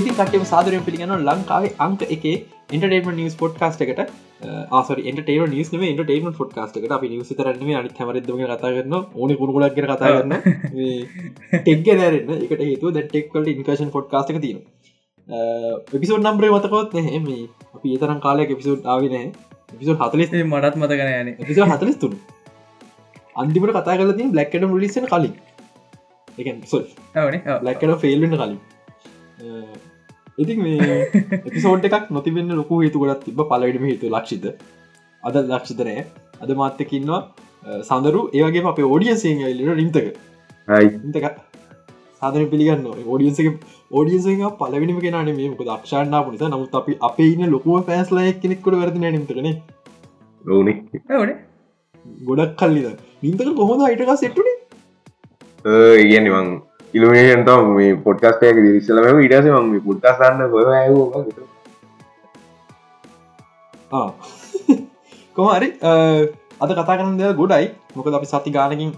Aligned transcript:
ඉතින් 0.00 0.16
කටම 0.16 0.44
සාදරය 0.46 0.80
පිළිගන්න 0.84 1.14
ලංකාවේ 1.26 1.76
අංක 1.78 2.02
එක 2.08 2.24
ඉන්ටේම 2.70 3.08
නිස් 3.14 3.34
පොට් 3.36 3.54
කාස්ට 3.56 3.82
එකට 3.84 4.00
ආසර 4.72 4.98
එන්ටේම 5.02 5.44
නිස් 5.50 5.72
ම 5.72 5.82
ටේම 5.98 6.28
ොට් 6.28 6.52
කාස්ට 6.54 6.76
එකට. 6.78 6.92
අපි 6.96 7.08
නිවස 7.08 7.32
රන්න 7.36 7.72
අනි 7.74 7.90
හමරදම 7.98 8.40
කතා 8.42 8.60
කරන්න 8.66 8.94
ඕන 8.94 9.36
කුණුලක් 9.40 9.74
කර 9.76 9.88
කතා 9.90 10.12
කරන්න 10.12 10.34
ටෙක් 11.58 11.84
දරන්න 11.84 12.32
එකට 12.38 12.62
හේතු 12.62 12.94
ටෙක්වලට 12.96 13.52
ඉන්කශන් 13.54 13.92
පොට් 13.92 14.08
කාස්ක 14.08 14.40
තින 14.40 14.64
එපිසෝඩ් 15.92 16.24
නම්බරේ 16.24 16.52
මතකොත් 16.54 16.98
නෙහෙම 16.98 17.30
අපි 17.74 17.94
ඒතරම් 17.94 18.24
කාලයක් 18.26 18.56
එපිසෝඩ් 18.56 18.90
ආවිනෑ 18.94 19.28
පිසෝ 19.74 19.98
හතලිස් 20.00 20.32
මටත් 20.32 20.76
මතකන 20.76 21.12
යන 21.12 21.28
පිසෝ 21.44 21.66
හතලිස් 21.66 21.98
තුන්. 21.98 22.16
අන්තිමට 23.36 23.76
කතා 23.76 23.98
කල 23.98 24.12
තින 24.14 24.32
බ්ලක්කට 24.32 24.66
ලිස්සන 24.78 25.06
කලින්. 25.06 25.34
ලැක්කට 27.62 27.96
ෆෙල්වෙන්න 28.02 28.36
කලින් 28.36 28.58
ඉතින් 30.42 30.58
මේ 30.64 30.98
එපිසෝට් 31.48 31.86
එකක් 31.88 32.08
නොතිබෙන්න 32.16 32.52
ලොකු 32.60 32.80
හේතු 32.82 33.02
ගොඩත් 33.02 33.24
තිබ 33.28 33.40
පලවිටම 33.50 33.84
හේතු 33.90 34.12
ලක්ෂිත. 34.14 34.44
අද 35.22 35.34
ලක්ෂිතනය 35.52 35.96
අද 36.42 36.50
මාත්‍යකින්නවා 36.60 37.20
සඳරු. 37.88 38.20
ඒවගේ 38.38 38.66
අපේ 38.72 38.90
ඕඩියන්සිං 38.92 39.42
ලිට 39.58 39.76
රින්තක. 39.80 40.06
ඉතක 41.08 41.26
සාධන 42.22 42.48
පිළිගන්න 42.52 42.86
ෝඩියන්සක 43.12 43.46
ෝඩියන්සක 43.98 44.56
පලවිනිම 44.62 44.98
කෙනන 45.04 45.30
මේ 45.38 45.50
මොක 45.52 45.62
දක්ෂාන්නා 45.68 46.22
පුනිස 46.26 46.42
නමුත් 46.54 46.74
අපි 46.80 46.96
අපේ 47.10 47.28
ඉන්න 47.34 47.52
ලොකුව 47.56 47.84
පැස්ලය 47.90 48.32
කෙනෙක්කොට 48.42 48.80
වැරදි 48.80 49.12
නිතරන 49.16 49.48
ඕනෙ. 50.44 50.72
ගොඩක් 52.28 52.52
කල්ලිද 52.60 52.88
නින්තක 53.24 53.54
කොහොඳ 53.60 53.86
අයිටක 53.86 54.12
සෙට්ටුනේ 54.22 54.56
ඉගනිවන් 56.04 56.48
ඉලමේෂන්ට 56.94 57.50
මේ 57.70 57.90
පොට්කස්ටයක 57.98 58.56
දිරිස්සලම 58.58 59.20
ඉටස 59.20 59.46
ම 59.48 59.74
පුට්කසන්න 59.80 60.40
ගො 60.48 60.58
කොමරි 65.36 65.68
අද 66.60 66.70
කතා 66.70 66.86
කරන 66.90 67.14
දෙ 67.16 67.30
ගොඩයි 67.34 67.68
මොකද 67.94 68.12
අපි 68.12 68.26
සති 68.26 68.50
ගානකින් 68.50 68.90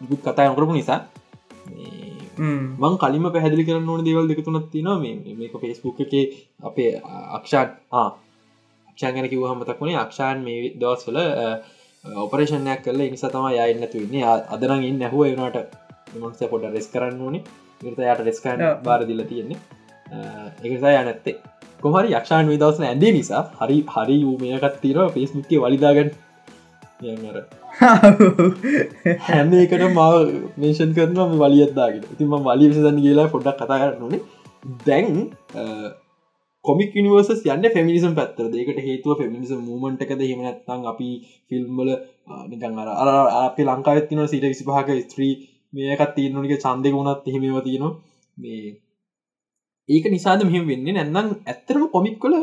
ගුත් 0.00 0.20
කතා 0.22 0.48
යකරපු 0.48 0.72
නිසා 0.72 1.00
මං 2.80 2.94
කලිම 2.96 3.28
පැහදිලි 3.28 3.64
කරන්න 3.64 3.88
ඕන 3.88 4.02
දේවල් 4.02 4.26
දෙකතුනත් 4.26 4.66
තින 4.70 4.88
මේ 4.96 5.36
මේක 5.36 5.54
ෆෙස්බුක් 5.58 6.00
එක 6.00 6.12
අපේ 6.62 6.90
අක්ෂාන් 7.36 7.68
අක්ෂාන් 8.88 9.14
ගැන 9.14 9.28
කිව 9.28 9.44
හමතක් 9.44 9.78
වුණේ 9.78 9.98
අක්ෂාන් 9.98 10.36
මේ 10.42 10.72
දවස්වල 10.74 11.18
ඔපරේෂණයක් 12.04 12.80
කල 12.82 13.00
නිසා 13.06 13.30
තම 13.30 13.46
යන්නතු 13.52 13.96
වෙන්නේ 13.98 14.24
අදරන් 14.48 14.82
ඉන්න 14.82 14.98
නැහුව 14.98 15.24
වනට 15.28 15.83
මන්ස 16.16 16.50
පොඩ 16.52 16.64
රෙස් 16.74 16.88
කරන්න 16.92 17.20
ඕනේ. 17.20 17.42
නිර්ත 17.80 17.98
යට 18.02 18.24
රෙස්කන්න 18.28 18.62
බාර 18.84 19.00
දිල 19.08 19.24
තියෙන්නේ. 19.30 19.58
එකසා 20.64 20.92
යනැත්තේ 21.00 21.36
කොහරි 21.82 22.12
යක්ෂාන් 22.12 22.52
විදවසන 22.52 22.84
ඇදේ 22.90 23.12
නිසා 23.12 23.42
හරි 23.60 23.78
හරි 23.94 24.16
වූමයකත් 24.22 24.76
තීර 24.82 24.98
පේස්මුක්කේ 25.16 25.60
වලිදාගන්න 25.64 26.10
යර 27.02 27.36
හැම 29.26 29.52
එකට 29.54 29.84
මාව 29.98 30.14
මේෂන් 30.56 30.94
කරන 30.96 31.36
වලියත්දාගෙන 31.42 32.06
ඉතිම 32.14 32.38
වලි 32.46 32.70
විසදන්න 32.70 33.02
කියලා 33.04 33.28
පොඩ්ඩක් 33.34 33.60
කතා 33.60 33.78
කරන්න 33.82 34.24
දැන් 34.86 35.08
කොමික් 36.64 36.94
නිවර්ස 36.96 37.30
යන්න 37.46 37.66
ෆෙමිනිසම් 37.74 38.12
පැත්තර 38.18 38.46
දෙකට 38.52 38.78
හේතුව 38.86 39.18
ෆෙමිනිසම් 39.22 39.58
මූමන්ට 39.62 40.04
එකද? 40.04 40.22
හෙමනත්තන් 40.22 40.86
අපි 40.92 41.08
ෆිල්ම්බල 41.48 41.90
නිකං 42.52 42.78
අර 42.82 43.10
අප 43.40 43.58
ලංකාවත්තින 43.66 44.22
සිට 44.28 44.46
විසිපහක 44.52 44.94
ස්ත්‍රී 45.02 45.34
මේකත් 45.74 46.10
තියනනික 46.16 46.54
චන්දක 46.58 46.94
වුණත් 46.94 47.28
එහෙමව 47.28 47.58
තියෙනවා. 47.60 47.92
මේ 48.36 48.66
ඒක 49.88 50.04
නිසාද 50.08 50.40
මෙහම 50.42 50.64
වෙන්න? 50.66 50.86
නැන්නම් 50.88 51.28
ඇත්තරම 51.44 51.82
කොමික් 51.88 52.16
කොල 52.18 52.34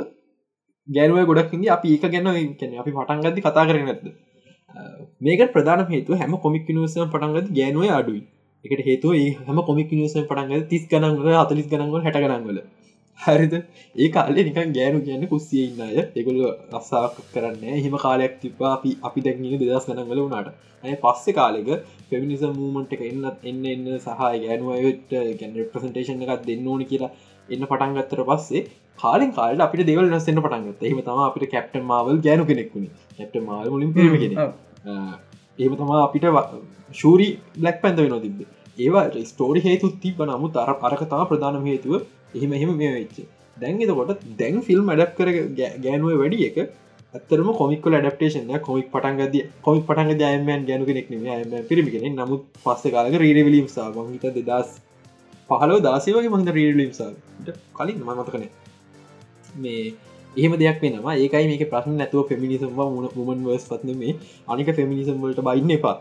ගැනුව 0.88 1.18
ගොඩක්ගේ 1.25 1.70
අපි 1.70 1.88
ඒක 1.91 2.06
ගැන 2.06 2.28
කැන 2.59 2.72
අපි 2.75 2.91
පටන්ගදදි 2.91 3.41
කතා 3.41 3.68
කරන 3.68 3.88
ඇත්ද 3.88 4.06
මේක 5.22 5.41
ප්‍රධාන 5.53 5.81
හේතු 5.88 6.12
හැම 6.16 6.34
කොමික් 6.38 6.64
නිවසම 6.68 7.08
පටන්ගද 7.08 7.47
ගැනුව 7.52 7.84
අඩුයි. 7.91 8.22
එකට 8.66 8.81
හේතුව 8.88 9.12
ඒ 9.14 9.30
හම 9.40 9.58
කොමික් 9.62 9.90
නිවසම 9.91 10.24
පටන්ගද 10.24 10.64
තිස් 10.70 10.84
ගනන්ගල 10.88 11.28
අතලිස් 11.36 11.68
ගනන්ගල 11.68 12.02
හැට 12.02 12.20
ගනන්ගල 12.24 12.59
හරිද? 13.20 13.54
ඒ 13.96 14.10
කාලේ 14.10 14.46
නිකන් 14.46 14.74
ගෑනු 14.74 15.00
කියන්න 15.02 15.28
කුස්සිය 15.28 15.64
ඉන්න 15.64 15.82
අය. 15.82 15.96
එකොල්ල 16.16 16.42
රස්සාක් 16.74 17.18
කරන්න 17.32 17.80
හිම 17.80 17.98
කාලයක් 18.00 18.36
තිබා 18.40 18.74
අපි 18.74 18.92
අපි 19.02 19.20
දැක්ගින 19.22 19.58
දෙදස් 19.64 19.90
ගනගල 19.90 20.22
වුණට. 20.22 20.54
ඇය 20.84 20.96
පස්සෙ 20.98 21.34
කාලෙක 21.34 21.70
පෙමිනිස 22.10 22.46
මූමන්ට 22.54 22.94
එක 22.94 23.04
එන්නත් 23.04 23.44
එන්න 23.44 23.66
එන්න 23.68 23.90
සහ 23.96 24.16
ගෑනුවයට 24.16 25.12
ගැන 25.40 25.60
ප්‍රසන්ටේෂන් 25.74 26.24
එකත් 26.28 26.48
දෙන්න 26.48 26.68
ඕනි 26.68 26.88
කියලා 26.88 27.12
එන්න 27.50 27.66
පටන්ගත්තර 27.66 28.24
පස්සේ 28.30 28.64
කාලින් 29.00 29.34
කාල 29.34 29.62
අපිට 29.62 29.86
දෙවල් 29.86 30.08
නස්සන්න 30.08 30.42
පටන්ගත් 30.42 30.88
එහම 30.88 31.02
තම 31.02 31.22
අපිට 31.26 31.52
කැප්ට 31.52 31.78
මවල් 31.82 32.22
ගෑනු 32.22 32.48
කෙනෙක්ුණ 32.48 32.88
කැප්ට 33.20 33.38
මල් 33.42 33.70
මුලින් 33.70 33.94
පිරමගෙන 33.94 34.40
ඒම 35.60 35.78
තමා 35.78 36.02
අපිට 36.06 36.28
ශූරි 36.96 37.30
බ්ලක් 37.56 37.78
පැන්ද 37.84 38.04
වෙන 38.04 38.18
තිබේ 38.22 38.50
ඒවා 38.80 39.06
ස්ටෝරි 39.26 39.62
හේතුත් 39.62 39.96
තිබ 40.00 40.26
නමුත් 40.26 40.58
අර 40.58 40.70
අරකතා 40.82 41.24
ප්‍රධාන 41.26 41.62
හේතුව 41.66 42.02
එහෙම 42.34 42.53
එහෙම 42.53 42.72
මේ 42.75 42.92
වෙච්ච. 42.94 43.18
දැන් 43.58 43.81
එතකොට 43.81 44.22
දැන් 44.38 44.62
ෆිල්ම් 44.62 44.90
අඩක් 44.90 45.18
කර 45.18 45.30
ගෑනුව 45.58 46.14
වැඩි 46.18 46.46
එක 46.46 46.58
ඇතරම 47.14 47.50
කොමික්කල 47.53 47.96
ඩප්ටේෂන 47.96 48.52
කොමික් 48.59 48.88
පටන්ගද 48.90 49.36
කොමික් 49.62 49.84
පටන්ග 49.86 50.14
දයමයන් 50.18 50.62
ගැනු 50.66 50.86
කෙනෙක් 50.86 51.09
ම 51.12 51.56
පිරිමිගෙන 51.70 52.06
නමුත් 52.14 52.46
පස්ස 52.59 52.84
කාලක 52.90 53.18
රීඩවිලීම් 53.18 53.68
සා 53.68 53.90
මහිත 53.97 54.25
දෙදස් 54.40 54.70
පහලෝ 55.50 55.80
දාසය 55.80 56.09
වගේ 56.12 56.31
මහිත 56.36 56.52
රීඩලීම් 56.52 56.94
සා 56.94 57.12
කලින් 57.75 58.00
මමතකන 58.02 58.47
මේ 59.56 59.84
එහෙම 60.36 60.53
දෙයක් 60.56 60.80
වෙනවා. 60.81 61.16
ඒකයි 61.16 61.46
මේක 61.47 61.64
ප්‍රශ්න 61.70 61.96
නැතුව 61.96 62.28
ෆෙමිනිසම් 62.30 62.72
මුණ 62.72 63.09
මුමන් 63.18 63.44
වස් 63.46 63.68
පත්න 63.68 63.91
මේ 63.97 64.16
අනික 64.47 64.70
ෆෙමිනිසම් 64.72 65.16
වලට 65.18 65.41
බයින්න 65.41 65.72
එපා. 65.72 65.96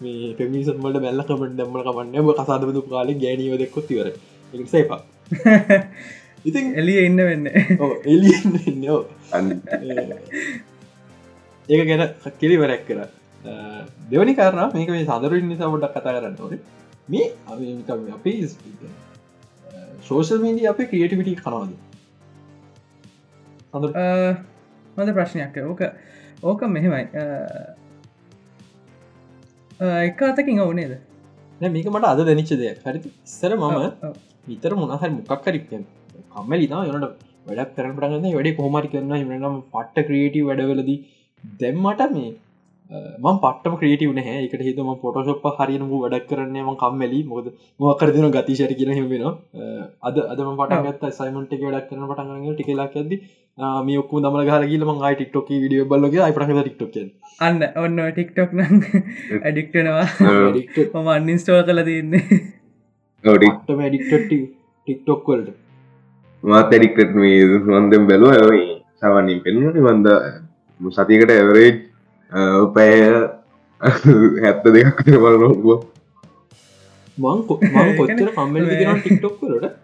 මේ 0.00 0.34
පෙමිනිසම් 0.34 0.76
වලට 0.78 1.02
බැල්ල 1.04 1.22
කමට 1.24 1.54
දැම්මල 1.58 1.82
කමන්න 1.84 2.34
කසාදබතු 2.38 2.80
කාලේ 2.88 3.16
ගැනීව 3.16 3.54
දෙක්කොත්තිවර 3.58 4.08
එකසේපා 4.52 5.00
ඉතින් 6.48 6.64
එලිය 6.80 6.98
ඉන්න 7.06 7.20
වෙන්න. 7.28 7.44
එලි 8.12 8.30
ඒක 11.68 11.82
ගැන 11.88 12.02
කෙලි 12.40 12.56
වරැක් 12.62 12.82
කර 12.88 13.00
දෙවනි 14.10 14.32
කරන 14.38 14.60
මේක 14.74 14.90
මේ 14.94 15.06
සඳරින් 15.08 15.48
නිසා 15.52 15.68
ොඩක් 15.78 15.94
කතා 15.96 16.12
කරන්න 16.16 16.36
ඕන. 16.44 16.54
මේ 17.12 17.26
අපි 18.16 18.32
සෝෂල් 20.08 20.38
මීඩිය 20.44 20.68
අපේ 20.70 20.86
ක්‍රියටිවිටි 20.92 21.34
කනවාද? 21.42 21.72
හොඳ 24.96 25.10
ප්‍රශ්නයක්. 25.18 25.54
ඕක 25.70 25.82
ඕක 26.42 26.60
මෙහෙමයි. 26.76 27.04
එක 30.06 30.20
අතකින් 30.30 30.58
ඕනේද 30.64 30.92
මේක 31.74 31.86
මට 31.92 32.04
අද 32.12 32.20
දැනිච්ච 32.30 32.52
දෙයක්. 32.62 32.78
හරි 32.86 32.98
සර 33.36 33.52
මම 33.58 33.76
විතර 34.48 34.72
මොනහ 34.74 35.06
මොකක්කරික්කෙන් 35.20 35.84
කම්මලිතා 36.32 36.82
යනට 36.88 37.06
වැඩක් 37.46 37.72
කරන 37.76 37.94
පටගන්න 37.94 38.34
වැඩි 38.34 38.56
කොහමරි 38.56 38.92
කරන්න 38.92 39.16
හිමනම් 39.20 39.56
පට්ට 39.72 40.06
ක්‍රියටව 40.08 40.44
වැඩවලදී 40.48 40.98
දැම්මට 41.58 42.04
මේ 42.10 42.28
මං 42.90 43.38
පටම 43.38 43.74
ක්‍රේටව 43.76 44.12
නහ. 44.12 44.28
එකට 44.38 44.62
හිතම 44.62 44.90
පොටෝශොප් 45.00 45.44
හරිනමු 45.58 45.96
වැඩක් 46.02 46.28
කරන්නේ 46.28 46.62
ම 46.62 46.76
කම්මලි. 46.76 47.20
මොද 47.24 47.50
මොකරදින 47.80 48.30
ගතිශයට 48.30 48.72
කියන 48.78 48.92
හිමෙන 48.92 49.24
අද 50.02 50.16
අදම 50.24 50.54
පටගත් 50.60 51.12
සයිමට 51.12 51.52
වැඩක් 51.56 51.90
කරන 51.90 52.06
පටගන්න 52.06 52.54
ටිකලා 52.54 52.88
ඇද 52.92 53.12
මේ 53.84 53.98
ඔක්කු 53.98 54.22
දමල 54.24 54.48
ගහලගල 54.48 54.86
මං 54.86 55.02
ටික්ටොක 55.06 55.50
විඩිය 55.56 55.84
බලගේ 55.86 56.22
අයිපට 56.26 56.54
ටික්ටොක 56.54 56.96
අන්න 57.40 57.66
ඔන්න 57.78 58.00
ටික්ටොක් 58.10 58.56
නම් 58.56 58.80
ඇඩික්ටනවා 59.44 60.06
මම 60.94 61.12
අන්නිස්ටෝල් 61.16 61.62
කල 61.64 61.84
තියන්නේ 61.84 62.24
ටම 63.24 63.80
ඩික්ට 63.84 64.26
ටික්ටොක් 64.86 65.28
වලට. 65.28 65.54
මාත 66.44 66.72
ඇඩික්ටට 66.72 67.14
මේ 67.14 67.40
වන්දම් 67.66 68.04
බැලුව 68.10 68.30
ඇයි 68.34 68.66
සවන්නින් 69.00 69.40
පෙන්න්නට 69.44 69.78
වන්ද 69.86 70.08
සතිකට 70.80 71.32
ඇවරේජ් 71.36 71.72
පැය 72.74 72.92
හැත්ත 74.44 74.64
දෙයක් 74.76 75.02
බලනොකුව 75.24 75.70
මං 77.18 77.44
කොච්චර 77.98 78.30
කම්මල් 78.36 78.66
න 78.86 79.00
ටික්ටොක් 79.00 79.40
වලට? 79.42 79.74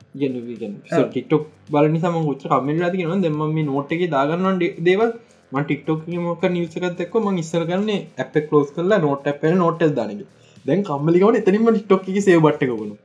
ටික්ටොක් 1.07 1.47
බල 1.71 1.89
නිසාම 1.95 2.19
ච්ච 2.23 2.53
කම්මල් 2.53 2.91
තිගෙන 2.93 3.25
දෙම 3.27 3.41
මේ 3.57 3.67
නෝට් 3.71 3.95
එක 3.97 4.05
දාගන්නන් 4.11 4.63
දේවල්. 4.89 5.11
ටික්ටොක් 5.53 6.07
මොක 6.21 6.45
නිවසකත්ෙක්ව 6.51 7.19
ම 7.23 7.41
ඉස්සර 7.43 7.67
කරන්න 7.67 7.91
ඇප 8.19 8.39
කලෝස් 8.49 8.71
කරලා 8.77 9.01
නෝට 9.01 9.27
ඇප 9.27 9.43
නෝට් 9.57 9.83
දානක 9.99 10.23
දැන් 10.67 10.87
කම්මලිකවන 10.89 11.41
එතනිම 11.41 11.67
ටික්ටොක් 11.69 12.09
සේ 12.27 12.39
බට්ටකුණු 12.39 12.97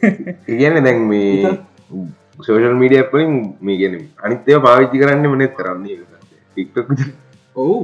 ඉගන්න 0.52 0.84
දැන් 0.84 1.00
මේ 1.06 1.54
සෝෂල් 2.40 2.76
මීඩිය 2.76 3.02
පලින් 3.10 3.32
මේ 3.60 3.78
ගැන 3.80 3.96
අනිත්‍යය 4.24 4.60
පාවිච්චි 4.60 5.02
කරන්න 5.02 5.32
මනෙත් 5.32 5.54
කරන්නේ 5.54 5.96
ටික්ටොක් 6.52 6.92
ඔවු. 7.56 7.78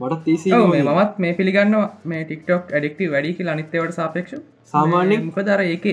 මටත් 0.00 0.24
තේසි 0.24 0.50
මත් 0.50 1.12
මේ 1.18 1.34
පිළිගන්න 1.34 1.76
මේ 2.04 2.24
ටික්ටොක් 2.24 2.72
ඇඩෙක්ටව 2.72 3.12
වැඩි 3.12 3.36
කියල 3.38 3.48
අනිත්‍යවට 3.48 3.94
සාපේක්ෂ 3.94 4.42
සාමාන්‍ය 4.74 5.18
මොක 5.20 5.38
දර 5.42 5.64
ඒක 5.66 5.86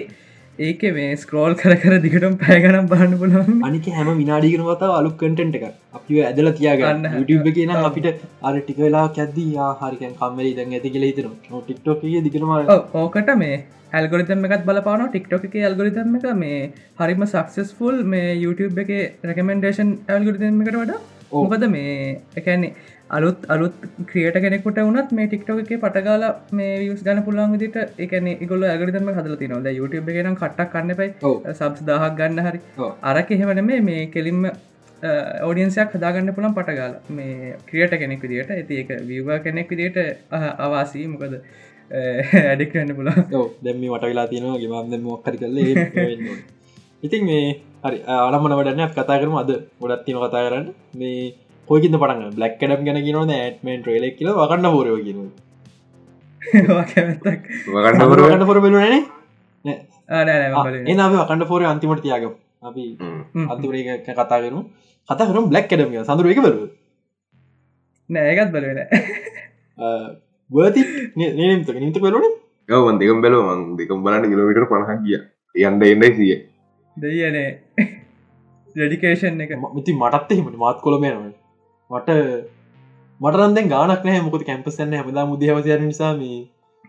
ඒක 0.68 0.82
මේ 0.96 1.12
ස්ක්‍රෝල් 1.20 1.54
කර 1.60 1.74
කර 1.82 1.98
දිගටම 2.06 2.34
පෑගනම් 2.40 2.88
බාන්න 2.94 3.14
පුලන් 3.20 3.36
අනික 3.68 3.86
හැම 3.98 4.10
විනාඩිගෙන 4.22 4.64
වතාව 4.70 4.96
අලුක් 4.96 5.14
කටෙන්ට් 5.22 5.56
එක 5.60 5.66
අපි 5.98 6.20
ඇදල 6.30 6.50
තියාගන්න. 6.58 7.06
ගන්න. 7.06 7.20
YouTube 7.20 7.52
කියන 7.58 7.72
අපිට 7.76 8.08
අර 8.48 8.54
ටික 8.58 8.82
වෙලා 8.86 9.06
ඇද්දී 9.18 9.68
හරිකන් 9.82 10.16
කම්මරි 10.20 10.52
දැන් 10.58 10.76
ඇති 10.78 10.92
කියල 10.96 11.06
හිතන 11.10 11.30
ටික්ටෝක 11.46 12.04
දිගටම 12.26 12.52
ඕකට 13.04 13.32
මේ 13.44 13.62
ඇල්ගොරිතම 13.94 14.44
එකත් 14.50 14.66
බලපාන 14.68 15.06
ටික්ටොක 15.06 15.48
එක 15.50 15.56
ඇල්ගොරිතම 15.62 16.20
එක 16.20 16.28
මේ 16.44 16.60
හරිම 17.00 17.26
සක්සස්ෆුල් 17.28 18.04
මේ 18.16 18.36
YouTube 18.44 18.84
එක 18.86 18.92
රැකමෙන්ඩේෂන් 19.32 19.96
ඇල්ගොරිතම 20.10 20.62
එකට 20.66 20.80
වඩා. 20.84 21.00
ඕකද 21.32 21.64
මේ 21.70 21.96
එකන්නේ 22.40 22.74
අලුත් 23.18 23.46
අලුත් 23.54 23.76
ක්‍රියට 24.10 24.38
කෙනෙකුට 24.44 24.80
වනත් 24.82 25.16
මේ 25.18 25.28
ටික්ටොක 25.30 25.60
එක 25.64 25.72
පටගාල 25.84 26.24
මේ 26.58 26.74
වියස් 26.82 27.02
ගන 27.08 27.22
පුළන් 27.28 27.54
විදිට 27.54 27.78
එකන 28.06 28.28
ගොල 28.52 28.66
ඇගරිතම 28.72 29.10
හදල 29.18 29.36
තිනවද 29.42 29.70
YouTube 29.80 30.12
එකනම් 30.14 30.36
කට්ටක් 30.42 30.74
කන්න 30.74 30.98
පයි. 31.00 31.10
සබ්ස් 31.60 31.82
දහක් 31.88 32.12
ගන්න 32.20 32.44
හරි. 32.48 32.60
අරක 33.12 33.32
එහෙමන 33.38 33.62
මේ 33.70 33.80
මේ 33.88 34.04
කෙලින්ම 34.16 34.46
ඕඩියන්සයක් 35.48 35.96
හදාගන්න 35.98 36.36
පුළන් 36.38 36.54
පටගාල 36.60 36.94
මේ 37.18 37.56
ක්‍රියට 37.72 37.98
කෙනෙක් 38.04 38.22
විදිට 38.26 38.54
ඇති 38.58 38.80
එක 38.84 38.94
විවා 39.10 39.40
කෙනෙක් 39.48 39.74
විදිට 39.74 40.00
අවාසී. 40.68 41.08
මොකද 41.16 41.36
ඇඩික්න්න 42.46 42.96
පුලා 43.02 43.18
දැම්ම 43.66 43.84
වට 43.94 44.06
වෙලා 44.14 44.28
තියෙනවා. 44.32 44.62
ගෙමම් 44.64 45.10
මොක්කරි 45.10 45.38
කල්ල 45.42 45.58
ඉතින් 47.08 47.22
මේ 47.28 47.44
හරි 47.84 47.98
ආරමන 48.22 48.58
වඩන්න 48.60 48.90
කතා 48.96 49.22
කරම 49.22 49.38
අද. 49.44 49.52
ගොඩත් 49.82 50.04
තින 50.08 50.18
කතා 50.24 50.48
කරන්න. 50.48 50.74
මේ 51.02 51.22
හොකිද 51.70 51.94
පටන් 52.02 52.34
බ්ලක් 52.38 52.54
කඩම් 52.60 52.82
ගැන 52.86 53.00
කියනවද 53.06 53.32
ඇටමෙන් 53.38 53.80
්‍රේලෙක් 53.88 54.14
කියල 54.20 54.30
වකන්න 54.38 54.68
පෝරව 54.76 54.98
කියන 55.06 55.20
වකන්න 56.74 58.44
පොර? 58.50 58.58
බෙලුනනේ 58.66 59.02
ආනෑ 60.10 60.84
එන 60.92 61.00
අප 61.06 61.14
වකන්න 61.14 61.44
පෝර 61.52 61.62
අන්තිමට 61.72 62.02
තියාගම්. 62.06 62.34
අපි 62.70 62.84
අන්තිමට 63.52 64.08
කතා 64.08 64.40
කරනු 64.42 64.62
කතා 65.10 65.28
කරුම් 65.30 65.46
බ්ලක් 65.52 65.66
කඩම 65.70 65.92
සඳර 66.08 66.28
එක 66.34 66.42
බරුව 66.46 66.64
නෑගත් 68.10 68.50
බලවෙන 68.54 68.80
වති 70.50 70.82
නීමතක 71.18 71.78
නිත 71.84 72.00
පෙරුණ 72.06 72.26
ගවන් 72.70 72.96
දෙකම් 73.02 73.20
බැලෝ 73.26 73.44
මං 73.50 73.60
දෙකම් 73.80 74.00
බලන්න 74.06 74.26
කිලමිට 74.32 74.70
පණහ 74.72 74.92
කිය 75.04 75.18
යන්ඩ 75.68 75.84
එන්නයි 75.92 76.10
සිය 76.18 76.34
දෙයනේ 76.98 77.50
ඩෙඩිකේෂන් 78.76 79.42
එක. 79.46 79.52
මති 79.76 79.92
මටත් 80.00 80.30
එහෙමට 80.34 80.58
මාත් 80.64 80.82
කොළමයනව 80.88 81.22
මට 81.90 82.10
මටරන්දෙන් 83.20 83.68
ගානක් 83.68 84.04
නෑ 84.04 84.22
මොකද 84.22 84.44
කැම්පසන්න 84.46 84.94
හැමදා 84.94 85.26
මුදහවසයන 85.26 85.84
නිසාම 85.84 86.22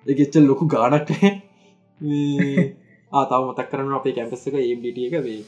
එකච්චල් 0.06 0.44
ලොකු 0.46 0.64
ගානක් 0.68 1.08
ආතාව 3.12 3.42
මතක් 3.46 3.68
කරන 3.70 3.92
අපේ 3.92 4.12
කැම්පස් 4.12 4.44
එක 4.46 4.56
ඒට 4.56 4.98
එක. 4.98 5.14
වේ 5.20 5.40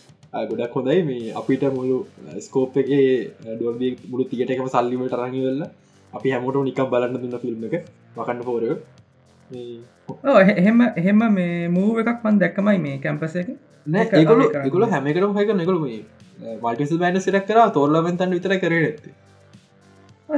ගොඩක් 0.48 0.74
හොඳයි. 0.74 1.02
මේ 1.02 1.32
අපිට 1.32 1.64
මුළු 1.70 1.98
ස්කෝප් 2.40 2.76
එක 2.76 2.90
ඩොබ 3.50 3.82
මුළු 4.10 4.24
තියට 4.24 4.50
එකම 4.50 4.68
සල්ලිමට 4.68 5.14
රඟි 5.14 5.44
වෙල්ල 5.46 5.62
අපි 6.12 6.34
හැමෝට 6.34 6.60
නිකම් 6.62 6.90
බලන්න 6.90 7.16
දුන්න 7.16 7.38
ෆිල්ම් 7.38 7.66
එක 7.68 7.76
වකන්න 8.16 8.42
පෝරය 8.42 8.68
එහෙම 10.54 10.80
එහෙම 10.94 11.24
මේ 11.30 11.68
මූව 11.70 12.02
එකක් 12.02 12.24
මන් 12.24 12.40
දැක්කමයි 12.40 12.78
මේ 12.80 12.98
කැම්පස 12.98 13.36
එක. 13.36 13.50
නෑ 13.86 14.08
ඒගොලු. 14.12 14.48
එකගොල 14.60 14.88
හැමකරම 14.88 15.36
හක 15.36 15.58
නිකළු 15.58 15.80
මේ 15.80 16.00
මල්ටිසල් 16.58 17.02
බෑන්ඩ 17.02 17.22
සිරක් 17.22 17.44
කර 17.46 17.60
තොරලවෙන්තන් 17.72 18.34
විතර 18.36 18.56
කරේ 18.58 18.84
ඇත්තේ 18.84 19.20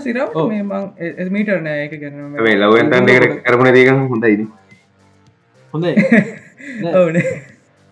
සිරවට 0.00 0.36
ඔව්. 0.36 0.48
මේ 0.48 0.62
මං 0.62 1.30
මීටර් 1.30 1.58
නෑ 1.62 1.84
එක 1.84 1.96
ගැන 2.00 2.14
මේ 2.36 2.56
ලවන්තන් 2.56 3.10
එකට 3.10 3.40
කරපන 3.44 3.72
දේක 3.72 3.90
හොඳයිද 4.10 4.40
හොඳයි 5.74 5.94
ඕනේ 6.94 7.26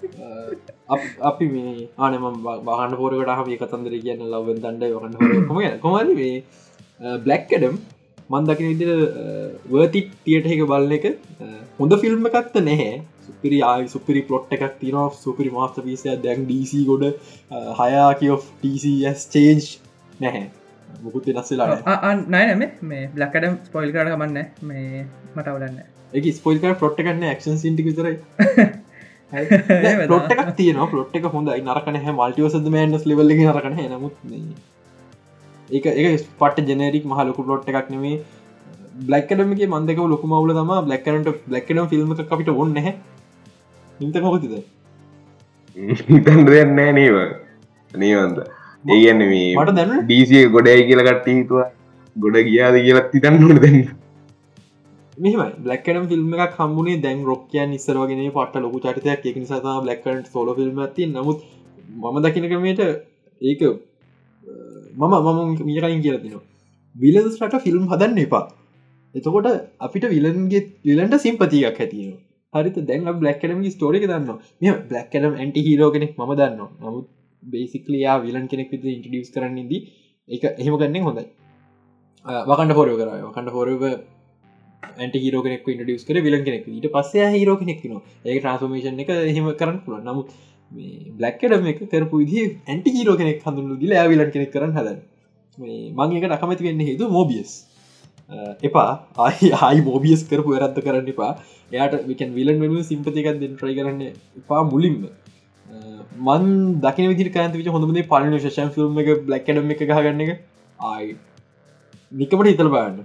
අප- 0.95 1.21
අපි 1.23 1.47
මේ 1.49 1.89
ආනම 1.99 2.25
බහන්න 2.67 2.95
පෝරකට 2.97 3.33
හම 3.33 3.51
කතන්දර 3.61 3.95
කියන්න 4.01 4.23
ලවෙන් 4.31 4.61
දන්ඩ 4.61 4.93
වහන්න 4.95 5.49
කොම 5.49 5.59
කොමද 5.81 6.15
මේ 6.15 6.37
බ්ලක්කඩම් 7.21 7.77
මන්දකින 8.31 8.69
විදිර 8.71 8.91
වර්ති 9.71 10.01
තියට 10.25 10.47
එක 10.49 10.63
බලන 10.67 10.93
එක 10.93 11.07
හොඳ 11.79 11.93
ෆිල්ම් 11.99 12.27
එකත්ත 12.29 12.55
නැහැ. 12.61 12.93
සුපිරි 13.27 13.59
ආයි 13.63 13.89
සුපිරි 13.89 14.23
පලොට් 14.23 14.53
එකක් 14.53 14.65
තින 14.79 14.97
සුපිරි 15.17 15.51
මාස්ත 15.51 15.77
පිසිය 15.83 16.17
දැන් 16.19 16.45
ඩීසි 16.45 16.83
ගොඩ 16.85 17.05
හයා 17.79 18.09
කියෝ 18.15 18.39
ටස් 18.61 19.23
චේන්ජ් 19.29 19.67
නැහැ 20.21 20.45
මුකුත් 21.01 21.29
වෙනස්සලා 21.29 22.15
නයනම 22.29 22.63
මේ 22.85 23.03
බ්ලක්කඩම් 23.11 23.59
ස්පොයිල් 23.65 23.93
කරට 23.93 24.13
කමන්න 24.13 24.39
මේ 24.65 25.05
මටවලන්න 25.35 25.83
එක 26.19 26.27
ස්පොයිල්ක 26.35 26.79
පොට් 26.79 27.01
එකන්න 27.01 27.25
ක්ෂන් 27.31 27.59
සිටි 27.59 27.85
විතරයි. 27.85 28.17
පොට් 30.09 30.33
එකක් 30.35 30.53
තියන 30.57 30.79
පොට් 30.89 31.17
එක 31.17 31.31
හොඳ 31.31 31.51
නරකන 31.51 31.99
හ 31.99 32.13
මල්ටිවසද 32.13 32.69
මෑන්ස් 32.69 33.07
ලෙවල්ල 33.07 33.35
නරකන 33.39 33.81
නමුත් 33.93 34.15
ඒක 35.71 35.87
ඒක 35.95 36.27
පට 36.39 36.67
ජනරික් 36.71 37.07
මහලොකු 37.07 37.47
පොට් 37.47 37.69
එකක් 37.71 37.91
නෙමේ 37.91 38.21
බ්ලක්කඩමක 39.03 39.63
මන්දක 39.69 40.05
ලොකු 40.07 40.27
මවල 40.29 40.55
තම 40.55 40.73
බ්ලක්කනට 40.87 41.29
බ්ලක්කඩම් 41.47 41.89
ෆිල්ම් 41.89 42.13
අපිට 42.13 42.53
ඔන්න 42.57 42.77
හැ 42.79 42.95
නිත 44.01 44.21
මොකතිද 44.23 44.57
හිතන් 46.09 46.45
දෙයන්නෑ 46.49 46.93
නේව 46.93 47.17
නේවන්ද 47.93 48.43
ඒගන්න 48.85 49.25
මේ 49.33 49.49
මට 49.57 49.75
දැන්න. 49.79 50.05
ඩීසිය 50.07 50.45
ගොඩයි 50.55 50.87
කියලා 50.89 51.07
කට්ටි 51.09 51.35
හිතුවා. 51.39 51.69
ගොඩ 52.17 52.37
ගියාද 52.49 52.79
කියලත් 52.87 53.13
හිතන්නට 53.15 53.61
දෙන්න 53.65 53.79
මෙම 55.19 55.43
බ්ලක්කඩම් 55.65 56.07
ෆිල්ම් 56.11 56.35
එකක් 56.47 56.57
හම්බුණේ 56.61 57.03
දැන් 57.05 57.21
රොක්කයන් 57.31 57.71
නිස්සරවගෙන 57.75 58.25
පට 58.39 58.65
ලොකු 58.65 58.81
චරිතයක්. 58.87 59.27
එක 59.31 59.37
නිසා 59.37 59.81
බ්ලක්කට 59.85 60.33
සෝල 60.35 60.55
ෆිල්ම් 60.59 60.83
ඇති 60.87 61.07
නමුත් 61.09 61.47
මම 62.03 62.17
දකින 62.25 62.49
ක්‍රමයට 62.51 62.83
ඒක 63.41 63.63
මම 65.01 65.15
මම 65.21 65.39
මියකයින් 65.69 66.03
කියලතිනවා 66.07 66.45
විලස්ට 66.95 67.63
ෆිල්ම් 67.67 67.87
හදන්න 67.93 68.21
එපා. 68.27 68.45
එතකොට 69.15 69.49
අපිට 69.87 70.05
විලන්ගේ 70.13 70.61
විලන්ට 70.87 71.15
සිම්පතියක් 71.25 71.81
ඇතිනවා 71.81 72.61
හරිත 72.61 72.77
දැන් 72.89 73.09
බ්ලක්කඩම 73.21 73.61
ස්ටෝරික 73.75 74.05
දන්න 74.11 74.39
මෙ 74.61 74.73
බ්ලක්කඩම් 74.91 75.35
ඇන්ටි 75.41 75.61
හිරෝ 75.67 75.91
කෙනෙක් 75.95 76.15
ම 76.19 76.33
දන්න 76.39 76.57
නමුත් 76.83 77.07
බේසිකලයා 77.43 78.17
විලන් 78.25 78.49
කෙනෙක් 78.53 78.71
විත 78.73 78.85
ඉන්ටඩියස් 78.97 79.31
කරන්නදී 79.35 79.81
එක 80.29 80.45
එහෙම 80.53 80.77
ගන්නේ 80.81 81.05
හොඳයි. 81.09 81.27
වකන්ඩ 82.51 82.77
හොරෝ 82.79 82.97
කර. 83.01 83.09
වකන්ඩ 83.29 83.55
හොරව 83.57 83.83
ඇන්ට 85.01 85.17
හිරෝ 85.25 85.43
කෙනෙක් 85.47 85.69
ඉන්ඩියස් 85.75 86.07
කර 86.09 86.23
විලන් 86.27 86.45
කෙනෙක් 86.49 86.67
ඊට 86.69 86.89
පස්සේ 86.97 87.29
හිරෝ 87.37 87.57
කෙනෙක් 87.63 87.85
න 87.91 87.99
ඒ 88.25 88.39
ට්‍රන්ස්මේෂන් 88.39 89.03
එක 89.05 89.13
එහෙම 89.15 89.51
කරන්න 89.61 89.81
පුළ 89.87 90.01
නමුත් 90.09 90.31
බ්ලක්කඩම 91.19 91.67
එක 91.73 91.83
කරපු 91.93 92.23
විදි 92.23 92.45
ඇන්ටි 92.69 92.95
හිරෝ 92.99 93.17
කෙනෙක් 93.21 93.45
හඳුන්නු 93.47 93.81
දිල 93.83 93.95
විලන් 94.13 94.33
කෙනෙක් 94.37 94.55
කරන්න 94.55 94.79
හද 94.79 94.99
මංක 95.99 96.25
නකමති 96.31 96.69
වෙන්න 96.69 96.89
හේතු 96.89 97.09
මෝබියස් 97.09 97.53
එපා. 98.69 98.91
ආයි 99.19 99.53
ආයි 99.63 99.81
මෝබියස් 99.89 100.23
කරපු 100.31 100.55
වැරත්ත 100.55 100.79
කරන්න 100.87 101.09
එපා. 101.15 101.33
එයාට 101.73 101.95
විකන් 102.11 102.31
විලන් 102.39 102.61
වෙන 102.63 102.85
සිම්පතිකක් 102.91 103.29
දෙන්න 103.43 103.57
ට්‍රයි 103.57 103.75
කරන්න 103.79 104.01
එපා 104.41 104.63
මුලින්ම. 104.73 105.03
මන් 106.19 106.81
දකින 106.81 107.11
විදි 107.11 107.31
කාන්ත 107.31 107.55
විච 107.55 107.69
හොඳමදේ 107.69 108.07
පලන 108.07 108.39
ශෂන් 108.39 108.71
ෆිල්ම් 108.71 108.99
එක 108.99 109.11
බ්ලක්කඩම 109.25 109.71
එක 109.71 109.83
ගහගන්න 109.83 110.21
එක. 110.21 110.39
ආයි. 110.85 111.17
නිකමට 112.13 112.49
හිතල 112.49 112.71
බාන්න 112.71 113.03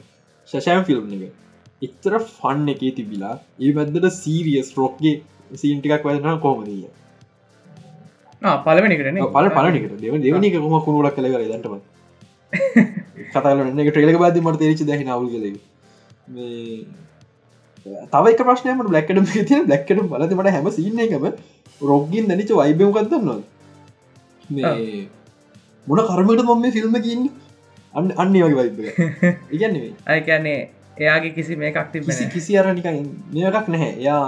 ශෂයම් 0.50 0.86
ෆිල්ම් 0.86 1.12
එක. 1.18 1.34
එච්චර 1.82 2.14
ෆන්න 2.20 2.70
එකේ 2.70 2.94
තිබිලා 2.94 3.34
ඒ 3.60 3.74
වැදට 3.74 4.08
සීරියස් 4.14 4.70
රොක්ගේ 4.78 5.16
සීන්ටිකක් 5.56 6.04
වැදන 6.04 6.40
කොමදීය 6.40 6.88
පලවෙනිකරන 8.42 9.20
පල 9.30 9.50
පලනිකට 9.52 9.98
දෙව 10.00 10.16
දෙවනික 10.20 10.56
කොම 10.56 10.78
කුණුලක් 10.82 11.16
කළ 11.16 11.28
කර 11.28 11.44
දටම 11.44 11.76
කතාලන 13.32 13.80
එක 13.80 13.90
ට්‍රේලක 13.90 14.20
බාද 14.24 14.38
මට 14.38 14.60
තේරච 14.60 14.82
දැහ 14.84 15.02
නවල් 15.02 15.28
කළ 15.30 15.48
තව 18.08 18.26
එක 18.28 18.42
ප්‍රශ්නයම 18.42 18.84
බ්ලක්කඩම 18.84 19.26
තිය 19.30 19.62
බ්ලක්කඩ 19.64 20.04
බලති 20.08 20.36
මට 20.36 20.50
හැම 20.50 20.72
සින්න 20.72 21.00
එකම 21.00 21.30
රොග්ගින් 21.82 22.28
දැනිච 22.28 22.52
වයිබම 22.54 22.92
කත්දන්නවා 22.92 23.40
මේ 24.52 25.08
මොන 25.88 26.04
කරමට 26.06 26.44
මොම 26.46 26.66
ෆිල්ම් 26.72 26.98
කියන්න 27.02 27.30
අන්න 27.94 28.12
අන්න 28.18 28.34
වගේ 28.36 28.56
වයිබ 28.56 28.80
ඉගන්නේ 29.52 29.94
අයකන්නේ 30.08 30.60
එයාගේ 31.00 31.34
කිසි 31.34 31.56
මේ 31.56 31.72
එකක් 31.72 31.82
කිසි 31.88 32.04
තිබෙන 32.04 32.32
කිසි 32.32 32.58
අර 32.58 32.68
නික 32.74 32.88
මේකක් 33.34 33.68
නැහැ. 33.68 33.92
යා 34.02 34.22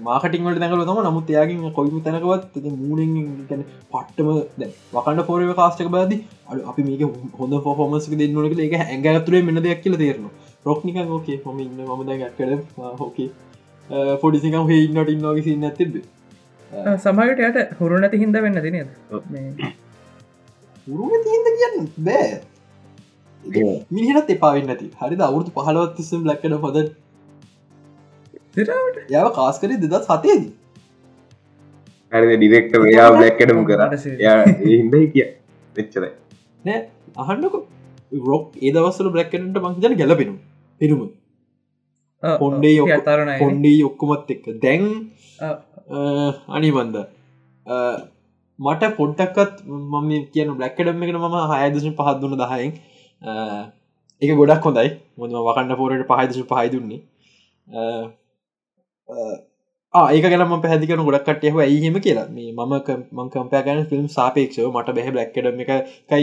මාකටිංවලට 0.00 0.60
දැකල 0.60 0.82
තම 0.82 1.00
නමුත් 1.04 1.30
එයාගින් 1.30 1.62
කොයිම 1.72 2.02
තැනකවත් 2.02 2.56
මූනෙන් 2.74 3.14
පට්ටම 3.48 4.28
වකන්න 4.92 5.24
පොරව 5.24 5.54
කාස්ටක 5.54 5.90
බාද 5.90 6.12
අඩ 6.46 6.60
අපි 6.64 6.86
මේක 6.88 7.02
හොඳ 7.38 7.58
ෆෝමස්ක 7.64 8.14
දෙන්නනක 8.14 8.60
එක 8.60 8.76
ඇඟඇතුරේ 8.78 9.42
මෙන්න 9.42 9.62
දෙයක් 9.62 9.82
කියල 9.84 9.96
තේරන 9.96 10.28
රොක්නික 10.66 11.00
ෝකේ 11.08 11.40
හොම 11.44 11.60
ඉන්න 11.60 11.82
ම 11.88 12.04
දැක්කඩ 12.06 12.52
හෝකේ 13.00 13.28
පොඩිසිකම් 14.22 14.64
හ 14.64 14.72
ඉන්නට 14.78 15.12
ඉන්නගේ 15.14 15.44
සින්න 15.44 15.64
ඇතිබ 15.64 16.00
සමහට 16.98 17.40
යට 17.40 17.74
හුරු 17.78 17.98
නැති 17.98 18.18
හිද 18.18 18.36
වෙන්න 18.38 18.58
තිනද 18.58 18.76
මේ 19.28 19.72
උරුම 20.86 21.12
තියද 21.24 21.46
කියන්න 21.54 21.88
බෑ 22.00 22.28
මිනිහට 23.90 24.30
එපාවෙන්න 24.30 24.70
ඇති 24.70 24.90
හරිද 25.00 25.22
අවුරතු 25.22 25.54
පහලවත් 25.56 25.94
තිස්සම් 25.96 26.24
හොද 26.60 26.78
සිරාවට 28.54 28.98
යව 29.14 29.28
කාස්කරේ 29.34 29.80
දෙදත් 29.84 30.04
සතේදී 30.04 30.52
හරි 32.12 32.36
ඩිරෙක්ට 32.36 32.74
යා 32.90 33.08
බ්ලක්කටම 33.12 33.64
කර 33.64 33.80
මට 33.86 33.98
සේ- 33.98 34.18
හිද 34.64 34.94
කිය 35.08 35.26
එච්චරයි 35.76 36.12
නෑ 36.64 36.80
අහන්නක 37.16 37.54
රොක් 38.26 38.46
ඒ 38.58 38.72
දවස්සල 38.72 39.08
බ්ලක්කනට 39.10 39.56
මංජන 39.58 39.96
ගැලපෙනු 39.96 40.34
පිරුම 40.80 41.00
ඔව්, 42.22 42.36
කොන්්ඩේ 42.38 42.80
ඔව්. 42.80 42.88
අතාරණයි 42.90 43.26
නේ. 43.26 43.38
කොන්්ඩී 43.38 43.82
ඔක්කොමත් 43.84 44.30
එක්ක 44.30 44.46
දැන්. 44.62 44.84
අනිබන්ද 45.38 46.96
මට 48.58 48.82
පොඩ්ඩක්කත් 48.98 49.56
මම 49.64 50.08
කියන 50.34 50.48
බ්ලක්කඩම් 50.58 51.02
එකට 51.04 51.18
මම 51.18 51.36
හයදශ 51.52 51.90
පහත් 51.98 52.16
දුන්න 52.22 52.38
දහයෙන් 52.40 52.72
එක 54.22 54.30
ගොඩක් 54.40 54.64
හොඳයි. 54.66 54.88
මොදම 55.18 55.36
වකන්න 55.48 55.76
පෝරට 55.80 56.08
පහදශ 56.08 56.46
පහයිදුන්නේ 56.52 57.00
ඒක 59.94 60.24
ගැනම 60.32 60.54
පැදිකන 60.64 61.04
ගොඩක් 61.08 61.28
කටයහ 61.28 61.60
ඇයිහෙම 61.66 61.96
කියලා. 62.06 62.26
මේ 62.34 62.50
මම 62.52 62.74
මං 63.16 63.30
කම්පයගන 63.34 63.84
ෆිල්ම් 63.92 64.06
සාපේක්ෂව 64.16 64.66
මට 64.74 64.96
බැහ 64.96 65.08
බ්ලක්කඩම 65.14 65.62
එක 65.64 65.70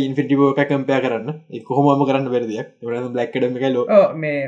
ඉන්ෆිටිබෝ 0.08 0.52
එක 0.52 0.68
කම්පය 0.70 1.00
කරන්න. 1.06 1.30
එක 1.58 1.74
හොම 1.78 2.06
කරන්න 2.10 2.28
වැරදියක් 2.36 2.68
එ 2.82 3.08
බ්ලක්කඩම 3.16 3.58
එක 3.58 3.66
ලෝ 3.76 3.86
මේ 4.16 4.44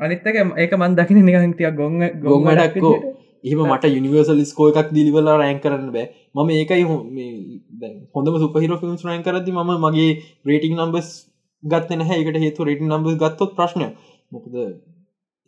අනිත්තක 0.00 0.36
ඒක 0.58 0.78
මන් 0.80 0.92
දකින 1.00 1.24
නිකන්තිය 1.24 1.72
ගොන්න 1.80 1.98
ගොන් 2.22 2.46
වැඩක්කෝ 2.46 2.94
එහෙම 3.44 3.60
මට 3.66 3.90
යනිවර්සල් 3.92 4.42
ස්කෝ 4.44 4.68
එකක් 4.72 4.92
දිලිවලා 4.92 5.36
රෑන් 5.36 5.60
කරන්න 5.60 5.90
බෑ. 5.92 6.06
මම 6.34 6.50
ඒකයි 6.52 6.84
හොඳම 8.14 8.36
සුපහිර 8.36 8.72
ෆිල්ම්ස් 8.76 9.04
රෑන් 9.04 9.22
කරදි 9.22 9.52
ම 9.52 9.72
මගේ 9.78 10.10
රේටිං 10.44 10.76
නම්බස් 10.76 11.08
ගත්ත 11.62 11.90
නැහැ. 11.94 12.20
එකට 12.22 12.38
හේතු 12.38 12.64
රේටින් 12.64 12.90
නම්බස් 12.90 13.16
ගත්තොත් 13.16 13.54
ප්‍රශ්නය 13.56 13.88
මොකද 14.32 14.54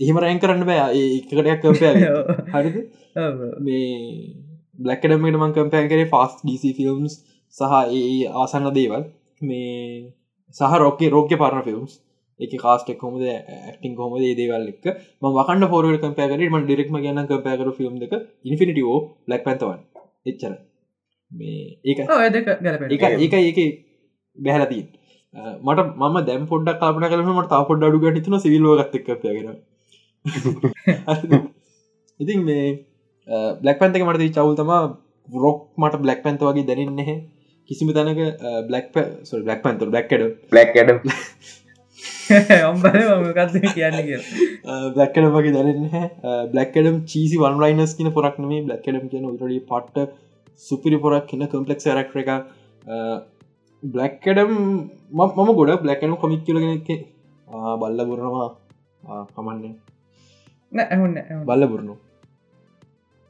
එහෙම 0.00 0.16
රෑන් 0.18 0.40
කරන්න 0.40 0.64
බෑ. 0.64 0.88
ඒ 0.92 1.08
එකකටයක් 1.18 1.60
කම්පය 1.62 1.86
හරිද? 2.54 2.76
මේ 3.60 3.84
බ්ලක්කඩමට 4.78 5.38
මං 5.38 5.54
කම්පෑන් 5.54 5.90
කරේ 5.90 6.08
ෆාස් 6.08 6.40
ඩීසි 6.40 6.72
ෆිල්ම්ස් 6.74 7.18
සහ 7.54 7.72
ඒ 7.92 8.32
ආසන්න 8.36 8.72
දේවල්. 8.74 9.04
මේ 9.42 10.12
සහ 10.56 10.78
රෝකේ 10.78 11.10
රෝග්‍ය 11.10 11.36
පරණ 11.36 11.64
ෆිල්ම්ස් 11.64 12.00
එක 12.40 12.54
කාස්ටක් 12.56 12.98
කොමද 12.98 13.22
ඇක්ටිං 13.28 13.94
කොමද 13.94 14.22
ඒ 14.22 14.34
දේවල් 14.34 14.68
එක් 14.68 14.86
ම 15.22 15.26
වකන්න 15.30 15.70
ෆෝර 15.72 15.84
කම්පෑකරම 15.98 16.58
ඩිරෙක්ම 16.60 16.98
ගන්න 16.98 17.28
කම්පෑකර 17.28 17.70
ෆිල්ම් 17.78 18.02
එක 18.06 18.14
ඉනිිනිටෝ 18.44 18.98
ලක් 19.28 19.42
පැන්තවන් 19.44 19.80
එච්චර. 20.26 20.52
මේ 21.32 21.78
ඒක 21.84 21.98
එක 22.96 23.04
ඒක 23.18 23.34
ඒක 23.40 23.58
බැහලතින් 24.38 24.86
මට 25.64 25.80
ම 26.06 26.16
දැම් 26.22 26.46
පොඩ්ඩක් 26.46 26.80
කාපන 26.80 27.06
කලමට 27.06 27.50
තා 27.50 27.62
පොඩ් 27.64 27.84
අඩු 27.84 28.00
ගටිතුන 28.00 28.40
සිවිල්ලෝ 28.40 28.74
ගත්තක් 28.80 29.08
පයගෙන 29.22 29.48
ඉතින් 32.20 32.44
මේ 32.44 32.66
බ්ලක් 33.62 33.78
පැන්තක 33.78 34.04
මට 34.04 34.34
චවල් 34.34 34.56
තම 34.56 34.72
රොක් 35.28 35.58
මට 35.78 36.02
බ්ලක් 36.04 36.20
පැන්ත 36.24 36.42
වගේ 36.42 36.66
දැනන්න 36.68 37.00
කිසිම 37.68 37.88
තැනක 37.90 38.20
බ්ලක් 38.68 38.86
බ්ලක් 39.40 39.60
පැන්තර 39.64 39.88
බ්ලක්කඩ 39.88 40.24
බ්ලක්කඩම් 40.52 40.98
ඔම්බල 42.68 42.98
මකක්ද 43.18 43.56
කියන්න 43.68 43.98
කිය 44.06 44.18
බ්ලක්කඩ 44.96 45.28
වගේ 45.36 45.54
දැනන්න 45.56 45.84
බ්ලක්කඩම් 46.52 46.98
චීසි 47.06 47.40
වන්ලයිනස් 47.44 47.94
කියන 47.98 48.10
පොරක් 48.16 48.40
නේ 48.44 48.62
බ්ලක්කඩම් 48.62 49.06
කියන 49.12 49.28
උටඩ 49.30 49.60
පට්ට 49.68 50.18
සුපිරි 50.64 51.00
පොරක් 51.04 51.30
කියන 51.30 51.46
කම්පලෙක් 51.48 51.86
රක්ර 51.94 52.22
එක 52.24 52.30
බ්ලක්කඩම් 53.82 54.52
මම 55.12 55.54
ගොඩ 55.60 55.78
බ්ලක්කඩම් 55.84 56.20
කොමික් 56.24 56.44
කියලගෙන 56.46 56.76
එක 56.76 56.90
බල්ල 57.80 58.04
බුරනවා. 58.10 58.50
කමන්නේ. 59.30 59.74
ඇහුන්න 60.72 61.16
බල්ල 61.46 61.64
බුරුණු 61.66 61.94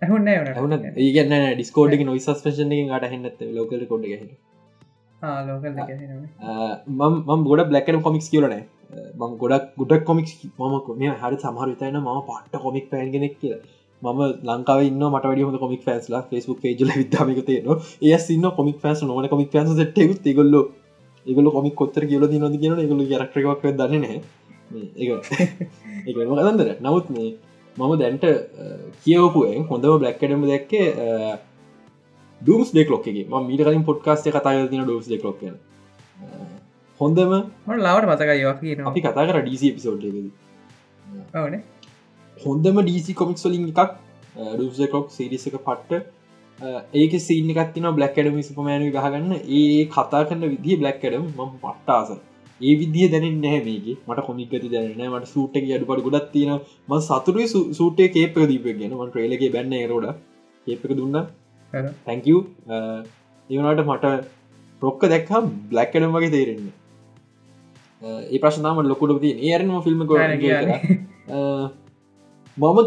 ඇහුන්න 0.02 0.28
ඇවන 0.28 0.74
ඒගන්න 0.98 1.34
ඩිස්කෝඩ් 1.50 1.94
නොයිස් 2.04 2.28
පේෂන් 2.44 2.74
ට 2.90 3.10
හන්නත් 3.10 3.40
ලෝකල 3.56 3.84
කොඩ 3.90 4.04
හ 4.06 4.12
ලෝකල් 4.12 4.51
මම 6.88 7.44
ගොඩ 7.44 7.68
බ්ලක්කන 7.68 7.98
කොමික්ස් 8.00 8.28
කියලන 8.28 8.54
මම 9.14 9.32
ගොඩක් 9.38 9.68
ගොඩක් 9.76 10.04
කොමික් 10.04 10.26
ම 10.60 10.74
මේ 10.98 11.12
හරි 11.20 11.36
සමහර 11.38 11.68
විතයින 11.68 11.98
ම 11.98 12.08
පට්ට 12.22 12.62
කොමික් 12.62 12.90
පෑන්ගෙනෙක් 12.90 13.34
කිය 13.38 13.54
මම 14.02 14.20
ලංකාව 14.48 14.80
න්න 14.84 15.04
මට 15.04 15.24
වැඩි 15.24 15.42
හොඳ 15.42 15.58
කොමික් 15.58 15.82
ෆෑස්ලා 15.82 16.22
ෆස්බුක් 16.24 16.58
පේජල 16.60 16.90
විදාමික 16.94 17.40
තේන 17.44 17.68
ඒ 18.02 18.18
සින්න 18.20 18.48
කොමික් 18.52 18.78
ෆෑස් 18.78 19.04
නොන 19.04 19.28
කොමික් 19.28 19.50
ෆෑස 19.50 19.70
ටෙකුත් 19.80 20.26
ගොල්ල 20.32 20.54
ඒගල 21.26 21.50
කොමික් 21.50 21.74
කොත්තර 21.74 22.02
කියල 22.06 22.26
දී 22.26 22.38
නොද 22.38 22.58
කියන 22.58 22.74
ගොලු 22.86 23.06
රක්ටක් 23.20 23.64
දන්න 23.78 24.04
ඒ 24.08 25.06
කදන්දර 26.08 26.68
නමුත් 26.80 27.06
මේ 27.10 27.30
මම 27.76 27.92
දැන්ට 27.96 28.24
කියවපුුවෙන් 29.02 29.62
හොඳම 29.64 29.98
බ්ලක්කඩම 29.98 30.42
දැක්කේ 30.46 30.86
ඩම්ස් 32.42 32.70
ඩෙක් 32.70 32.90
ලොක්ගේ 32.90 33.24
ම 33.24 33.34
මීට 33.48 33.64
කලින් 33.64 33.84
පොඩ්කාස්ට 33.84 34.30
කතා 34.30 34.54
තින 34.68 34.84
ඩස් 34.84 35.06
ඩෙක් 35.06 35.24
ලොක් 35.24 35.42
හොඳම 37.00 37.36
ලවට 37.78 38.08
මතක 38.08 38.30
යවා 38.38 38.56
කියන 38.60 38.88
අපි 38.88 39.00
කතා 39.00 39.28
කර 39.28 39.42
ඩීසි 39.42 39.74
පිසෝඩ් 39.76 40.08
ඕන 41.34 41.54
හොඳම 42.36 42.76
ඩීසි 42.80 43.14
කොමික් 43.14 43.46
ලින් 43.46 43.68
එකක් 43.68 43.92
ඩස්ලොක් 44.34 45.10
සිරිස 45.10 45.46
එක 45.46 45.56
පට්ට. 45.60 46.04
ඒක 46.94 47.14
සීන 47.20 47.50
එකත්තින 47.54 47.88
බ්ලක්කඩම 47.92 48.36
සිපමෑන 48.42 48.84
ගහගන්න. 48.88 49.32
ඒ 49.50 49.86
කතා 49.86 50.22
කන්න 50.28 50.52
විදිහ 50.52 50.78
බ්ලක්කඩම් 50.78 51.26
ම 51.38 51.50
පට්ටාස. 51.56 52.10
ඒ 52.60 52.74
විදිහ 52.80 53.10
දැන 53.12 53.26
නෑමේගේ 53.40 53.96
මට 54.06 54.26
කොමිකති 54.28 54.68
දැන 54.68 55.04
මට 55.10 55.32
සූට්ක 55.34 55.70
අඩුපට 55.70 56.04
ගොඩත් 56.06 56.32
තියෙන 56.32 56.60
ම 56.88 56.92
සතුරයි 57.00 57.46
සූටේ 57.72 58.08
කේප 58.08 58.36
දීපගෙන 58.50 58.92
ම 58.92 59.04
ට්‍රේලගේ 59.06 59.52
බැන්න 59.54 59.78
රෝඩ 59.92 60.08
ඒපක 60.66 60.92
දුන්න 60.98 61.16
තැංකව 61.72 62.38
ඒවනට 63.50 63.82
මට 63.84 64.14
රොක්ක 64.82 65.02
දැක්හම් 65.06 65.44
බ්ලක්කඩම් 65.70 66.14
වගේ 66.14 66.30
තේරෙන්නේ. 66.30 66.74
ඒ 68.02 68.38
ප්‍රශ්නාම 68.38 68.82
ලොකුට 68.84 69.20
තිය 69.20 69.32
ඒරම 69.42 69.70
ෆිල්ම් 69.82 70.02
මම 72.56 72.78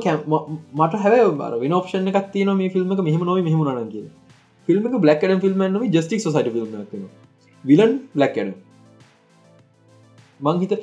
මට 0.75 0.93
හැව 1.03 1.39
වෙන 1.61 1.73
ඔප්ෂන් 1.73 2.11
එකක් 2.11 2.29
තියන 2.33 2.51
මේ 2.57 2.69
ෆිල්ම් 2.69 2.93
මෙහම 3.01 3.23
නොව 3.23 3.39
මෙහමුණන 3.41 3.89
කිය 3.89 4.05
ෆිල්ම් 4.67 4.83
බ්ලක්කඩම් 4.97 5.41
ෆිල්ම් 5.41 5.65
නොව 5.69 5.87
ජස්ටික් 5.89 6.21
සයිට 6.21 6.51
ෆිල්ම් 6.53 7.07
විලන් 7.63 7.95
බ්ලක්කඩම් 8.13 8.53
මං 10.39 10.61
හිත 10.61 10.77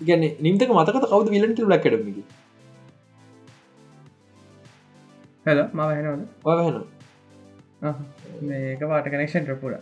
ගැන 0.00 0.26
නිම්තක 0.40 0.70
මතක 0.70 1.04
කවද 1.04 1.28
විලන්ට 1.30 1.62
බ්ලක්කඩම 1.62 2.08
හැල 5.46 5.58
ම 5.68 5.80
හැනවද 5.82 6.22
වහන 6.44 6.76
මේක 7.84 8.82
පාට 8.82 9.06
කනෙක්ෂන් 9.06 9.48
රපුර 9.48 9.72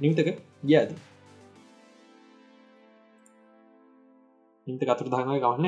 නිම්තක 0.00 0.30
ගියාද 0.64 0.94
නිම්ත 4.66 4.82
කතුර 4.82 5.08
දහඟ 5.08 5.40
ගවන්න 5.40 5.66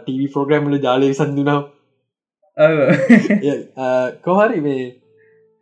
ටීවි 0.00 0.26
ප්‍රෝග්‍රම්ල 0.32 0.80
ජාලය 0.80 1.12
සඳුනාව 1.14 1.62
කොහරි 4.24 4.58
මේ 4.60 4.82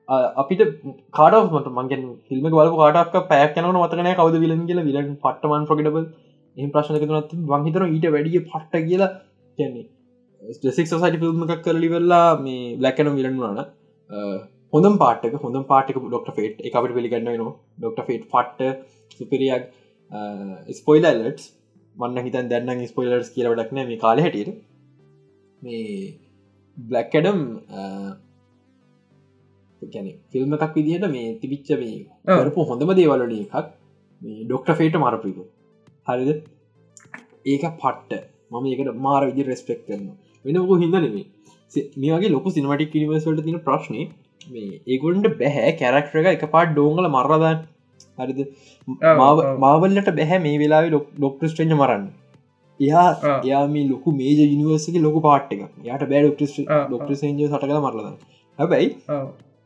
අපිට 0.08 0.62
කාඩමට 1.12 1.70
මගෙන් 1.74 2.02
ෆිල්ම 2.26 2.50
වල 2.50 2.74
කාටක් 2.74 3.14
පැක් 3.28 3.56
යන 3.58 3.70
මතකන 3.74 4.10
කවද 4.14 4.36
විලන් 4.38 4.66
කියල. 4.66 4.80
විලන් 4.82 5.14
පට්ටමන් 5.18 5.68
ප්‍රගටබල් 5.68 6.04
එහි 6.56 6.68
ප්‍රශ්නක 6.68 7.04
තුනත් 7.06 7.32
වංහිතන 7.48 7.88
ඊට 7.88 8.06
වැඩිය 8.08 8.44
පට්ට 8.44 8.86
කියලා 8.86 9.10
කියන්නේ 9.58 9.86
ස්ටෙසික් 10.42 10.86
සයිට 10.90 11.18
ෆිල්ම් 11.22 11.42
එකක් 11.46 11.62
කරලි 11.64 11.88
වෙල්ලා 11.94 12.28
මේ 12.44 12.76
බ්ලක්කන 12.80 13.08
විලන්වාන 13.18 13.58
හොඳම් 14.74 14.96
පාටක 15.02 15.34
හොඳ 15.44 15.58
පාටක 15.72 15.98
ඩොක්ට 16.04 16.30
ෆේට් 16.38 16.62
එකට 16.68 16.94
පිළිගන්න 16.96 17.28
න 17.34 17.50
ඩොක්ට 17.78 18.00
ෆේට් 18.08 18.24
පට්ට 18.32 19.18
සුපිරියක්. 19.18 19.64
ස්පොයිලල්ලට් 20.78 21.42
මන්න 21.96 22.24
හිතන් 22.26 22.48
දැන්න 22.52 22.82
ස්පොයිලර්ස් 22.92 23.30
කියලවටක්න 23.36 23.80
මේ 23.90 24.00
කාල 24.04 24.22
හැටියට. 24.24 24.56
මේ 25.62 26.14
බ්ලක්කඩම් 26.76 27.40
ගැන 29.82 30.08
ෆිල්ම් 30.32 30.56
එකක් 30.58 30.74
විදිහට 30.78 31.06
මේ 31.16 31.36
තිබිච්ච 31.42 31.70
මේ 31.82 32.40
කරපු 32.40 32.66
හොඳම 32.72 32.94
දේවලන 33.00 33.36
එකක් 33.36 33.70
මේ 34.22 34.48
ඩොක්ට 34.48 34.74
ෆේට 34.80 34.98
මරපික 35.04 35.38
හරිද? 36.08 36.42
ඒක 37.52 37.64
පට්ට 37.84 38.26
මම 38.50 38.66
ඒකට 38.72 38.98
මාර 39.06 39.22
විදි 39.28 39.48
රෙස්පෙක්් 39.48 39.80
කරන්න 39.86 40.10
වෙනක 40.44 40.72
හිද 40.82 40.96
නෙමේ 40.96 41.26
මේගේ 42.04 42.32
ලොක 42.36 42.46
සිනමටික් 42.56 42.94
නිවර්සල්ට 42.94 43.44
තින 43.48 43.58
ප්‍රශ්නය 43.66 44.06
මේ 44.54 44.80
ඒගොන්ට 44.86 45.28
බැහැ 45.42 45.74
කැරක්ටර 45.82 46.20
එක 46.22 46.30
එක 46.36 46.46
පාට 46.54 46.72
ඩෝංගල 46.72 47.10
මරදාන් 47.16 47.60
හරිද? 48.18 48.40
මාවල්ලට 49.64 50.10
බැහැ 50.18 50.40
මේ 50.46 50.58
වෙලා 50.64 50.82
ඩොක්ට 50.88 51.46
ස්ට්‍රෙන්ජ 51.50 51.76
මරන්න. 51.76 52.08
එයා 52.80 53.06
එයා 53.36 53.62
මේ 53.74 53.86
ලොකු 53.92 54.16
මේජ 54.20 54.42
යනිවර්සගේ 54.46 55.04
ලොක 55.06 55.20
පාට් 55.28 55.54
එක 55.54 55.62
යට 55.62 56.04
බෑ 56.12 56.24
ඩොක්ට 56.26 56.58
ඩොක්ට 56.88 57.14
සේජ 57.22 57.46
සටකල 57.46 57.78
මරලද 57.84 58.10
හැබැයි 58.58 58.90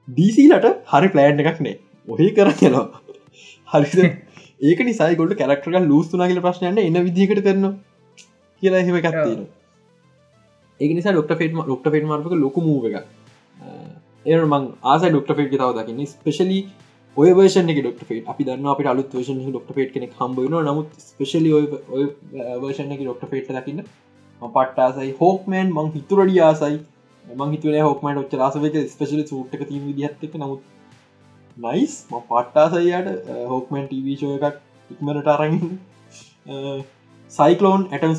ඩීසිලට 0.09 0.71
හරි 0.93 1.09
ප්ලෑන්් 1.15 1.43
එකක් 1.45 1.61
නේ. 1.67 1.77
ඔහේ 2.09 2.31
කර 2.37 2.49
යනවා. 2.53 2.87
හරිද? 3.69 4.01
ඒක 4.63 4.81
නිසායිකොට 4.89 5.37
කැරක්ටරක 5.41 5.91
ලූස්තුනා 5.91 6.31
කියල 6.31 6.47
ප්‍රශ්නයන්න 6.47 6.87
එන්න 6.87 7.05
විදිකට 7.09 7.45
කරනවා. 7.47 7.75
කියලා 8.63 8.83
එහෙම 8.85 8.99
එකත්තින 9.01 9.45
ඒක 10.81 10.95
නිසා 10.97 11.13
ඩොක්ට 11.13 11.37
ෆේට් 11.41 11.53
ඩොක්ට 11.59 11.91
ෆේට් 11.91 12.07
මාර්ක 12.07 12.33
ලොක 12.37 12.57
මූව 12.61 12.87
එක 12.91 12.97
ඒ 14.27 14.41
මං 14.45 14.71
ආස 14.85 15.03
ඩොක්ට 15.05 15.33
ෆේට් 15.33 15.53
තව 15.53 15.71
දකින්න. 15.79 16.07
ස්පෙශලි 16.09 16.59
ඔය 17.17 17.31
වර්ෂන් 17.33 17.71
එක 17.71 17.79
ඩොක්ට 17.79 18.07
ෆේට 18.09 18.31
අපි 18.33 18.45
දන්න 18.45 18.71
අපට 18.71 18.87
අලුත් 18.87 19.13
වර්ෂන් 19.13 19.45
ඩොක්ට 19.45 19.77
ෆේට් 19.77 19.93
කෙනෙ 19.93 20.09
හම්බන 20.13 20.57
නමුත් 20.69 20.97
ස්පෙශලි 21.03 21.53
ඔය 21.53 21.69
වර්ෂන් 22.59 22.95
එක 22.97 23.03
ඩොක්ට 23.03 23.31
ෆේට් 23.31 23.53
දකින්න 23.53 23.85
පට්ටාසයි 24.43 25.15
හෝක්මෑන් 25.21 25.73
මං 25.73 25.91
හිතුරඩි 25.93 26.41
ආසයි. 26.43 26.79
මං 27.25 27.53
හිතුවන 27.53 27.77
හෝක්මට 27.81 28.23
ඔච්ච 28.23 28.35
රසවක 28.39 28.87
ස්පෙශලි 28.91 29.27
සූට්ක 29.27 29.63
තිීම 29.65 29.93
දිහත්තක 29.97 30.35
නමුත් 30.37 30.63
නයිස් 31.57 31.95
ම 32.11 32.25
පට්ටාසයියට 32.25 33.09
හෝක්මන් 33.49 33.87
ටීවීෂෝ 33.87 34.33
එකක් 34.39 34.59
ඉක්මරට 34.91 35.29
අරග 35.29 35.55
සයිකලෝන් 37.33 37.87
ඇටම් 37.91 38.17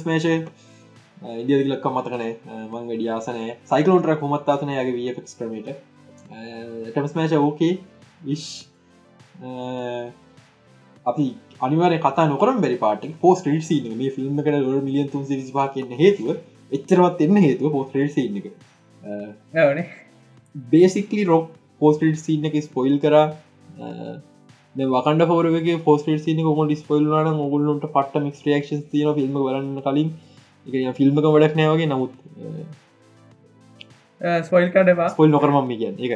ස්මේෂය 1.22 1.56
ඉදිලක්ක 1.56 1.86
මතකනේ 1.88 2.32
මං 2.64 2.88
වැඩියාසනය 2.90 3.48
සයිකලෝන්ට 3.66 4.12
කොමත්තාසනයගේ 4.22 4.86
වෆක් 4.92 5.28
ක්‍රමට 5.34 5.68
ඇටම් 5.72 7.08
ස්මේෂ 7.08 7.36
ඕකේ 7.40 7.74
විශ් 8.24 8.50
අපි 11.06 11.28
අනිවර 11.62 11.98
කතා 12.00 12.28
නොකරම් 12.28 12.62
බැරි 12.62 12.78
පාට 12.78 13.06
පෝස් 13.22 13.42
ට්‍රේට 13.42 13.64
සීන 13.64 13.92
මේ 13.98 14.12
ෆිල්ම් 14.12 14.40
කට 14.40 14.62
ල 14.62 14.82
මිලියන් 14.82 15.10
තුන් 15.10 15.26
සිරිපා 15.26 15.68
කියන්න 15.70 15.98
හේතුව 15.98 16.32
එච්චරවත් 16.72 17.22
එන්න 17.22 17.38
හේතුව 17.40 17.72
පෝස් 17.72 17.88
ට්‍රේට 17.90 18.14
සීන 18.14 18.42
එක. 18.42 18.48
බේසිකලි 20.56 21.24
රොක් 21.26 21.52
පෝස්ටේට 21.80 22.20
සින්න 22.20 22.48
එක 22.48 22.56
ස්පොයිල් 22.64 22.96
කර. 23.00 23.16
වකට 24.76 25.28
පෝරගේ 25.28 25.78
පෝස්ට 25.80 26.08
සින 26.20 26.40
කොම 26.44 26.62
ඩිස්පොයිල් 26.64 27.10
න 27.24 27.40
ඔගුල්ලට 27.40 27.86
පට 27.90 28.24
මික් 28.24 28.40
ක්ෂන් 28.40 28.82
තින 28.92 29.12
ෆිල්ම් 29.14 29.38
වලන්න 29.40 29.82
කලින් 29.82 30.10
එක 30.68 30.98
ෆිල්ම්ක 31.00 31.26
වඩක් 31.26 31.58
නෑවගේ 31.60 31.90
නමුත් 31.92 32.14
ස්පොයිල් 34.48 34.70
කඩවා 34.76 35.10
ස්පොයිල් 35.10 35.32
නොකරම 35.32 35.58
කියන්න. 35.72 35.96
එක 36.00 36.12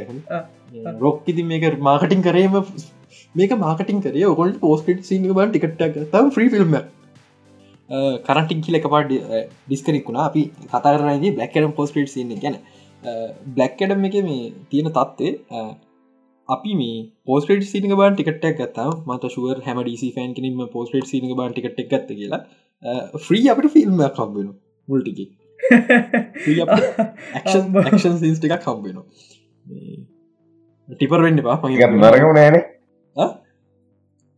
රොක් 1.03 1.27
ඉති 1.27 1.43
මේක 1.43 1.65
මාකටින් 1.89 2.23
කරේම 2.27 2.55
මේක 3.35 3.51
මාකටින් 3.65 4.01
කරේ. 4.01 4.25
ඔකොල්ට 4.33 4.59
පෝස්ටේට 4.63 5.03
සිංහ 5.09 5.27
බන් 5.33 5.51
ටිකට්ක් 5.51 6.09
තම් 6.13 6.31
්‍රී 6.37 6.49
ෆිල්ම් 6.55 6.79
කරටින් 8.25 8.63
කියල 8.65 8.79
එක 8.79 8.87
පාට 8.93 9.11
ඩිස්කරෙක්ුණා 9.67 10.25
අපි 10.29 10.41
කතාරනගේ 10.71 11.35
බ්ලක්කරම් 11.37 11.75
පෝස්ටේට 11.77 12.15
සින්න 12.15 12.33
ගැන. 12.45 12.57
බ්ලක්කඩම් 13.55 14.09
එක 14.09 14.17
මේ 14.29 14.49
තියෙන 14.71 14.91
තත්වේ 14.97 15.31
අපි 16.49 16.71
මේ 16.77 16.97
පෝස්ට 17.27 17.67
සිනක 17.71 17.93
බන් 17.99 18.15
ටිකටක් 18.15 18.57
ගත්තා 18.59 18.89
මත 19.07 19.31
ශුවර් 19.35 19.57
හැම 19.65 19.81
ඩිසි 19.81 20.09
ෆෑන් 20.15 20.31
කනින්ම 20.37 20.63
පෝස්ට 20.73 21.11
සිනක 21.11 21.35
බන් 21.39 21.53
ටිකට 21.53 21.81
එක් 21.83 21.89
ගත්ත 21.91 22.17
කියලා 22.19 22.41
්‍රී 22.83 23.49
අපට 23.51 23.67
ෆිල්ම් 23.75 23.99
කම්බෙන 24.17 24.47
මුල්ටිකි 24.89 25.25
ක්ෂන් 27.45 28.15
සිස් 28.21 28.39
ටිකක් 28.39 28.63
කම්බෙන 28.65 28.97
ටිපර 30.89 31.21
වෙන්න 31.25 31.41
පා 31.47 31.57
නරකම 31.59 32.31
නෑන. 32.37 32.55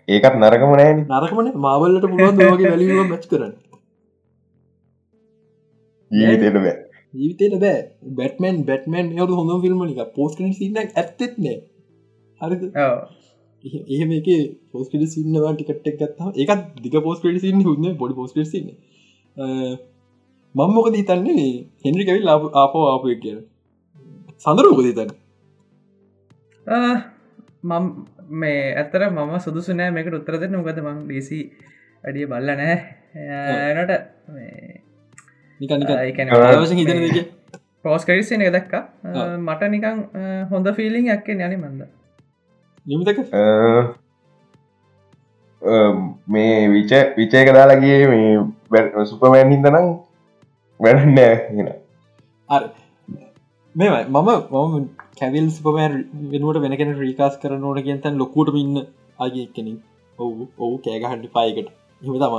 ඒකත් 0.08 0.36
නරකම 0.42 0.72
නෑන. 0.80 0.98
නරකමන 1.08 1.48
මාවල්ලට 1.66 2.06
පුළුවන් 2.12 2.36
දගේ 2.40 2.72
වැලිුව 2.72 3.00
මච් 3.06 3.24
කරන්න. 3.32 3.54
ජීවිතයට 6.12 6.58
බෑ. 6.58 6.76
ජීවිතයට 7.14 7.56
බෑ. 7.64 7.80
බැටමන් 8.18 8.58
බැටමන් 8.70 9.08
යවු 9.18 9.34
හොඳ 9.40 9.52
ෆිල්ම් 9.64 9.80
ික 9.94 10.02
පෝස්කන 10.18 10.50
සින්න 10.60 10.78
ඇත්තෙත් 10.82 11.34
එහෙම 13.64 14.12
එක 14.18 14.28
පෝස්කට 14.72 15.04
සින්නවා 15.14 15.54
ටිකට්ක් 15.54 15.98
ගත්තා 16.00 16.30
එකත් 16.44 16.62
දික 16.84 16.96
පෝස්කට 17.06 17.42
සින්න 17.46 17.62
හුන්න 17.68 17.86
බොඩි 18.00 18.18
පෝස්ට 18.20 18.38
සින්න 18.54 18.70
මං 20.56 20.72
මොකද 20.76 20.96
හිතන්නේ? 21.00 21.50
හෙන්රි 21.86 22.04
කවිල් 22.08 22.30
ආපෝ 22.32 22.86
ආපය 22.92 23.16
කියන 23.24 23.40
සඳරෝකද 24.44 24.88
හිතන්න? 24.90 25.12
මම් 27.64 27.86
මේ 28.42 28.64
ඇත්තර 28.82 29.02
මම 29.10 29.34
සුදුසු 29.46 29.72
නෑ 29.78 29.92
මේකට 29.96 30.18
උත්තර 30.20 30.36
දෙන්න. 30.42 30.58
මොකද 30.60 30.82
මං 30.86 30.98
ඩීසි 31.06 31.40
අඩිය 32.04 32.26
බල්ල 32.32 32.50
නෑ. 32.62 32.76
එනට 33.72 33.92
නිකනික 35.62 35.90
හිතන 36.82 37.02
දෙක 37.06 37.18
පෝස් 37.86 38.04
කරිස්සන 38.08 38.44
දක්ක. 38.58 38.74
මට 39.48 39.62
නිකං 39.76 39.98
හොඳ 40.52 40.68
ෆිලිං 40.78 41.10
ඇක්කෙන් 41.16 41.48
යනි 41.48 41.58
මන්ද 41.64 42.01
නිමතක 42.86 43.20
මේ 46.28 46.54
විච 46.70 46.94
විචය 47.16 47.44
කදාලගේ 47.44 48.00
මේ 48.08 49.06
සුපමෑන් 49.06 49.54
හිදනම් 49.54 49.90
වැඩන්නෑ 50.80 51.36
ගෙන 51.52 51.70
අර 52.50 52.64
මෙමයි 53.76 54.02
මම 54.08 54.30
මම 54.54 54.88
කැවිල් 55.20 55.52
සුපමෑන් 55.52 55.94
වෙනුවට 56.32 56.64
වෙනකෙන 56.64 56.98
රීකාස් 56.98 57.38
කර 57.38 57.54
නොට 57.58 57.84
කියතන් 57.84 58.18
ලොකුට 58.18 58.56
ඉන්න 58.56 58.82
අගේ 59.20 59.46
කෙනින් 59.56 59.78
ඔවු 60.20 60.50
ඔවු 60.60 60.76
කෑගහන්ඩි 60.80 61.34
පායකට 61.34 61.70
හිම 62.02 62.16
තම 62.16 62.36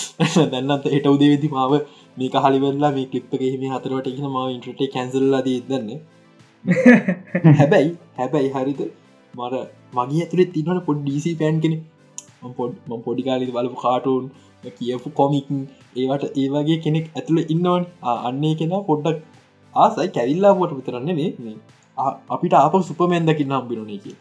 දැන්නත් 0.52 0.86
එට 0.90 1.06
උදේ 1.06 1.30
වෙදි 1.32 1.48
මාව 1.48 1.72
මේ 2.16 2.30
කහලිවෙල්ලා 2.30 2.92
මේ 2.92 3.06
කලිප්පක 3.06 3.42
හිම 3.44 3.64
හතරවට 3.70 4.12
ඉහම 4.12 4.36
ඉන්ට්‍රට 4.44 4.82
කැන්සල්ලාද 4.92 5.48
දන්න. 5.66 5.90
හැබැයි 7.54 7.90
හැබැයි 8.16 8.54
හරිද? 8.54 8.80
මර 9.34 9.54
මගේ 9.96 10.22
ඇතුළේ 10.22 10.50
තින්නට 10.50 10.84
පොඩ් 10.86 11.00
ඩීසි 11.02 11.36
පෑන් 11.36 11.62
කෙන 11.62 11.78
පොඩ් 12.54 12.74
ම 12.88 13.00
පොඩිකාලි 13.02 13.50
බලපු 13.50 13.78
කාටුන් 13.78 14.26
කියපු 14.74 15.08
කොමික් 15.12 15.48
ඒවට 15.96 16.24
ඒවගේ 16.34 16.78
කෙනෙක් 16.80 17.06
ඇතුළ 17.12 17.40
ඉන්නවන්. 17.46 17.82
අන්නේ 18.20 18.54
කෙන 18.56 18.76
පොඩ්ඩක් 18.82 19.18
ආසයි 19.74 20.08
කැවිල්ලා 20.10 20.54
පොට 20.54 20.76
විතරන්න 20.76 21.10
මේ 21.14 21.56
අපිට 22.28 22.54
අප 22.58 22.74
සුපමෙන් 22.82 23.26
දකින්න 23.26 23.52
හම්බිරුණේ 23.52 23.98
කිය 23.98 24.16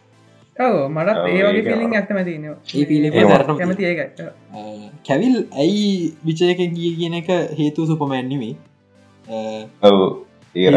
ඇත්තම 1.94 2.20
තිනවා 2.26 3.40
කැමති 3.54 3.88
ඒකට 3.88 4.22
කැවිල් 5.06 5.36
ඇයි 5.56 5.90
විචයකෙන් 6.24 6.78
ගිය 6.78 6.94
කියන 6.96 7.16
එක 7.16 7.32
හේතු 7.60 7.88
සුපමැන්නිමේ 7.88 8.54
ඔව 9.84 10.00
ඒ 10.56 10.70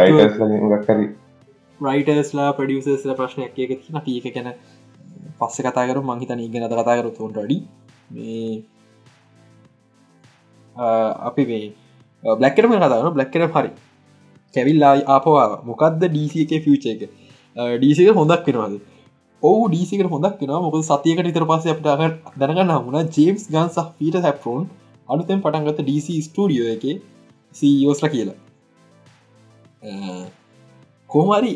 රයිටස්ලා 1.80 2.50
පඩියසස්ල 2.54 3.14
ප්‍රශ්නයක් 3.14 3.58
එක 3.58 3.76
තින 3.80 4.00
පියක 4.02 4.28
කැන 4.30 4.50
පස්ස 5.40 5.58
කතාකරු 5.66 6.00
මංහිතන 6.10 6.40
ඉගෙන 6.46 6.66
අද 6.66 6.74
කතාකරු 6.80 7.10
තුන්ට 7.18 7.38
අඩි 7.44 7.58
මේ 8.10 8.50
අපි 11.28 11.42
මේ 11.50 11.66
බ්ලක්කටම 12.22 12.72
කතාන 12.76 13.14
බ්ලක්කට 13.16 13.54
හරි. 13.54 13.70
කැවිල්ලා 14.54 14.94
ආපවා 15.14 15.48
මොකක්ද 15.68 16.02
ඩීසි 16.04 16.38
එක 16.44 16.52
ෆියච 16.64 16.84
එක? 16.92 17.02
ඩීසික 17.80 18.08
හොඳක් 18.20 18.46
වෙනවාද? 18.48 18.74
ඔහු 19.42 19.62
ඩීසිකට 19.68 20.10
හොඳක් 20.14 20.40
වෙන 20.42 20.52
මොක 20.64 20.76
සතියකට 20.82 21.30
ඉතර 21.30 21.44
පස 21.50 21.64
අපට 21.72 21.86
දැනගන්න 22.40 22.74
හමුණ 22.76 23.10
ජේම්ස් 23.16 23.44
ගන් 23.54 23.68
සහ 23.74 23.88
පීට 23.98 24.16
හැපරෝන් 24.26 24.64
අනුතෙන් 25.08 25.42
පටන්ගත 25.44 25.80
ඩීසි 25.80 26.14
ස්ටඩියෝ 26.26 26.68
එක 26.74 26.84
සීෝස්ල 27.56 28.06
කියලා. 28.14 28.38
කෝමරි 31.10 31.52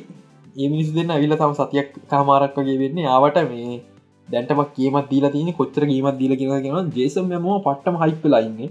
ඒමිනිස් 0.54 0.90
දෙන්න 0.94 1.10
ඇවිල 1.10 1.36
තම 1.36 1.54
සතියක් 1.54 1.88
කාමාරක් 2.08 2.56
වගේ 2.56 2.78
වෙන්නේ. 2.78 3.06
ආවට 3.08 3.38
මේ 3.46 3.80
දැන්ටම 4.28 4.62
කියමත් 4.76 5.06
දීලා 5.10 5.32
තියන 5.32 5.52
කොච්චර 5.52 5.84
ගීමත් 5.86 6.18
දීල 6.18 6.34
කියෙන 6.36 6.62
කියෙන 6.62 6.90
ජේසම් 6.94 7.32
මෝ 7.40 7.58
පට්ටම 7.60 7.96
හයිප් 8.02 8.24
ලයින්නේ 8.26 8.70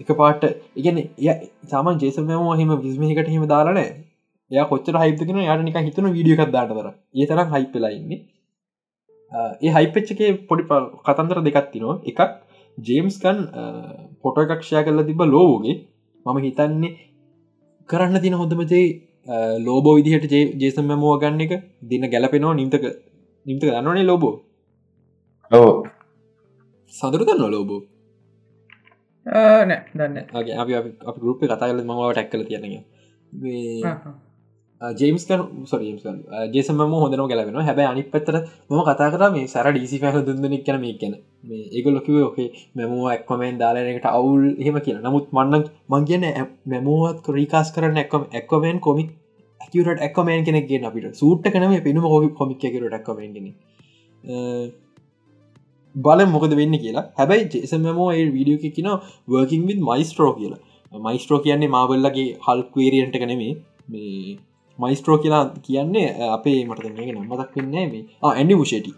එක 0.00 0.10
පාට 0.16 0.44
ඉගන 0.76 0.98
එය 0.98 1.28
සාමන් 1.70 1.98
ජේසම 1.98 2.28
මෝ 2.28 2.54
හෙම 2.54 2.74
විස්මහිකට 2.78 3.30
හෙම 3.30 3.46
දාලන 3.46 3.80
එය 3.80 4.64
කොච්චර 4.70 4.96
හයිපගෙන 4.96 5.40
යට 5.42 5.64
නික 5.64 5.80
හිතන 5.80 6.10
වීඩියකක් 6.10 6.52
දාටතර 6.52 6.88
ඒ 7.14 7.26
තරම් 7.26 7.54
හයිප්ලයින්නේ 7.54 8.20
ඒ 9.62 9.74
හයිපච්චකේ 9.76 10.30
පොඩි 10.48 10.68
කතන්දර 11.06 11.42
දෙකත් 11.48 11.72
තිනවා 11.72 11.96
එකක් 12.04 12.20
ජේම්ස්කන් 12.78 13.40
පොට 14.22 14.38
එකක්ෂය 14.44 14.84
කරලා 14.84 15.08
තිබ 15.10 15.24
ලෝෝගේ 15.26 15.76
මම 16.26 16.38
හිතන්නේ 16.46 16.94
කරන්න 17.88 18.22
තින 18.22 18.40
හොඳමජේ 18.42 18.84
ලෝබෝ 19.66 19.94
විදිහට 19.96 20.34
ජේසම් 20.62 20.86
මැමෝ 20.86 21.16
ගන්න 21.18 21.40
එක 21.40 21.52
දින 21.90 22.04
ගැලපෙනවා 22.12 22.54
නිම්තක 22.54 22.84
නිම්ත 23.46 23.62
ගන්නනේ 23.64 24.06
ලෝබෝ. 24.10 24.34
ඕ 25.50 25.72
සඳරුතන්න 26.94 27.50
ලෝබෝ? 27.50 27.80
නෑ 29.26 29.80
දන්න 29.94 30.16
අපි 30.62 30.74
අප 31.08 31.16
ගරුප 31.22 31.40
කතා 31.42 31.68
කල 31.70 31.82
මව 31.82 32.10
ටැක්කල 32.12 32.44
තියෙනග 32.48 32.76
ජේම්ස්කන් 34.92 35.42
සොරම්ස්කන් 35.64 36.18
ජේසම 36.52 36.84
හොඳන 36.94 37.24
ගැලවෙන 37.24 37.58
හැබැ 37.60 37.86
අනි 37.86 38.04
පත්තර 38.04 38.36
ම 38.70 38.80
කතා 38.82 39.10
කර 39.10 39.32
මේ 39.34 39.46
සර 39.46 39.68
ඩිසි 39.70 40.00
පැහ 40.00 40.14
දුන්දනෙක් 40.20 40.64
කන 40.66 40.80
මේ 40.80 40.94
කියන 41.00 41.14
මේ 41.44 41.64
ඒගොල්ලොකිව 41.70 42.20
ඔකේ 42.22 42.48
මෙමෝ 42.74 43.10
එක්කොමෙන් 43.10 43.58
දාලනකට 43.58 44.08
අවුල් 44.12 44.46
එහෙම 44.54 44.80
කියන 44.86 45.02
නමුත් 45.02 45.26
මන්නන් 45.32 45.68
මං 45.90 46.08
කියන 46.10 46.24
මෙමෝත් 46.66 47.28
රීකාස් 47.30 47.74
කරන 47.74 48.02
එක්කොම 48.04 48.24
එක්කොමෙන් 48.32 48.80
කොමික් 48.80 49.10
ඇකරට 49.60 50.00
එක්කොමෙන් 50.00 50.44
කෙනෙක්ගේ 50.44 50.84
අපිට. 50.84 51.14
සූට්ට 51.14 51.50
කනම 51.50 51.82
පිනුම 51.82 52.04
හොි 52.04 52.28
කොමික් 52.30 52.64
එකකට 52.64 52.96
එක්කොමෙන්ගෙන 53.00 53.46
බල 55.94 56.20
මොකද 56.26 56.56
වෙන්න 56.56 56.78
කියලා. 56.78 57.04
හැබැයි 57.18 57.48
ජේසමෝ 57.54 58.08
ඒ 58.12 58.24
වීඩියෝ 58.30 58.74
කියෙන 58.76 58.90
වර්කින් 59.28 59.66
විත් 59.66 59.80
මයිස්ට්‍රෝ 59.80 60.32
කියලා. 60.34 60.60
මයිස්ට්‍රෝ 60.92 61.40
කියන්නේ 61.40 61.68
මාවල්ලගේ 61.68 62.26
හල්ක් 62.46 62.76
වේරියන්ට 62.76 63.16
කනෙමේ 63.16 63.54
මේ 63.88 64.36
මයිස්ට්‍රෝ 64.78 65.18
කියලා 65.24 65.44
කියන්නේ 65.66 66.08
අපේ 66.36 66.58
මට 66.68 66.90
නම්මතක් 66.94 67.52
වෙන්නේ 67.58 67.86
මේ. 67.92 68.04
ඇඩි 68.30 68.60
මුෂේටි. 68.62 68.92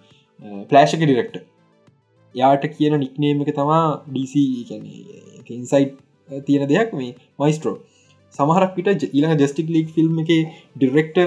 පලෑශක 0.70 1.02
ඩිරෙක්ට 1.02 1.36
යාට 2.34 2.64
කියන 2.76 2.94
නික්නේම 3.04 3.42
එක 3.44 3.50
තමා 3.58 3.84
ඩීසි 4.06 4.42
ඉන්සයිට් 5.56 5.94
තියෙන 6.46 6.68
දෙයක් 6.72 6.90
මේ 7.00 7.12
මයිස්ට්‍රෝ. 7.42 7.76
සමහරක් 8.38 8.72
පිට 8.76 8.88
ඊළඟ 9.06 9.36
ජස්ටික් 9.42 9.68
ලීක් 9.74 9.88
ෆිල්ම් 9.96 10.18
එක 10.22 10.30
ඩිරෙක්ට 10.76 11.18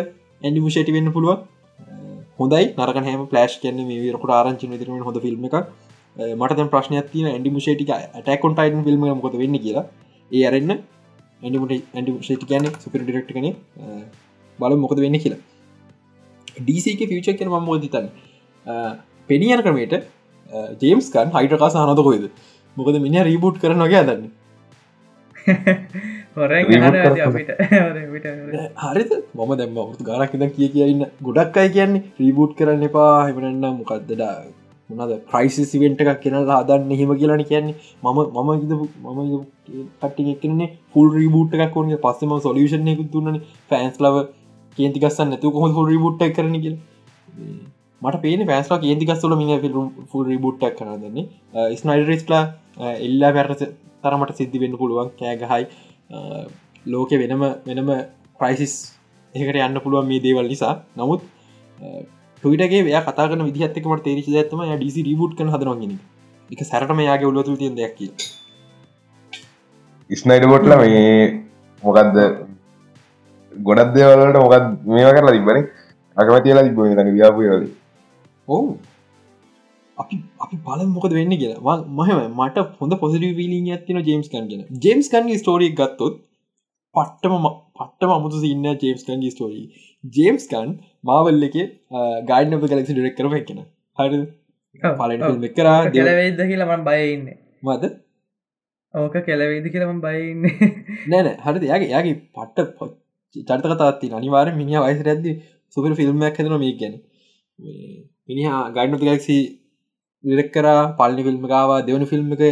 ඇඩි 0.42 0.66
මුෂේටි 0.66 0.96
වෙන්න 0.98 1.14
පුළුවන්. 1.16 1.40
හොඳයි. 2.40 2.66
නරක 2.78 2.98
හම 3.06 3.24
පලෑශ් 3.32 3.56
කියන්න 3.64 3.80
මේ 3.90 4.02
වරකට 4.04 4.36
ආරංචි 4.38 4.72
විතරම 4.74 5.04
හොඳ 5.10 5.20
ෆිල්ම් 5.26 5.50
එක 5.50 5.56
මට 6.40 6.70
ප්‍රශ්නයක් 6.74 7.10
තින 7.14 7.28
ඇඩි 7.32 7.56
මුෂේටික 7.58 7.92
ටැකොන්ටයින් 8.22 8.86
ෆිල්ම් 8.88 9.06
මොද 9.24 9.36
වෙන්න 9.42 9.60
කියලා. 9.66 9.86
ඒ 10.32 10.44
අරන්න 10.50 10.72
ඇඩිමට 11.42 11.74
ඇඩි 11.98 12.12
ෂේටි 12.26 12.50
කියන 12.52 12.66
සුපර 12.84 13.02
ඩිරෙක්ට 13.04 13.32
කන 13.36 13.48
බල 14.60 14.78
මොකද 14.84 15.00
වෙන්න 15.06 15.20
කියලා. 15.24 15.42
ඩීසික 16.60 17.02
ෆියච 17.10 17.30
කන 17.40 17.50
ම 17.50 17.66
මෝදිතන්න 17.70 18.08
පෙඩියන 19.30 19.64
ක්‍රමේට 19.66 19.94
ජේම්ස්කන් 20.82 21.36
හයිටකාස 21.38 21.80
හනත 21.82 22.08
කොයිද 22.10 22.26
මොකද 22.78 22.96
මිනි 23.06 23.26
රීබුට් 23.30 23.62
කරන 23.62 23.86
වගේ 23.86 24.02
අදන්න 24.04 24.24
හොරෙන් 26.36 26.66
අපිට. 27.26 27.50
හරිත 28.86 29.12
මම 29.36 29.52
දැම 29.60 29.78
ුතු 29.84 30.04
ගානක් 30.04 30.34
ද 30.34 30.50
කිය 30.56 30.70
කියන්න 30.70 31.04
ගොඩක් 31.22 31.58
අයි 31.58 31.70
කියන්නේ 31.76 32.04
රීබුට් 32.20 32.56
කරන්න 32.58 32.88
එපා. 32.90 33.12
හෙමනන්න 33.28 33.66
මොකක්දඩා 33.80 34.34
මොනද 34.90 35.14
ප්‍රයිසිසිවෙන්ට 35.32 36.02
එකක් 36.04 36.22
කෙනලා 36.24 36.60
අදන්න 36.64 36.92
හෙම 37.00 37.14
කියලන 37.22 37.44
කියන්නේ. 37.52 37.76
මම 38.04 38.20
මම 38.36 38.50
ගිද 38.62 38.74
මම 39.06 39.20
කට්ටි 40.02 40.30
එකන්නේ 40.36 40.70
ෆුල් 40.92 41.08
රීබුට් 41.18 41.58
එකක් 41.58 41.74
කොන 41.74 41.96
පස්සම 42.06 42.36
සොලියෂන් 42.48 42.92
එක 42.94 43.02
තුන්නන 43.16 43.42
ෆෑන්ස් 43.70 43.98
ලව 44.04 44.16
කේන්තිකස්සන්න 44.80 45.30
නැතු 45.34 45.56
කොහ 45.58 45.66
ෆුල් 45.78 45.92
රීබුට් 45.94 46.24
කරන 46.38 46.56
කියල? 46.66 46.78
මට 48.02 48.22
පේන 48.24 48.42
පෑස්ලා 48.50 48.80
කේන්තිකස්සල 48.84 49.34
මිනි 49.40 49.56
ෆුල් 50.12 50.26
රිබුට්ටක් 50.32 50.78
කරදන්නේ 50.80 51.26
ස්නයිඩරිස්ලා 51.82 52.44
එල්ලා 53.08 53.32
පැරස 53.38 53.64
තරමට 54.04 54.38
සිද්ධි 54.40 54.62
වෙන්න 54.64 54.78
පුළුවන් 54.82 55.10
කෑගහයි 55.20 55.66
ලෝකෙ 56.94 57.16
වෙනම 57.22 57.44
වෙනම 57.68 57.90
ප්‍රයිසිස් 58.40 58.76
එකට 59.36 59.60
යන්න 59.66 59.82
පුළුවන් 59.86 60.08
මේ 60.12 60.22
දේවල් 60.26 60.48
නිසා. 60.54 60.74
නමුත් 61.00 61.22
ටවිටගේ 62.44 62.82
ය 62.94 63.02
කතාන 63.08 63.44
විදිහත්තකමට 63.48 64.06
තේරිච 64.08 64.30
ඇත්තම 64.34 64.62
ඩිසි 64.76 65.04
රිබුට් 65.10 65.36
කන 65.38 65.52
හදරගෙන 65.56 65.98
එක. 66.50 66.62
සැරටම 66.72 67.02
යාගේ 67.08 67.30
උලතු 67.32 67.58
තිය 67.62 67.72
දෙයක් 67.80 68.00
ඉස්නයිඩ 70.10 70.46
ගොට්ල 70.52 70.74
මේ 70.84 71.04
මොකක්ද 71.84 72.16
ගොඩක් 73.52 73.92
දේවලට 73.96 74.38
මොකක් 74.38 74.56
මේවා 74.90 75.16
කරලා 75.16 75.36
තිබන 75.36 75.60
අකමතිලා 76.18 76.66
තිබ 76.68 76.80
තන 76.94 77.12
ව්‍යාපුයලදී 77.18 77.74
ඔවු. 78.48 78.78
අපි 79.98 80.16
අපි 80.44 80.56
පල 80.66 80.82
මොකද 80.88 81.14
වෙන්න 81.14 81.36
කියලා. 81.36 81.78
මහම 81.98 82.20
මට 82.38 82.66
හොඳ 82.80 82.94
පොසිටව 83.04 83.32
වීලින් 83.40 83.70
ඇතින 83.76 84.02
ජේම්ස් 84.10 84.28
කන්ගෙන 84.34 84.66
ජේම්ස් 84.86 85.10
කන්ගේ 85.14 85.40
ස්ටෝරිය 85.42 85.72
ගත්තොත් 85.74 86.16
පට්ටම 86.96 87.48
පට්ටම 87.78 88.12
අමුතු 88.12 88.44
සින්න 88.44 88.68
ජේම්ස් 88.84 89.04
කන්ගේ 89.08 89.34
ස්ටෝරී 89.34 89.66
ජේම්ස් 90.04 90.46
කන් 90.52 90.70
මාවල් 91.04 91.48
එක 91.48 91.58
ගයිඩ්නප 92.30 92.64
කලෙක්සි 92.72 92.94
ඩෙක් 92.94 93.18
කරම 93.18 93.36
එකෙන 93.40 93.66
හරි 93.98 94.22
පලට 94.82 95.24
ෆිල්ම් 95.26 95.46
කරා 95.58 95.80
කෙලවෙයිද 95.92 96.42
කියලමන් 96.46 96.88
බයඉන්න 96.88 97.28
මද 97.66 97.92
ඕක 98.94 99.20
කෙලවෙයිද 99.28 99.70
කියලම 99.74 100.02
බයඉන්න 100.02 100.50
නෑන 101.10 101.30
හරි 101.46 101.72
යාගේ 101.72 101.94
යාගේ 101.94 102.18
පට්ට 102.36 102.90
චර්තකතාත්ති 103.36 104.12
අනිවාර 104.12 104.48
මිනි 104.56 104.76
වයිස 104.78 105.02
රැද්දි 105.04 105.32
සුපර 105.78 105.92
ෆිල්ම්මයක් 105.96 106.40
හැදන 106.40 106.58
මේ 106.58 106.74
ගැන. 106.76 106.94
මිනිහා 108.30 108.60
ගයිඩ්නොති 108.76 109.06
ගලක්සි 109.06 109.38
විරක් 110.24 110.52
කරා 110.54 110.82
පල්ලි 111.00 111.22
ෆිල්ම් 111.24 111.48
ගාවා 111.48 111.80
දෙවනි 111.84 112.06
ෆිල්ම් 112.06 112.36
එක 112.36 112.44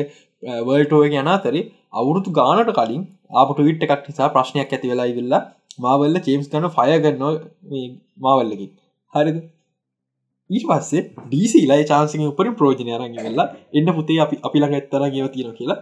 වර්ටෝ 0.64 1.02
එක 1.08 1.14
යන 1.16 1.32
තරි 1.46 1.62
අවුරුතු 1.94 2.32
ගානට 2.32 2.72
කලින් 2.72 3.04
අපට 3.36 3.60
විට් 3.60 3.86
එකක් 3.86 4.10
නිසා 4.10 4.30
ප්‍රශ්නයක් 4.30 4.74
ඇති 4.74 4.92
වෙලා 4.92 5.08
ඉවෙල්ලා 5.14 5.42
මාවල්ල 5.80 6.20
චේම්ස් 6.22 6.50
කන 6.52 6.70
ෆය 6.70 6.90
කරනවා 7.04 7.34
මාවල්ලකින් 8.20 8.72
හරිද? 9.14 9.38
ඊට 10.50 10.66
පස්සේ 10.70 11.04
ඩීසිලා 11.24 11.82
චාන්සික 11.92 12.22
උපරින් 12.24 12.58
ප්‍රෝජනය 12.60 12.92
අරග 12.96 13.18
වෙල්ලා 13.20 13.48
එන්න 13.74 13.94
පුතේ 13.98 14.20
අපි 14.26 14.36
අපි 14.48 14.58
ළඟ 14.62 14.80
එත්තර 14.82 15.04
ගව 15.08 15.26
තියෙන 15.34 15.58
කියලා. 15.60 15.80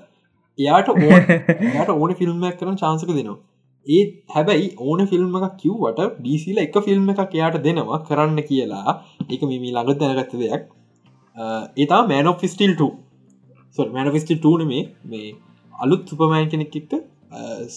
එයාට 0.59 0.87
යාට 1.69 1.91
ඕන 1.91 2.15
ෆිල්ම්මයක් 2.19 2.57
කරන 2.59 2.81
චාන්සක 2.83 3.11
දෙනවා 3.11 3.37
ඒ 3.87 4.03
හැබැයි 4.29 4.67
ඕන 4.79 5.01
ෆිල්ම් 5.07 5.35
එක 5.39 5.57
කිව්වට 5.57 5.99
ඩීසිල 6.19 6.57
එක 6.57 6.77
ෆිල්ම් 6.85 7.09
එකක් 7.13 7.35
එයාට 7.37 7.57
දෙනවා 7.63 7.99
කරන්න 8.07 8.39
කියලා. 8.49 9.01
එක 9.29 9.41
මිමි 9.43 9.69
ළඟ 9.71 9.99
දැනගත්ත 9.99 10.33
දෙයක්. 10.35 10.63
ඒතා 11.77 12.01
මෑනෝ 12.07 12.35
ෆිස්ටිල්ට 12.41 12.81
මෑන 13.77 14.11
ෆිස්ටි 14.11 14.35
ටන 14.37 14.67
මේ 14.67 14.83
මේ 15.05 15.35
අලුත් 15.73 16.09
සුපමෑන් 16.09 16.49
කෙනෙක් 16.49 16.75
එක්ක 16.75 16.93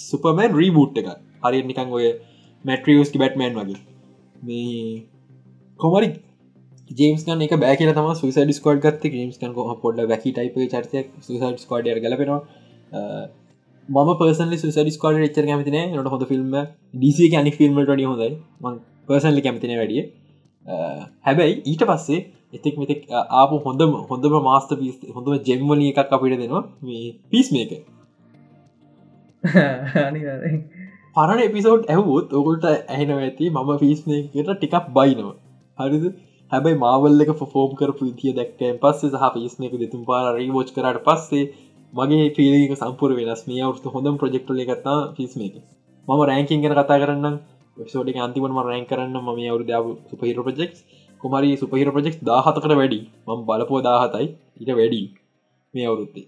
සුපමෑන් 0.00 0.56
රීබූට් 0.60 0.98
එක 1.02 1.08
හරි 1.44 1.62
නිකං 1.64 1.94
ඔය 1.98 2.06
මැට්‍රියස්කි 2.64 3.18
බැට්මෑන් 3.18 3.58
වගේ. 3.60 3.80
මේ 4.42 5.06
කොමරි 5.80 6.08
ජේම්ස්කන් 6.90 7.44
එක 7.46 7.56
බෑ 7.64 7.76
කියල 7.76 7.92
තම 7.92 8.12
සුසඩ 8.14 8.54
ස්කෝඩ් 8.58 8.80
ගත්ත. 8.84 9.12
ජේම්ස්කන් 9.12 9.52
පොඩ 9.82 10.00
වැකි 10.12 10.32
ටයිප 10.32 10.56
චර්තයක් 10.74 11.12
සුසඩ 11.20 11.60
ස්කෝඩ් 11.64 11.92
ගලපෙනවා. 12.04 12.40
ම 13.88 14.08
පර්සල 14.14 14.50
සුසඩ 14.56 14.88
ස්කෝඩ 14.92 15.18
ච්චර 15.24 15.46
කැමතින 15.46 15.76
නට 15.76 16.10
හොඳ 16.14 16.24
ෆිල්ම් 16.26 16.56
ඩිසි 16.94 17.28
අනි 17.34 17.52
ෆිල්ම්ට 17.52 17.90
ඩි 17.90 18.04
හොඳයි. 18.04 18.32
මං 18.62 18.74
පර්සන්ලි 19.08 19.42
කැමතින 19.42 19.72
වැඩිය. 19.74 20.02
හැබැයි 21.26 21.54
ඊට 21.64 21.84
පස්සේ 21.84 22.18
එතෙක් 22.52 22.76
මෙතෙක් 22.76 23.00
ආපු 23.34 23.60
හොඳම 23.64 23.94
හොඳම 24.10 24.36
මාස්ත 24.42 24.74
පිස් 24.76 24.98
හොඳම 25.10 25.38
ජෙම්වල 25.42 25.84
එකක් 25.84 26.12
අපිට 26.12 26.36
දෙනවා. 26.36 26.62
මේ 26.82 27.08
පිස් 27.30 27.48
මේක 27.56 27.72
පරණ 31.16 31.40
එපිසෝඩ් 31.40 31.88
ඇහවුත් 31.88 32.34
ඔකුල්ට 32.34 32.64
ඇහෙන 32.70 33.14
ඇති 33.16 33.50
මම 33.50 33.70
පිස් 33.78 34.00
මේකට 34.06 34.50
ටිකක් 34.54 34.90
බයිනවා. 34.92 35.36
හරිද? 35.78 36.04
හැබයි 36.52 36.76
මාවල්ල 36.76 37.22
එක 37.22 37.32
ෆෝම් 37.46 37.72
කරපු 37.74 38.02
විතිය 38.04 38.32
දැක්කෑන් 38.34 38.76
පස්සේ 38.82 39.10
සහ 39.12 39.32
පිස් 39.34 39.56
මේක 39.60 39.74
දෙතුම් 39.78 40.04
පාර 40.04 40.24
රීවෝච් 40.34 40.70
කරට 40.74 41.02
පස්සේ 41.06 41.48
මගේ 41.92 42.26
පිලික 42.30 42.72
සම්පුර 42.74 43.10
වෙනස්. 43.12 43.40
මේ 43.46 43.62
අවුතු 43.62 43.88
හොඳම් 43.90 44.16
ප්‍රජෙක්ටල 44.16 44.60
එකත්තා 44.64 44.98
පිස් 45.16 45.32
මේක 45.36 45.54
මම 46.08 46.20
රෑංකින් 46.22 46.62
ගැන 46.62 46.74
කතා 46.74 46.98
කරන්න 46.98 47.36
සෝඩ 47.86 48.08
අන්තිමම 48.18 48.58
රෑන් 48.60 48.84
කරන්න 48.86 49.16
ම 49.16 49.28
අවුරදාව 49.28 49.84
සුපහිර 50.10 50.38
ප්‍රජෙක්් 50.40 50.72
කොමරි 51.20 51.56
සුපහිර 51.56 51.88
ප්‍රජෙක්් 51.90 52.14
දාහතකට 52.22 52.72
වැඩි 52.72 53.00
මම 53.26 53.40
බලපෝ 53.48 53.80
දාහතයි 53.82 54.26
ඊට 54.58 54.70
වැඩි 54.72 55.02
මේ 55.74 55.86
අවුරුත්තේ 55.86 56.26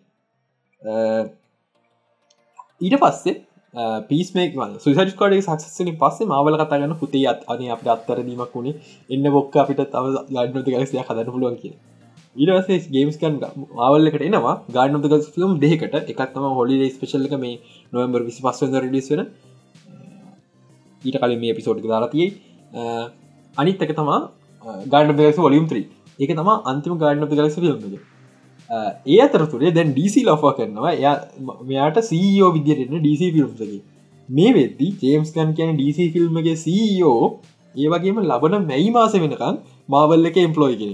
ඊට 2.80 2.96
පස්සේ 2.96 3.36
පිස්මේක් 4.08 4.56
සුසඩස්කඩ 4.78 5.40
සක්සනි 5.40 5.92
පස්සේ 5.94 6.26
මාවල 6.26 6.56
කතාගන්න 6.56 6.96
පුතේ 6.96 7.26
අත් 7.26 7.44
අන 7.46 7.60
අප 7.68 7.82
අත්තරදීමක් 7.86 8.54
වුණේ. 8.54 8.74
එන්න 9.10 9.24
බොක්ක 9.30 9.54
අපිට 9.56 9.82
තව 9.86 10.04
ගඩනති 10.28 10.70
ගලසිය 10.72 11.00
හදන්න 11.00 11.32
පුළුවන් 11.32 11.56
කිය 11.56 11.74
ඊටසේ 12.36 12.78
ගේම්ස්කන් 12.94 13.34
මාවල්ලකට 13.74 14.22
එනවා. 14.22 14.54
ගාඩනත 14.76 15.06
ගස් 15.12 15.30
ෆිල්ම් 15.34 15.52
දෙකට 15.64 15.94
එකත්තම 16.12 16.44
හොලි 16.58 16.90
ස්පේශල්ල 16.90 17.26
එක 17.28 17.34
මේ 17.44 17.56
නොවම්බර් 17.92 18.22
විසි 18.28 18.40
පස්වද 18.44 18.84
රිඩිස් 18.84 19.10
වෙන. 19.12 19.22
ඊට 21.02 21.18
කලින් 21.22 21.40
මේ 21.40 21.56
පිසෝඩ් 21.58 21.82
දාලාතියි 21.84 22.28
අනිත් 23.54 23.82
එක 23.82 23.92
තමා 23.96 24.20
ගාඩ 24.86 25.16
ගස 25.18 25.38
වලියම් 25.38 25.66
3 25.68 25.84
එක 26.18 26.32
තම 26.32 26.50
අන්තිම 26.72 26.96
ගාඩන 27.02 27.28
ගලස 27.30 27.58
ිල්ම්ද 27.60 27.98
ඒ 29.06 29.20
අතරතුරේ 29.20 29.74
දැන් 29.76 29.92
ඩීසි 29.92 30.24
ලොෆ 30.24 30.42
කරනවා. 30.56 30.92
එය 30.94 31.04
මෙයාට 31.68 31.98
සීෝ 32.10 32.50
විදිරෙන 32.56 32.96
ඩීසි 32.96 33.32
ෆිල්ම්සගේ 33.34 33.80
මේ 34.28 34.50
වෙද්දි 34.56 34.88
ජේම්ස්කන් 35.02 35.54
කියන 35.58 35.76
ඩීසි 35.76 36.10
ෆිල්ම්ගේ 36.14 36.56
සීෝ 36.56 37.20
ඒ 37.74 37.88
වගේම 37.92 38.18
ලබන 38.22 38.66
මැයි 38.66 38.90
මාස 38.92 39.14
වෙනකම් 39.16 39.56
මාවල්ල 39.88 40.28
එක 40.30 40.36
එම්පලෝයි 40.40 40.76
කෙන 40.80 40.92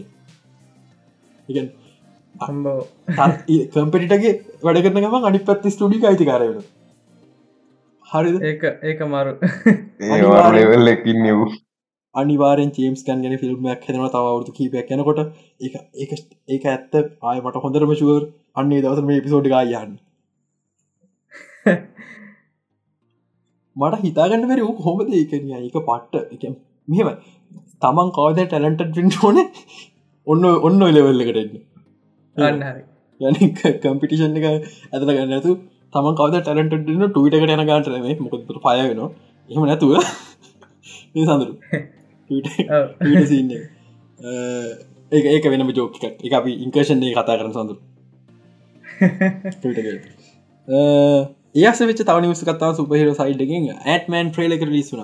කම්පිටගේ 3.73 4.33
වැඩ 4.63 4.83
කරනම 4.87 5.15
අනි 5.23 5.43
පත්ති 5.43 5.71
ස්ටඩි 5.71 6.03
අයිති 6.07 6.27
කරවෙන 6.27 6.65
හරි 8.07 8.33
ඒ 8.43 8.55
ඒක 8.85 9.01
මරු. 9.07 9.33
ඒවල් 10.57 10.87
එකින් 10.89 11.23
නිවූ 11.23 11.49
අනිවාරෙන් 12.15 12.71
චේම්ස් 12.71 13.05
කන් 13.05 13.23
ගැන 13.25 13.39
ෆිල්ම්මයක් 13.39 13.87
හෙන 13.89 14.01
තවරුතු 14.09 14.53
කීපයක් 14.53 14.91
යනකොට 14.93 15.21
ඒ 15.61 15.71
ඒක 16.49 16.65
ඇත්ත. 16.67 16.93
ආය 17.23 17.39
මට 17.41 17.65
හොඳරම 17.65 17.95
ශුවර් 17.95 18.23
අන්නේ 18.57 18.83
දවස 18.83 19.01
මේ 19.05 19.21
පිසෝඩ් 19.21 19.49
ගයන්න 19.49 19.93
මට 23.77 24.03
හිතාගන්න 24.03 24.49
වැරි 24.51 24.63
හොමද 24.83 25.11
ඒකන 25.15 25.51
ඒක 25.57 25.77
පට්ට 25.81 26.15
එක 26.35 26.43
මෙම 26.89 27.09
තමන් 27.83 28.09
කවද 28.17 28.39
ටැලන්ට 28.47 28.83
පින්ට 28.95 29.17
ඕන 29.23 29.39
ඔන්න 30.27 30.45
ඔන්න 30.67 30.81
ලෙවල්ල 30.97 31.23
එකටන්න 31.25 31.57
අන්න 32.37 32.63
හරි. 32.69 32.83
යන 33.21 33.35
කම්පිටිෂන් 33.85 34.39
එක 34.39 34.47
ඇතල 34.49 35.11
ගන්න 35.11 35.37
ඇතු 35.37 35.53
තමන් 35.95 36.17
කවද 36.21 36.43
ටැලටන 36.43 37.05
ටවිට 37.13 37.37
එකට 37.39 37.55
යන 37.57 37.65
ගාන්ටරන 37.71 38.07
මොකතුර 38.25 38.59
පය 38.67 38.77
වෙන 38.81 39.01
එහම 39.49 39.65
නැතුව 39.71 39.93
සඳරු. 41.27 41.53
සින්න 43.31 43.51
ඒ 45.13 45.21
ඒක 45.33 45.45
වෙනම 45.53 45.71
ජෝක 45.79 45.95
එක 46.05 46.33
අපි 46.41 46.53
ඉංකර්ෂණය 46.67 47.09
කතා 47.19 47.39
කරන 47.41 47.53
සඳරු. 47.57 47.79
ඒස 51.63 51.79
වෙච 51.91 52.01
තව 52.01 52.17
නිවස 52.25 52.43
කතා 52.49 52.71
සුපහිර 52.79 53.09
සයිඩ්ගෙන් 53.21 53.69
ඇත්මන් 53.95 54.33
ට්‍රේල 54.33 54.57
එක 54.57 54.65
ලිස්සුන 54.71 55.03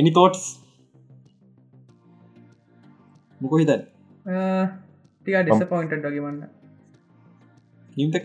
එනි 0.00 0.12
තෝටස් 0.18 0.46
මොකො 3.40 3.56
හිතන් 3.60 3.82
ටික 5.22 5.36
ඩිස 5.40 5.62
පොයින්ට 5.70 5.94
ඩගමන්න 5.94 6.38
නිම්ත 7.96 8.16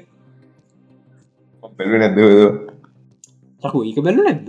පෙල්ු 1.78 1.95
නැද 2.02 2.19
චකු 3.63 3.80
ඒක 3.88 4.00
බැලු 4.06 4.21
නැද්ද? 4.26 4.47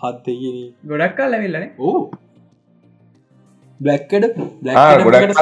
හත්තේ 0.00 0.64
ගොඩක් 0.86 1.14
කාල් 1.18 1.36
ඇවිල්ලන 1.36 1.66
ඕ 1.80 2.00
බ්ලක්කඩ 3.80 4.24
ගොඩක් 5.06 5.40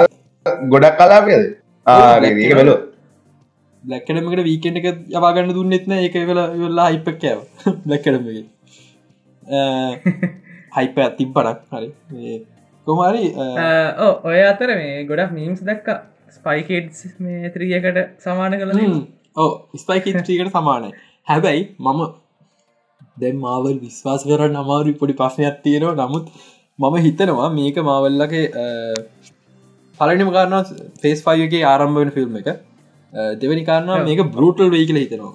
ගොඩක් 0.73 0.97
කලාපයද 0.99 1.45
ආක 1.87 2.23
බැලු 2.53 2.77
බ්ලක්කඩමකට 3.85 4.45
වීකෙන්ට 4.45 4.79
එක 4.83 4.87
යවාගන්න 5.13 5.55
දුන්නෙත්න 5.57 5.93
එක 5.99 6.17
වෙලා 6.31 6.47
වෙල්ලා 6.57 6.89
හිපක් 6.91 7.19
කෑව 7.23 7.41
බ්ලක්කඩමගේ 7.87 8.45
හයිප 10.77 10.97
ඇතිම් 10.99 11.31
පටක් 11.35 11.61
හරි 11.73 11.89
කොමරි 12.89 13.25
ඕ 14.07 14.13
ඔය 14.31 14.41
අතර 14.53 14.71
මේ 14.81 15.05
ගොඩක් 15.11 15.33
මීම්ස් 15.39 15.61
දක්ක. 15.71 15.89
ස්පයිකේට්ස් 16.37 17.01
මේ 17.25 17.51
ත්‍රියකට 17.55 17.99
සමාන 18.25 18.53
කළ 18.61 18.73
ඕ 19.43 19.51
ස්පයිකට 19.83 20.53
සමානයි. 20.57 20.91
හැබැයි 21.31 21.63
මම 21.87 22.01
දැම් 23.23 23.41
මාවල් 23.47 23.75
විශ්වාස 23.87 24.23
කරන්න 24.29 24.63
අමාරු 24.63 24.95
පොඩි 25.01 25.19
පස්සනයක් 25.21 25.59
තියෙනවා. 25.65 25.99
නමුත් 26.03 26.27
මම 26.79 26.97
හිතනවා 27.07 27.49
මේක 27.59 27.79
මාවල්ලගේ 27.91 28.45
පලනිම 30.01 30.31
කාරන්න 30.37 30.73
ෆේස් 31.03 31.21
ෆයිගේ 31.27 31.63
ආරම්භ 31.73 31.99
වෙන 32.03 32.11
ෆිල්ම් 32.17 32.37
එක. 32.41 32.49
දෙවැනි 33.43 33.65
කාරන්න 33.71 34.07
මේක 34.09 34.21
බරුටල් 34.37 34.71
වෙයි 34.77 34.87
කියල 34.91 35.01
හිතනවා. 35.05 35.35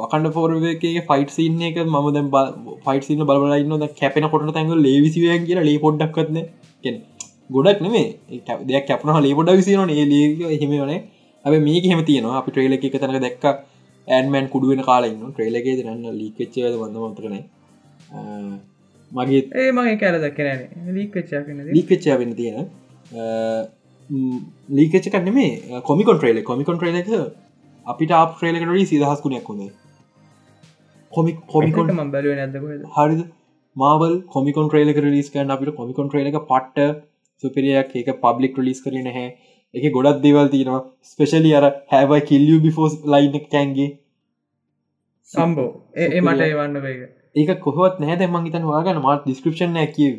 වකන්ඩ 0.00 0.34
ෆෝර්ගේ 0.36 1.00
ෆයිට 1.08 1.30
සින්න 1.38 1.64
එක 1.70 1.76
ම 1.84 1.96
දැ 2.16 2.44
ෆයිට 2.86 3.04
සින්න 3.08 3.24
බලන්න 3.30 3.88
කැපෙන 4.00 4.28
කොට 4.32 4.46
තැඟ 4.56 4.72
ලේවිසිවයන් 4.86 5.42
කියලා 5.48 5.66
ලේ 5.68 5.82
පොඩ්ඩක්වත්න 5.84 6.38
කියෙන 6.38 6.63
ගොඩක් 7.50 7.84
නෙමේ 7.86 8.06
දෙයක් 8.68 8.86
කැපන 8.88 9.14
ලේ 9.20 9.34
පොඩ 9.34 9.54
විසින 9.60 9.86
ලේ 9.90 10.58
හෙමවනේ 10.62 11.00
ඇ 11.44 11.60
මේක 11.60 11.84
හෙම 11.92 12.02
තියෙනවා. 12.04 12.36
අපි 12.40 12.50
ට්‍රේල 12.50 12.76
එක 12.76 12.84
තැනක 12.94 13.22
දැක්ක. 13.26 13.44
ඇන්මන් 14.08 14.48
කුඩුවෙන 14.52 14.82
කාලන්න 14.82 15.20
ට්‍රේලගේ 15.28 15.76
දන්න 15.78 16.16
ලිකච්චේද 16.18 16.74
බඳමතරන 16.80 17.36
මගේ 19.10 19.40
ඒ 19.54 19.70
මගේ 19.72 19.96
කෑල 20.02 20.18
දක්කන 20.24 20.92
ලීකච්චා 20.96 21.40
ලීකච්චා 21.70 22.18
වෙන්න 22.22 22.34
තියෙන 22.40 22.66
ලීකච්ච 24.70 25.08
කන්න 25.14 25.32
මේ 25.38 25.80
කොමිකොන් 25.88 26.18
ට්‍රේල 26.18 26.42
කොමිකොන් 26.42 26.78
ට්‍රේල 26.78 27.00
එක 27.00 27.10
අපිට 27.86 28.12
අප 28.18 28.36
ට්‍රේලකට 28.36 28.92
සිදහස් 28.92 29.24
කුණයක් 29.24 29.48
හොඳේ 29.52 29.70
කොමික් 31.12 31.40
කොමිකොන් 31.46 31.94
ම 31.96 32.12
බැලුව 32.14 32.36
නැදක 32.36 32.92
හරිද 32.96 33.24
මාවල් 33.76 34.14
කොමිකොන් 34.34 34.68
ට්‍රේලක 34.68 35.02
ලිස් 35.06 35.32
කන්න 35.32 35.54
අපිට 35.56 35.76
කොමිකොන් 35.80 36.08
ට්‍රේල 36.08 36.30
එක 36.30 36.38
පට්ට 36.44 37.02
සුපිරියක්. 37.42 37.90
එක 37.96 38.08
පබ්ලික් 38.22 38.62
ලිස් 38.68 38.80
කරන 38.84 39.10
හැ 39.16 39.26
එක 39.74 39.84
ගොඩක් 39.92 40.22
දේවල් 40.24 40.48
තියෙනවා. 40.54 40.82
ස්පෙශලි 41.10 41.52
අර 41.58 41.66
හැවයි 41.92 42.22
කිල්ලිය 42.30 42.62
බිෆෝස් 42.64 42.96
ලයින 43.06 43.36
කැන්ගේ. 43.50 43.90
සම්බෝ. 45.30 45.70
ඒ 45.96 46.20
මට 46.20 46.40
ඒවන්න 46.44 46.82
වේක 46.82 47.04
ඒක 47.34 47.50
කොහොත් 47.60 48.00
නෑ 48.00 48.26
මං 48.26 48.46
හිතන් 48.46 48.66
වාගන්න 48.68 49.00
මාත් 49.04 49.24
ඩිස්ක්‍රපෂන් 49.24 49.78
කිය 49.94 50.14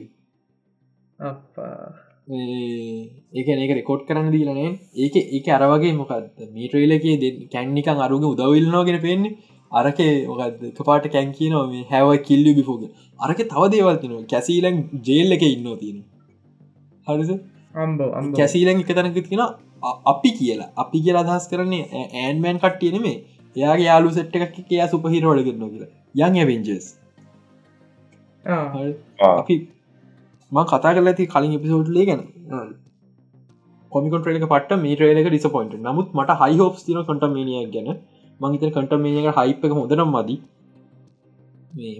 ඒක 3.34 3.48
ඒක 3.54 3.72
රෙකෝඩ් 3.72 4.02
කරන්න 4.08 4.32
දීලනේ 4.34 4.70
ඒක 4.98 5.16
ඒක 5.18 5.48
අරවගේ 5.58 5.94
මොකක්ද 6.00 6.26
මේ 6.54 6.68
ට්‍රේලකේ 6.68 7.16
දෙ 7.22 7.30
කැන්නිකන් 7.54 8.02
අරුග 8.06 8.26
උදවිල්නෝගෙන 8.32 9.00
පෙන්නේ 9.02 9.36
අරකේ 9.76 10.12
මොකද 10.30 10.82
පාට 10.82 11.08
කැන් 11.14 11.36
කියනවා 11.38 11.66
මේ 11.72 11.84
හැව 11.92 12.10
කිල්ලි 12.28 12.56
බිෆෝග 12.58 12.84
අරක 13.20 13.40
තව 13.44 13.70
දේවල් 13.74 14.00
තිනවා 14.02 14.26
කැසීලන් 14.34 14.82
ජේල් 15.08 15.38
එක 15.38 15.46
ඉන්න 15.48 15.70
තියෙන 15.76 16.02
හරිද? 17.08 17.32
අම්බෝ 17.76 18.10
කැසීලන් 18.34 18.84
එක 18.84 18.92
තැනක 18.92 19.22
තියෙන 19.22 19.44
අපි 20.06 20.30
කියලා. 20.32 20.70
අපි 20.78 20.98
කියලා 21.00 21.26
අදහස් 21.26 21.48
කරන්නේ 21.52 22.06
ඇන්මෑන් 22.22 22.60
කට්ටිය 22.60 22.92
නෙමේ 22.96 23.18
එයාගේ 23.56 23.90
යාලු 23.90 24.14
සෙට් 24.14 24.36
එකක් 24.40 24.56
එයා 24.68 24.88
සුපහිරවල 24.90 25.44
කරන්න 25.44 25.74
කියලා. 25.74 25.92
යන් 26.20 26.40
ඇවෙන්ජස් 26.42 26.88
අපි 28.46 29.56
ම 30.52 30.58
කතා 30.64 30.96
කල 30.96 31.08
ඇති 31.08 31.28
කලින් 31.28 31.54
එපිසෝට්ලේ 31.54 32.06
ගැන 32.10 32.22
කොමිකොට්‍රේක 33.92 34.46
පට 34.48 34.78
මේ 34.82 34.96
ට්‍රේලක 34.96 35.30
ඩිසපොයින්ට 35.30 35.80
නමුත් 35.82 36.14
මට 36.14 36.38
හයි 36.42 36.60
හෝප් 36.60 36.78
තින 36.86 37.02
කොටමේනියක් 37.04 37.72
ගැන 37.76 37.90
මංහිත 38.40 38.64
කටමේක 38.76 39.28
හයිප් 39.40 39.66
එක 39.66 39.74
හොඳනම් 39.80 40.10
මදී. 40.16 40.40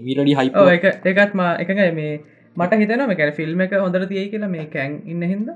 මීරඩි 0.04 0.34
හයිප 0.38 0.54
එක 0.74 0.84
එකත්ම 1.12 1.40
එකඟයි 1.62 1.92
මේ 1.98 2.12
මට 2.56 2.80
හිතනම 2.82 3.12
කැන 3.18 3.32
ෆිල්ම් 3.38 3.60
එක 3.64 3.74
හොඳර 3.76 4.06
තියයි 4.12 4.28
කියලා 4.32 4.52
මේ 4.54 4.66
කැන් 4.74 4.92
ඉන්න 5.12 5.22
හිද 5.30 5.48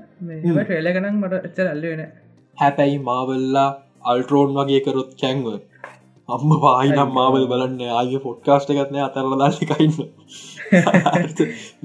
ට්‍රේල 0.55 0.89
ගනක් 0.95 1.15
මට 1.21 1.33
එච්චර 1.47 1.67
අල්ලවෙන 1.73 2.01
හැපැයි 2.57 2.99
මාවල්ලා 3.09 3.69
අල්ටරෝන් 4.11 4.55
වගේ 4.57 4.81
කරොත් 4.85 5.11
කැන්ව. 5.21 5.47
අම්ම 6.29 6.51
පාහිනම් 6.63 7.09
මාවල් 7.17 7.45
බලන්න 7.51 7.81
ආය 7.99 8.19
පොට්කාස්ට 8.25 8.69
එකත්න 8.73 8.99
අතරල 9.07 9.33
දාශකයින්න 9.41 9.93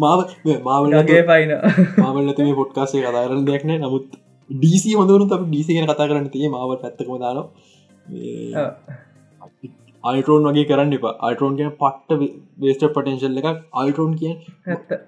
මාව 0.05 0.21
මාවල්ගේ 0.69 1.23
පයින. 1.31 1.53
මාවල්ලත 2.03 2.39
මේ 2.47 2.59
පොට්කාසේ 2.61 3.03
කතාරන 3.07 3.47
දෙයක්න 3.49 3.73
නමුත් 3.77 4.07
ඩීසි 4.51 4.93
හොඳරු 5.01 5.25
අප 5.37 5.49
ඩීසිගෙන 5.49 5.89
කතා 5.91 6.09
කරන්න 6.11 6.29
තිය 6.35 6.53
මාව 6.57 6.77
පැත්තකම 6.83 7.17
දාන 7.25 7.43
අල්ටරෝන් 10.05 10.49
වගේ 10.49 10.69
කරන්න 10.71 10.97
එපා. 10.99 11.15
අල්ටරෝන් 11.21 11.59
කියන 11.59 11.75
පට්ට 11.75 12.11
වේස්ට 12.61 12.89
පටන්ශල් 12.89 13.39
එකක්. 13.43 13.61
අල්ටරෝන් 13.75 14.17
කිය 14.17 14.35
ඇත්ත. 14.67 14.99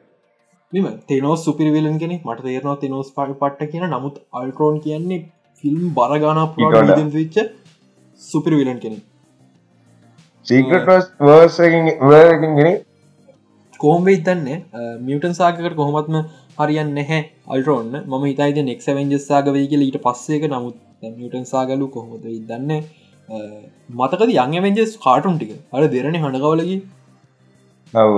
මෙම 0.73 0.87
තෙනෝස් 1.09 1.45
සුපිරිවෙලන් 1.45 1.95
කෙනෙ 2.01 2.15
මට 2.17 2.43
තේරනවා 2.45 2.77
තෙනෝස් 2.81 3.13
පට 3.13 3.37
පට්ට 3.41 3.71
කියන 3.73 3.85
නමුත් 3.89 4.17
අල්ටරෝන් 4.33 4.81
කියන්නේ 4.81 5.21
ෆිල්ම් 5.65 5.87
බරගාන 5.95 6.41
විච්ච 7.15 7.39
සුපිරිවිලන් 8.21 8.83
කෙනෙ 8.83 8.99
සීකට 10.47 10.91
වර්සගෙන 11.21 12.69
කෝම 13.81 14.07
ඉතන්න 14.09 14.45
මියටන් 15.03 15.39
සාකට 15.41 15.79
කොහොමත්ම 15.81 16.21
හරියන් 16.59 16.93
නැහැ 16.95 17.23
අල්ටරෝන්න 17.49 17.97
ම 18.03 18.21
හිතයිද 18.25 18.61
නෙක් 18.65 18.87
වෙන්ජස් 18.93 19.27
සාගවයි 19.27 19.67
කියල 19.73 19.87
ඊට 19.87 19.99
පස්සේක 20.05 20.47
නමුත් 20.49 20.77
මියටන් 21.03 21.47
සාගලු 21.47 21.89
කොහොමද 21.91 22.29
ඉදන්න? 22.31 22.71
මතකද 23.95 24.31
යං 24.37 24.63
වෙන්ජස් 24.65 24.99
කාටුන් 24.99 25.39
ටික? 25.39 25.57
අර 25.73 25.89
දෙරණ 25.89 26.19
හඬකවලකි 26.19 26.79
නව 27.93 28.13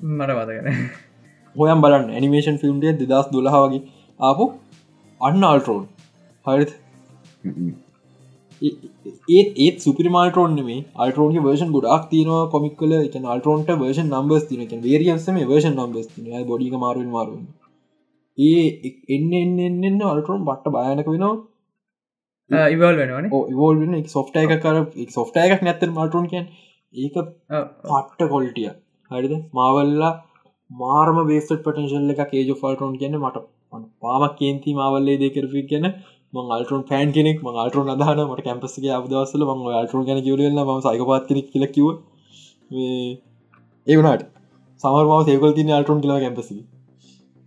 මට 0.00 0.36
වදගෙන 0.36 0.66
හොයම් 1.56 1.82
බලන්න 1.84 2.10
ඇනිමේෂන් 2.10 2.58
ෆිල්ම්ටිය 2.58 2.92
දෙදස් 3.02 3.30
දොලහාවගේ 3.32 3.82
ආපු 4.20 4.48
අන්න 5.20 5.44
අල්ටරෝන් 5.44 5.84
හරිත් 6.46 6.72
ඒත් 9.28 9.58
ඒත් 9.58 9.76
සුපිරිමාල්ටරෝන් 9.80 10.58
මේ 10.62 10.80
අල්ටරෝන් 10.96 11.38
වර්ෂන් 11.38 11.74
ගොඩක් 11.76 12.08
තියනවා 12.10 12.42
කොමික් 12.48 12.76
කල 12.76 12.94
එක 12.98 13.16
අල්ටරෝන්ට 13.26 13.74
වර්ෂන් 13.74 14.10
නම්බස් 14.10 14.48
තිනක 14.48 14.74
වේරියන්සම 14.82 15.42
වර්ෂන් 15.42 15.76
නම්බස් 15.76 16.08
තින 16.10 16.30
බොඩික 16.46 16.78
මාරුවෙන් 16.84 17.12
මාරුවන් 17.16 17.44
ඒ 18.38 18.92
එන්න 19.08 19.32
එන්න 19.34 19.84
එන්න 19.84 20.02
අල්ටරෝන් 20.04 20.44
බට්ට 20.44 20.74
බයනක 20.74 21.08
වෙනවා. 21.08 21.34
ඉවල් 22.70 22.96
වෙනවන. 22.96 23.30
ඉවෝල් 23.52 23.80
වෙන 23.82 24.04
සොෆ්ට 24.08 24.36
එක 24.36 24.54
කර 24.60 24.76
සොෆ්ට 25.10 25.36
එකක් 25.36 25.62
නැත්තර 25.62 25.90
මල්ටරෝන් 25.90 26.28
කියන් 26.28 26.46
ඒක 26.94 27.16
පට්ට 27.16 28.30
කොල්ටිය 28.30 28.70
හරිද? 29.10 29.34
මාවල්ලා 29.52 30.12
මාර්ම 30.70 31.18
වේස්ට 31.26 31.58
පටන්ශල්ල 31.58 32.14
එක 32.14 32.24
කේජ 32.30 32.50
ෆල්ටරෝන් 32.54 32.98
කියන්න 32.98 33.20
මට 33.20 33.46
පාමක් 34.02 34.34
කේන්ති 34.38 34.74
මාවල්ලේ 34.74 35.20
දෙකරපි 35.22 35.68
ගැන. 35.70 35.94
අල්ටරන් 36.34 36.82
පෑන් 36.84 37.12
කෙනෙක් 37.12 37.40
අල්ටරන් 37.56 37.88
අදහන 37.90 38.20
මට 38.24 38.44
කැම්පස්ගේ 38.44 38.92
අවදවසල 38.98 39.42
ම 39.46 39.66
අල්ටරන් 39.74 40.06
ගැන 40.06 40.20
කිවරල්ල 40.26 40.60
ම 40.60 40.80
සයිකපාත් 40.82 41.26
කෙනෙක් 41.28 41.48
කියලකිව 41.52 41.86
ඒ 43.86 43.96
වනාට 43.98 44.22
සමර්මාව 44.80 45.26
සේකල් 45.26 45.52
තින 45.54 45.72
අල්ටරන් 45.72 46.00
කියල 46.00 46.14
කැම්පසි 46.16 46.56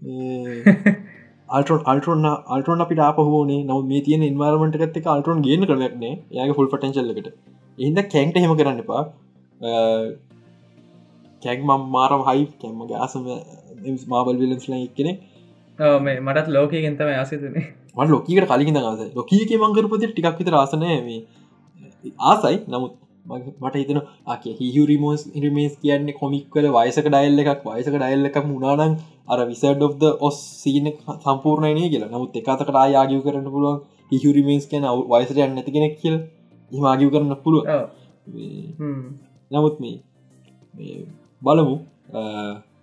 අල්ටරන් 0.05 1.81
අල්ටරන 1.85 2.25
අල්ටරන් 2.47 2.83
අපිට 2.85 3.01
ආපහෝනේ 3.01 3.61
නව 3.63 3.79
මේ 3.85 4.01
තියන 4.01 4.23
ඉන්වාර්මට 4.23 4.81
එකත් 4.87 5.07
අල්ටරන් 5.07 5.41
ගේන 5.41 5.65
කරනක්නේ 5.65 6.13
යාගේ 6.31 6.57
ෆුල් 6.57 6.69
පටන්ශල්ලකට 6.71 7.29
එහිද 7.77 8.01
කැන්ට 8.07 8.37
හෙම 8.37 8.53
කරන්න 8.55 8.81
එපා. 8.83 9.03
කැක් 11.43 11.59
මම් 11.61 11.87
මාරම් 11.91 12.21
හයි 12.27 12.43
කැම්මගේ 12.61 12.99
අසම 12.99 13.25
මාබල් 14.07 14.37
විලන්ස්ලා 14.41 14.81
එක්කෙනෙ 14.81 15.13
මේ 16.01 16.19
මටත් 16.19 16.47
ලෝකය 16.49 16.81
ගෙන්තම 16.81 17.11
ආසිතුනේ 17.13 17.65
මට 17.95 18.09
ලොකීකට 18.09 18.51
කලින් 18.51 18.77
දස 18.77 19.15
ලොකීක 19.15 19.55
මංකරපති 19.57 20.07
ටිකක් 20.07 20.39
විත 20.39 20.49
රාසනය 20.49 20.93
මේ. 21.01 21.21
ආසයි 22.23 22.57
නමුත් 22.67 22.93
මට 23.25 23.75
හිතන 23.75 23.99
ආක 24.27 24.43
හිහු 24.59 24.83
රිමෝස් 24.85 25.21
ඉරිමේස් 25.33 25.73
කියන්නේ 25.81 26.15
කොමික් 26.15 26.45
කල 26.49 26.65
වයසක 26.77 27.07
ඩයිල්ල 27.07 27.41
එකක් 27.43 27.63
වයසක 27.67 27.95
ඩයිල්ල 27.95 28.29
එකක් 28.29 28.37
මුණනන් 28.45 28.95
අර 29.27 29.39
විසඩ් 29.47 29.81
of 29.83 29.93
ඔස් 30.21 30.37
සීන 30.61 30.87
සම්පූර්ණයනය 31.23 31.83
කියලා. 31.89 32.09
නමුත් 32.09 32.35
එකතකට 32.35 32.75
ආයාගිව 32.75 33.21
කරන්න 33.25 33.49
පුළුවන් 33.49 33.79
හිහුරිමේස් 34.11 34.65
කියන 34.71 34.85
වයසට 35.11 35.37
යන්න 35.39 35.59
ඇති 35.59 35.71
කෙනෙක් 35.71 35.95
කියල. 36.01 36.17
හිමාගිව 36.71 37.09
කරන්න 37.13 37.35
පුළුව. 37.43 37.63
නමුත් 39.51 39.75
මේ 39.79 39.95
බලමු 41.41 41.75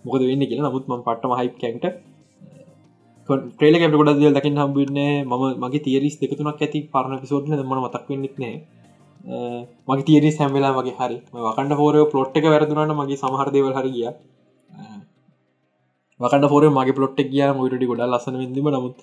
මොකද 0.05 0.23
වෙන්න 0.23 0.45
කියලා. 0.49 0.69
නමුත් 0.69 0.85
ම 0.89 0.93
පට්ටම 1.01 1.33
හයිප් 1.41 1.55
කැන්ට 1.59 1.87
ට්‍රේලකට 3.29 3.95
ගොඩ 3.95 4.11
දල් 4.17 4.35
දකින්න 4.37 4.59
හම්බුන්නේ 4.59 5.13
ම 5.23 5.33
මගේ 5.63 5.83
තේරිස් 5.85 6.17
දෙකතුනක් 6.21 6.49
ඇති 6.59 6.79
පරණ 6.93 7.21
පිසෝඩ් 7.23 7.47
ම 7.49 7.75
මතක් 7.79 8.05
වෙන්නෙත් 8.11 8.37
නෑ 8.39 8.57
අ, 8.57 8.82
මගේ 9.89 10.05
තේරි 10.05 10.31
සැම්වෙලා 10.33 10.75
වගේ 10.75 10.99
හරි. 10.99 11.17
වකන්ඩ 11.41 11.81
හෝරය 11.81 12.05
පලොට් 12.11 12.39
එක 12.39 12.47
වැරදුනට 12.47 12.95
මගේ 12.95 13.19
සමහර 13.19 13.49
දෙවල් 13.51 13.75
හරි 13.75 13.91
ගිය. 13.91 14.13
වකට 16.21 16.49
හෝර 16.53 16.65
මගේ 16.71 16.97
පලොට්ක් 16.97 17.21
කිය 17.27 17.45
මොටඩි 17.53 17.89
ගොඩ 17.91 18.03
ලසන 18.07 18.37
විදීම 18.41 18.69
නමුත් 18.71 18.95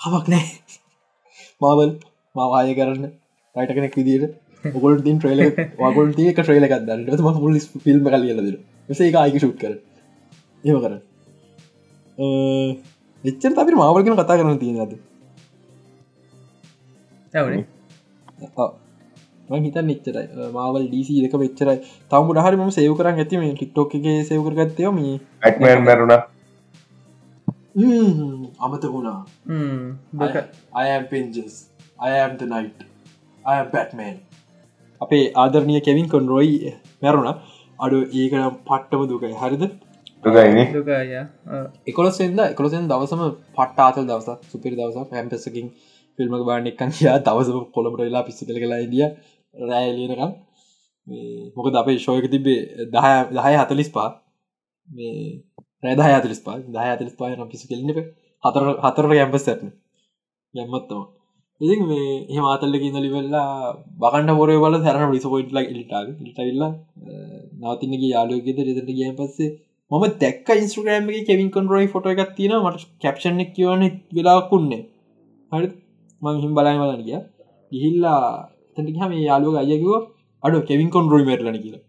හමක් 0.00 0.26
නෑ 0.28 0.46
මාවල් 1.60 1.90
මවාය 2.34 2.74
කරන්න 2.78 3.06
රයිට 3.54 3.74
කෙනෙක් 3.78 3.96
විදිට 4.00 4.32
ඔගොල් 4.72 5.02
තින් 5.02 5.18
ට්‍රේල 5.18 5.42
වගොල් 5.80 6.14
තියක 6.18 6.38
ට්‍රේල 6.38 6.68
එකක් 6.68 6.76
දන්නට 6.82 7.24
ම 7.24 7.40
මුල් 7.40 7.58
ෆිල්ම් 7.84 8.06
කල 8.06 8.28
ලද 8.36 8.54
සේ 8.92 9.08
එක 9.08 9.18
අයික 9.22 9.40
ශුට් 9.40 9.58
කර 9.58 9.74
ඒම 10.64 10.78
කර 10.84 10.94
එච්චර 13.24 13.60
අපි 13.64 13.80
මාවල්ගෙන 13.82 14.18
කතා 14.20 14.38
කරන 14.38 14.62
තියෙනද 14.62 14.96
ඇවනේ 17.34 17.62
හිත 19.48 19.76
නිච්චරයි 19.82 20.50
මාවල් 20.52 20.86
ඩීසි 20.86 21.24
එක 21.24 21.34
වෙච්චරයි 21.36 21.78
තම 22.10 22.30
හරි 22.38 22.56
ම 22.58 22.70
සයව 22.70 22.94
කරන්න 22.96 23.18
ඇතිම 23.18 23.42
ටික්ටෝක් 23.50 23.94
එක 23.94 24.06
සයව 24.28 24.40
කරගත්තයම 24.46 25.00
ඇක්මන් 25.42 25.84
මැරුණ. 25.84 26.14
අමත 28.58 28.84
වුණා. 28.86 29.20
හ්ම්. 29.46 29.98
දුක. 30.14 30.36
අයම් 30.74 31.06
පෙන්ජස් 31.06 31.54
අයම්ත 32.00 32.40
නයිට් 32.44 32.86
අය 33.44 33.58
බැට්මන් 33.72 34.16
අපේ 35.00 35.24
ආදරණය 35.36 35.80
කෙවින් 35.80 36.08
කොන්රොයි 36.08 36.74
මැරුණ. 37.02 37.40
අඩු 37.78 37.98
ඒකනම් 38.12 38.60
පට්ටම 38.62 39.08
දුකයි. 39.08 39.34
හරිද? 39.36 39.64
දුක. 40.24 40.88
එකොලොසෙන්ද 41.86 42.38
එකොලොසෙන් 42.44 42.88
දවසම 42.88 43.22
පට්ට 43.56 43.78
ආතල් 43.80 44.06
දවස 44.06 44.28
සුපිරි 44.50 44.76
දවස 44.76 45.10
පැම්පසකින් 45.10 45.68
ෆිල්ම 46.18 46.34
කියා 46.92 47.18
දවසම 47.20 47.58
කොළඹට 47.74 48.00
වෙලා 48.00 48.22
පිස්සි 48.22 48.46
කළ 48.46 48.60
කලා 48.64 48.80
ඉදිය 48.86 49.06
රෑලියනකම් 49.70 50.32
මොකද 51.56 51.74
අපේ 51.80 51.98
ශෝයක 51.98 52.26
තිබේ 52.34 52.60
දහ 52.94 53.08
දහය 53.36 53.54
හතලිස් 53.62 53.90
පා 53.96 54.10
මේ 54.88 55.16
රෑදහ 55.82 56.16
අතලිස් 56.18 56.40
පා 56.46 56.56
දහ 56.74 56.86
අතලිස් 56.94 57.16
පායන 57.18 57.50
පිසි 57.52 57.68
කෙලින්නක 57.70 57.98
හතර 58.44 58.64
හතරට 58.84 59.10
කැම්පස් 59.12 59.46
ඇත්න. 59.50 59.68
යම්මත්තම 60.54 61.02
ඉතින් 61.60 61.80
මේ 61.90 62.06
එහ 62.30 62.40
මාතල්ලක 62.46 62.84
ඉඳලි 62.88 63.10
වෙල්ලා 63.16 63.50
බකන්ඩ 64.02 64.38
පොරේ 64.40 64.62
බල 64.64 64.76
සැරන 64.86 65.12
රිස 65.12 65.26
පොයිට්ල 65.32 65.60
ඉලිටාව 65.62 66.06
ඉටවිල්ලා 66.22 66.72
නවතින්නගේ 67.60 68.10
යාලෝගෙද 68.14 68.58
රෙදට 68.68 68.90
ගිය 68.98 69.12
පස්සේ 69.20 69.50
මම 69.90 70.04
දැක් 70.22 70.48
ඉන්ස්ට්‍රගෑම 70.54 71.06
කෙවින් 71.28 71.50
කොන්රෝයි 71.56 71.92
ෆොට 71.92 72.10
එකක් 72.12 72.34
තියෙන 72.38 72.56
මට 72.64 72.88
කැප්ෂන් 73.02 73.44
එක 73.44 73.50
කියවන 73.56 73.84
වෙලාකුන්නේ 74.16 74.82
හරි 75.52 75.68
මං 76.22 76.42
හිම් 76.42 76.52
බලයි 76.58 76.76
බලන 76.82 77.02
ගිය. 77.08 77.20
ගිහිල්ලා 77.72 78.24
තැටික 78.76 79.00
මේ 79.12 79.24
යාලුව 79.24 79.58
අයකිව 79.62 79.92
අඩු 80.42 80.62
කෙවින් 80.70 80.88
කොන් 80.90 81.10
රෝයි 81.12 81.26
මැරලන 81.28 81.58
කියලා. 81.58 81.82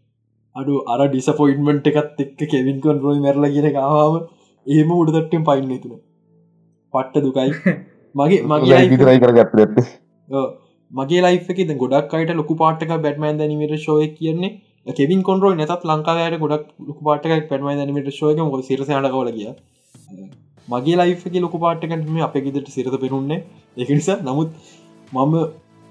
අඩු 0.56 0.74
අර 0.88 1.00
ඩිසපොයින්මට 1.08 1.90
එකත් 1.92 2.22
එක්ක 2.26 2.44
කෙවින් 2.54 2.78
කොන් 2.82 3.02
රෝයි 3.06 3.24
මැරල 3.26 3.48
කියෙන 3.56 3.70
කාවාම 3.78 4.22
ඒම 4.68 4.94
උඩතට්ටෙන් 4.98 5.48
පයින්න 5.50 5.82
තුන 5.82 5.98
පට්ට 6.94 7.26
දුකයි. 7.26 7.50
මගේ 8.16 8.44
මගේ 8.52 8.84
විතරයි 8.94 9.20
කර 9.24 9.34
ගත්ත 9.40 9.66
ඇත්ත. 9.66 10.56
මගේ 10.92 11.26
ලයිෆ් 11.26 11.52
එක 11.54 11.60
ගොඩක් 11.78 12.16
අයට 12.16 12.34
ලොකු 12.36 12.62
පාටක 12.62 12.96
බැටමන් 13.00 13.42
දැනිමට 13.42 13.76
ශෝය 13.86 14.08
කියන්නේ. 14.20 14.54
කෙවින් 14.94 15.22
කොන්රෝයි 15.24 15.58
නැතත් 15.58 15.86
ලංකාවයට 15.86 16.40
ගොඩක් 16.40 16.66
ලොකු 16.88 17.02
පාටක 17.04 17.32
පැටමයි 17.50 17.78
දැනිමට 17.78 18.10
ශෝයක 18.14 18.42
මො 18.46 18.62
සිරස 18.62 18.88
හටකවල 18.88 19.32
කිය 19.38 19.54
මගේ 20.68 20.98
ලයිෆක 20.98 21.36
ලොකු 21.42 21.58
පාටකටම 21.60 22.18
අප 22.22 22.36
ගෙදට 22.38 22.70
සිරත 22.70 22.96
පෙනුන්නේ. 23.02 23.40
එක 23.78 23.90
නිසා 23.92 24.18
නමුත් 24.22 24.50
මම 25.12 25.34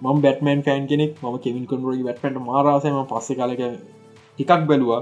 මම 0.04 0.18
බැටමන් 0.24 0.60
ෆෑන් 0.66 0.86
කෙනෙක් 0.90 1.12
ම 1.22 1.36
කෙවින් 1.44 1.64
කොන්රෝයි 1.72 2.02
බැට්ට 2.08 2.40
මාරසම 2.48 2.98
පස්ස 3.12 3.28
කාලක 3.40 3.62
ටිකක් 4.38 4.52
බැලවා. 4.70 5.00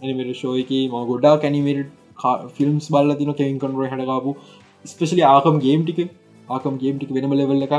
ඇනිමට 0.00 0.40
ශෝයක 0.42 0.72
ම 0.92 0.96
ගොඩා 1.10 1.36
කැනිමට 1.44 1.88
ෆිල්ම්ස් 2.56 2.88
බල්ල 2.94 3.14
තින 3.20 3.32
කෙවින් 3.40 3.58
කොන්රෝයි 3.64 3.92
හටකාපු 3.92 4.36
ස්පෙශලි 4.84 5.22
ආකම් 5.28 5.56
ගේම් 5.64 5.80
ටික. 5.84 6.00
ආකම් 6.48 6.74
ගේම් 6.82 6.98
ටික 6.98 7.14
වෙනම 7.16 7.34
ලෙවල්ල 7.40 7.66
එකක්. 7.68 7.76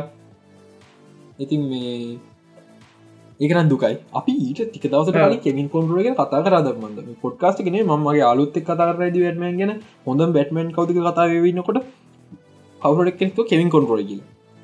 ඉතින් 1.39 1.61
මේ 1.71 1.93
ඒකන 3.39 3.69
දුකයි. 3.69 3.95
අපි 4.13 4.31
ඊට 4.45 4.61
ටික 4.65 4.85
දවස. 4.93 5.39
කෙමින් 5.45 5.69
කොන්රුවගෙන 5.69 6.15
කතා 6.15 6.41
කරදමන්ද 6.45 6.97
පොඩ්කාස්ට 7.23 7.63
කෙනේ 7.67 7.83
මගේ 7.83 8.25
අලුත්ත 8.31 8.57
කතා 8.61 8.89
රද 8.89 9.15
වැටමන් 9.19 9.55
ගැන 9.59 9.71
හොඳ 10.07 10.21
බැටමන් 10.37 10.73
කවතික 10.75 10.99
කතා 11.01 11.27
වෙන්නකොට 11.45 11.79
කවුරක් 12.81 13.17
කෙනෙක් 13.19 13.39
කෙමින් 13.51 13.69
කොන්රෝයගල 13.69 14.19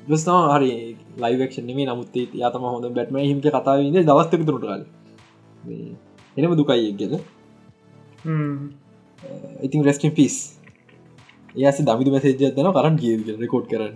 දස්නා 0.06 0.54
හරි 0.54 0.70
ලයිවක්ෂ 1.18 1.58
නෙේ 1.60 1.86
නමුත්තේ 1.86 2.26
යතම 2.40 2.64
හොඳ 2.64 2.86
බැටම 2.90 3.16
හිම 3.20 3.38
කතාව 3.40 3.80
ද 3.86 4.02
දවස්තක 4.02 4.42
තුරට 4.42 4.64
කාල. 4.64 4.82
එනම 6.36 6.52
දුකයි 6.54 6.92
ගෙද 6.94 7.14
හ්ම්. 8.22 8.56
ඉතින් 9.62 9.84
රෙස්ටින් 9.84 10.12
පිස් 10.12 10.36
ඒස 11.56 11.78
දමිතු 11.80 12.10
මැසේජ 12.10 12.36
දන 12.52 12.72
කරන්න 12.72 12.96
ගිය 12.96 13.14
රෙකෝඩ් 13.36 13.66
කරන්න. 13.66 13.94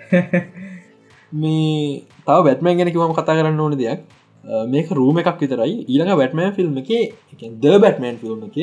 මේ 1.32 2.02
තව 2.26 2.38
බැටමන් 2.44 2.78
ගැන 2.78 2.92
කිවම 2.92 3.14
කතා 3.14 3.38
කරන්න 3.38 3.60
ඕන 3.60 3.74
දෙයක්. 3.76 4.00
මේක 4.66 4.88
රූම 4.90 5.18
එකක් 5.18 5.38
විතරයි. 5.38 5.74
ඊළඟ 5.84 6.16
බැටමන් 6.16 6.54
ෆිල්ම් 6.54 6.78
එක 6.78 6.90
ද 7.62 7.78
බැටමන් 7.78 8.16
ෆිල්ම් 8.16 8.40
එක 8.48 8.56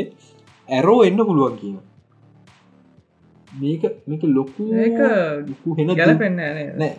ඇරෝ 0.70 1.00
එන්න 1.04 1.20
පුළුවන් 1.22 1.58
කියන 1.58 1.78
මේක 3.56 3.84
මේක 4.06 4.24
ලොකු 4.30 4.64
ලොකු 5.48 5.78
හෙන 5.78 5.94
ගැලපෙන්න 5.94 6.38
නේ 6.38 6.68
නෑ. 6.76 6.92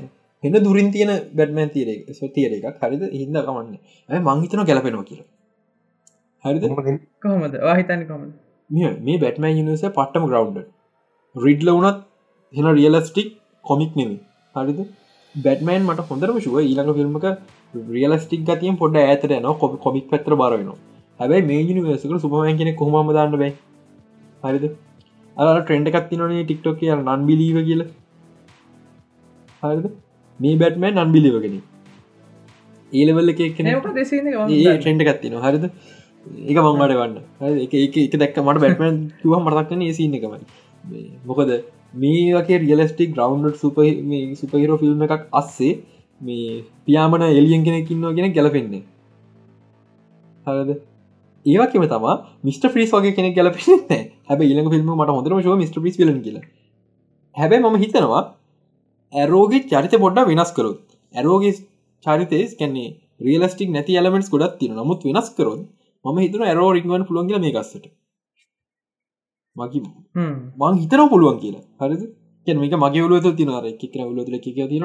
හෙන 0.43 0.59
දුරින් 0.65 0.91
තියෙන 0.93 1.13
බැටමන් 1.35 1.71
තීර 1.71 1.89
සොතියර 2.15 2.53
එකක්. 2.53 2.83
හරිද? 2.83 3.03
හිද 3.13 3.29
කමන්න. 3.41 3.79
ඇ 4.09 4.21
මංහිතන 4.21 4.65
ගැලපෙනවා 4.65 5.09
කියලා. 5.11 5.29
හරිද? 6.45 6.65
කොහොමද? 7.23 7.57
වාහිතන්න 7.63 8.05
කොමද 8.07 8.33
මේ 8.71 8.93
මේ 9.01 9.19
බැටමන් 9.19 9.63
යනිස 9.63 9.85
පට්ටම 9.91 10.29
ග්‍රවන්් 10.29 10.63
රිඩ්ල 11.35 11.73
වනත් 11.75 11.99
හෙන 12.55 12.73
රියලස්ටික් 12.75 13.29
කොමික් 13.65 13.93
නෙමි 13.97 14.19
හරිද? 14.57 14.81
බැටමන් 15.35 15.83
මට 15.83 16.09
හොඳරම 16.11 16.37
ශුව 16.41 16.59
ඊළඟ 16.61 16.93
ෆිල්ම්ක 16.99 17.27
රියලස්ටික් 17.91 18.45
ගතියෙන් 18.45 18.77
පොඩ 18.77 18.97
ඇතට 18.99 19.33
න 19.35 19.49
කො 19.61 19.69
කොමික් 19.79 20.07
පත්‍ර 20.11 20.37
බරවෙන 20.37 20.71
හැබයි 21.21 21.43
මේ 21.45 21.63
නිවසක 21.71 22.15
සුපමන් 22.19 22.59
කෙනෙ 22.59 22.73
කොහම 22.75 23.13
දාන්න 23.13 23.37
බයි 23.37 23.53
හරිද 24.45 24.65
අර 25.37 25.47
ට්‍රෙන්ඩ 25.61 25.89
එකත්තිනේ 25.91 26.45
ටික්ටොක් 26.45 26.79
කිය 26.81 26.93
නන් 26.97 27.27
බිලීව 27.31 27.59
කියල. 27.69 27.83
හරිද? 29.63 29.87
මේ 30.41 30.57
බැටමන් 30.63 30.95
නන් 30.95 31.13
බිලිවගෙන 31.17 31.57
ඒලවල්ල 32.93 33.33
එක 33.35 33.43
ඒ 33.43 34.77
ට්‍රෙන්ඩ 34.79 35.07
එකත්තින 35.07 35.39
හරිද? 35.47 35.67
ඒක 36.49 36.59
මංවට 36.63 36.97
වන්න 37.01 37.17
එක 37.65 37.75
එක 37.83 37.99
එක 38.05 38.19
දැක්ක 38.23 38.41
මට 38.45 38.65
බැටමන් 38.65 39.03
කිව 39.21 39.37
මරක්න 39.41 39.85
ඒසින්න 39.89 40.17
එකමයි. 40.21 40.41
මොකද 41.29 41.53
මේ 41.95 42.25
වගේ 42.39 42.63
realistic 42.65 43.15
ground 43.15 43.55
super 43.63 43.79
superhero 44.41 44.81
film 44.83 45.07
එකක් 45.07 45.29
අස්සේ 45.41 45.73
මේ 46.21 46.65
පියාමන 46.87 47.29
එලියෙන් 47.31 47.65
කෙනෙකින්නවා 47.65 48.17
ගෙන 48.19 48.37
ගැලපෙන්නේ 48.37 48.85
හරද 50.47 50.71
ඒවකම 51.47 51.87
තම 51.93 52.07
මිට 52.45 52.65
්‍රීස් 52.69 52.93
වගේ 52.95 53.15
කෙනෙ 53.17 53.31
ගැලපෙන්නේ 53.37 54.03
හැබ 54.29 54.41
ඉලඟ 54.45 54.71
ෆිල්ම් 54.75 54.91
මට 54.95 55.17
හොඳරම 55.17 55.41
ශව 55.43 55.57
මිට 55.63 55.79
පිස් 55.85 55.99
ල 56.01 56.13
කියල. 56.27 56.39
හැබැයි 57.37 57.65
මම 57.65 57.77
හිතනවා 57.85 58.23
ඇරෝගේ 59.13 59.63
චරිත 59.71 59.95
පොඩ්ඩ 60.05 60.29
වෙනස් 60.31 60.51
කරොත් 60.57 60.83
ඇරෝගේ 61.15 61.55
චරිතේස් 62.05 62.53
කැන්නේ 62.61 62.89
රියලස්ටික් 63.21 63.71
නැති 63.71 63.99
එලමෙන්ස් 64.01 64.29
ගොඩත් 64.33 64.59
තින 64.61 64.75
නමුත් 64.75 65.01
වෙනස් 65.09 65.29
කරොත් 65.37 65.63
ම 66.05 66.19
හිතන 66.25 66.43
ඇරෝ 66.45 66.71
රික්වන් 66.77 67.09
පුළොන්ගල 67.09 67.41
මේ 67.45 67.55
ගස්සට 67.57 67.87
මකි 69.57 69.79
මං 70.61 70.75
හිතන 70.83 71.03
පුළුවන් 71.13 71.39
කියලා. 71.43 71.65
හරිද? 71.81 72.03
කියන 72.47 72.59
මේක 72.61 72.75
මගේ 72.77 73.05
ඔලුවත 73.07 73.27
තිනර 73.39 73.67
එකකර 73.71 74.01
ඔලුවත 74.03 74.35
එක 74.39 74.47
තින 74.71 74.85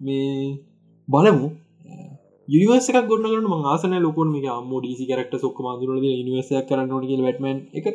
මේ 0.00 0.58
බලමු 1.08 1.48
යනිවස 2.48 2.88
ගොන්න 3.04 3.26
ම 3.44 3.66
ආසන 3.66 3.94
ලොක 3.98 4.18
මේ 4.26 4.50
ම 4.60 4.72
ඩීසි 4.76 5.04
කරක්ට 5.06 5.34
සොක් 5.38 5.58
මදුරද 5.60 6.04
නිවස 6.24 6.50
කරන්න 6.62 6.90
ට 7.02 7.20
වැටමන් 7.20 7.58
එක 7.74 7.86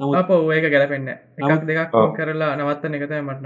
නමුත් 0.00 0.16
අප 0.16 0.30
ඒක 0.30 0.66
ගැලපෙන්න්න 0.66 1.08
එකක් 1.08 1.40
නමුත්- 1.40 1.66
දෙකක්. 1.66 1.96
කරලා 2.16 2.52
නවත්තන 2.56 2.94
එකතයි 2.96 3.22
මට. 3.22 3.42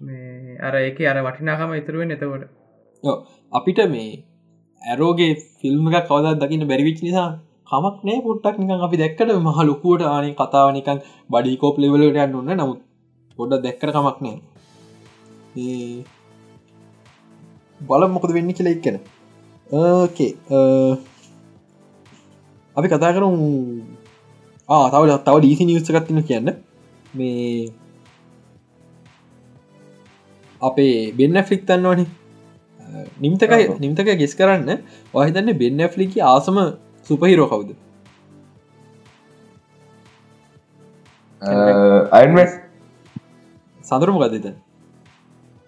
මේ 0.00 0.56
අර 0.60 0.74
එක 0.80 0.98
අර 1.04 1.18
වටිනාකම 1.22 1.74
ඉතුරුවෙන් 1.74 2.10
එතකොට 2.10 2.44
ඔව්. 3.04 3.16
අපිට 3.52 3.80
මේ 3.88 4.22
ඇරෝගේ 4.82 5.32
ෆිල්ම් 5.58 5.84
එක 5.90 6.06
කවදත් 6.06 6.40
දකින්න 6.40 6.66
බැරිවිච් 6.66 6.98
නිසා 7.00 7.28
කමක් 7.66 7.96
නෑ 8.02 8.22
පොට්ටක් 8.22 8.56
නිකන් 8.60 8.80
අපි 8.80 8.96
දැක්කට 8.96 9.30
මහ 9.38 9.58
ලොකුවට 9.62 10.02
ආනේ 10.06 10.34
කතාවනිකන් 10.34 10.98
බඩිකෝප් 11.30 11.76
ලෙවලට 11.78 12.18
යන්න 12.18 12.36
ඔන්න 12.36 12.50
නමුත් 12.54 12.80
පොඩ්ඩ 13.38 13.64
දැක්කට 13.64 13.84
කමක් 13.88 14.18
නෑ 14.20 14.36
ඒ 15.56 16.04
බල 17.80 18.02
මොකද 18.08 18.32
වෙන්න 18.32 18.52
කියලා 18.52 18.74
එක්කෙන 18.74 18.96
ඕකේ 19.74 20.32
අපි 22.76 22.86
කතා 22.92 23.14
කරු 23.16 23.28
ආතාව 24.68 25.04
තව 25.26 25.36
ඩීසි 25.40 25.64
නිියස්කත්තින 25.68 26.20
කියන්න. 26.28 26.48
මේ 27.14 27.72
අපේ 30.62 31.12
බෙන්න 31.18 31.38
ෆ්ලික් 31.48 31.62
තන්නවනේ 31.68 32.06
නිම්තකයි. 33.22 33.64
නිම්තක 33.84 34.08
ගෙස් 34.20 34.34
කරන්න. 34.38 34.70
ඔහිතන්න 35.14 35.50
බෙන්න 35.62 35.80
ෆ්ලිකි 35.94 36.18
ආසම 36.32 36.56
සුපහිරෝ 37.08 37.48
කවුද? 37.52 37.70
අයින්ම 42.16 42.36
සඳරම 43.84 44.16
ගදත 44.22 44.46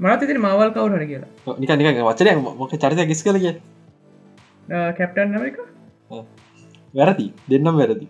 මනත් 0.01 0.21
ඉතින් 0.25 0.39
මවල් 0.45 0.71
කවුහර 0.75 1.03
කියලා. 1.11 1.31
නික 1.61 1.71
නික 1.79 2.05
වචනය 2.11 2.31
මොක 2.61 2.71
චරිත 2.83 3.01
ගෙස් 3.11 3.23
කලගේ 3.27 3.55
කැප්ටන් 4.69 5.33
නමක 5.33 5.59
වැරදි. 6.95 7.27
දෙන්නම් 7.51 7.81
වැරදි. 7.81 8.09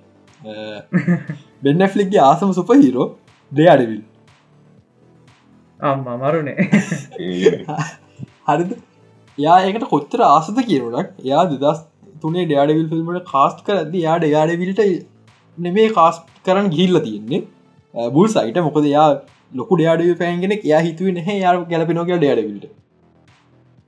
බෙන්න 1.62 1.88
ෆ්ලික්ගේ 1.88 2.22
ආසම 2.22 2.52
සුපහිරෝ 2.52 3.08
දෙයාඩවිල් 3.52 4.02
අම්මා 5.80 6.16
මරුණේ. 6.18 6.56
හරිද? 8.48 8.70
යා 9.38 9.58
ඒකට 9.62 9.88
කොච්චර 9.90 10.24
ආසද 10.28 10.62
කියනටක් 10.62 11.20
එයා 11.24 11.44
දෙදස් 11.54 11.84
තුනේ 12.22 12.46
ඩයාඩවිල් 12.46 12.88
ෆිල්මට 12.88 13.28
කාස්ට 13.34 13.62
කරද 13.66 14.00
යාඩ 14.00 14.26
යාඩවිල්ට 14.28 14.82
නෙමේ 15.58 15.88
කාස් 15.92 16.22
කරන්න 16.44 16.72
ගිල්ල 16.76 17.00
තියෙන්නේ. 17.00 17.44
බුල් 18.12 18.28
සයිට 18.30 18.62
මොකද 18.62 18.88
යා 18.88 19.08
ලොකු 19.54 19.76
ඩයාඩව 19.76 20.18
පෑන්ගෙන 20.18 20.58
එයා 20.58 20.82
හිතුව 20.82 21.14
නැහැ 21.14 21.38
යා 21.38 21.56
ගැලපෙනෝක 21.70 22.12
ඩයාඩවිල්ට 22.12 22.70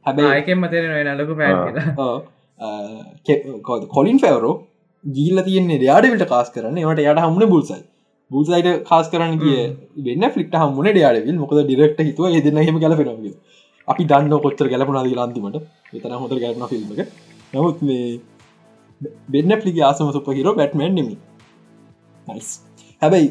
හැබැයි 0.06 0.32
ආයකෙන් 0.32 0.60
මතෙන 0.60 0.90
නලකු 1.12 1.36
පෑන් 1.36 1.62
කියලා 1.66 2.08
කොලින් 3.94 4.18
ෆැවරෝ 4.24 4.54
ගීල්ල 5.04 5.38
තියන්නේ 5.48 5.78
ඩයාඩවිල්ට 5.78 6.28
කාස් 6.28 6.50
කරන්න. 6.50 6.78
ඒට 6.78 7.00
යට 7.02 7.22
හමුණ 7.24 7.50
බුල්සයි 7.54 7.82
බුල්සයිට 8.30 8.68
කාස් 8.84 9.06
කරන්න 9.12 9.38
කිය 9.42 9.58
වෙන්න 10.06 10.30
ෆලික්ට 10.34 10.56
හමුණ 10.62 10.90
ඩයාඩවිල් 10.90 11.38
මොකද 11.42 11.60
ඩිරෙක්ට 11.60 12.00
හිතුව 12.08 12.38
දෙන්න 12.46 12.62
හෙම 12.68 12.80
ගැලපෙනගේ 12.84 13.34
අපි 13.88 14.08
දන්න 14.10 14.42
කොච්චර 14.44 14.68
ගැලපුනාද 14.72 15.10
ලන්තිමට 15.12 15.58
විතන 15.92 16.16
හොඳ 16.22 16.34
ගැලපන 16.44 16.66
ෆිල්ම් 16.72 16.90
එක. 16.94 17.10
නමුත් 17.54 17.78
මේ 17.82 18.20
බෙන්න 19.28 19.60
පලිගේ 19.62 19.84
ආසම 19.88 20.10
සුප 20.16 20.32
හිරෝ 20.38 20.54
බැට්මන් 20.60 20.90
නෙමි 20.98 21.14
නයිස් 22.26 22.48
හැබැයි 23.02 23.30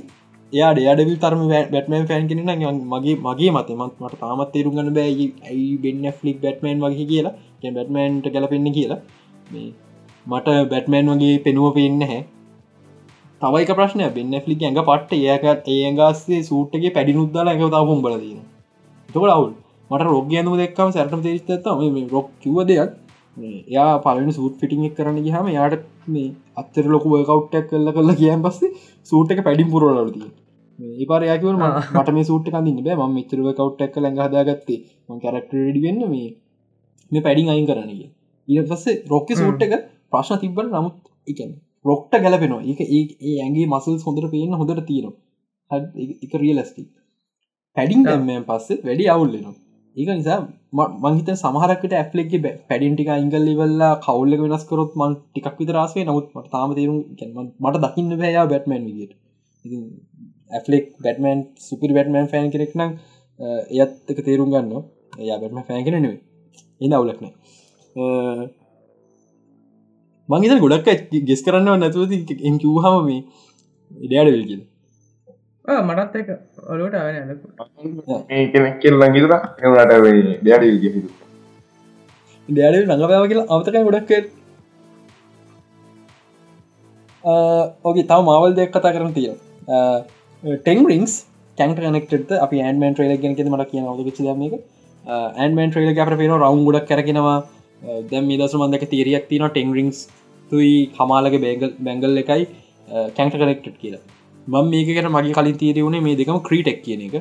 එයා 0.53 0.71
ඩයාඩවිල් 0.73 1.19
තරම 1.23 1.41
බැටමන් 1.73 2.07
ෆෑන් 2.09 2.27
කෙන 2.29 2.41
මගේ 2.93 3.15
මගේ 3.19 3.51
මතමත් 3.51 3.93
මට 4.01 4.19
තාමත් 4.21 4.51
තේරු 4.53 4.71
ගන්න 4.71 4.93
බෑ. 4.97 5.27
ඇයි 5.45 5.69
බෙන්න 5.83 6.05
ෆලික් 6.19 6.37
බැටමන් 6.43 6.79
වගේ 6.85 7.07
කියලා. 7.11 7.35
බැටමන්ට 7.67 8.27
ගැලපෙන්න්න 8.33 8.75
කියලා 8.77 8.99
මට 9.51 10.47
බැටමෑන් 10.71 11.13
වගේ 11.13 11.37
පෙනුව 11.45 11.67
පෙන්න්න 11.77 12.01
හැ 12.09 12.21
තවයික 13.41 13.71
ප්‍රශ්නය 13.77 14.05
බෙන්න 14.15 14.33
ෆලික් 14.45 14.61
ඇඟ 14.63 14.79
පට්ට 14.87 15.11
ඒකට 15.33 15.67
ඒගස්සේ 15.73 16.39
සූට්ගේ 16.47 16.91
පැඩි 16.95 17.17
නුද්දාලා 17.17 17.53
එක 17.57 17.61
තවුම් 17.75 17.99
බලදන 18.05 18.39
තකට 19.09 19.33
අවුල්. 19.35 19.51
මට 19.91 20.07
රෝගයනු 20.07 20.55
දෙක්කම 20.61 20.89
සැරටම 20.95 21.21
තේරිස්තත්ම 21.25 22.09
රොක් 22.15 22.27
කිව 22.41 22.57
දෙයක්. 22.69 22.91
එයා 23.71 24.01
පලන 24.05 24.31
සූට 24.31 24.55
ෆිටිං 24.61 24.83
එක් 24.87 24.97
කරන්න 24.97 25.21
ගහම 25.25 25.47
යාට 25.57 25.85
මේ 26.07 26.33
අත්තර 26.61 26.85
ලොකු 26.93 27.07
කවට්ටක් 27.21 27.69
කල්ල 27.71 27.89
කල්ල 27.95 28.11
කියන් 28.21 28.43
පස්සේ 28.45 28.73
සූට 29.09 29.31
එක 29.33 29.41
පැඩිම් 29.47 29.69
පුරලතිය 29.73 30.27
ඒපර 30.99 31.21
යකව 31.27 31.47
මට 31.93 32.09
මේ 32.17 32.27
සූට 32.31 32.51
කඳන්න 32.53 32.83
බෑ. 32.85 32.97
ම 32.99 33.13
මෙචරව 33.17 33.47
කවට්ටක් 33.59 33.93
කල 33.95 34.05
හදාගත්තේ. 34.19 34.79
ම 35.09 35.19
කරක්ට 35.23 35.51
ඩි 35.53 35.79
වෙන්න 35.85 36.01
මේ 36.13 36.29
මේ 37.11 37.25
පැඩිං 37.25 37.51
අයින් 37.53 37.67
කරන්නග 37.69 38.01
ඊට 38.47 38.67
පස්සේ 38.69 38.97
රොක්ක 39.07 39.29
සූට් 39.35 39.65
එක 39.65 39.73
ප්‍රශ්න 40.11 40.41
තිබ්බට 40.41 40.73
නමුත් 40.73 40.97
එකන 41.27 41.51
රොක්ට 41.85 42.13
ගැලපෙනවා. 42.17 42.61
එක 42.65 42.79
ඒ 42.83 43.35
ඇගේ 43.37 43.67
මසල් 43.67 43.97
හොඳට 44.05 44.29
පේන්න 44.33 44.59
හොඳට 44.59 44.85
තියෙනවා. 44.85 45.17
එක 45.71 46.33
රියලස්ටි 46.35 46.83
පැඩිං 47.75 48.03
දැම්මයන් 48.03 48.43
පස්සේ 48.45 48.77
වැඩි 48.81 49.05
අවුල්ලෙනවා 49.13 49.55
ඒක 49.95 50.09
නිසා 50.11 50.39
මංහිත 51.03 51.29
සමහරකට 51.33 51.93
ඇෆලෙක්ගේ 51.93 52.53
පැඩින්ටික 52.69 53.09
ඉංගල් 53.15 53.47
වෙල්ලා 53.59 53.91
කවල්ල 54.05 54.33
වෙනස් 54.43 54.63
කරොත් 54.69 54.93
මන් 54.99 55.13
ටිකක් 55.17 55.57
විතරාසේ 55.59 56.05
නමුත් 56.05 56.27
මට 56.35 56.53
තාම 56.53 56.75
තේරුම් 56.77 56.99
මට 57.61 57.83
දකින්න 57.85 58.13
බෑයා 58.13 58.45
බැට්මන් 58.45 58.87
විදිට 58.87 59.13
ඇෆලෙක් 60.51 60.87
බැටමන් 61.03 61.43
සුපිරි 61.59 61.97
බැටමන් 61.97 62.31
ෆෑන් 62.31 62.53
කෙනෙක් 62.53 62.73
නම් 62.77 62.91
එයත් 63.73 64.13
එක 64.13 64.23
තේරුම් 64.27 64.53
ගන්න 64.53 64.87
එයා 65.17 65.37
බැටම 65.41 65.61
ෆෑන් 65.67 65.85
කෙන 65.85 65.97
නෙවේ 65.97 66.21
එන්න 66.81 66.97
අවුලක්න 66.97 67.29
මංහිත 70.29 70.59
ගොඩක් 70.61 70.89
ගෙස් 71.23 71.41
කරන්න 71.41 71.79
නැතුවති 71.79 72.39
එම් 72.43 72.55
කිව්හම 72.59 72.97
මේ 73.03 73.21
ඉඩයාඩ 73.91 74.29
වෙල්ගිල 74.29 74.61
මටත් 75.65 76.15
එක 76.15 76.29
ඇලකු 76.65 78.17
කෙනෙක් 78.49 78.75
කියල 78.81 78.95
ලඟිතර 78.95 79.33
එනට 79.35 79.79
ඩඩ 80.43 80.63
ඩයාඩ 82.49 82.77
නඟපෑව 82.87 83.25
කියලා 83.27 83.47
අවතකයි 83.51 83.83
ගොඩක් 83.83 84.11
ඕගේ 87.83 88.05
තව 88.05 88.19
මවල් 88.21 88.53
දෙයක් 88.55 88.71
කතා 88.71 88.93
කරන 88.93 89.11
තිය 89.13 89.29
ටෙන් 90.59 90.79
රිංස් 90.85 91.13
කැන්ට 91.57 91.79
කනෙක්ට 91.81 92.31
අපි 92.37 92.57
ඇන්මන් 92.61 92.95
්‍රේල 92.95 93.13
ගෙන 93.19 93.33
මට 93.33 93.69
කියන 93.71 93.85
ද 93.99 94.11
ච 94.11 94.19
එක 94.47 94.55
ඇන්මන් 95.37 95.71
්‍රේල 95.73 95.93
ගැපර 95.93 96.15
පේන 96.17 96.35
රවුන් 96.35 96.65
ගොඩක් 96.65 96.89
කරගෙනවා 96.89 97.37
දැම් 98.11 98.25
මිදසු 98.31 98.61
මන්දක 98.61 98.85
තීරයක් 98.93 99.25
තින 99.29 99.47
ටෙන් 99.47 99.73
රිංස් 99.77 99.99
තුයි 100.51 100.75
හමාලගේ 100.99 101.41
බේගල් 101.45 101.71
බැංගල් 101.87 102.21
එකයි 102.23 102.43
කැන්ට 103.17 103.35
කනෙක්ට් 103.41 103.67
කියලා. 103.81 104.03
මං 104.47 104.69
මේකට 104.73 105.09
මගේ 105.15 105.35
කලින් 105.39 105.57
තීරය 105.63 105.81
වුණේ 105.87 106.05
මේ 106.07 106.15
දෙකම 106.15 106.39
ක්‍රීටෙක් 106.47 106.79
කියන 106.85 107.01
එක. 107.07 107.15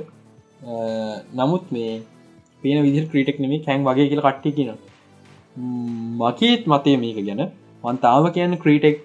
නමුත් 1.35 1.65
මේ 1.73 1.93
පේන 2.63 2.79
විදි 2.87 3.07
ක්‍රීටෙක් 3.13 3.43
නෙමේ 3.45 3.65
කැන් 3.67 3.85
වගේ 3.89 4.09
කියල 4.11 4.23
කට්ටි 4.27 4.57
කියන 4.57 4.71
මකේත් 6.21 6.63
මතය 6.67 6.97
මේක 7.05 7.21
ගැන. 7.29 7.43
වන්තාව 7.85 8.25
කියන්න 8.37 8.57
ක්‍රීටෙක් 8.63 8.97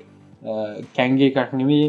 කැන්ගේ 0.95 1.29
කට්නෙවේ 1.35 1.85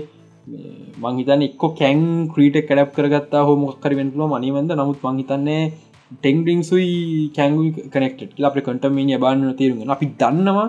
මංහිතන්න 1.03 1.47
එක්ක 1.49 1.63
කැන් 1.79 2.03
ක්‍රීටෙක් 2.35 2.69
කඩප් 2.69 2.91
කරගත්තා 2.97 3.47
හෝ 3.47 3.57
මොක්කර 3.57 3.93
වෙන්ටල 3.95 4.23
මනිවද 4.27 4.73
නමුත් 4.73 5.05
මංහිතන්නේ 5.07 5.63
ටෙන්ඩිං 6.21 6.61
සුයි 6.71 6.93
කැංග 7.37 7.57
කනෙක්ට 7.93 8.41
අප 8.49 8.57
කටම 8.67 8.97
බාන්න 9.25 9.45
තේරුම 9.61 9.93
අපි 9.97 10.07
දන්නවා 10.23 10.69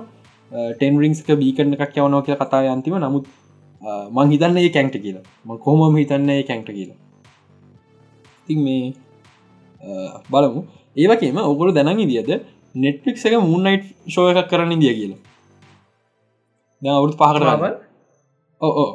ටෙන්රිංස්ක 0.79 1.29
බීකරන 1.41 1.73
එකක් 1.75 1.97
යවනෝ 1.99 2.21
කිය 2.25 2.37
කතා 2.41 2.61
අන්තිම. 2.73 2.95
නමුත් 3.05 3.25
මං 4.15 4.31
හිතන්න 4.33 4.57
ඒ 4.61 4.69
කැන්ට 4.75 4.95
කියලා. 5.05 5.25
ම 5.45 5.49
කොමම 5.65 5.95
හිතන්න 6.01 6.29
ඒ 6.29 6.43
කැන්ට 6.49 6.69
කියලා. 6.77 6.99
ති 8.45 8.53
මේ 8.65 8.93
බලමු. 10.31 10.61
ඒවකේම 11.01 11.37
ඔගොල 11.51 11.69
දැනග 11.77 12.01
දිියද 12.11 12.31
නෙට්ලික් 12.83 13.17
එක 13.27 13.33
මුන්නයිට් 13.51 13.85
ෂෝ 14.11 14.27
එකක් 14.31 14.49
කරන්න 14.51 14.81
දිය 14.83 14.93
කියලා. 14.99 15.21
අවුත් 16.81 17.13
පහකට 17.19 17.43
මවල් 17.49 17.73
ඕ 18.61 18.89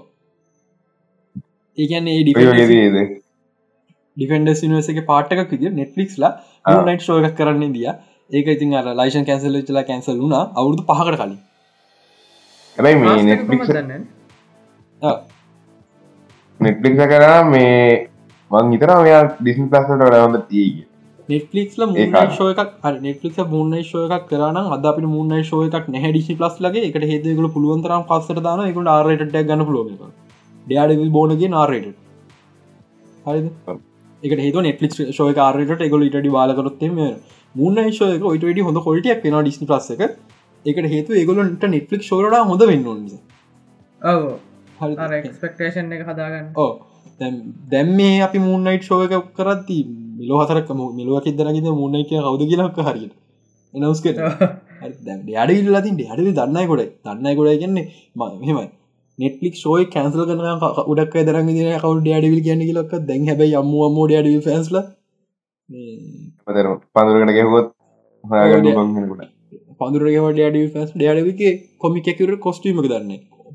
ඒකන්නේ 1.79 2.15
ේද 2.21 2.29
ඩිෆෙන්ඩස් 4.19 4.63
නිවස 4.65 4.89
එක 4.93 5.01
පාටක 5.11 5.51
විදි 5.53 5.73
නෙට්ලික්ස්ලා 5.73 6.33
නයිට් 6.87 7.09
එකක් 7.21 7.37
කරන්න 7.39 7.75
දිය 7.75 7.89
ඒක 8.31 8.47
ඉතින් 8.55 8.75
අර 8.75 8.87
ලයිෂන් 8.95 9.25
කැන්සල් 9.29 9.59
චලා 9.63 9.85
කැන්සල් 9.85 10.19
වුණා 10.23 10.45
අවුරුදු 10.55 10.83
පහකට 10.91 11.17
කලින්. 11.17 11.39
හැබයි 12.77 12.95
මේ 13.01 13.23
නෙට්ලික් 16.61 17.01
කරා 17.07 17.41
මේ 17.47 17.73
මං 18.51 18.71
හිතර 18.75 18.91
මෙයා 18.99 19.23
ඩිසින් 19.33 19.67
පසට 19.73 19.99
වඩවඳ 20.01 20.45
තියග 20.51 20.77
නෙටලික්ල 21.29 21.83
එකක් 22.05 22.93
නෙටලික් 23.03 23.41
මුන්න 23.51 23.75
ෂෝ 23.83 24.05
එකක් 24.09 24.29
කරන 24.31 24.61
අද 24.77 24.87
අපි 24.93 25.11
මුන්න 25.17 25.35
ෂෝ 25.43 25.65
එකක් 25.69 25.91
නැ 25.95 26.13
ඩිසි 26.13 26.39
පලස් 26.39 26.57
ලගේ. 26.61 26.87
එකට 26.89 27.09
හේදකල 27.13 27.49
පුළුවන්තරම් 27.57 28.07
පස්සට 28.11 28.43
දාන 28.47 28.65
එක 28.69 28.79
ආරට 28.95 29.37
ගන්න 29.43 29.67
පුළුව 29.69 29.89
ඩයාඩ 30.67 31.11
බෝනගේ 31.19 31.53
නාරට 31.57 31.93
හරි 33.27 33.43
ඔව්. 33.67 33.79
එක 34.23 34.33
හේතු 34.39 34.65
නෙටලික් 34.67 34.93
ෂෝ 34.95 35.31
කාරට 35.35 35.87
එකගොල 35.87 36.07
ඉටඩි 36.09 36.31
බාලකරොත්තෙම 36.31 36.99
මුන්න 37.55 37.79
එක 37.85 38.25
ඔයිට 38.25 38.45
වැඩි 38.45 38.67
හොඳ 38.69 38.83
කොල්ටියක් 38.89 39.25
වෙන 39.25 39.39
ඩිස්ි 39.41 39.67
පස්ස 39.67 39.91
එක. 39.97 40.19
හේතු 40.89 41.13
ඒගොලන්ට 41.15 41.65
නෙටලික් 41.69 42.03
ෂෝට 42.03 42.39
හොඳ 42.43 42.67
වෙන්න 42.67 42.93
ඔව. 44.03 44.27
හරි. 44.81 45.23
එක්ස්පෙක්ටේෂන් 45.23 45.93
එක 45.93 46.07
හදාගන්න. 46.07 46.53
ඕ 46.57 46.73
දැම් 47.71 47.89
මේ 47.97 48.21
අපි 48.23 48.39
මුන්නයිට් 48.41 48.85
ශෝක 48.85 49.15
කරත්ති 49.35 49.79
මිලෝ 50.19 50.43
හතරක්ම 50.43 50.81
මිලුවක් 50.99 51.27
ඉදරගද 51.27 51.69
මුන්නයි 51.81 52.05
කිය 52.09 52.21
කවද 52.21 52.43
කියලක් 52.51 52.79
හරියට 52.89 53.15
එනවස් 53.75 54.01
කර 54.03 54.17
අඩ 54.83 55.51
ලතින් 55.69 55.97
අඩි 56.13 56.33
දන්නයි 56.33 56.67
ගොඩ 56.71 56.85
දන්නයි 57.07 57.35
ගොඩ 57.39 57.51
කියන්නේ 57.63 57.87
මෙමයි 58.41 58.67
නෙට්ලික් 59.19 59.55
ෝය 59.67 59.85
කැන්සල් 59.89 60.23
කන 60.27 60.41
උඩක් 60.87 61.17
දරන්න 61.23 61.51
කවු 61.79 61.95
ඩඩවිල් 61.99 62.43
කියන 62.47 62.63
ලක් 62.75 63.03
දැන් 63.07 63.27
හැබ 63.29 63.41
යම්ම 63.47 63.73
මෝඩ 63.97 64.15
ඩ 64.19 64.37
ෆස්ල 64.45 64.77
පඳුරගෙන 66.95 67.35
ගැහුවොත් 67.37 67.75
හොයාගන්නකුට 68.25 69.35
පඳුරගේ 69.81 70.29
ඩ 70.35 70.61
ෆස් 70.75 70.93
ඩඩවිගේ 70.95 71.53
කොමිකැකර 71.79 72.31
කොස්ටීමක 72.39 72.87
දන්න. 72.87 73.11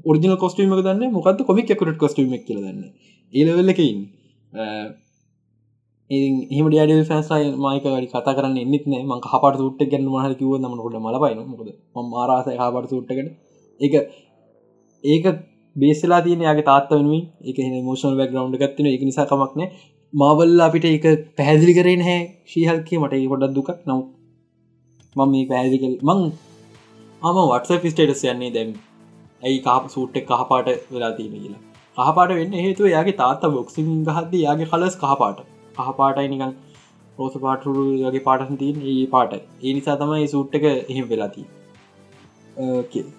ඔරිිනල් 0.06 0.36
කොස්ටීමක 0.38 0.76
දන්න. 0.80 1.12
මොකද 1.12 1.40
කොමිකැකරට 1.50 1.98
කොස්ටීම 1.98 2.36
කියල 2.42 2.60
දන්න. 2.60 2.84
ඒලවෙල්ලකින් 3.34 3.98
එහම 6.10 6.68
ඩ 6.70 7.00
ෆැන්ස්යි 7.10 7.50
මයිකඩි 7.58 8.12
කතා 8.12 8.36
කරන්න 8.38 8.58
එන්නෙත් 8.58 8.86
නෑ. 8.88 9.04
මං 9.04 9.24
හපට 9.24 9.62
සුට්ට 9.62 9.90
ගැන්න 9.92 10.08
මහ 10.08 10.26
කිව 10.36 10.52
නමකට 10.60 11.00
මලබයින 11.00 11.40
මොකද 11.48 11.70
මාරාස 12.12 12.48
හපට 12.54 12.92
සුට්ටකට 12.92 13.30
එක 13.80 13.94
ඒක 15.04 15.26
බේසලා 15.76 16.22
තියන 16.26 16.46
යාගේ 16.48 16.68
තාත්ත 16.70 16.90
වෙනුවෙන්. 16.92 17.24
එක 17.50 17.58
මෝෂන් 17.88 18.18
වැග්‍රවන්් 18.20 18.56
ගත්තින 18.62 18.90
එක 18.90 19.04
නිසාකමක්න 19.10 19.62
මාවල්ල 20.14 20.66
අපිට 20.66 20.88
එක 20.90 21.06
පැහැදිලි 21.38 21.74
කරෙන 21.78 22.02
හැ 22.08 22.18
ශීහල්කේ 22.52 23.00
මට 23.02 23.20
ඒ 23.20 23.30
පොඩක් 23.32 23.54
දුකක් 23.56 23.70
නව 23.88 24.00
මම 25.16 25.32
මේ 25.32 25.46
පැහැදිකල් 25.52 25.96
මං 26.08 26.20
ආම 27.22 27.38
වටස 27.44 27.82
පිස්ටේටස් 27.84 28.26
යන්නේ 28.32 28.52
දැම් 28.58 28.76
ඇයි 29.44 29.64
කාප 29.68 29.88
සූට්ට 29.94 30.20
කහපාට 30.30 30.70
වෙලා 30.92 31.14
තියෙන 31.18 31.34
කියලා. 31.38 31.62
කහපාට 31.98 32.36
වෙන්න 32.40 32.54
හේතුව 32.60 32.88
යාගේ 32.90 33.18
තාත්ත 33.22 33.50
බොක්සිං 33.56 33.90
ගහද 34.08 34.34
යාගේ 34.42 34.70
කලස් 34.72 34.96
කහපාට. 35.02 35.40
කහපාටයි 35.80 36.30
නිකන් 36.34 36.54
රෝස 37.18 37.36
පාටරු 37.44 37.74
වගේ 38.04 38.24
පාටන් 38.28 38.60
තියන් 38.62 38.86
ඒ 38.92 39.02
පාට 39.14 39.34
ඒ 39.38 39.74
නිසා 39.78 39.98
තමයි 40.02 40.28
සූට් 40.28 40.56
එක 40.60 40.66
එහෙම 40.70 41.10
වෙලාතිී 41.12 41.48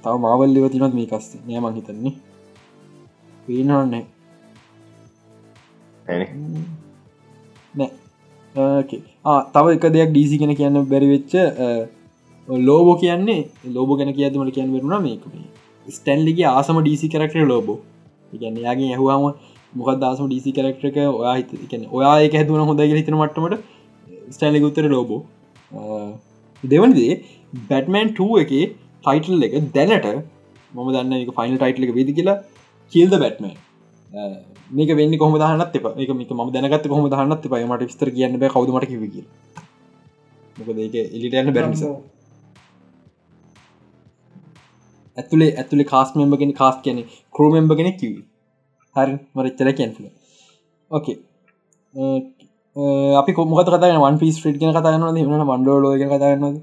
තව 0.03 0.15
මාවල්ලිව 0.21 0.69
තිනොත් 0.71 0.95
මේ 0.95 1.07
කස්ත 1.07 1.33
නෑමං 1.49 1.77
හිතන්නේ. 1.77 2.15
පීනන්නේ. 3.47 4.05
තව 9.55 9.65
එක 9.77 9.85
දෙයක් 9.95 10.11
ඩීසි 10.13 10.37
කෙන 10.43 10.53
කියන්න 10.61 10.77
බැරිවෙච්ච 10.93 11.33
ලෝබෝ 12.69 12.97
කියන්නේ 13.03 13.41
ලෝබ 13.77 13.91
ගැන 13.99 14.11
කියදමට 14.19 14.55
කියන්න 14.57 14.75
වෙරුණ 14.75 15.03
මේක 15.07 15.23
ස්ටැන්ලිගේ 15.87 16.49
ආසම 16.51 16.77
ඩීසි 16.81 17.13
කරක්ටර 17.15 17.47
ලෝබෝ. 17.53 17.79
ගැන්න 18.43 18.57
යාගේ 18.67 18.91
ඇහවාම 18.95 19.23
මොකක් 19.79 19.91
දසම 20.03 20.27
ඩීසි 20.31 20.51
කරක්ටර 20.57 20.87
එක? 20.91 20.99
ඔයා 21.21 21.37
හිතන 21.39 21.83
ඔයා 21.97 22.17
එක 22.27 22.35
හැදුවන 22.39 22.63
හොඳ 22.71 22.81
හිතන 22.81 23.17
මටමට 23.21 23.55
ස්ටැන්ලි 24.35 24.67
උත්තර 24.69 24.87
ලෝබෝ. 24.95 25.21
දෙවනිදේ 26.63 27.15
බැටමන් 27.71 28.09
2 28.19 28.43
එක 28.43 28.53
ටයිටල් 29.05 29.47
එක 29.47 29.55
දැනට 29.77 30.07
මම 30.75 30.89
දන්න 30.95 31.15
එක 31.25 31.31
ෆයිනල් 31.39 31.57
ටයිටල 31.63 31.85
එක 31.87 31.93
වෙදි 31.99 32.13
කියලා 32.19 32.39
කියල්ද 32.93 33.15
බැට්ම 33.17 33.47
මේක 34.71 34.91
වෙන්න 34.97 35.19
කොම 35.19 35.37
දහනත් 35.37 35.77
එප. 35.77 35.87
එක 35.97 36.11
මේක 36.13 36.31
ම 36.33 36.51
දැනගත් 36.53 36.89
කොම 36.89 37.09
දහනත් 37.09 37.43
පයි 37.47 37.65
මට 37.67 37.83
විස්තර 37.83 38.09
කියන්න 38.11 38.39
බෑ 38.41 38.53
කවදමට 38.55 38.89
කිවකි 38.91 39.23
මොකද 40.57 40.79
ඒක 40.79 40.95
එලිට 40.97 41.35
යන්න 41.35 41.55
බැරනිස 41.55 41.83
ඇතුලේ 45.19 45.51
ඇතුලේ 45.57 45.87
කාස් 45.87 46.15
මෙම්බගෙන 46.17 46.53
කාස් 46.55 46.77
කියන 46.85 46.99
කරෝමෙම්බගෙන 47.35 47.91
කිවී 47.99 48.25
හරි 48.97 49.19
මරච්චර 49.35 49.69
කැන්ල 49.73 50.09
ඕකේ 50.91 51.17
අපි 53.17 53.33
කොමක 53.33 53.55
කතන 53.61 54.01
වන් 54.01 54.19
පිස් 54.19 54.41
්‍රිට් 54.43 54.59
ගෙන 54.61 54.75
කතාන්න 54.75 55.03
න්න 55.03 55.47
මන්ඩෝලෝ 55.51 55.95
කතාන්නද 56.13 56.59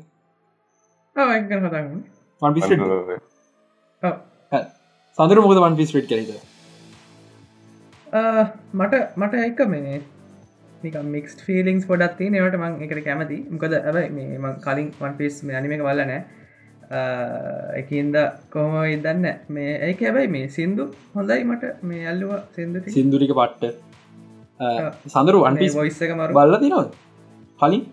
සඳර 5.17 5.39
මොකද 5.43 5.59
වන් 5.63 5.73
පිස් 5.79 5.89
්‍රිට් 5.93 6.09
කරද? 6.11 6.29
මට 8.79 8.95
මට 9.21 9.33
එක 9.47 9.59
මේ 9.73 9.97
මික්ස් 11.15 11.33
ෆිලිංස් 11.47 11.83
පොඩත් 11.89 12.21
නවට 12.27 12.59
මං 12.61 12.77
එකට 12.85 13.01
කැමති. 13.07 13.39
මොකද 13.53 13.73
ඇබ 13.79 13.97
මේ 14.17 14.53
කලින් 14.65 14.87
වන් 15.01 15.17
පිස් 15.19 15.41
මේ 15.47 15.57
අනිමක 15.59 15.83
වල්ලනෑ 15.87 16.21
එකින්ද 17.81 18.15
කොහොම 18.53 18.75
ඉදන්න 18.95 19.27
මේ 19.57 19.73
ඇයි 19.85 20.07
ඇබයි 20.11 20.31
මේ 20.35 20.47
සින්දු 20.57 20.87
හොඳයි 21.17 21.43
මට 21.49 21.63
මේ 21.91 22.07
අල්ලුව 22.13 22.31
සිින්ද 22.55 22.75
සිින්දුරික 22.97 23.33
පට්ට. 23.39 23.75
සඳරු 25.15 25.39
අන්පිස් 25.49 25.75
වොයිස්ස 25.81 26.01
එක 26.07 26.15
මර. 26.17 26.29
බල්ල 26.39 26.55
තිනවා 26.63 26.87
කලින් 27.61 27.83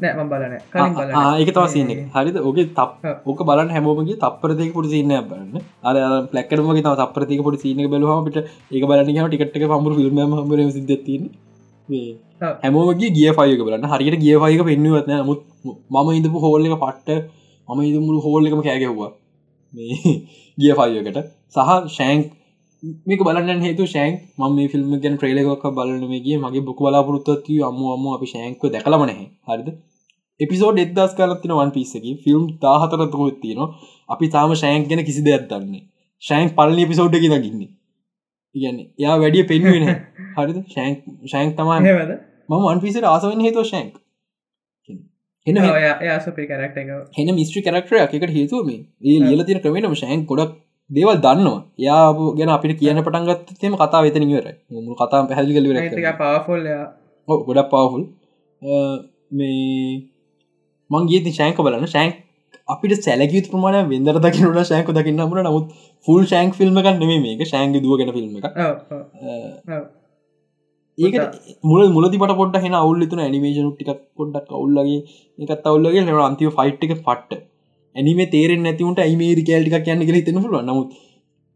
නෑ 0.00 0.26
බලන 0.30 0.52
ඒක 1.38 1.50
තව 1.50 1.64
සින්න 1.68 1.90
හරිද? 2.14 2.36
ඔගේ 2.40 2.66
තප 2.70 3.14
ඕක 3.26 3.40
බලන්න 3.48 3.74
හැමෝමගේ 3.76 4.18
තපරදක 4.18 4.72
පුට 4.76 4.88
සින්න 4.92 5.14
බලන්න. 5.30 5.66
අර 5.82 5.96
පලක්කටමගේ 6.30 6.84
තව 6.86 6.94
තපරතික 7.02 7.42
පොට 7.42 7.60
සින 7.62 7.82
බලහමට 7.86 8.38
ඒක 8.72 8.84
බලන්න 8.90 9.28
ටිකට්ක 9.28 9.68
පමුර 9.72 9.92
ිල්ම 10.00 10.18
හමර 10.36 10.60
සිදතින 10.76 11.28
හැමෝගේ 12.62 13.12
ගිය 13.16 13.28
ෆයක 13.32 13.64
බලන්න. 13.66 13.90
හරියට 13.92 14.20
ගිය 14.24 14.36
ෆයක 14.44 14.64
පෙන්නුවත්න 14.70 15.14
මුත් 15.30 15.40
මම 15.90 16.08
ඉඳපු 16.18 16.44
හෝල්ල 16.44 16.68
එක 16.68 16.78
පට්ට 16.78 17.18
මම 17.68 17.80
ඉද 17.82 18.00
මුළු 18.00 18.20
හෝල්ල 18.26 18.48
එකම 18.48 18.62
කෑගෙව්වා 18.62 19.10
ගිය 20.58 20.72
ෆයකට 20.78 21.18
සහ 21.54 21.70
ශෑන්ක් 21.96 22.34
මේක 23.08 23.22
බලන්න 23.26 23.60
හේතු 23.60 23.84
ශෑන්ක් 23.86 24.18
ම 24.38 24.56
මේ 24.56 24.68
ෆිල්ම් 24.72 24.90
ගැන 25.02 25.14
ට්‍රේලක 25.16 25.64
බලනමගේ 25.76 26.38
මගේ 26.42 26.64
බොක 26.66 26.80
බලාපොරොත්තුව 26.80 27.62
අම්ම 27.68 27.80
අම්ම 27.94 28.04
අපි 28.12 28.26
ශෑන්ක 28.32 28.66
දැකලමනහ 28.74 29.14
හරිද 29.48 29.68
එපිසෝඩ් 30.40 30.78
එදස් 30.78 31.14
කාලත්තින 31.14 31.52
වන් 31.52 31.70
පිස්සකි 31.70 32.12
ෆිල්ම් 32.24 32.42
දාහතරතුත් 32.60 33.38
තියන 33.40 33.62
අපි 34.08 34.26
තාම 34.28 34.54
ශෑන්ක් 34.54 34.88
ගැන 34.88 35.04
කිසි 35.04 35.22
දෙයක් 35.22 35.46
දන්නේ 35.48 35.82
ශෑන්ක් 36.22 36.54
පල්ලි 36.54 36.84
පිසෝඩ් 36.86 37.14
එක 37.14 37.24
දකින්නේ. 37.24 37.70
ඉගන්න 38.54 38.78
එයා 38.98 39.16
වැඩිය 39.16 39.44
පෙන්වෙන 39.44 39.88
හරිද? 40.36 40.58
ශෑන්ක් 40.68 40.98
ශෑන්ක් 41.26 41.56
තමා 41.56 41.80
හෙවද 41.82 42.12
මම 42.48 42.62
වන් 42.64 42.80
පිසට 42.80 43.06
ආසවෙන් 43.06 43.40
හේතුව 43.40 43.66
ශෑන්ක් 43.66 43.94
හෙන 47.16 47.28
මිස්ට්‍රි 47.32 47.62
කරක්ටර 47.62 47.98
එකට 47.98 48.32
හේතුවම 48.32 48.70
ඒ 48.70 49.18
ලියල 49.22 49.44
තින 49.44 49.60
ක්‍රමේටම 49.60 49.96
ශෑන් 49.96 50.24
ගොඩක් 50.24 50.52
දේවල් 50.90 51.18
දන්නවා. 51.18 51.60
යා 51.78 52.04
ගැන 52.34 52.50
අපිට 52.50 52.78
කියන්න 52.78 53.02
පටන්ගත්තේම 53.02 53.74
කතා 53.76 54.04
වෙතනිවර 54.04 54.46
මුළු 54.76 54.96
කතා 54.96 55.24
පැහදිි 55.24 55.56
කලවර 55.56 56.16
පාෆොල්ල 56.20 56.70
ගොඩක් 57.28 57.68
පවෆුල් 57.72 58.04
මේ 59.32 60.17
මංගේ 60.90 61.32
ශෑක 61.32 61.60
බලන්න. 61.60 61.86
ශෑන්ක් 61.88 62.16
අපිට 62.68 63.02
සැලකිත 63.02 63.52
ප්‍රමාණ 63.52 63.88
වෙදර 63.90 64.18
දකිනට 64.24 64.64
ශෑක 64.64 64.90
දකින්න 64.94 65.22
මට 65.24 65.46
නමුත් 65.46 65.66
ෆුල් 66.06 66.26
ශෑන්ක් 66.26 66.54
ෆිල්ම් 66.54 66.82
එක 66.82 66.90
නෙේ 66.96 67.20
මේක. 67.20 67.46
ශෑන්ග 67.46 67.78
දුවගෙන 67.78 68.12
ෆිල්ම් 68.12 68.36
එක 68.38 68.46
ඒක 70.98 71.16
මුල 71.64 71.82
මුලදිට 71.90 72.36
පොට 72.38 72.56
හෙන 72.62 72.74
අවුල්ලතුන 72.74 73.20
ඇනිමේෂන් 73.20 73.68
ටික් 73.72 74.00
පොඩ්ඩක් 74.16 74.48
අවුල්ලගේ 74.52 75.02
එකත් 75.38 75.68
අවුල්ලගේ 75.72 76.04
නව 76.04 76.24
අන්තිව 76.24 76.56
ෆයිට් 76.56 76.86
එක 76.86 76.94
පට්ට. 77.00 77.44
ඇනිම 77.96 78.22
තේරෙන් 78.32 78.64
නැතිවුට 78.64 79.04
ඇයිමේරි 79.04 79.44
කෑල්ටික් 79.44 79.84
කියන්න 79.84 80.08
කර 80.08 80.18
හිතන 80.18 80.40
පුල 80.44 80.58
නමුත් 80.62 80.96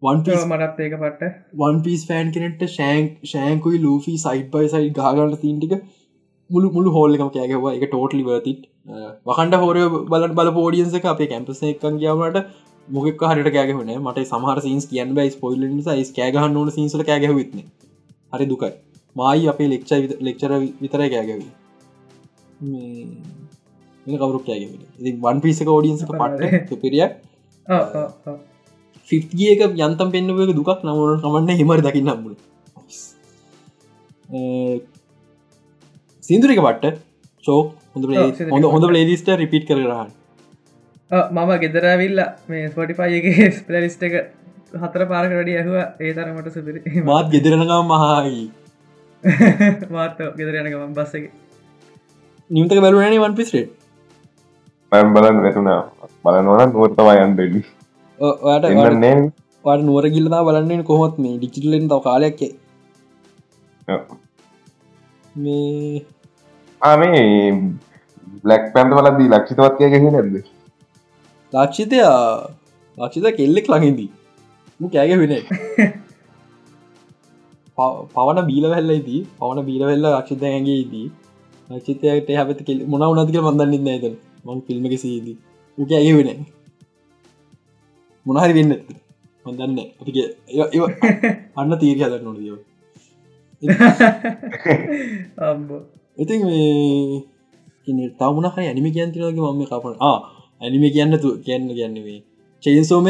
වන් 0.02 0.22
මටත් 0.52 0.84
ඒක 0.84 0.94
පට්ට. 1.00 1.34
වන් 1.58 1.82
පිස් 1.84 2.06
ෆෑන් 2.08 2.30
කෙනෙට 2.36 2.62
ශෑන්ක් 2.70 3.26
ශෑන්කුයි 3.32 3.82
ලූෆී 3.82 4.16
සයිට් 4.18 4.48
බයි 4.54 4.70
සයි 4.72 4.92
ගාගන්න 4.92 5.36
තිීන්ටික 5.36 5.74
මුළු 6.52 6.68
මුළු 6.76 6.90
හෝල්ලකම 6.96 7.30
කෑගවා 7.36 7.72
එක 7.78 7.84
ටෝටලි 7.86 8.22
වතිත් 8.28 8.60
වකන්ඩ 9.26 9.62
හෝර 9.62 9.76
බල 10.12 10.28
බල 10.38 10.50
පෝඩියන්ස 10.58 10.94
එක 11.00 11.08
අපේ 11.12 11.28
කැම්පස 11.32 11.62
එකන් 11.70 11.98
ගියාවට 12.02 12.38
මොකක් 12.88 13.24
හරිට 13.30 13.50
කෑගහන 13.56 13.92
මට 13.96 14.24
සමහර 14.24 14.58
සින්ස් 14.66 14.86
කියන්න 14.92 15.14
බයි 15.18 15.34
ස්පොයිල් 15.36 15.66
නිසා 15.70 15.98
කෑගහන්න 16.18 16.60
ඕන 16.62 16.70
සිංසල 16.78 17.04
කෑගහවිත්න 17.10 17.60
හරි 18.34 18.46
දුකයි. 18.52 18.72
මයි 19.16 19.48
අපේ 19.52 19.68
ලෙක්ෂ 19.72 19.92
ලෙක්චර 20.28 20.52
විතර 20.82 21.00
කෑගවී 21.06 21.50
මේ 24.06 24.18
කවරු 24.22 24.40
කෑග 24.46 25.12
වන් 25.24 25.42
පිසක 25.44 25.68
ෝඩියන්සක 25.74 26.14
පට 26.14 26.80
පිරිය 26.82 27.04
ෆිගියක 29.08 29.60
යන්තම් 29.80 30.08
පෙන්නුවක 30.14 30.50
දුකක්. 30.58 30.70
නමුණට 30.84 31.22
කමන්න. 31.24 31.58
හෙමර 31.60 31.80
දකින්න 31.86 32.10
මුල 32.24 32.34
සිින්දුරික 36.22 36.60
පට්ට 36.60 36.98
චෝක් 37.44 37.68
හොඳ 37.94 38.04
හොඳ 38.50 38.66
හොඳ 38.66 38.88
ලේදිස්ට 38.90 39.30
රිපිට් 39.36 39.66
කරහන් 39.68 40.10
මම 41.10 41.50
ගෙදරවිල්ල 41.62 42.20
මේ 42.48 42.68
ස්පොටිපයිගේ 42.68 43.50
ස්පලලිස්ට 43.52 44.02
එක 44.08 44.14
හතර 44.76 45.02
පාරකරඩිය 45.06 45.56
ඇහුව. 45.58 45.76
ඒ 46.00 46.12
තරමට 46.14 46.54
සුපිරි 46.54 47.02
මාත් 47.04 47.26
ගෙදරනගම් 47.28 47.90
මහයි 47.90 48.42
මාත 49.90 50.22
ගෙදරයනකම 50.36 50.94
බස්සක 50.94 51.24
නිම්තක 52.50 52.80
බැලුවන 52.80 53.18
වන් 53.18 53.36
පිස්ටේ 53.36 53.66
බැම් 54.92 55.12
බලන්න 55.14 55.38
නැතුනා 55.40 55.80
බලනවන 56.24 56.72
නුවර්තමයන් 56.72 57.36
දෙලි 57.36 57.62
ඔයාට 58.18 58.66
එන්නේ 58.70 59.14
වට 59.64 59.84
නුවර 59.84 60.10
ගිල්ලා 60.14 60.42
බලන්නේ 60.44 60.82
කොහොත් 60.84 61.14
මේ 61.18 61.36
ඩිචිටලෙන් 61.36 61.86
තව 61.88 62.00
කාලයක්කේ 62.02 62.52
මේ 65.36 66.04
ආමේ 66.82 67.18
බ්ලක් 68.44 68.64
පැන්ත 68.74 68.92
වලදී 68.96 69.28
ලක්ෂිතවත්කය 69.32 69.90
ගැහි 69.92 70.08
නැද 70.10 70.34
ලක්ෂිතය 71.52 71.98
ලක්ෂිත 72.98 73.26
කෙල්ලෙක් 73.38 73.66
ළඟින්දී 73.68 74.10
මු 74.80 74.86
කෑග 74.88 75.12
වෙන 75.20 75.34
පවන 78.14 78.40
බීල 78.48 78.66
වෙල්ලයිදී 78.72 79.22
පවන 79.36 79.60
බීල 79.68 79.84
වෙල්ල 79.90 80.08
ලක්ෂිත 80.10 80.42
ඇගේදී 80.44 81.06
ලක්ෂිතයට 81.70 82.34
හැපති 82.38 82.62
කෙල් 82.64 82.82
මොන 82.86 83.02
උනතික 83.04 83.38
මන්දන්න 83.42 83.88
ඇද 83.88 84.04
මං 84.44 84.58
ෆිල්ම් 84.66 84.84
එක 84.86 84.98
සීදී 84.98 85.38
උක 85.78 85.90
ඇගේ 85.92 86.18
වෙන 86.18 86.44
මොනහරි 88.26 88.52
වෙන්න. 88.58 88.72
මන්දන්න 89.46 89.78
අපි 90.00 90.12
අන්න 91.58 91.72
තීර 91.80 91.96
හදර 91.98 92.22
නොදියෝ 92.22 92.60
අම්බෝ 95.46 95.82
ඉතින් 96.16 96.40
මේ 96.44 98.08
තවමන 98.12 98.46
හරි 98.48 98.66
ඇනිමි 98.66 98.90
කියන්තිනගේ 98.90 99.32
මම 99.48 99.62
කපන 99.64 99.94
ආ 100.00 100.18
ඇනිමි 100.60 100.88
කියන්න 100.90 101.14
තු 101.18 101.28
කියන්න 101.38 101.68
කියන්නවේ 101.70 102.20
චේන්සෝමන් 102.62 103.08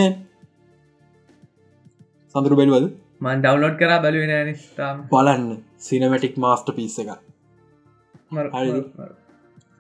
සඳරු 2.35 2.55
බැලුවද? 2.57 2.87
මන් 3.21 3.39
ඩවලෝඩ් 3.41 3.77
කරා 3.77 3.99
බලුවෙන 4.01 4.55
තාම. 4.77 4.97
බලන්න. 5.11 5.45
සිනමටික් 5.79 6.35
මාස්ට 6.37 6.69
පිස්ස 6.77 6.97
එක 6.99 7.11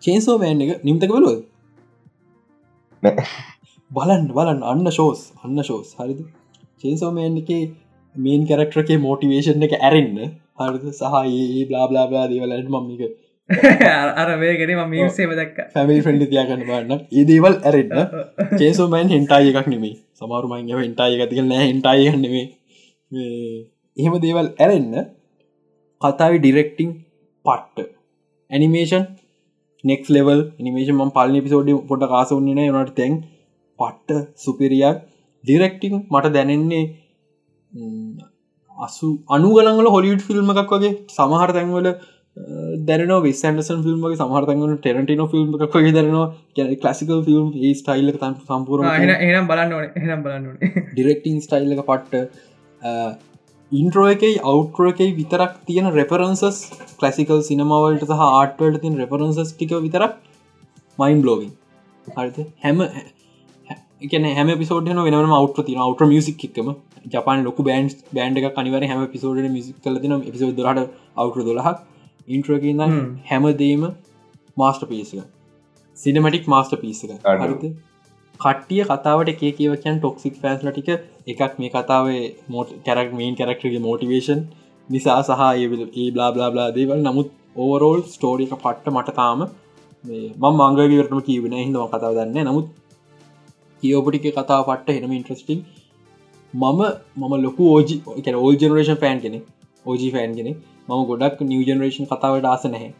චේන්සෝමෑන් 0.02 0.62
එක 0.64 0.84
නිම්තක 0.84 1.10
බලුවද? 1.10 1.40
බලන්න 3.90 4.24
බලන්න. 4.30 4.60
අන්න 4.64 4.86
ශෝස් 4.90 5.20
අන්න 5.42 5.58
ශෝස් 5.62 5.88
හරිද? 5.98 6.20
චේන්සෝමෑන් 6.80 7.38
එක 7.38 7.50
මේන් 8.14 8.42
කැරක්ටරගේ 8.46 8.98
මෝටිවේෂන් 8.98 9.66
එක 9.66 9.74
ඇරෙන්න්න 9.78 10.18
හරිද? 10.64 10.86
සහයේ 10.92 11.66
බ්ලාබ්ලාබ්ලා 11.68 12.24
දේවලට 12.30 12.70
මම්මික 12.70 13.02
අර 14.16 14.28
වේගෙන 14.38 14.72
ම 14.76 14.90
මියසේම 14.90 15.30
දක්ක. 15.32 15.58
පැමිලි 15.74 16.04
ෆ්‍රෙන්ඩ් 16.04 16.24
තියාගන්න 16.26 16.64
බන්න 16.68 17.00
ඒදේවල් 17.12 17.56
ඇරෙන්න්න 17.60 18.00
චේසෝමයින් 18.58 19.12
හෙන්ටාය 19.14 19.50
එකක් 19.52 19.68
නෙමේ 19.68 19.94
සමාරුමයින් 20.14 20.70
හෙන්ටාය 20.78 21.16
එකතික 21.16 21.42
නෑ 21.44 21.64
හෙන්ටාය 21.64 22.06
නෙමේ 22.18 22.46
එහෙම 23.96 24.14
දේවල් 24.20 24.48
ඇරෙන්න්න 24.56 24.94
කතාව 26.00 26.34
ඩිරෙක්ටිං 26.38 26.90
පට්ට 27.44 27.90
ඇනිමේෂන් 28.50 29.04
නෙක් 29.84 30.02
ලෙවල් 30.08 30.40
නිමේෂන් 30.60 30.98
ම 30.98 31.12
පල් 31.16 31.38
පිසෝඩි 31.44 31.78
පොට 31.88 32.04
කාසවන්නන 32.10 32.60
නට 32.72 32.94
තැන් 32.98 33.14
පට්ට 33.78 34.28
සුපිරියක් 34.38 34.98
ඩිරෙක්ටිං 35.44 35.94
මට 36.04 36.34
දැනෙන්නේ 36.36 36.84
අසු 38.82 39.12
අනුගලංගල 39.30 39.88
හොලිඩ් 39.88 40.22
ෆිල්ම් 40.22 40.52
එකක් 40.54 40.74
වගේ 40.74 40.92
සමහර 41.10 41.52
තැන්වල 41.52 41.88
දැන 42.82 43.10
විසන්ඩසන් 43.22 43.82
ෆිල්ම්ගේ 43.82 44.18
සමහරතන්ගල 44.18 44.76
ටෙරටින 44.78 45.24
ෆිල්ම් 45.28 45.50
එකක් 45.58 45.76
වගේ 45.76 45.92
දරනවා 45.92 46.28
ගැන 46.56 46.72
කලසිකල් 46.78 47.20
ෆිල්ම් 47.24 47.50
ඒ 47.60 47.72
ස්ටයිල්ල 47.74 48.14
තන් 48.16 48.38
සම්පූර් 48.44 48.86
එනම් 48.86 49.50
බලන්න 49.50 49.74
එනම් 50.04 50.22
බලන්න 50.22 50.48
ඩිරෙක්ටිං 50.88 51.44
ස්ටයිල්ල 51.44 51.74
එක 51.76 51.84
පට්ට 51.86 52.16
ඉන්ට්‍රෝ 53.72 54.06
එකයි 54.08 54.32
අවට්‍රෝ 54.46 54.90
එකයි 54.90 55.10
විතරක් 55.14 55.58
තියෙන 55.66 55.90
රෙෆරන්සස් 55.92 56.60
කලසිකල් 56.98 57.42
සිනමවලට 57.46 58.06
සහ 58.08 58.24
ආටවලට 58.28 58.82
තින් 58.82 58.98
රෙෆරන්සස් 58.98 59.52
ටික 59.52 59.74
විතරක් 59.80 60.16
මයින් 60.98 61.20
බ්ලෝගින් 61.22 61.52
හරිත 62.06 62.40
හැම 62.60 62.82
එකන 64.03 64.26
හැම 64.30 64.50
පිසෝඩන 64.59 65.00
වෙනම 65.00 65.34
අවට්‍ර 65.34 65.64
තින 65.64 65.80
අවට්‍ර 65.80 66.07
මියසික් 66.07 66.44
එක්කම 66.48 66.72
ජපාන 67.07 67.44
ලොක 67.44 67.62
බෑන්ස් 67.62 67.96
බෑන්ඩ 68.11 68.40
එක 68.40 68.48
කනිවර 68.55 68.82
හැම 68.84 69.05
පිසෝඩ 69.09 69.48
මිසික් 69.50 69.78
කල 69.84 69.98
තින 69.98 70.16
පිසෝ 70.26 70.50
දරට 70.53 70.88
අවට්‍ර 71.16 71.46
දොලහක් 71.48 71.86
ඉන්ට්‍රකින්න 72.28 72.84
හැමදීම 73.30 73.86
මාස්ට 74.57 74.84
පිසික 74.86 75.24
සිනමටික් 75.96 76.48
මාස්ට 76.48 76.76
පිසික 76.78 77.16
හරිත 77.36 77.64
කට්ටිය 78.40 78.82
කතාවට 78.84 79.28
එකේ 79.28 79.53
කියවකයන් 79.53 79.98
ටොක්සික් 79.98 80.40
ෆෑන්ස් 80.40 80.62
ලටික 80.62 80.90
එකක් 81.28 81.59
මේ 81.59 81.70
කතාවේ 81.70 82.22
මෝට 82.48 82.74
කැරක් 82.86 83.11
මේන් 83.12 83.34
කැරක්ටගේ 83.34 83.80
මෝටිවේශන් 83.80 84.40
නිසා 84.88 85.20
සහ 85.22 85.42
ඒ 85.55 86.11
බලා 86.12 86.30
බලා 86.32 86.68
දේවල්. 86.72 87.00
නමුත් 87.00 87.28
ඕවරෝල් 87.57 88.00
ස්ටෝරික 88.09 88.55
පට්ට 88.57 88.94
මට 88.94 89.14
තාම 89.14 89.40
මං 90.42 90.55
මංගවරටම 90.61 91.20
කියවෙන 91.20 91.55
හිදම 91.57 91.84
කතාව 91.88 92.14
දන්න 92.14 92.48
නමුත් 92.48 92.66
කියෝපටික 93.82 94.26
කතාව 94.32 94.62
පට්ට 94.66 94.96
හෙනම 94.96 95.12
ඉන්ට්‍රස්ටිං 95.12 95.60
මම 96.54 96.80
මම 97.16 97.32
ලොකු 97.42 97.62
ඕජි 97.68 97.96
ඕල් 98.36 98.54
ජනරේෂන් 98.56 98.96
ෆෑන් 98.96 99.20
කෙනෙ 99.20 99.38
ඕජි 99.86 100.10
ෆෑන් 100.10 100.34
කෙනෙ 100.34 100.52
මම 100.88 101.02
ගොඩක් 101.06 101.40
නිව 101.44 101.62
ජනරේෂන් 101.62 102.06
කතාවට 102.06 102.46
ආස 102.46 102.66
නැහැ. 102.66 102.90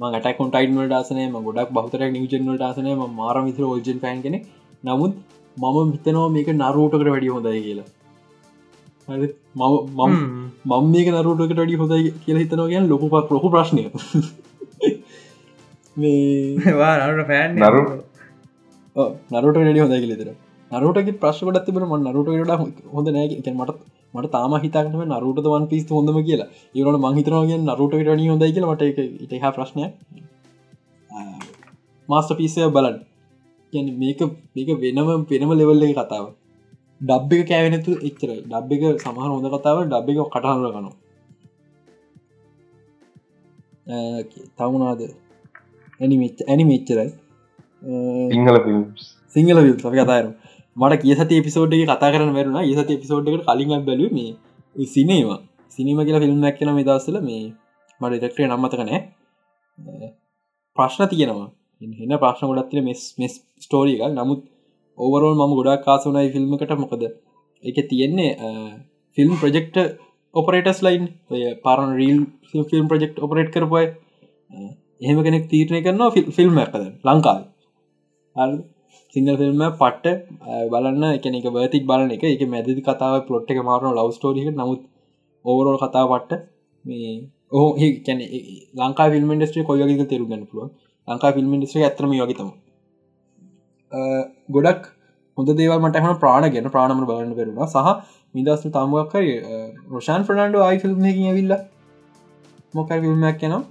මට 0.00 0.36
කොටයින් 0.36 0.78
ඩාසනය 0.82 1.24
ම 1.24 1.38
ගොඩක් 1.40 1.72
බහතර 1.72 2.04
නිව 2.10 2.28
ජනල් 2.30 2.56
ඩාසනය 2.56 2.94
මාර 3.14 3.36
විතර 3.44 3.64
ෝල්ජන් 3.64 3.98
පෑන් 3.98 4.22
කෙනෙ 4.22 4.38
නමුත් 4.84 5.18
මම 5.56 5.90
හිතනවා 5.90 6.28
මේක 6.28 6.48
නරෝටකට 6.54 7.08
වැඩි 7.08 7.28
හොඳයි 7.28 7.60
කියලා. 7.62 7.88
මම 9.08 9.22
මම 10.64 10.84
මේක 10.90 11.08
නරුටකට 11.10 11.58
වැඩි 11.58 11.74
හොඳයි 11.74 12.14
කියලා 12.20 12.44
හිතනවා 12.44 12.68
ගැන් 12.68 12.88
ලොකුපත් 12.88 13.30
ලොකු 13.30 13.50
ප්‍රශ්නය 13.50 13.84
වා 16.78 16.94
නරුට 17.00 17.26
ෆෑන් 17.26 17.58
නරු 17.60 17.82
නරුට 18.96 19.56
වැඩි 19.56 19.80
හොඳයි 19.80 20.00
කියලෙතර 20.02 20.28
නරුටගේ 20.70 21.18
ප්‍රශ්කට 21.20 21.58
තිබන 21.66 21.84
ම 21.84 21.94
නරුට 22.02 22.28
ට 22.28 22.56
හොඳ 22.92 23.08
නෑ 23.08 23.26
මට 23.52 23.72
මට 24.14 24.30
තාම 24.32 24.54
හිතක්ම 24.64 25.00
නරුට 25.12 25.46
වන් 25.46 25.64
පිස් 25.70 25.84
හොඳම 25.90 26.18
කියලා. 26.22 26.48
ඒවන 26.74 26.98
මංහිතරනගේ 27.04 27.58
නරුට 27.60 27.94
ටනි 27.94 28.28
හොඳයි 28.28 28.52
කියල. 28.54 28.66
මට 28.66 28.82
ඉට 29.22 29.32
හ 29.34 29.54
ප්‍රශ්නය 29.56 29.84
මාස්ට 32.08 32.36
පිස්සය 32.38 32.68
බලන් 32.68 32.96
ගැන 33.72 33.88
මේක 33.98 34.20
මේක 34.54 34.68
වෙනම 34.82 35.24
පෙනම 35.26 35.50
ලෙවල්ල 35.52 35.84
කතාව 35.92 36.26
ඩබ් 37.00 37.30
එක 37.34 37.48
කෑවෙනතු 37.48 37.92
එච්චර 38.08 38.30
ඩබ් 38.42 38.70
එක 38.90 39.02
සමහර 39.04 39.30
හොඳ 39.30 39.48
කතාව 39.54 39.78
ඩබ් 39.84 40.08
එක 40.12 40.30
කටහර 40.34 40.70
කනු 40.76 40.92
තවුණාද 44.58 45.00
ඇනිමච් 46.00 46.38
ඇනි 46.44 46.64
මෙච්චරයි 46.66 47.10
සිංහල 48.28 48.56
සිංහල 49.34 49.58
අපි 49.58 49.72
කතාරු 49.98 50.30
මට 50.76 51.00
කිය 51.00 51.14
සති 51.14 51.42
පිසෝඩ්ගේ 51.42 51.86
කතා 51.86 52.12
කරන 52.12 52.30
වැරුණ 52.32 52.60
ඒ 52.60 52.74
සති 52.76 52.98
පිසෝඩ්කට 52.98 53.48
කලින් 53.48 53.84
බැලු 53.84 54.12
මේ 54.12 54.86
සිනේවා 54.88 55.40
සිනීම 55.72 56.00
කියලා 56.00 56.22
ෆිල්ම් 56.24 56.44
ැක්කන 56.44 56.70
මේ 56.72 56.84
දස්සල 56.84 57.18
මේ 57.22 57.42
මට 58.00 58.14
ඉරක්ටේ 58.18 58.46
නම්මතක 58.48 58.82
නෑ 58.82 59.00
ප්‍රශ්න 60.76 61.08
තියෙනවා. 61.08 61.48
එන්න 61.80 62.14
ප්‍රශ්න 62.18 62.50
ගොඩත් 62.50 62.70
තින 62.70 62.84
මෙස් 62.84 63.02
මෙස් 63.18 63.34
ස්ටෝරිය 63.62 63.96
එකල් 63.96 64.14
නමුත් 64.14 64.42
ඕවරෝල් 64.98 65.36
මම 65.36 65.52
ගොඩක් 65.58 65.84
කාසුනයි 65.86 66.32
ෆිල්ම්කට 66.34 66.74
මොකද 66.76 67.04
එක 67.64 67.78
තියෙන්නේ 67.90 68.30
ෆිල්ම් 69.16 69.32
ප්‍රජෙක්ට 69.36 69.76
ඔපරේටස් 70.34 70.80
ලයින් 70.82 71.04
ඔය 71.30 71.42
පරන 71.64 71.90
රීල් 71.94 72.18
ෆිල්ම් 72.70 72.86
ප්‍රජෙක්් 72.88 73.12
ඔපරේට් 73.20 73.54
කරපුයි 73.54 73.86
එහෙම 75.02 75.18
කෙනෙක් 75.26 75.48
තීරණය 75.48 75.80
කරනවා 75.82 76.30
ෆිල්ම් 76.32 76.58
ඇකද 76.58 76.84
ලංකාව 77.06 77.40
සිංහල් 79.14 79.36
ෆිල්ම් 79.40 79.62
පට්ට 79.80 80.06
බලන්න 80.72 81.04
එකන 81.08 81.34
එක 81.40 81.46
බතික් 81.56 81.84
බලන 81.90 82.10
එක. 82.16 82.24
එක 82.24 82.42
මැදදි 82.54 82.80
කතාව 82.88 83.20
පලොට් 83.28 83.50
එක 83.52 83.60
මාරන 83.68 83.92
ලව් 83.92 84.08
ස්ටෝරික 84.16 84.48
නමුත් 84.52 84.82
ඕවරෝල් 85.44 85.78
කතා 85.82 86.04
පට්ට 86.12 86.48
මේ 86.84 87.12
ඕහ 87.52 87.70
කැන 88.06 88.20
ලංකා 88.80 89.10
ෆිල්ම් 89.14 89.30
ඩස්ට්‍රි 89.34 89.68
කොයගක 89.68 90.02
තෙරුගන්න 90.12 90.48
පුළුව 90.50 90.70
ලංකා 91.08 91.32
ෆිල්ම් 91.36 91.52
ඩස්ට්‍රි 91.54 91.84
ඇතරම 91.88 92.12
යගතම 92.16 92.50
ගොඩක් 94.56 94.82
හොඳ 95.38 95.50
දේවල්මට 95.58 96.02
හම 96.04 96.18
ප්‍රාණ 96.22 96.50
ගැන. 96.54 96.70
ප්‍රාණම 96.74 97.04
බලන්න 97.04 97.34
පෙරුණ 97.38 97.60
සහ 97.66 97.88
මිදස්ම 98.34 98.70
තමුවක්කර 98.76 99.24
රෝෂාන් 99.90 100.26
ෆ්‍රනාන්ඩ 100.28 100.62
අයි 100.68 100.78
ෆිල්ම් 100.84 101.08
එකින් 101.10 101.26
ඇවිල්ල 101.30 101.56
මොකර 102.74 103.00
ෆිල්ම්මක් 103.02 103.42
යනවා. 103.46 103.62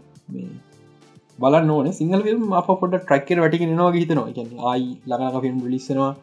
බලන්න 1.41 1.69
ඕන. 1.69 1.87
සිංහල 1.93 2.21
ිල්ම් 2.31 2.43
අප 2.53 2.67
පොට 2.73 2.93
ට්‍රක්කර 2.95 3.37
වැටි 3.43 3.65
නවා 3.69 3.91
හිතනවා. 3.95 4.27
අයි 4.69 4.87
ලඟනක 5.09 5.41
ෆිල්ම් 5.43 5.57
ලිස්සෙනවා 5.73 6.13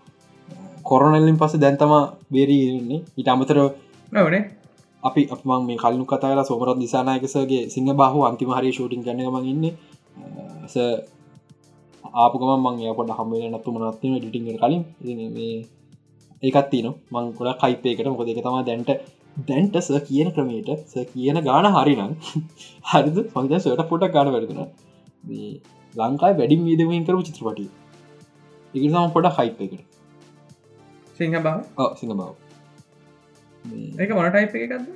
කොරනල්ලින් 0.84 1.36
පස 1.36 1.54
දැන්තම 1.56 1.92
බේරීන්නේ 2.32 3.00
ඉට 3.16 3.28
අමතර 3.28 3.58
නවනේ 4.12 4.42
අපි 5.02 5.22
අපමන් 5.30 5.62
මේ 5.66 5.76
කල්ලු 5.76 6.04
කතාලා 6.04 6.44
සෝමරත් 6.44 6.78
දිසානායකසගේ 6.78 7.62
සිංහ 7.68 7.90
බාහු 7.94 8.18
අන්තිම 8.28 8.50
හරි 8.50 8.70
ෂූටින් 8.72 9.02
ගන්නම 9.06 9.36
ඉන්න. 9.44 9.64
ආපුගම 12.04 12.50
මං 12.56 12.76
යට 12.82 13.12
හම්බල 13.18 13.44
නත්තු 13.50 13.68
මනත්ම 13.74 14.14
ඩිටිංග 14.16 14.58
කලින්. 14.58 14.82
ඒකත් 16.42 16.66
තින 16.72 16.86
මං 17.12 17.24
ගොඩ 17.38 17.58
කයිපේකට 17.62 18.08
මොක 18.08 18.24
දෙක 18.26 18.40
තම 18.40 18.58
දැන්ට 18.68 18.90
දැන්ටස 19.46 19.88
කියන 20.08 20.28
ක්‍රමයට 20.34 20.70
ස 20.90 20.94
කියන 21.12 21.36
ගාන 21.42 21.66
හරිනම් 21.74 22.12
හරිද? 22.90 23.16
පංද 23.34 23.52
සට 23.56 23.82
පොට 23.90 24.04
ගාන 24.14 24.28
වැරදුන 24.34 24.60
ලංකායි 25.94 26.38
වැඩිම් 26.40 26.60
වීදමින් 26.68 27.06
කරු 27.06 27.22
චිත්‍රපටි 27.28 27.66
එක 28.74 28.82
සම 28.90 29.08
පොඩ 29.14 29.26
හයිප 29.38 29.60
එකට 29.66 29.82
සිංහ 31.18 31.36
බව 31.44 31.56
සිංහ 32.00 32.14
බව 32.18 32.30
එක 34.02 34.10
මොන 34.16 34.26
ටයිප 34.32 34.54
එකක්ද? 34.56 34.86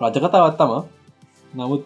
රජකතාවත්තම 0.00 0.72
නමුත්. 1.58 1.82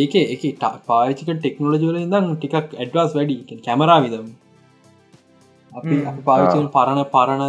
ඒක 0.00 0.14
එක 0.34 0.42
පාචික 0.88 1.28
ටෙක්නෝලජල 1.30 1.98
දම් 2.12 2.26
ටිකක් 2.36 2.74
ඇඩ්වාස් 2.82 3.10
වැඩි. 3.18 3.36
කැමරා 3.66 4.00
විදම් 4.04 4.26
අපි 5.72 5.96
පාවිචෙන් 6.28 6.66
පරණ 6.76 7.00
පරණ 7.14 7.42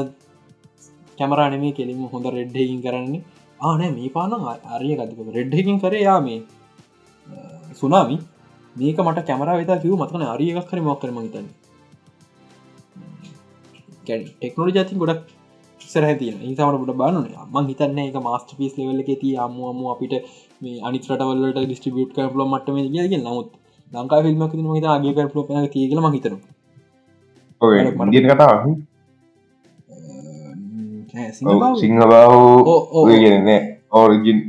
කැමරා 1.18 1.50
නෙමේ 1.54 1.74
කෙලිම 1.80 2.02
හොඳ 2.14 2.26
රෙඩ්ඩකින් 2.38 2.80
කරන්නේ. 2.86 3.24
ආනෑ 3.62 3.92
මේ 3.98 4.10
පාන 4.16 4.32
අරිය 4.76 4.96
ගතික 5.00 5.20
රෙඩ්ඩකින් 5.38 5.78
කරේ 5.84 6.04
යා 6.08 6.20
මේ 6.28 6.40
සුනාමි 7.76 8.18
මේක 8.76 8.98
මට 9.00 9.26
කැමර 9.28 9.50
වෙත 9.60 9.72
කිව 9.82 9.94
මතන 9.96 10.24
අරිය 10.26 10.52
එකක් 10.54 10.68
කර 10.70 10.80
මොක් 10.82 11.00
කරම 11.02 11.18
හිතන්න. 11.22 11.48
ටෙක්නෝලි 14.06 14.76
ජති 14.76 15.00
ගොඩක් 15.02 15.22
සරහතින 15.82 16.38
ඒසමට 16.42 16.80
ගොඩ 16.82 16.98
බානුන 17.02 17.28
ම 17.54 17.70
හිතන්න 17.70 18.00
එක 18.02 18.18
මස්ට 18.22 18.58
පිස් 18.58 18.74
ලෙවල්ල 18.78 19.04
එක 19.04 19.12
ති 19.22 19.30
අම්මුවම 19.38 19.80
අපිට 19.94 20.14
මේ 20.62 20.82
අනිතරටවල්ලට 20.82 21.62
ඩිස්ටිබියට් 21.62 22.12
කරපල 22.16 22.42
මටම 22.46 22.78
ගේ 22.94 23.20
නමුත් 23.20 23.50
ලංකා 23.92 24.24
ෆිල්ම 24.26 24.44
හිත 24.76 24.88
අගේ 24.88 25.16
කරපල 25.18 25.48
පන 25.48 25.72
කියගල 25.74 26.04
හිතන 26.10 26.36
ඉදින් 28.10 28.28
කතාව 28.32 28.60
සිංහ 31.80 32.00
බාහු 32.06 32.42
ගෙනන්නේ 33.08 33.62
ඕරිජින් 33.92 34.40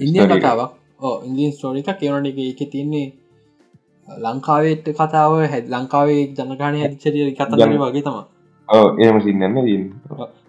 ඉන්දිය 0.00 0.20
story 0.20 0.34
එක. 0.34 0.42
කතාවක්. 0.42 0.70
ඕ 0.70 0.75
ඉන්දියන් 1.00 1.52
ස්ටෝරි 1.52 1.82
එක 1.82 1.98
කියවන 2.00 2.28
එක 2.30 2.38
එක 2.44 2.62
තියන්නේ 2.72 3.06
ලංකාවේට 4.08 4.88
කතාව 4.94 5.36
හැ 5.44 5.60
ලංකාවේ 5.74 6.22
ජනගානය 6.38 6.78
හැදිචරිය 6.82 7.34
කතර 7.34 7.76
වගේ 7.84 8.04
තම 8.06 8.18
එම 9.00 9.20
සින්නන්න 9.20 9.60
දීන් 9.62 9.84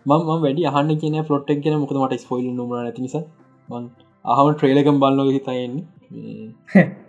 මම 0.08 0.30
වැඩි 0.44 0.70
අහන්න 0.72 1.00
කියන 1.02 1.20
පොට්ක් 1.26 1.60
කියන 1.64 1.80
මොකද 1.82 2.00
මට 2.00 2.24
ස්පොයිල් 2.24 2.54
නුම 2.54 2.72
නැති 2.76 3.06
නිසා 3.06 3.26
මන් 3.70 3.90
අහම 4.26 4.54
ට්‍රේලකම් 4.54 5.04
බල්ලො 5.04 5.30
හිතයෙන්නේ 5.30 5.84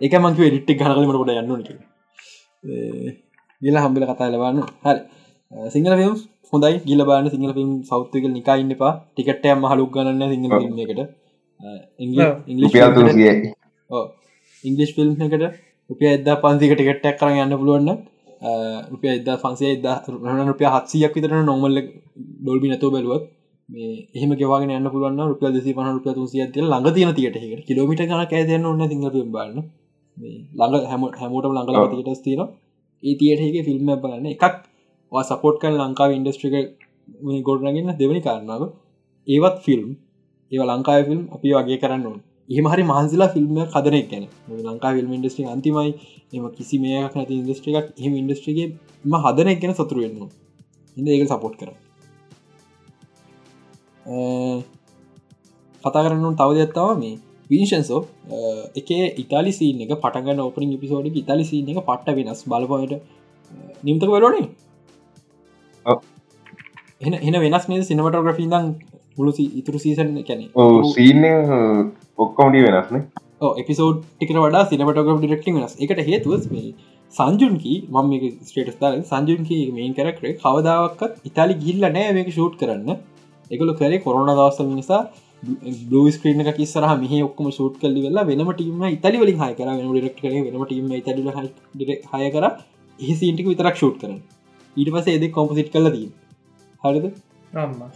එක 0.01 0.13
මංක 0.19 0.37
ඩිට්ක් 0.37 0.81
ගනලමට 0.81 1.21
ොඩ 1.23 1.31
යන්න 1.33 1.55
ගිල 3.61 3.77
හම්බිල 3.77 4.05
කතා 4.09 4.29
ලබන්න 4.31 4.59
හරි. 4.83 4.99
සිංහල 5.73 5.93
ෆිම් 5.99 6.13
හොඳයි. 6.53 6.75
ගිල 6.85 7.01
බාන 7.09 7.29
සිංහල 7.33 7.53
ෆිම් 7.57 7.69
සෞත්්‍යක 7.83 8.25
නිකයින්න 8.29 8.71
පා 8.81 8.93
ටිකට්ටයම් 9.13 9.65
හලුක් 9.71 9.89
ගන්න 9.95 10.23
සිංහල. 10.33 10.51
ෆිල්ම් 10.57 10.79
එකට 10.83 10.99
ඉංගලිස් 14.63 14.91
ෆිල්ම් 14.95 15.11
එකට 15.17 15.43
රුපිය 15.89 16.09
එදා 16.11 16.37
පන්සික 16.37 16.71
ටිකට්ටක් 16.73 17.19
කරන 17.19 17.41
යන්න 17.43 17.57
පුළුවන්න 17.59 17.97
රුපිය 18.91 19.11
එදා 19.15 19.37
පන්සේ 19.37 19.73
එදා 19.77 19.97
රන 20.29 20.47
රුපිය 20.47 20.69
හත්සියක් 20.69 21.13
විතර 21.15 21.35
නොමල්ල 21.43 21.81
ඩොල්බි 21.81 22.71
නතෝ 22.71 22.91
බැලුවත් 22.91 23.25
මේ 23.69 23.91
එහෙම 24.15 24.31
ගෙවාගෙන 24.35 24.71
යන්න 24.71 24.91
පුළුවන් 24.93 25.19
රුපිය 25.25 25.51
දෙසි 25.55 25.75
පන 25.75 25.91
රුපිය 25.95 26.13
තුන්සිය 26.13 26.45
තිය 26.53 26.63
ළඟ 26.63 26.95
තියන 26.95 27.13
තියට 27.13 27.65
කිලමිට 27.67 28.01
ගන 28.03 28.25
කෑදයන්න 28.31 28.65
ඔන්න 28.65 28.89
සිංහ 28.89 29.05
මේ 30.17 30.35
ළඟ 30.59 30.85
හැම 30.91 31.03
හැමෝටම 31.13 31.53
ළඟල 31.53 31.75
ඔව්. 31.77 31.91
තියට 31.93 32.19
ස්තින 32.19 32.41
ඒ 33.03 33.15
තියට 33.15 33.41
එක 33.41 33.65
ෆිල්ම් 33.67 33.89
බලන්න. 33.95 34.25
එකක් 34.27 34.55
සපෝට් 35.11 35.57
කන් 35.61 35.75
ලංකාව 35.79 36.11
ඉන්ඩස්ට්‍රික 36.11 36.55
මේ 37.25 37.41
ගොඩනගන්න 37.41 37.97
දෙවනි 37.99 38.21
කාරණාව. 38.21 38.63
ඒවත් 39.27 39.57
ෆිල්ම් 39.65 39.89
ඒව 40.51 40.61
ලංකාව 40.69 41.01
ෆිල්ම් 41.09 41.21
අපි 41.35 41.47
වගේ 41.55 41.79
කරන්න 41.83 42.05
ඕන. 42.05 42.19
එහම 42.49 42.65
හරි 42.71 42.83
මහන්සිලා 42.91 43.29
ෆිල්ම් 43.35 43.57
කදනෙක් 43.73 44.07
ගැන. 44.11 44.25
ලංකා 44.67 44.91
ෆිල්ම් 44.97 45.11
ඉන්ඩස්ට්‍රි 45.17 45.43
අන්තිමයි. 45.47 45.91
එම 46.33 46.43
කිසි 46.51 46.75
මේක 46.79 47.13
නැති 47.15 47.33
ඉන්දස්ට්‍රිකක් 47.41 47.87
එහම 47.99 48.13
ඉන්ඩස්ට්‍රිගේ 48.21 48.67
ම 49.05 49.13
හදනෙක් 49.23 49.57
ගැන 49.61 49.73
සතුරුවෙන්න්න 49.75 50.27
ඉද 50.97 51.07
ඒක 51.07 51.23
සපෝට් 51.27 51.55
කර 51.59 51.71
කතා 55.83 56.03
කරන්න 56.05 56.37
තවද 56.39 56.59
ඇත්තාව 56.59 56.91
මේ 57.01 57.15
විනිශන්සෝ 57.49 58.01
එක 58.75 58.89
ඉතාලි 59.23 59.51
සීන 59.51 59.81
එක 59.85 59.93
පටගන්න 59.95 60.43
ඕපනින් 60.45 60.75
පිසෝඩි 60.83 61.15
ඉතාලි 61.23 61.45
සීන 61.45 61.69
එක 61.71 61.81
පට්ට 61.81 62.17
වෙනස්. 62.17 62.41
බලපොයට 62.45 62.93
නිම්තක 63.83 64.09
වලනේ 64.15 64.47
ඔව්. 65.85 65.99
එන 67.01 67.35
වෙනස් 67.45 67.65
මේ 67.69 67.87
සිනමටෝග්‍රෆී 67.89 68.49
දම් 68.53 68.67
මුළු 69.19 69.31
ඉතුරු 69.61 69.79
සීසන් 69.85 70.13
කැනෙ 70.29 70.45
සීන 70.93 71.25
ඔක්කොමටි 72.25 72.67
වෙනස්නේ 72.67 73.03
එපිසෝඩ් 73.61 73.99
ටිකට 74.05 74.39
වඩා 74.45 74.63
සිනමටෝග්‍ර 74.71 75.19
ඩිරෙක්ටි 75.19 75.53
වෙනස්. 75.57 75.73
එකට 75.83 76.01
හේතුව 76.09 76.47
මේ 76.53 76.73
සංජුන්කි 77.13 77.75
මම 77.93 78.11
ස්ටේටස් 78.49 78.77
දාල 78.81 78.97
සංජුන්කි 79.11 79.59
මේන් 79.77 79.93
කරක්රේ 79.97 80.33
කවදාවක්කත් 80.43 81.29
ඉතාලි 81.29 81.55
ගිල්ල 81.63 81.85
නෑ 81.95 82.11
මේක 82.17 82.29
ෂූට් 82.35 82.57
කරන්න. 82.61 82.89
එකකු 83.51 83.73
කරේ 83.79 84.01
කොරුණ 84.05 84.31
දවස 84.31 84.59
නිසා 84.71 85.01
ස්ක්‍රීන 86.15 86.43
එක 86.43 86.51
කිස්සරහ 86.57 86.91
මෙහ 87.03 87.13
ඔක්කම 87.27 87.47
ෂූට් 87.51 87.79
කල්ලි 87.83 88.03
වෙලා 88.07 88.27
වෙනම 88.31 88.51
ටීම 88.51 88.83
ඉතලි 88.95 89.17
වලින් 89.23 89.39
හය 89.43 89.51
කර. 89.59 89.69
වෙන 89.77 89.87
ඩෙක්ට 89.95 90.19
කර 90.23 90.33
වෙනම 90.47 90.65
ටීම 90.65 90.91
ඉතල 90.99 91.19
හය 92.13 92.29
කර. 92.35 92.45
එහි 92.99 93.13
සීන්ටික 93.21 93.47
විතරක් 93.51 93.75
ෂූට් 93.79 93.97
කරන 94.01 94.19
ඊට 94.75 94.93
පස 94.93 95.07
එද 95.15 95.25
කොම්පසිට් 95.37 95.71
කල 95.73 95.87
දී 95.95 96.09
හරිද. 96.83 97.05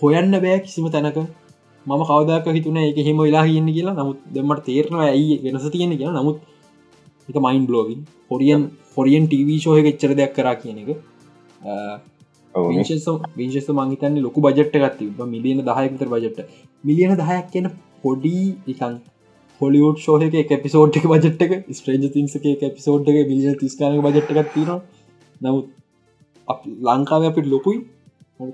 හොයන්න 0.02 0.32
බෑ 0.38 0.60
කිසිම 0.60 0.90
තැනක. 0.90 1.18
මම 1.86 2.04
කවදක් 2.04 2.48
හිතුන 2.50 2.78
එක 2.80 2.98
හෙම 3.00 3.18
වෙලා 3.20 3.44
කියන්න 3.46 3.70
කියලා. 3.74 3.96
නමුත් 3.96 4.20
දෙමට 4.34 4.64
තේරනවා 4.66 5.10
ඇයි 5.10 5.36
වෙනස 5.44 5.70
තියෙන 5.70 5.98
කියලා. 5.98 6.22
නමුත් 6.22 6.38
එක 7.30 7.38
මයින් 7.40 7.68
බ්ලෝවින් 7.68 8.00
හොරියන් 8.32 8.64
හොරියන් 8.96 9.28
ටව 9.28 9.60
ෂෝය 9.60 9.84
එච්චර 9.84 10.12
දෙයක් 10.16 10.34
කරා 10.36 10.56
කියන 10.56 10.78
එක. 10.84 10.90
විශේෂ 13.38 13.70
මංහිතන්න 13.72 14.22
ලොකු 14.22 14.42
බජට් 14.42 14.76
එකත් 14.80 14.98
තිබ 15.00 15.22
මිලියන 15.28 15.60
දහයකතර 15.62 16.08
බජට්ට 16.08 16.50
මිලියන 16.84 17.16
දහයක් 17.16 17.48
කියන 17.54 17.70
පොඩි 18.04 18.36
එකන් 18.68 18.98
හොලිවුඩ් 19.62 19.98
ෂෝහක 19.98 20.36
එක 20.36 20.52
පිසෝඩ් 20.64 21.00
එක 21.00 21.06
බජට් 21.06 21.48
එක 21.48 21.54
ස්ට්‍රේජ 21.72 22.12
තිංස 22.14 22.36
එක 22.38 22.62
පිසෝඩ් 22.78 23.10
එක 23.10 23.18
මිලියන 23.32 23.58
තිස්කාන 23.58 23.98
බජට් 24.00 24.30
එකක් 24.34 24.54
තියෙන 24.54 24.82
නමුත් 25.42 25.66
අප 26.48 26.60
ලංකාව 26.88 27.28
අපිට 27.30 27.48
ලොකුයි 27.48 27.80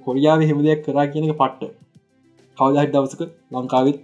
කොරියාව 0.06 0.40
හෙම 0.44 0.60
දෙයක් 0.64 0.80
කරා 0.86 1.08
කියන 1.08 1.26
එක 1.26 1.38
පට්ට. 1.38 1.74
කවදහට 2.58 2.94
දවසක 2.94 3.22
ලංකාවිත් 3.54 3.98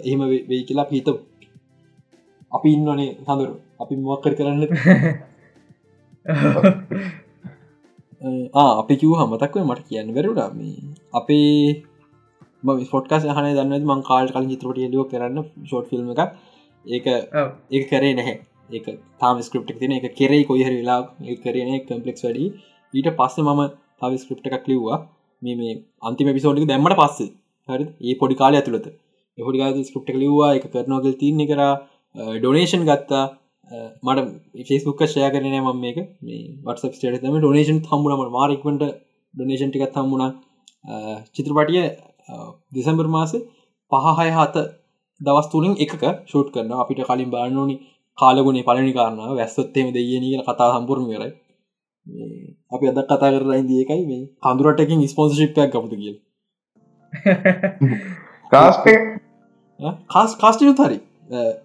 එහෙම 0.00 0.20
වෙයි 0.48 0.62
කියලා 0.64 0.88
හිත 0.90 1.08
අපි 2.52 2.68
ඉන්නනේ 2.70 3.10
හඳුරු 3.20 3.54
අපි 3.80 3.94
මොක්කර 3.98 4.32
කරන්න 4.34 4.62
අපි 8.54 8.94
කිව 8.96 9.12
හමතක්ව 9.14 9.62
මට 9.62 9.82
කියන්න 9.88 10.14
වැරුඩා 10.14 10.50
මේ 10.52 10.76
අපේ 11.12 11.52
ෆොට්කාස 12.64 13.24
හන 13.28 13.48
දන්න 13.52 13.84
මං 13.84 14.00
කාල් 14.02 14.26
කල 14.28 14.46
චිත්‍රපට 14.50 14.78
ලියෝ 14.84 15.06
කරන්න 15.06 15.36
ෂෝට් 15.64 15.86
ෆිල්ම් 15.90 16.08
එක 16.10 16.20
ඒක. 16.84 17.06
ඒ 17.70 17.82
කරේ 17.84 18.14
නැහැ. 18.14 18.36
ඒක 18.70 18.86
තාම 19.20 19.36
ස්ක්‍රප් 19.40 19.66
තින 19.74 19.92
එක 19.92 20.06
කෙරේ 20.14 20.44
කොයිහර 20.44 20.72
වෙලා 20.72 21.00
ඒ 21.22 21.36
කරන 21.36 21.70
කම්පලෙක්ස් 21.82 22.22
වැඩි. 22.24 22.46
ඊට 22.94 23.08
පස්ස 23.18 23.36
මම 23.40 23.60
තව 24.00 24.12
ස්ක්‍රප්ට 24.22 24.46
එකක් 24.50 24.66
ලිව්වා. 24.70 24.98
මේ 25.42 25.54
මේ 25.54 25.74
අන්තිම 26.02 26.28
පිසෝඩික 26.36 26.66
දැම්මට 26.68 26.96
පස්සේ. 27.00 27.30
හරි 27.68 27.84
ඒ 28.02 28.14
පොඩි 28.20 28.34
කාලය 28.34 28.56
ඇතුළත. 28.58 28.86
එහොඩි 29.38 29.58
ගා 29.60 29.70
ස්ක්‍රප්ට 29.88 30.14
ලිව්වා 30.22 30.50
එක 30.58 30.64
කරනෝගල් 30.72 31.14
තින්නේ 31.22 31.48
කර 31.50 31.60
ඩොනේෂන් 32.36 32.84
ගත්තා. 32.90 33.24
අ, 33.70 33.76
මට 34.06 34.66
ෆෙස්බුක් 34.68 35.00
ෂය 35.04 35.20
කරන 35.34 35.46
ම 35.56 35.68
මේක. 35.84 35.98
මේ 36.22 36.42
වටස 36.64 36.98
ට 37.02 37.22
තම 37.22 37.36
ඩොනේෂන් 37.38 37.78
හම්මුණම 37.90 38.22
මාරක්වට 38.30 38.82
ඩොනේෂන් 39.34 39.70
ටිකත් 39.70 39.96
හම්මුණ 39.96 40.32
චිත්‍රපටිය 41.34 41.84
දෙසැම්බර් 42.74 43.06
මාස 43.08 43.32
පහහය 43.92 44.30
හත 44.36 44.56
දවස් 45.20 45.46
තුළින් 45.52 45.74
එකක 45.78 46.02
ෂූට් 46.28 46.48
කරන 46.54 46.72
අපිට 46.74 47.00
කලින් 47.08 47.30
බානෝනි 47.30 47.76
කාලගුණේ 48.18 48.64
පලනි 48.64 48.92
කාරන්න 48.92 49.36
වැස්සොත්තේම 49.38 49.88
දෙයන 49.94 50.24
කියල 50.24 50.42
කතා 50.48 50.68
සම්පුරම 50.74 51.04
කරයි 51.10 51.30
අපි 52.74 52.84
අද 52.90 52.98
කතා 53.02 53.18
කරලා 53.22 53.58
ඉදිකයි 53.62 54.02
මේ 54.10 54.22
කඳුරටකින් 54.44 55.02
ස්පොන්සිිප්යක් 55.08 55.74
කියල. 55.92 56.16
කාස්ට 58.52 58.86
කාස් 60.10 60.30
කාස්ටිනු 60.42 60.74
හරි. 60.80 60.98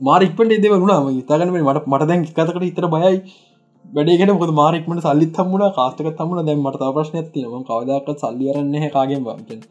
මාරික්පට 0.02 0.58
එදව 0.58 0.74
වුණාම 0.76 1.10
ඉතාගන 1.14 1.54
මට 1.54 1.88
මට 1.88 2.08
දැන් 2.10 2.26
කතකට 2.28 2.66
ඉතර 2.70 2.88
බයයි. 2.96 3.18
වැඩේගෙන 3.86 4.32
මාරක්මට 4.62 5.04
සල්ලිත් 5.06 5.38
හම්මුණ 5.40 5.76
කාස්ටක 5.78 6.10
තමුණ 6.20 6.48
දැන් 6.48 6.64
මට 6.66 6.90
ප්‍රශ්න 6.96 7.20
ඇතිනම 7.22 7.68
කවදක් 7.70 8.18
සල්ලියරන්න 8.24 8.90
කාගෙන් 8.96 9.22
වාගෙන් 9.28 9.62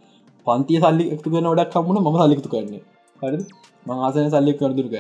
පන්තිය 0.47 0.79
සල්ලි 0.85 1.05
එක්තු 1.15 1.33
කන 1.33 1.51
ඩක් 1.51 1.75
හම්මුණ 1.77 2.05
ම 2.05 2.21
සල්ලිතු 2.23 2.53
කරන්න. 2.55 2.79
හරි 3.23 3.39
මංආසන 3.87 4.31
සල්ලි 4.35 4.53
කරදුරක 4.61 4.95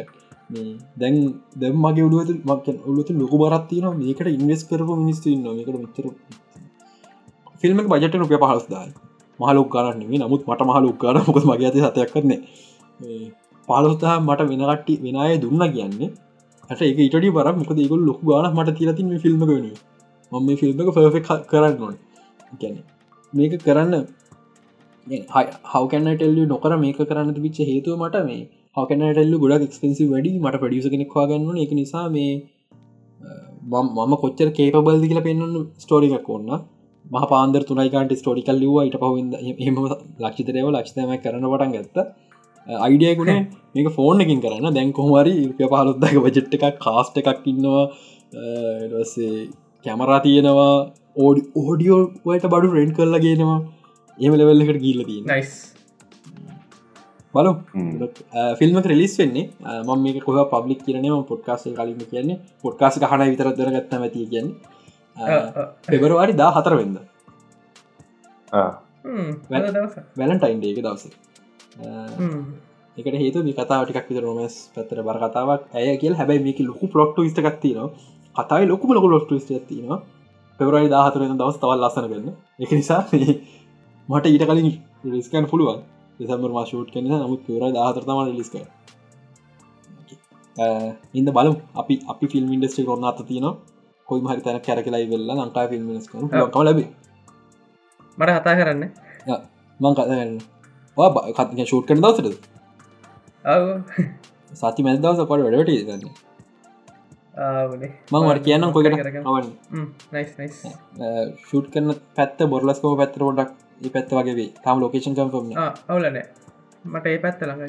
දැන් 0.96 1.16
දැම් 1.56 1.76
මගේ 1.78 2.06
උළුව 2.08 2.30
මක් 2.46 2.66
උලතු 2.88 3.12
ලොක 3.14 3.34
බරත්තින 3.42 3.86
මේකට 3.98 4.32
ඉන්වස් 4.32 4.62
කරපු 4.68 4.98
මිනිස්තු 5.02 5.28
ඉන්න 5.34 5.46
මේකට 5.48 5.76
මෙතර 5.76 6.06
ෆිල්ම 7.60 7.78
බජට 7.88 8.20
රුපිය 8.22 8.40
පහස්දායි 8.44 8.92
මහලුක් 9.38 9.68
කරන්නේ 9.68 10.20
නමුත් 10.20 10.42
මට 10.48 10.70
මහලුක් 10.70 10.96
කර 10.98 11.16
මොකද 11.28 11.44
මගේ 11.46 11.68
ඇති 11.68 11.80
සතයක් 11.84 12.10
කරන්නේ 12.14 12.40
පාලොස්ථා 13.68 14.16
මට 14.20 14.48
වෙනකට්ටි 14.50 14.94
වෙනය 15.04 15.34
දුන්න 15.42 15.64
කියන්නේ. 15.74 16.10
හට 16.70 16.82
එක 16.84 17.00
ඉටඩි 17.00 17.30
බර 17.36 17.48
මොක 17.58 17.70
ඒකුල් 17.74 18.00
ලොක් 18.08 18.20
ගාන 18.22 18.48
මට 18.52 18.76
තිරතින් 18.78 19.10
ෆිල්ම් 19.24 19.42
වෙන 19.42 19.66
මම 20.32 20.46
මේ 20.46 20.56
ෆිල්ම් 20.56 20.80
එක 20.82 20.90
ෆර්ෆෙක් 20.96 21.28
කරන්න 21.50 21.82
ඕන. 21.82 21.96
ගැන 22.60 22.76
මේක 23.32 23.54
කරන්න 23.60 23.94
හවකැනටෙල්ලි 25.72 26.46
නොකර 26.46 26.72
මේක 26.78 27.00
කරන්න 27.02 27.38
පිච්ච 27.38 27.60
හේතුව 27.62 27.94
මට 28.00 28.24
මේ 28.24 28.42
හකනටල්ල 28.76 29.34
ගොඩක් 29.42 29.64
එක්ස්පෙන්සි 29.68 30.04
වැඩි. 30.12 30.32
මට 30.44 30.60
පඩියස 30.62 30.88
කෙනෙක් 30.94 31.14
වාගන්න 31.18 31.62
එක 31.64 31.72
නිසා 31.78 32.04
මේ 32.16 32.32
මම 33.70 34.12
කොච්චර 34.24 34.48
කේපබල්දි 34.58 35.10
කියලා 35.10 35.26
පෙන්න්න 35.28 35.56
ස්ටෝරිකක් 35.84 36.28
ඔන්න 36.36 36.50
මහ 37.04 37.24
පාන්දර 37.32 37.62
තුනයිකාන්ට 37.70 38.12
ස්ටෝරිකල් 38.20 38.60
ලිවා 38.64 38.84
ඊට 38.88 38.98
පහුද 39.02 39.34
එම 39.68 39.80
ලක්ෂිතරයව 40.24 40.68
ලක්ෂතම 40.74 41.10
කරන 41.24 41.46
පටන් 41.52 41.74
ගත්ත. 41.76 42.06
අයිඩියකුණේ 42.86 43.40
මේක 43.74 43.90
ෆෝන් 43.96 44.24
එකින් 44.26 44.40
කරන්න. 44.44 44.70
දැන් 44.78 44.92
කොහමරි 45.00 45.34
පහලොත්දක 45.58 46.16
බජෙට් 46.26 46.56
එකක් 46.58 46.78
කාස්ට 46.86 47.20
එකක් 47.22 47.50
ඉන්නවා. 47.52 47.84
සේ 49.12 49.34
කැමරා 49.84 50.20
තියෙනවා. 50.28 50.72
ඕඩි 51.16 51.42
ඕඩියෝවට 51.62 52.48
බඩු 52.54 52.74
රෙන්් 52.78 52.96
කරලා 52.98 53.22
ගෙනවා. 53.26 53.58
ඒම 54.18 54.34
ලෙවල්ලකට 54.40 54.80
ගිල්ල 54.86 55.02
තිය 55.10 55.20
නයිස් 55.28 55.52
බලු. 57.34 57.52
ෆිල්ම 58.58 58.76
්‍රලිස් 58.86 59.14
වෙන්නේ. 59.20 59.46
ම 59.86 59.88
මේක 60.04 60.18
කොහ 60.26 60.36
පබ්ලික් 60.52 60.80
කියනම 60.86 61.24
පොඩ්කාස 61.30 61.62
කලින්ම 61.78 62.00
කියන්නේ. 62.12 62.38
පොඩ්කාස 62.64 62.94
හන 63.10 63.22
විතර 63.32 63.48
දරගත්ත 63.58 63.92
ඇති 63.96 64.26
කියන්නේ. 64.32 64.54
පෙබරවාඩි 65.86 66.34
දා 66.40 66.50
හතර 66.56 66.74
වෙන්න 66.80 66.96
වැලන්ටයින්ඩ 70.18 70.64
එක 70.70 70.78
දවස. 70.86 71.04
එකට 72.96 73.16
හේතු 73.22 73.38
මේ 73.46 73.56
කතාවටික් 73.58 74.08
විත 74.10 74.20
රෝමස් 74.24 74.54
පැතර 74.74 74.98
බර 75.08 75.18
කතාවක් 75.24 75.62
ඇය 75.76 75.96
කියල්. 76.02 76.14
හැබයි 76.20 76.40
මේක 76.46 76.58
ලොකු 76.70 76.84
පලොට්ට 76.92 77.18
ස්ට 77.30 77.40
ගත්තින 77.46 77.78
කතායි 78.36 78.64
ලොකුම 78.72 78.90
ලොකු 78.96 79.08
ලොට්ට 79.14 79.32
ස්ටතින 79.44 79.86
පෙබරයි 80.60 80.88
දාහතරෙන 80.94 81.38
දවස් 81.40 81.56
තවල් 81.62 81.80
ලසන 81.86 82.06
වෙන්න. 82.12 82.28
එක 82.62 82.70
නිසා 82.78 83.02
මට 84.08 84.24
ඊට 84.32 84.44
කලින් 84.48 84.68
රිස්කන් 85.14 85.46
පුළුවන් 85.52 85.80
දෙසම්බර් 86.20 86.50
මාශූට් 86.58 86.88
කන 86.94 87.04
නමුත් 87.10 87.40
පවර 87.46 87.64
දාහතරතම 87.76 88.18
ලිස්ක 88.38 88.54
ඉන්න 91.18 91.28
බලම්. 91.36 91.54
අපි 91.80 91.94
අපි 92.12 92.26
ෆිල්ම් 92.32 92.48
ඉන්ඩස්ට්‍රි 92.56 92.84
කොන්න 92.88 93.04
අත 93.10 93.20
තියන 93.28 93.46
කොයි 94.08 94.20
මහරි 94.24 94.42
තැන 94.46 94.58
කැරකලයි 94.66 95.06
වෙල්ලා 95.12 95.36
ලංකා 95.40 95.66
ෆිල්ම් 95.72 95.84
කම 96.10 96.62
ලැබ 96.66 96.80
මට 98.18 98.30
හතා 98.38 98.54
කරන්න. 98.58 98.82
මං 99.80 99.92
කතන්න 99.98 100.32
කත් 101.36 101.48
ෂූට් 101.66 101.86
කන 101.88 102.02
දවසට 102.04 102.36
සති 104.60 104.80
මැද 104.84 105.00
දවස 105.04 105.20
පට 105.22 105.42
වැඩට 105.46 105.72
දන්න 105.88 106.04
මං 108.12 108.22
වට 108.28 108.44
කියන්න 108.46 108.64
කොකට 108.74 108.96
ෂූට් 111.40 111.66
කරන 111.72 111.88
පැත්ත 112.16 112.38
බොරලස්කෝ 112.52 112.92
පැත්තර 113.00 113.22
ොඩක් 113.30 113.50
පැත්ත 113.88 114.12
වගේ 114.18 114.36
වේ 114.38 114.50
තම 114.64 114.78
ලෝකේෂන් 114.82 115.14
කම්ම 115.16 115.52
අවුලන 115.88 116.18
මට 116.84 117.06
ඒ 117.06 117.18
පැත්ත 117.24 117.40
ළඟ 117.42 117.64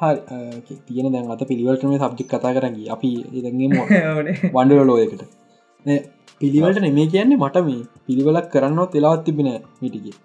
හරි. 0.00 0.18
තියෙන 0.86 1.12
දැන් 1.14 1.30
අත 1.34 1.42
පිළිවල්ටම 1.50 1.94
සබ්ජික් 1.98 2.28
කතා 2.32 2.52
කරග 2.56 2.78
අපි 2.96 3.10
ඉදගේම 3.38 3.72
වන්ඩල 4.54 4.86
ලෝයකට 4.90 5.22
පිළිවලට 6.40 6.80
නෙමේ 6.86 7.06
කියන්නේ 7.14 7.42
මට 7.42 7.64
මේ 7.68 7.82
පිළිවෙලක් 8.06 8.46
කරන්න 8.54 8.80
තෙලාවත් 8.94 9.24
තිබෙන 9.26 9.48
මිටිගේ. 9.82 10.16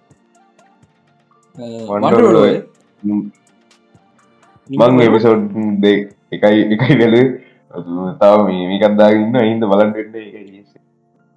මං 4.69 5.03
එපසෝඩ් 5.07 5.85
එකයි 6.31 6.59
එකයි 6.73 6.95
වෙල 7.01 7.15
තාව 8.21 8.39
මේ 8.47 8.65
මිකත්දාගන්න 8.71 9.37
හින්ද 9.45 9.63
බලන්ට 9.71 9.97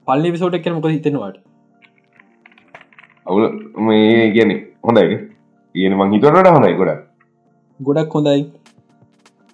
පල්ලි 0.07 0.29
විසෝට 0.35 0.57
කරමක 0.65 0.87
හිතෙනවාට 0.95 1.39
අවුල 3.27 3.45
මේ 3.79 4.33
කියන 4.33 4.51
හොඳයි. 4.83 5.16
කියන 5.75 5.93
මං 5.95 6.12
හිතනට 6.12 6.49
හොඳයි 6.49 6.75
ගොඩක්. 6.75 7.01
ගොඩක් 7.81 8.14
හොඳයි. 8.14 8.41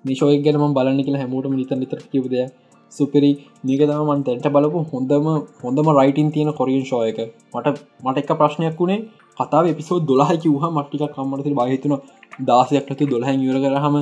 මේශෝය 0.04 0.38
ගැනම 0.40 0.74
බලන්න 0.74 1.04
කියලා 1.04 1.22
හැමෝටම 1.22 1.54
නිත 1.54 1.72
නිතර 1.74 2.00
කිවදය 2.12 2.46
සුපිරි 2.92 3.30
මේකතමන් 3.64 4.24
තැන්ට 4.24 4.48
බලපු 4.48 4.84
හොඳම 4.92 5.26
හොඳම 5.62 5.88
රයිටන් 5.98 6.28
තියෙන 6.34 6.52
කොරියන් 6.52 6.84
ශෝය 6.84 7.08
එක. 7.10 7.20
මට 7.54 7.76
මට 8.04 8.16
එක 8.18 8.32
ප්‍රශ්නයක් 8.34 8.78
වුණේ. 8.78 9.00
කතාව 9.38 9.64
එපිසෝ 9.66 9.98
දොලාහකි 10.02 10.48
වහ 10.50 10.64
මට්ටික 10.70 11.14
කම්මටති 11.14 11.54
බහිතන 11.54 11.94
දාසයක්ටති 12.42 13.10
දොලහැ 13.12 13.34
යර 13.44 13.58
කරහම 13.64 13.96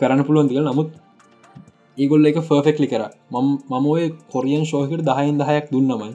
කරන්න 0.00 0.26
පුළුවන් 0.26 0.48
දිල 0.50 0.62
නමුත් 0.62 0.88
ඒගොල්ල 1.98 2.30
එක 2.30 2.38
ෆර්ෆෙක්ලි 2.42 2.86
කර. 2.86 3.02
මම 3.32 3.86
ඔය 3.92 4.04
කොරියන් 4.32 4.64
ශෝයකට 4.64 5.04
දහයින් 5.04 5.36
දහයක් 5.40 5.66
දුන්නමයි. 5.72 6.12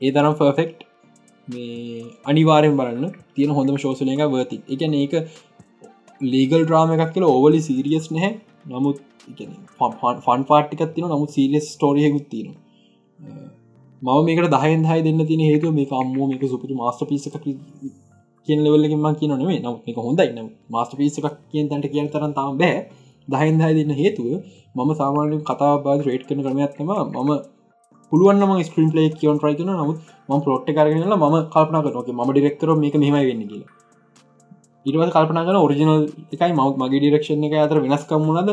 ඒ 0.00 0.12
තරම් 0.12 0.34
ෆර්ෆෙක්් 0.34 0.85
මේ 1.48 2.04
අනිවාරයෙන් 2.24 2.76
බලන්න 2.78 3.12
තියෙන 3.34 3.52
හොඳම 3.58 3.76
ශෝසනය 3.78 4.12
එක 4.14 4.22
වර්ති 4.32 4.56
එකන 4.68 4.94
ඒක 4.94 5.14
ලීගල් 6.20 6.62
්‍රාම 6.72 6.94
එකක් 6.94 7.12
කියල 7.14 7.26
ඕවලි 7.26 7.60
සීරියස් 7.68 8.06
නැහැ. 8.10 8.32
නමුත් 8.68 8.98
ෆන් 10.24 10.42
පාටිකත් 10.50 10.92
තින 10.94 11.08
නමුත් 11.08 11.30
සීරියස් 11.30 11.66
ස්ටෝරියකුත් 11.74 12.26
තියෙන 12.30 12.54
මම 14.02 14.24
මේකට 14.24 14.50
දහයෙන් 14.54 14.84
හය 14.84 14.98
දෙන්න 15.02 15.26
තින 15.26 15.42
හේතු 15.42 15.72
මේ 15.72 15.88
අම්මෝ 15.94 16.26
මේක 16.28 16.44
සුපිරි 16.46 16.74
මස්ට 16.74 17.08
පිස 17.08 17.26
එකක් 17.28 17.40
කිය 18.46 18.58
ලෙවල්ලකින්ම 18.58 19.08
කියන 19.20 19.32
නේ 19.40 19.58
නමුත් 19.60 19.90
එක 19.90 19.98
හොඳයි. 19.98 20.28
මස්ට 20.70 20.92
පිස 20.98 21.18
එකක් 21.18 21.36
කියෙන් 21.50 21.68
තැන්ට 21.70 21.92
කියන 21.92 22.08
තරන් 22.12 22.32
තම 22.34 22.54
බෑ. 22.62 22.78
දහයින් 23.28 23.60
හය 23.62 23.72
දෙන්න 23.78 23.92
හේතුව 23.92 24.26
මම 24.76 24.90
සාමාන්‍යෙන් 24.94 25.42
කතා 25.42 25.74
බාද 25.84 26.00
රේට් 26.06 26.24
කන 26.28 26.42
කරමයක්ත්තම 26.44 26.90
මම 27.18 27.30
පුළුවන්ම 28.12 28.62
ස්ක්‍රීන් 28.62 28.90
ලේ 28.96 29.08
කියවන් 29.14 29.38
්‍රයි 29.42 29.56
කන 29.58 29.70
නමුත් 29.72 29.98
ම 30.28 30.40
පොට් 30.44 30.68
කරගල 30.68 31.14
ම 31.14 31.24
කල්පන 31.54 31.76
කරනක 31.84 32.08
ම 32.16 32.22
ඩිරෙක්තර 32.30 32.68
මේක 32.82 32.96
මෙමයි 32.96 33.26
වෙන්න 33.28 33.42
කියලා. 33.50 33.70
ඉටව 34.86 35.02
කල්පන 35.14 35.40
කන 35.40 35.58
ඔරිජිනල් 35.58 35.94
එකයි 36.34 36.52
මවත් 36.52 36.76
මගේ 36.82 37.00
ඩිරක්ෂණ 37.00 37.46
එක 37.48 37.56
අතර 37.62 37.78
වෙනස්කම්මුණද 37.84 38.50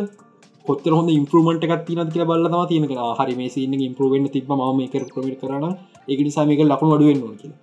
කොත්තර 0.66 0.92
හොඳ 0.98 1.10
ඉම්පරමට 1.12 1.66
එකක් 1.66 1.84
තින 1.88 2.02
කියල 2.14 2.26
බලම 2.30 2.56
තියෙන 2.70 2.88
හරි 3.20 3.36
මේ 3.40 3.52
සින්න 3.56 3.76
ඉම්පරවෙන්න 3.82 4.32
තිබ 4.36 4.50
ම 4.52 4.82
එක 4.88 4.96
ප්‍රමිට 5.12 5.42
කරන 5.42 5.66
එක 6.08 6.20
නිසා 6.28 6.46
මේක 6.50 6.64
ලකුණු 6.64 6.96
අඩුවෙන්න්න 6.98 7.38
කියලා. 7.42 7.60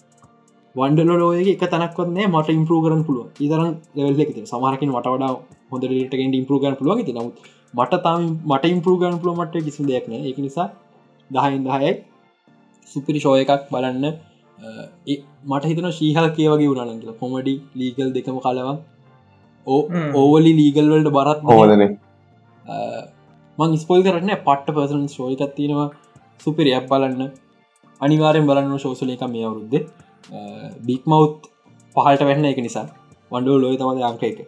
වන්ඩල 0.75 1.11
ලෝයක 1.21 1.49
එක 1.55 1.65
තනක්වන්නේ 1.71 2.27
මට 2.27 2.55
ඉම්පරූ 2.59 2.81
කරන 2.85 3.01
පුළුව 3.07 3.43
ඉතරන් 3.45 3.71
ලෙවල්ලෙක 3.97 4.31
සමාරකින් 4.51 4.93
මට 4.93 5.15
වඩා 5.15 5.33
හොඳ 5.73 5.85
ටගෙන් 5.87 6.37
ඉම්පරූ 6.41 6.61
ගන්න 6.63 6.79
පුළුව 6.81 7.03
ති 7.09 7.15
නමුත් 7.17 7.49
මට 7.75 7.99
තම 8.05 8.23
මට 8.51 8.71
ඉම්පරූ 8.75 8.97
ගන්න 9.01 9.19
පුළුව 9.21 9.41
මට 9.41 9.65
කිසි 9.67 9.89
දෙයක්න 9.91 10.15
එක 10.23 10.39
නිසා 10.39 10.69
දහයින් 11.31 11.63
දහයයි. 11.65 11.93
සුපිරි 12.87 13.21
ශෝය 13.21 13.41
එකක් 13.45 13.67
බලන්න. 13.73 14.05
මට 15.47 15.65
හිතන 15.65 15.91
ශීහල් 15.99 16.31
කියවගේ 16.37 16.71
වුණනගල 16.71 17.13
කොමඩි 17.21 17.55
ලීගල් 17.75 18.11
දෙකම 18.17 18.39
කලවන් 18.47 18.79
ඕ 19.67 19.83
ඕවලි 20.15 20.53
ලීගල් 20.61 20.91
වලට 20.93 21.13
බරත් 21.17 21.41
හෝදන 21.51 21.85
මං 23.59 23.77
ස්පොල් 23.83 24.03
කරන්න 24.03 24.33
පට්ට 24.47 24.75
පර්සන් 24.77 25.07
ශෝයකත් 25.09 25.55
තියෙනවා. 25.57 25.89
සුපිරියක් 26.41 26.87
බලන්න. 26.91 27.23
අනිවාරෙන් 28.01 28.47
බලන්න 28.47 28.79
ශෝසල 28.79 29.11
එක 29.15 29.25
මේ 29.29 29.45
අවුරුද්ද. 29.47 29.75
බික් 30.87 31.03
මවුත් 31.07 31.51
පහල්ට 31.97 32.27
වැන්න 32.29 32.51
එක 32.53 32.61
නිසා. 32.67 32.87
වන්ඩෝ 33.31 33.59
ලොය 33.59 33.77
තමද 33.77 34.03
අංක 34.11 34.23
එක. 34.23 34.39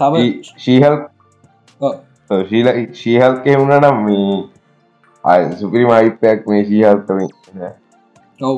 තව 0.00 0.14
ශීහල්? 0.64 0.96
ශීල 2.50 2.68
ශීහල්කය 3.00 3.56
වුණ 3.60 3.76
නම් 3.76 3.98
මේ 4.06 4.36
සුපිරි 5.60 5.84
මයිපයක් 5.90 6.48
මේ 6.48 6.64
ශීහල්තම 6.64 7.20
ඔව. 8.42 8.56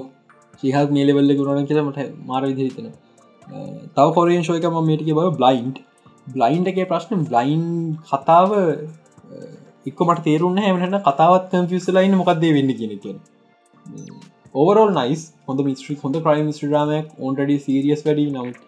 ශීහල් 0.62 0.88
මේලෙවල්ල 0.96 1.34
ගුණන 1.38 1.68
කියලමට 1.70 2.00
මාර 2.30 2.42
විදිහිතන 2.42 2.88
තව 3.96 4.06
කොරෙන් 4.16 4.46
ශෝයක 4.48 4.68
ම 4.70 4.78
මේටික 4.86 5.12
බව 5.12 5.34
බ්ලයින්් 5.38 5.74
බ්ලයින්් 6.34 6.70
එක 6.72 6.80
ප්‍රශ්න 6.92 7.26
බ්ලයින්් 7.30 7.64
කතාව 8.12 8.56
එක්ක 9.86 10.00
මට 10.06 10.24
තේරුන්න 10.24 10.62
හැමට 10.64 10.98
කතාවත් 11.08 11.50
කම්ෆියසලයින්න 11.52 12.18
මොකක්දේ 12.22 12.54
වෙන්න 12.58 12.74
කියෙන 12.78 12.98
කිය 13.04 13.16
ඕවරල් 14.54 14.94
නයිස් 14.94 15.24
හොඳ 15.48 15.60
මිස්ට්‍රි 15.64 15.98
හොඳ 16.02 16.22
ප්‍රයිම් 16.26 16.48
ස්ට්‍රාමයක් 16.52 17.08
ඔන්ටඩි 17.20 17.56
සිරියස් 17.66 18.04
වැඩි. 18.06 18.30
නවත් 18.34 18.58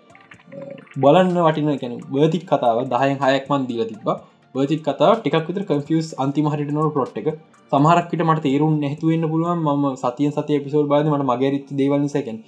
බලන්න 0.96 1.38
වටින 1.46 1.78
කැන 1.80 1.94
බර්තික් 2.12 2.44
කතාව. 2.46 2.84
දහයෙන් 2.88 3.16
හයක්මන් 3.22 3.66
දීල 3.68 3.82
තිබ 3.88 4.10
බර්තික් 4.54 4.82
කතා 4.82 5.12
ටිකක් 5.16 5.46
විතර 5.48 5.64
කම්ෆියස් 5.68 6.08
අන්තිම 6.18 6.46
හරිට 6.52 6.72
නොට 6.72 6.94
පොට් 6.94 7.16
එක. 7.20 7.28
සමහරක්කට 7.72 8.22
මට 8.24 8.44
තේරුම් 8.46 8.72
නැතුවෙන්න 8.82 9.24
පුළුවන් 9.32 9.60
ම 9.74 9.84
සතිය 9.96 10.30
සතිය 10.30 10.58
පිසෝල් 10.64 10.86
බාද 10.92 11.06
මට 11.06 11.28
මගේ 11.30 11.50
රිත් 11.54 11.68
දේවල් 11.80 12.00
නිසකෙන් 12.00 12.38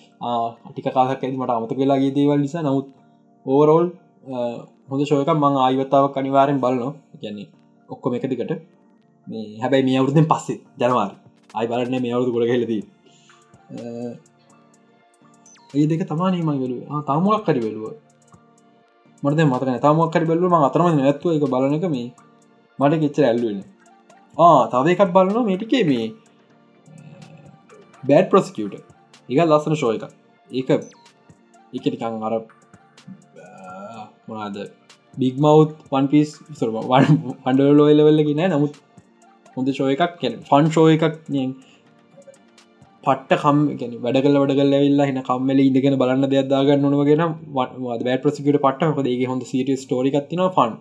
ටික 0.66 0.88
කාසක් 0.96 1.22
ඇති 1.22 1.36
මට 1.36 1.50
අමත 1.52 1.72
වෙලාගේ 1.80 2.12
දේවල් 2.18 2.40
නිසා. 2.44 2.62
නමුත් 2.62 2.86
ඕවරෝල් 3.46 3.86
හොඳ 4.90 5.02
ශෝයක 5.10 5.30
මං 5.34 5.54
ආයවතාව 5.64 6.04
කනිවාරෙන් 6.14 6.58
බලනවා. 6.64 6.92
කියන්නේ 7.20 7.48
ඔක්කොම 7.88 8.14
එක 8.16 8.26
දිකට 8.30 8.52
මේ 9.26 9.46
හැබැයි 9.62 9.86
මේ 9.88 9.98
අවුරුදෙන් 9.98 10.26
පස්සේ 10.32 10.60
ජනවාර. 10.80 11.12
අයි 11.54 11.66
බලන්න 11.70 12.02
මේ 12.02 12.12
අවුදු 12.16 12.30
ගොඩ 12.34 12.50
හෙලදී 12.50 12.82
ඒ 15.74 15.84
දෙක 15.86 16.02
තමානීම 16.08 16.48
වෙලු 16.62 16.76
තමුවක් 17.08 17.42
කරි 17.46 17.60
වෙලුව 17.64 17.84
මට 19.22 19.40
මතන 19.42 19.78
තමක් 19.78 20.10
කරි 20.12 20.26
බැලුව 20.26 20.50
ම 20.50 20.56
අතරම 20.62 20.88
නැත්ව 20.94 21.26
එක 21.32 21.44
බලන 21.46 21.74
එක 21.76 21.86
මේ 21.88 22.08
මට 22.78 23.00
කෙච්චර 23.02 23.24
ඇල්ලුවෙන 23.24 23.60
තව 24.70 24.86
එකක් 24.94 25.10
බලනවා 25.10 25.44
මේටිකේ 25.44 25.84
මේ 25.84 26.06
බෑඩ් 28.04 28.30
ප්‍රොසිකියට 28.30 28.74
එක 29.28 29.38
ලස්සන 29.40 29.74
ශෝය 29.76 29.96
එක 29.96 30.04
ඒක 30.50 30.70
එකටිකං 31.72 32.22
අර 32.22 32.34
මොනාද 34.26 34.56
බික් 35.14 35.36
මව් 35.38 35.58
පන්පිස් 35.88 36.30
පන්ඩලෝයිලවෙල්ලගෙන 37.44 38.42
නමුත් 38.48 38.74
හොඳ 39.56 39.68
ශෝය 39.72 39.92
එකක් 39.94 40.16
කැන 40.20 40.34
ෆන් 40.44 40.64
ශෝ 40.70 40.86
එකක් 40.90 41.04
පට්ට 43.04 43.42
කම් 43.42 43.60
ගැන 43.80 43.94
වැඩ 44.04 44.18
කල 44.24 44.38
වැඩ 44.40 44.54
කල 44.58 44.74
වෙල්ලා 44.76 45.08
හින 45.10 45.20
කම්මල 45.28 45.60
ඉදගෙන 45.62 45.98
බලන්න 46.00 46.30
දෙයක්දාගන්න 46.32 46.88
නොවගෙන 46.88 47.22
බෑ 47.54 48.18
ප්‍රසිකට 48.24 48.58
පට්ට 48.64 49.12
ේ 49.12 49.30
හොඳ 49.30 49.46
සිට 49.50 49.70
ස්ටෝරිකත්තින 49.84 50.42
ෆන් 50.48 50.74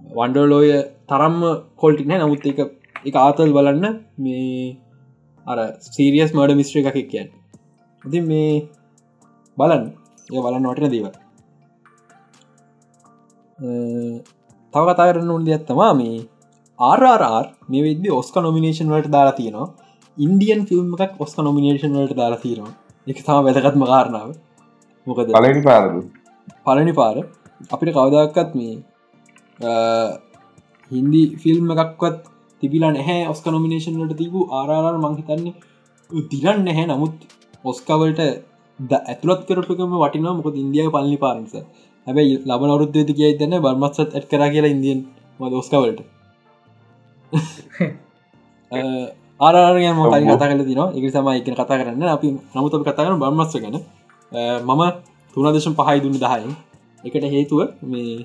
වන්ඩලෝය 0.00 0.70
තරම්ම 1.10 1.38
කොල්ටින 1.76 2.16
නමුත් 2.16 2.46
එක 2.52 2.60
එක 3.04 3.16
ආතල් 3.16 3.50
බලන්න 3.56 4.00
මේ 4.18 4.66
අර 5.46 5.58
සීරියස් 5.86 6.32
මඩ 6.36 6.58
මිස්ට්‍ර 6.60 6.78
එකක් 6.82 6.98
කියන්න 7.12 7.30
ඉති 8.02 8.20
මේ 8.22 8.50
බලන්න. 9.58 9.84
ඒ 10.28 10.40
බලන්න 10.44 10.66
වටින 10.68 10.92
දේව 10.92 11.06
තව 14.74 14.84
කතා 14.88 15.08
කරන්න 15.08 15.34
උන් 15.34 15.46
දෙයක්ත්තමා 15.46 15.92
මේ 16.00 16.16
ආරරර් 16.78 17.46
මේ 17.68 17.84
විදදි 17.86 18.14
ඔස්ක 18.20 18.34
නොමිනේෂන් 18.38 18.92
වලට 18.92 19.12
දාලා 19.12 19.36
තියෙනවා. 19.38 19.68
ඉන්දියන් 20.24 20.60
ෆිල්ම් 20.68 20.88
එකක් 21.06 21.20
ඔස්ක 21.24 21.38
නොමිනේෂන් 21.46 21.96
වලට 21.98 22.16
දාලා 22.20 22.42
තියෙනවා. 22.44 22.74
එක 23.12 23.18
තම 23.26 23.38
වැදගත්ම 23.46 23.82
කාරණාව. 23.92 24.30
මොකද? 25.06 25.28
පලනි 25.36 25.62
පාරදු 25.68 26.00
පලනි 26.66 26.92
පාර. 27.00 27.16
අපිට 27.74 27.94
කවදක්කත් 27.96 28.50
මේ 28.58 28.74
හින්දි 30.90 31.22
ෆිල්ම් 31.42 31.66
එකක්වත් 31.74 32.20
තිබිලා 32.62 32.92
නැහැ 32.96 33.22
ඔස්ක 33.32 33.46
නොමිනේෂන් 33.54 33.98
වලට 34.00 34.18
තිබූ 34.22 34.44
ආරර් 34.58 34.96
මංහිතන්නේ 35.04 35.54
තිරන්න 36.30 36.60
නැහැ. 36.68 36.86
නමුත් 36.92 37.16
ඔස්කවලට 37.70 38.20
ද 38.78 38.92
ඇතුළත් 39.10 39.42
කරටකම 39.48 39.92
වටිනවා. 40.02 40.36
මොක 40.38 40.48
ඉන්දියාව 40.64 40.90
පලනි 40.96 41.18
පාරස 41.24 41.54
හැබැයි 42.06 42.34
ලබන 42.48 42.72
අවරුද්ධ 42.72 43.12
කිය 43.18 43.32
දන්න 43.38 43.62
බර්මත්සත් 43.64 44.10
ඇත් 44.16 44.26
කර 44.32 44.42
කියලා 44.54 44.72
ඉන්දියන් 44.74 45.00
ම 45.40 45.42
ඔස්කවලට 45.60 46.00
ආරයම 49.40 49.98
කලින් 50.04 50.28
කතා 50.32 50.48
කල 50.50 50.62
තින 50.68 50.80
එක 50.98 51.04
සම 51.14 51.28
එක 51.30 51.48
කතා 51.60 51.78
කරන්න. 51.80 52.02
අපි 52.16 52.28
නමුත 52.54 52.74
කතා 52.82 53.04
කරන 53.06 53.18
බර්මස්ස 53.22 53.54
ගැන. 53.64 53.76
මම 54.68 54.82
තුනදශම් 55.36 55.74
පහයි 55.78 55.98
දුන්න 56.04 56.18
දහයි 56.24 56.50
එකට 57.04 57.24
හේතුව 57.34 57.60
මේ 57.92 58.16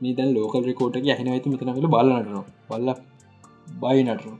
මේ 0.00 0.14
දැන් 0.18 0.30
ලෝකල් 0.36 0.62
රෙකෝටක 0.70 1.06
ඇහෙන 1.06 1.28
ඇති 1.32 1.48
මෙතනල 1.52 1.88
බලන්නටනවා 1.94 2.44
බල්ල 2.70 2.88
බයි 3.82 4.00
නටන 4.06 4.36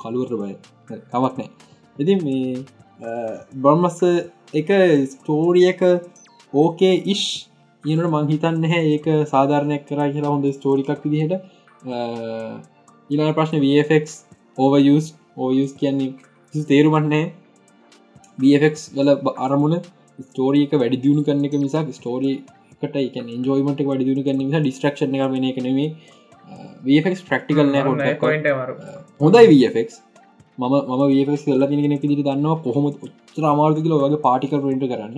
කලුවර 0.00 0.32
බය. 0.42 0.52
කමක් 1.12 1.34
නෑ 1.38 1.48
ඉති 1.96 2.14
මේ 2.24 2.48
බර්මස්ස 3.62 3.98
එක 4.60 4.68
ස්ටෝරියක 5.12 5.80
ඕකේ 6.52 6.94
ඉශ් 7.14 7.28
ඒනට 7.84 8.10
මංහිතන්න 8.14 8.64
හැ 8.72 8.82
ඒක 8.94 9.06
සාධාරණයක් 9.32 9.82
කරා 9.88 10.08
කියලා 10.14 10.32
හොඳ 10.34 10.46
ස්ටෝරිකක් 10.56 11.04
විදිහට 11.04 11.34
ඊලාන 13.10 13.34
ප්‍රශ්න 13.34 13.62
වෆක් 13.62 14.06
ඕවයස් 14.58 15.06
ඕයස් 15.38 15.72
කියන්නේ 15.74 16.64
තේරුමන්නේ 16.68 17.24
බෆක් 18.38 18.76
වල 18.96 19.10
අරමුණ 19.38 19.76
ස්ටෝරියක 20.24 20.72
වැඩි 20.74 21.02
දියුණු 21.04 21.26
කරන 21.26 21.44
එක 21.48 21.56
මිසක් 21.58 21.90
ස්ටෝරී 21.96 22.36
කට 22.82 22.96
එක 23.00 23.16
ජෝයිමට 23.46 23.82
වැඩි 23.84 24.06
දියුණු 24.06 24.26
කරන 24.26 24.40
නිසා 24.40 24.60
ඩිස්ට්‍රක්ෂණ 24.60 25.16
එක 25.16 25.50
එක 25.50 25.58
නෙවේ 25.66 25.88
වෆක් 26.86 27.26
ප්‍රක්ටිකල් 27.26 27.66
නෑ 27.68 27.82
මරු 27.84 28.76
හොඳයි 29.20 29.50
වෆක් 29.50 29.90
මම 30.58 30.74
ම 30.88 31.02
වෆක් 31.02 31.52
ල්ල 31.52 31.66
තිෙන 31.68 31.96
පිදිරි 32.02 32.22
දන්නවා 32.22 32.60
කොහොම 32.64 32.86
උත්තර 32.88 33.44
අමාර්තිකල 33.50 33.94
වගේ 33.96 34.20
පාටිකල් 34.26 34.62
පෙන්ට 34.64 34.86
කරන්න. 34.92 35.16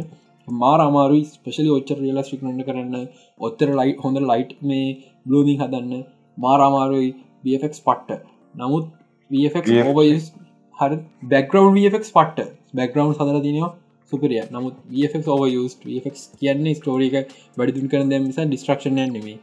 මාර 0.48 0.80
අමාරුයි 0.80 1.24
ස්පෙශලි 1.30 1.70
ඔච්චර 1.76 1.98
රියලස්ටික් 1.98 2.42
නට 2.46 2.66
කරන්න. 2.68 2.94
ඔත්තර 3.40 3.68
ලයිට් 3.78 4.02
හොඳ 4.04 4.22
ලයිට් 4.22 4.52
මේ 4.62 4.88
බ්ලෝමිං 5.26 5.60
හදන්න. 5.62 6.04
මාරාමාරුයි 6.38 7.10
BFX 7.44 7.84
පට්ට 7.86 8.20
නමුත් 8.54 8.90
VFX 9.30 10.32
හර 10.74 10.98
බැක්ග්‍රවන්් 11.30 11.72
VFX 11.78 12.12
පට්ට 12.12 12.52
බැක්ග්‍රවන්් 12.74 13.16
සදර 13.16 13.40
තිනවා 13.46 13.72
සුපරිය 14.12 14.42
නමුත් 14.50 14.76
VFX 14.92 15.28
ඕවස් 15.28 15.78
VFX 15.84 16.28
කියන්නේ 16.40 16.78
ස්ටෝරික 16.80 17.18
වැඩිදුන් 17.56 17.92
කරන 17.92 18.12
දැ 18.12 18.22
නිසා 18.22 18.46
ඩිස්ට්‍රක්ෂණ 18.46 19.02
නෙමේ 19.08 19.38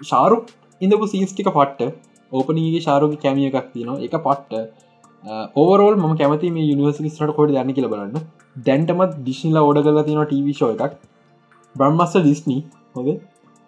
ශාරුක් 0.00 0.46
ඉඳපු 0.80 1.06
සීස්ටික 1.06 1.48
පට්ට. 1.48 1.94
ඕපනගේ 2.32 2.80
ශාරුක 2.80 3.12
කැමිය 3.20 3.48
එකක් 3.50 3.68
තිනවා 3.72 4.00
එක 4.00 4.16
පට්ට. 4.18 4.52
ඕවරෝල් 5.56 5.96
ම 5.96 6.16
කැමති 6.16 6.50
මේ 6.50 6.72
යනිවර්සි 6.72 7.10
ස්ට 7.10 7.32
කොට 7.32 7.50
දන්න 7.50 7.72
කියල 7.72 7.88
බලන්න. 7.88 8.26
දැන්ටමත් 8.66 9.16
දිශ්නිලා 9.26 9.64
ඕඩ 9.64 9.82
කල 9.82 10.02
තියෙන 10.02 10.26
ටීවිශෝ 10.26 10.70
එකක්. 10.76 10.98
බ්‍රම්මස්ස 11.74 12.16
ඩිස්නී 12.18 12.60
හොද 12.94 13.08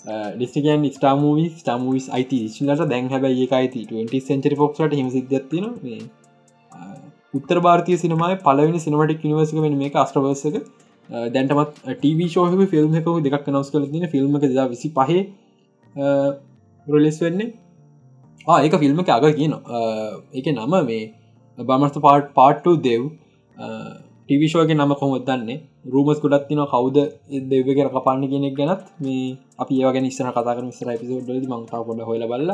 ඩිස්ටිකන් 0.05 0.85
ස්ටාමවි 0.91 1.47
ස්ටාමවිස් 1.55 2.09
අයිති 2.11 2.39
ශලට 2.49 2.89
දැන් 2.89 3.09
හැබයි 3.09 3.45
ඒ 3.45 3.55
අයිති 3.55 3.85
20 3.93 4.21
සෙන්චරි 4.23 4.57
ෆොක්ට 4.57 4.95
හිම 4.95 5.09
සිද්ධත්තින 5.11 5.67
මේ 5.83 6.01
උත්තර 7.35 7.61
භාරතය 7.61 7.97
සිනමයි 7.97 8.37
පලවෙනි 8.41 8.81
සිනමටික් 8.81 9.25
නිවර්සික 9.25 9.61
වෙන 9.61 9.77
මේ 9.77 9.91
අස්ට්‍රවර්සක 9.97 10.59
දැන්ටමත් 11.29 11.81
ටව 11.95 12.29
ශෝහ 12.29 12.49
ෆිල්ම් 12.67 12.95
එකක 12.95 13.09
දෙක් 13.27 13.49
නවස් 13.49 13.71
කල 13.71 13.87
තින 13.89 14.09
ෆිල්ම් 14.09 14.37
එක 14.37 14.49
දා 14.51 14.69
විසි 14.69 14.93
පහ 14.93 15.13
රොලෙස් 16.87 17.21
වෙන්නේ 17.21 17.53
ඒක 18.59 18.79
ෆිල්ම් 18.79 19.01
එක 19.01 19.11
අග 19.11 19.31
කියන 19.35 19.57
එක 20.35 20.47
නම 20.49 20.77
මේ 20.83 21.01
බමස්ත 21.59 22.01
පාට් 22.01 22.31
පාට්ටු 22.35 22.77
දෙව් 22.83 23.09
ටිවිශෝක 24.29 24.71
නම 24.75 24.93
කොහොත් 25.01 25.25
දන්නේ? 25.29 25.63
රූමස් 25.93 26.19
කොඩත් 26.23 26.45
තින 26.49 26.61
කවුද 26.73 26.97
දෙව 27.51 27.69
කර 27.77 27.89
කපාන්න 27.95 28.23
කෙනෙක් 28.33 28.55
ගැනත්. 28.59 28.83
මේ 29.01 29.37
අපි 29.63 29.75
ඒවගෙන 29.81 30.09
ඉස්සන 30.11 30.29
කතාකර 30.37 30.65
මිස්ර 30.69 30.89
පිසෝඩ් 31.03 31.49
මංතාව 31.53 31.83
කොඩ 31.89 32.01
හොල 32.09 32.25
බල්ල. 32.33 32.51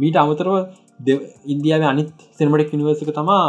මීට 0.00 0.16
අමතරව 0.16 0.54
ඉන්දියාව 1.52 1.82
අනිත් 1.92 2.12
සෙනමටක් 2.38 2.72
නිවර්සක 2.78 3.10
තමා 3.18 3.44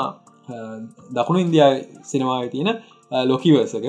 දකුණු 1.15 1.39
ඉන්දයා 1.45 1.69
සිනමාව 2.11 2.49
තියෙන 2.53 2.69
ලොකිවර්සක 3.31 3.85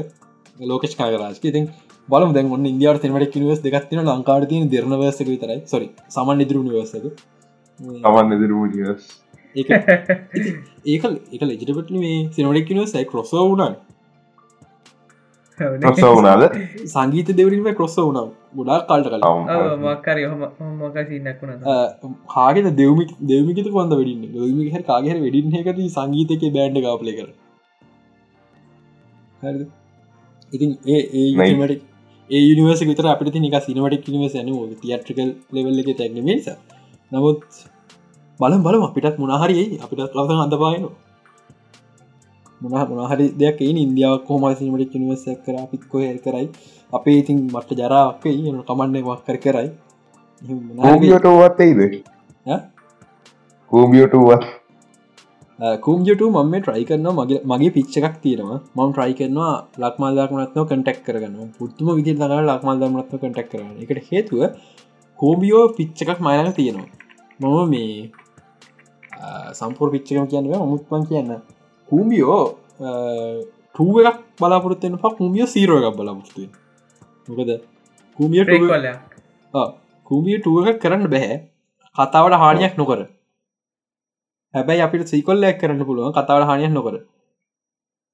ලෝකෙස් 0.70 0.94
කාරාජක 1.00 1.44
ඉතින් 1.44 1.64
බලම 2.08 2.30
දැන් 2.36 2.52
ඔන්න 2.56 2.66
ඉන්දියාව 2.72 2.96
තෙනමට 3.02 3.36
නිවස් 3.42 3.60
දෙගත්තින 3.66 4.02
ලංකාර 4.08 4.42
තියන 4.50 4.70
දෙරනවර්සක 4.74 5.28
විතරයි. 5.32 5.58
සොරි 5.72 5.88
සමන් 6.14 6.44
ඉදිරු 6.44 6.62
නිවර්සක 6.68 7.04
තමන් 8.04 8.34
ඉදිරූ 8.36 8.64
නිවස් 8.74 9.21
ඒක 9.54 9.70
ඒක 10.86 11.04
එක 11.32 11.42
ලෙජිටපට 11.42 11.90
මේ 11.96 12.20
සිනොඩෙක් 12.32 12.70
නිවසයි 12.70 13.04
කොස 13.06 13.32
වුණන්. 13.32 13.74
වුණාද? 16.08 16.56
සංගීත 16.86 17.28
දෙවරීම 17.36 17.68
කොස්ස 17.74 17.96
වුණම් 17.98 18.32
ගොඩා 18.56 18.80
කාල්ට 18.86 19.08
කල 19.08 19.22
කාගෙන 22.30 22.72
දෙවමි 22.76 23.06
දෙවමික 23.24 23.62
කොන්ද 23.70 23.92
වැඩින්න? 23.92 24.26
දමික 24.34 24.74
හ 24.74 24.84
කාගෙර 24.86 25.16
වැඩින්න 25.18 25.60
එකති 25.62 25.88
සංගීතක 25.90 26.44
බෑන්ඩ 26.56 26.82
ගාපලය 26.86 27.16
කර 27.18 27.30
ඉතින් 30.52 30.70
ඒ 30.86 31.02
ඒමට 31.20 31.82
ඒ 32.30 32.42
නිවස 32.56 32.82
විතර 32.84 33.06
අපට 33.08 33.36
නික 33.38 33.58
සිනමටක් 33.60 34.08
නිවස 34.08 34.34
න 34.40 34.50
තියට්‍රිකල් 34.82 35.30
ලෙවල්ල 35.52 35.82
එක 35.82 35.92
තැක්නමේස 36.00 36.48
නමුත් 37.12 37.40
බලම් 38.40 38.60
බලම. 38.66 38.82
අපිටත් 38.88 39.16
මොනහරි 39.22 39.64
අපිටත් 39.84 40.14
ලවස 40.16 40.40
අඳපායන 40.46 40.84
මොන 42.60 42.72
මොනහරි 42.90 43.26
දෙයක් 43.40 43.58
ඒ 43.66 43.72
ඉන්දියාව 43.84 44.16
කෝම 44.28 44.42
සිනමටක් 44.58 44.94
නිවස 45.02 45.24
කර 45.44 45.56
පිත්කො 45.72 45.96
හෙල් 46.06 46.18
කරයි. 46.24 46.46
අපේ 46.96 47.18
ඉතින් 47.20 47.38
මට 47.54 47.70
ජරාවක් 47.80 48.24
න 48.54 48.58
කමන්නේ 48.68 49.06
වක්කර 49.08 49.36
කරයි. 49.44 49.68
කෝමියටවත් 50.82 51.60
එයිද? 51.66 51.80
කෝමියටුවත් 53.72 54.44
කූම්ජට 55.84 56.22
මම 56.28 56.54
ට්‍රයි 56.62 56.84
කරන 56.88 57.06
මගේ 57.18 57.40
මගේ 57.50 57.70
පිච්ච 57.76 57.94
එකක් 57.98 58.16
තියෙනවා. 58.22 58.58
මම 58.76 58.90
ට්‍රයි 58.92 59.14
කරනවා 59.18 59.52
ලක්මල්දක්මනත්ව 59.82 60.64
කටෙක් 60.70 60.98
කරගන්න. 61.06 61.36
පුත්තුම 61.58 61.88
විදි 61.98 62.12
දර 62.20 62.32
ලක්මල්දමනත්ව 62.50 63.14
කටෙක් 63.22 63.48
කරන 63.52 63.68
එකට 63.82 64.10
හේතුව 64.10 64.40
කෝබියෝ 65.18 65.64
පිච්ච 65.76 65.98
එකක් 66.02 66.20
මයනක 66.26 66.56
තියෙනවා. 66.58 66.88
මම 67.40 67.70
මේ 67.72 68.10
සම්පූර් 69.52 69.88
පිච්චකම 69.90 70.26
කියන්න 70.26 70.50
මුත්මන් 70.66 71.04
කියන්න 71.08 71.30
කූමියෝ 71.88 72.42
ටුව 73.70 73.94
එකක් 74.02 74.18
බලාපොරත්වෙන 74.38 74.98
පක් 74.98 75.14
කූමිය 75.18 75.46
සීරෝ 75.46 75.78
එකක් 75.80 75.96
බලාපොරත්තුව 75.98 76.50
මොකද 77.28 77.50
කූමිය 78.18 78.42
කූමිය 80.06 80.36
ටුව 80.38 80.68
එකක් 80.70 80.82
කරන්න 80.82 81.10
බැහැ 81.14 81.36
කතාවට 81.96 82.34
හානියක් 82.34 82.74
නොකර. 82.76 83.00
හැබැයි 84.54 84.84
අපිට 84.84 85.10
සීකොල්ලයක් 85.12 85.56
කරන්න 85.60 85.86
පුළුව 85.88 86.12
කතාවට 86.12 86.48
හානියක් 86.50 86.72
නොකර. 86.72 86.94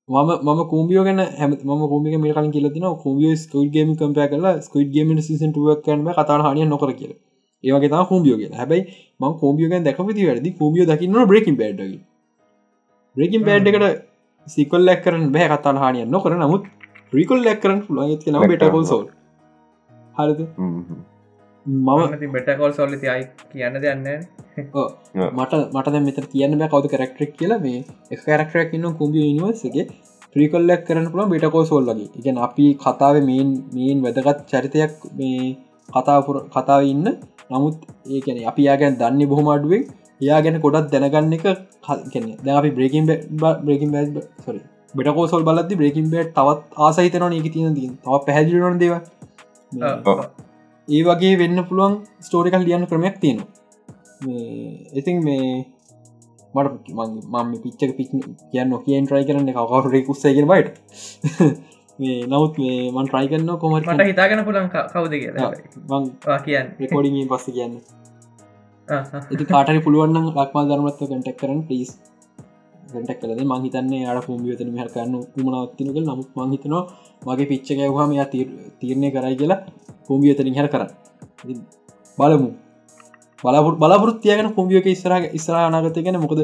මම 0.08 0.30
මම 0.46 0.60
කූමියෝ 0.68 1.04
ගැන 1.04 1.20
හැම 1.38 1.52
ම 1.68 1.82
කූමික 1.92 2.14
මේ 2.18 2.34
කලින් 2.34 2.52
කියලතින 2.52 2.86
කූමිය 3.02 3.34
ස්කයිඩ් 3.36 3.72
ගේම 3.74 3.90
කම්පය 3.96 4.28
කලා 4.32 4.54
ස්කයිඩ් 4.60 4.90
ගේම 4.94 5.08
සිසන් 5.20 5.50
ටුවක් 5.52 5.80
කරන 5.84 6.06
කතාට 6.08 6.44
හානිය 6.46 6.66
නොකර 6.66 6.90
කියල 6.92 7.12
ඒවගේ 7.64 7.90
තා 7.94 8.04
කූමියෝ 8.10 8.38
කිය 8.40 8.52
හැබයි 8.60 8.82
ම 9.20 9.24
කෝමියෝගන් 9.40 9.86
දැකපති 9.86 10.28
වැරදි 10.28 10.56
කෝමියෝ 10.60 10.88
දකින්න 10.90 11.18
බ්‍රේකින් 11.30 11.58
පඩ්ඩ 11.60 11.98
බ්‍රේකින් 13.16 13.44
පෑඩ් 13.46 13.68
එකට 13.70 13.86
සිකොල්ලක් 14.46 15.00
කරන 15.04 15.24
බෑ. 15.34 15.48
කතාන 15.52 15.76
හානිය 15.82 16.04
නොකර. 16.06 16.32
නමුත් 16.34 16.64
ප්‍රිකොල් 17.12 17.40
ලැක් 17.44 17.60
කරන්න 17.62 17.80
පුළුවන්. 17.86 18.04
ඇති 18.06 18.32
නම 18.32 18.40
Black 18.40 18.52
බෙටකොල් 18.54 18.84
සෝල් 18.90 19.06
හරිද? 20.18 20.40
මම 21.66 22.32
බෙටකොල් 22.36 22.72
සොල්ලි 22.78 23.08
අයි 23.14 23.24
කියන්න 23.52 23.80
දෙන්න 23.84 24.06
මට 25.38 25.52
මට 25.74 26.04
මෙත 26.06 26.20
කියන්න 26.34 26.58
බෑ 26.60 26.70
කවද 26.72 26.92
කරක්ටරක් 26.92 27.32
කියලා. 27.38 27.60
මේ 27.64 27.80
එක 28.12 28.20
කරක්ටරක් 28.26 28.76
ඉන්න 28.78 28.88
කුම්බි 29.00 29.26
නිවර්සගේ 29.30 29.86
ප්‍රිකොල්ලක් 30.34 30.84
කරන්න 30.86 31.10
පුළන් 31.12 31.32
බිටකෝ 31.32 31.64
සෝල්ලගේ 31.72 32.08
ඉගැන 32.18 32.38
අපි 32.46 32.66
කතාව 32.84 33.16
මේන් 33.28 33.50
මේන් 33.76 34.04
වැදගත් 34.04 34.46
චරිතයක් 34.50 34.94
මේ 35.18 35.56
කතාපුර 35.88 36.36
කතාව 36.54 36.82
ඉන්න 36.92 37.06
නමුත් 37.50 37.76
ඒකැන 38.08 38.42
අපි 38.46 38.62
යාගැන් 38.62 38.98
දන්න 38.98 39.28
බොහොම 39.28 39.48
අඩුවෙන් 39.48 39.84
එයා 40.20 40.40
ගැන 40.40 40.58
කොඩත් 40.60 40.90
දැනගන්න 40.92 41.32
එක 41.32 41.46
කැන 41.84 42.26
ද 42.38 42.48
අපි 42.52 42.70
බ්‍රේකින් 42.70 43.06
බ්‍රේකින් 43.62 43.94
බ 43.94 44.18
සොරි 44.44 44.60
බෙටකෝසල් 44.94 45.42
බලද 45.42 45.72
බ්‍රේකින් 45.74 46.10
බට 46.10 46.34
තවත් 46.34 46.60
ආසහිතන 46.78 47.24
ඒක 47.30 47.48
තියන 47.52 47.74
දී. 47.74 47.88
තව 47.98 48.20
පැහැදිලන 48.26 48.78
දේව 48.78 48.94
ඒ 50.88 51.02
වගේ 51.04 51.34
වෙන්න 51.38 51.64
පුළුවන් 51.64 51.96
ස්ටෝරිකල් 52.20 52.62
ලියන්න 52.64 52.86
ක්‍රමයක් 52.86 53.16
තියෙනවා. 53.20 53.48
ඉතින් 54.94 55.16
මේ 55.22 55.48
මට 56.54 56.86
මම 57.32 57.50
පිච්චක 57.62 57.90
පිච් 57.96 58.10
කියන්න 58.50 58.72
කියෙන් 58.84 59.06
ට්‍රයි 59.06 59.24
කරන්න 59.24 59.52
කවරු 59.54 60.00
කුස්සේගෙන 60.06 60.46
බයිට 60.46 60.68
මේ 61.98 62.18
නවත් 62.26 62.54
මේ 62.64 62.90
මන් 62.92 63.06
ට්‍රයි 63.08 63.28
කරන්න 63.30 63.58
කොමට 63.62 63.88
මට 63.88 64.10
හිතාගෙන 64.10 64.44
පුලන් 64.48 64.68
කවුද 64.74 65.14
කියලා 65.22 66.38
කියන්න. 66.46 66.68
රෙකෝඩින් 66.80 67.28
පස්ස 67.30 67.46
කියන්න. 67.56 67.74
ඉති 69.34 69.44
කාටරි 69.50 69.80
පුළුවන්න 69.86 70.30
ලක්මල් 70.36 70.70
ධර්මත්ව 70.70 71.02
කටක් 71.02 71.36
කරන්න 71.40 71.62
පිස් 71.70 71.90
ටක් 72.90 73.18
කලද 73.22 73.40
මහිතන්නේ 73.50 74.06
අඩ 74.10 74.20
පුම්ියතන 74.26 74.70
හර 74.80 74.90
කරන්න 74.94 75.14
උමනවත්තිනක 75.38 75.98
නමුත් 76.04 76.30
මංහිතනවා 76.38 76.84
මගේ 77.26 77.50
පිච්චක 77.50 77.82
යවහම 77.88 78.12
යා 78.18 78.28
තීරණය 78.32 79.08
කරයි 79.16 79.36
කියලා 79.40 79.60
පුම්ියතනින් 80.06 80.56
හර 80.58 80.68
කරන්න. 80.72 80.90
බලමු. 82.18 82.50
බලපුර 83.44 83.74
බලාපොරත් 83.82 84.18
තියගෙන 84.22 84.48
කොම්ියක 84.56 84.86
ඉස්සර 84.94 85.12
ඉස්ර 85.38 85.54
අනාගත 85.58 85.98
ගැන 86.06 86.20
මොකද? 86.24 86.40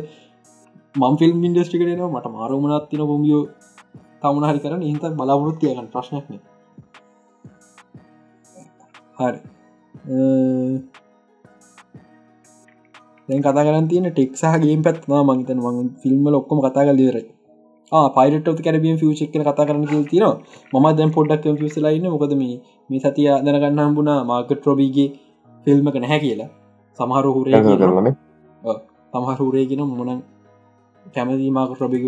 මම් 0.94 1.14
ෆිල්ම් 1.20 1.46
ඉන්ඩස්ටිකටන 1.48 2.02
මට 2.08 2.26
මාරුමනත් 2.36 2.90
තින 2.90 3.00
කොම්ියෝ 4.24 4.32
තමුණ 4.40 4.48
හරි 4.48 4.60
කරන 4.60 4.82
හිත 4.82 5.04
බලාපොරොත් 5.18 5.58
තියගන්න 5.60 5.88
ප්‍රශ්නයක්න 5.92 6.38
හරි. 9.18 9.38
දැන් 13.28 13.42
කතා 13.42 13.64
කරන්න 13.66 13.88
තියෙන 13.88 14.10
ටෙක්සාහගේ 14.10 14.76
පැත්වා 14.86 15.22
මංතන 15.24 15.58
මං 15.60 15.88
ෆිල්ම් 16.02 16.24
ලොක්කොම 16.28 16.58
කතා 16.60 16.84
කල 16.86 16.98
දරයි 17.00 17.24
පයිට 18.16 18.62
කැරබිය 18.64 18.96
ෆියචක් 18.96 19.36
කතා 19.42 19.66
කරන 19.68 19.86
තින 20.10 20.24
ම 20.72 20.84
දැන් 20.98 21.10
පොඩ්ඩක් 21.16 21.44
ෆිසලයින්න 21.60 22.06
මොකද 22.10 22.34
මේ 22.34 22.56
මේ 22.90 23.00
සතිය 23.00 23.28
දැනගන්න 23.46 23.80
හම්බුණා 23.80 24.18
මාර්කට් 24.24 24.66
රොබීගේ 24.66 25.08
ෆිල්ම්ක 25.66 25.96
නැහැ 25.96 26.20
කියලා. 26.20 26.50
සමහර 26.98 27.26
හුරේ 27.36 27.60
කරන 27.62 28.14
සමහර 29.12 29.38
හුරේගෙන 29.40 29.82
මොන 29.90 30.10
කැමති 31.14 31.50
මාක 31.50 31.70
ප්‍රබිග 31.78 32.04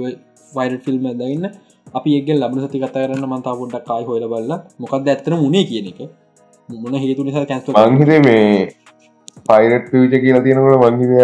වයිරට 0.53 0.85
ෆිල්ම් 0.87 1.05
දන්න 1.12 1.47
අපි 1.99 2.11
එක් 2.18 2.28
ලබන 2.34 2.59
සති 2.64 2.82
කතා 2.82 3.03
කරන්න 3.05 3.26
මන්තා 3.32 3.55
පොඩ්ඩක් 3.61 3.86
කායි 3.90 4.07
හොල 4.09 4.24
බල්ල. 4.32 4.53
මොකක්ද 4.82 5.09
ඇත්තන 5.12 5.36
මුණේ 5.42 5.64
කියන 5.70 5.88
එක. 5.92 6.01
මොන 6.82 6.94
හේතු 7.05 7.24
නිසා 7.26 7.47
කැන්ස්ල 7.51 7.72
මංහිතේ 7.94 8.20
මේ 8.26 8.44
පයිරට් 9.49 9.84
පිවිච 9.90 10.14
කියලා 10.22 10.44
තියෙනකට 10.47 10.78
මංහිතය 10.84 11.18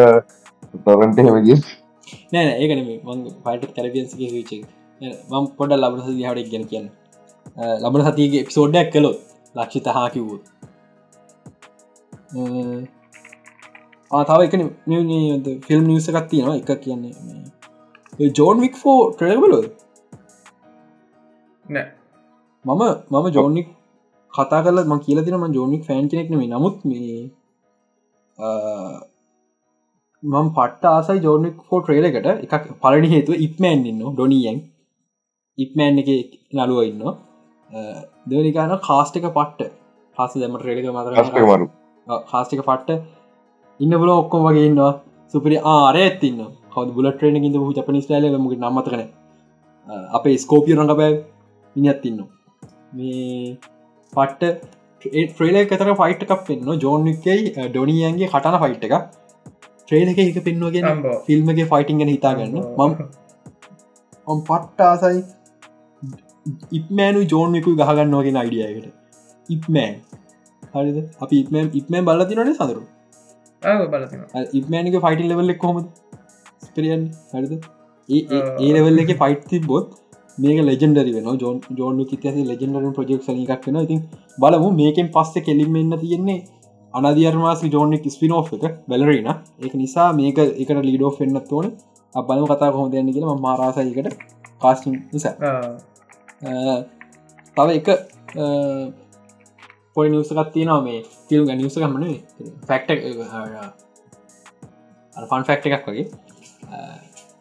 තොරන්ට 0.86 1.18
හෙමජ 1.26 1.50
නෑ 2.32 2.52
ඒකන 2.62 2.80
මං 3.08 3.20
පයිට 3.44 3.74
කැරබියන්සගේ 3.76 4.30
විච 4.36 4.50
මං 5.32 5.44
පොඩ 5.58 5.76
ලබන 5.78 6.00
සති 6.06 6.26
හට 6.28 6.48
ගෙන 6.54 6.66
කියන්න. 6.72 6.86
ලබන 7.82 8.02
සතිගේ 8.08 8.42
එපිසෝඩ්ඩක් 8.44 8.92
කළොත් 8.94 9.18
ලක්ෂිත 9.54 9.86
හා 9.96 10.08
කිවූත් 10.14 10.42
ආතාව 14.10 14.40
එක 14.44 14.54
ෆිල්ම් 15.66 15.84
නිවසකත් 15.90 16.26
තියෙනවා. 16.30 16.56
එක 16.62 16.70
කියන්නේ 16.84 18.30
ජෝන් 18.38 18.56
වික් 18.64 18.76
ෆෝ 18.82 19.00
ට්‍රලබලොද 19.10 19.66
නෑ. 21.74 21.86
මම 22.64 22.82
මම 23.12 23.26
ජෝනික් 23.36 23.68
කතා 24.32 24.60
කල 24.64 24.78
ම 24.84 24.94
කියල 25.04 25.18
තිනම 25.26 25.46
ජෝනික් 25.58 25.82
ෆෑන් 25.88 26.10
කෙනෙක් 26.10 26.30
නෙේ 26.32 26.50
නමුත් 26.52 26.76
මේ 26.90 27.18
මම 30.22 30.48
පට්ට 30.56 30.84
ආසයි 30.92 31.20
ජෝනික් 31.26 31.56
ෆෝ 31.68 31.80
ට්‍රේල 31.80 32.08
එකට. 32.10 32.28
එකක් 32.46 32.64
පලනි 32.82 33.12
හේතුව 33.14 33.44
ඉක්මෑන් 33.46 33.86
ඉන්න 33.92 34.02
ඩොනියන් 34.08 34.58
ඉක්මෑන් 35.58 36.02
එක 36.02 36.10
නළුව 36.56 36.82
ඉන්න. 36.90 37.02
දෙවනිකාන 38.30 38.74
කාස්ට 38.88 39.16
එක 39.20 39.26
පට්ට. 39.38 39.70
කාස 40.18 40.32
දැම 40.40 40.58
ට්‍රේලක 40.58 40.86
මතර 40.96 41.12
මරු 41.50 41.66
කාස්ටික 42.30 42.62
පට්ට. 42.68 43.00
ඉන්න 43.80 43.98
බල 44.00 44.10
ඔක්කොම 44.20 44.48
වගේ 44.48 44.68
ඉන්නවා. 44.70 44.92
සුපරි 45.34 45.56
ආරය 45.74 46.00
ඇතින්න 46.06 46.40
කව 46.72 46.88
බුල 46.96 47.06
ට්‍රේන 47.10 47.36
හු 47.58 47.72
ජපනිස් 47.76 48.06
ල 48.10 48.38
මගේ 48.38 48.58
නම්මතකන 48.62 49.02
අපේ 50.16 50.36
ස්කෝපිය 50.42 50.74
රඟ 50.76 50.96
බෑ 51.00 51.12
මිනිත්තින්න 51.76 52.20
මේ 52.94 53.56
පට්ට 54.12 54.42
ට්‍රේල 55.30 55.56
එකතර 55.56 55.92
ෆයිට් 55.94 56.24
එකක් 56.26 56.46
පෙන්න්න 56.46 56.72
ජෝන්කයි 56.82 57.36
ඩොනියන්ගේ 57.68 58.28
කටන 58.28 58.58
ෆයිට් 58.62 58.84
එක 58.88 58.94
ට්‍රේල 59.82 60.08
එක 60.08 60.18
එක 60.20 60.40
පෙන්වගෙන 60.44 60.86
අම්බෝ. 60.86 61.16
ෆිල්ම්ගේ 61.26 61.66
ෆයිටිං 61.66 61.98
ගැන 61.98 62.10
හිතාගන්න 62.10 62.56
මම 62.56 62.92
ඔම් 64.26 64.42
පට්ට 64.42 64.80
ආසයි 64.82 65.22
ඉක්මෑනු 66.72 67.20
ජෝන්යකු 67.32 67.76
ගහගන්නවගෙන 67.80 68.36
අයිඩියයකට 68.36 68.88
ඉක්මෑන් 69.48 69.94
හරිද? 70.74 70.98
අපි 71.20 71.34
ඉක්මෑම් 71.42 71.68
ඉක්මෑම් 71.74 72.04
බල්ල 72.04 72.24
තිනනේ 72.26 72.54
සඳරු? 72.54 72.82
ඉක්මෑනක 74.58 74.96
ෆයිටල් 75.04 75.28
ලෙවල්ලෙක් 75.28 75.58
කොමද 75.58 75.86
ස්පරියන් 76.64 77.02
හරිද? 77.32 77.52
ඒ 78.08 78.20
ඒ- 78.30 78.42
ආ. 78.42 78.56
ඒ 78.60 78.70
ලෙවල්ල 78.76 79.02
එක 79.04 79.12
ෆයිට් 79.18 79.44
තිබොත් 79.50 79.98
මේක 80.38 80.58
ලෙජෙන්ඩරි 80.62 81.12
වෙන 81.12 81.28
ජෝන් 81.36 81.60
ජෝන් 81.78 82.02
කිතස 82.06 82.36
ලෙජෙන්ඩර 82.42 82.90
ප්‍රජෙක් 82.92 83.28
එකක් 83.28 83.66
වෙන 83.66 83.76
ඉතින් 83.78 84.00
බලමු 84.38 84.68
මේකෙන් 84.72 85.08
පස්ස 85.08 85.34
කෙලින්මන්න 85.42 85.98
තියෙන්නේ 85.98 86.40
අනදියර්මාසි 86.94 87.70
ජෝනික් 87.70 88.04
ස්පිනෝ් 88.08 88.42
එක 88.58 88.74
බැලරීන 88.88 89.28
ඒක 89.60 89.74
නිසා 89.74 90.08
මේක 90.12 90.38
එකට 90.38 90.78
ලීඩෝ 90.82 91.12
එන්නත් 91.20 91.52
ඕන. 91.52 91.66
බලම 92.14 92.46
කතා 92.46 92.72
කොහොම 92.72 92.90
දෙන්න 92.92 93.12
කියලා. 93.12 93.36
මාරාසයකට 93.36 94.08
කාස්ටිං 94.60 94.94
නිසා. 95.12 95.34
තව 97.56 97.68
එක 97.70 97.88
පොයි 99.96 100.10
නිවසකත් 100.10 100.52
තියනවා 100.52 100.80
මේ 100.80 101.00
ෆිල්ම් 101.28 101.44
නිවස 101.52 101.76
ගමන 101.76 102.04
ෆක්ට 102.68 102.90
ෆන් 105.22 105.42
ෆක්ට 105.44 105.66
එකක් 105.68 105.88
වගේ 105.88 106.06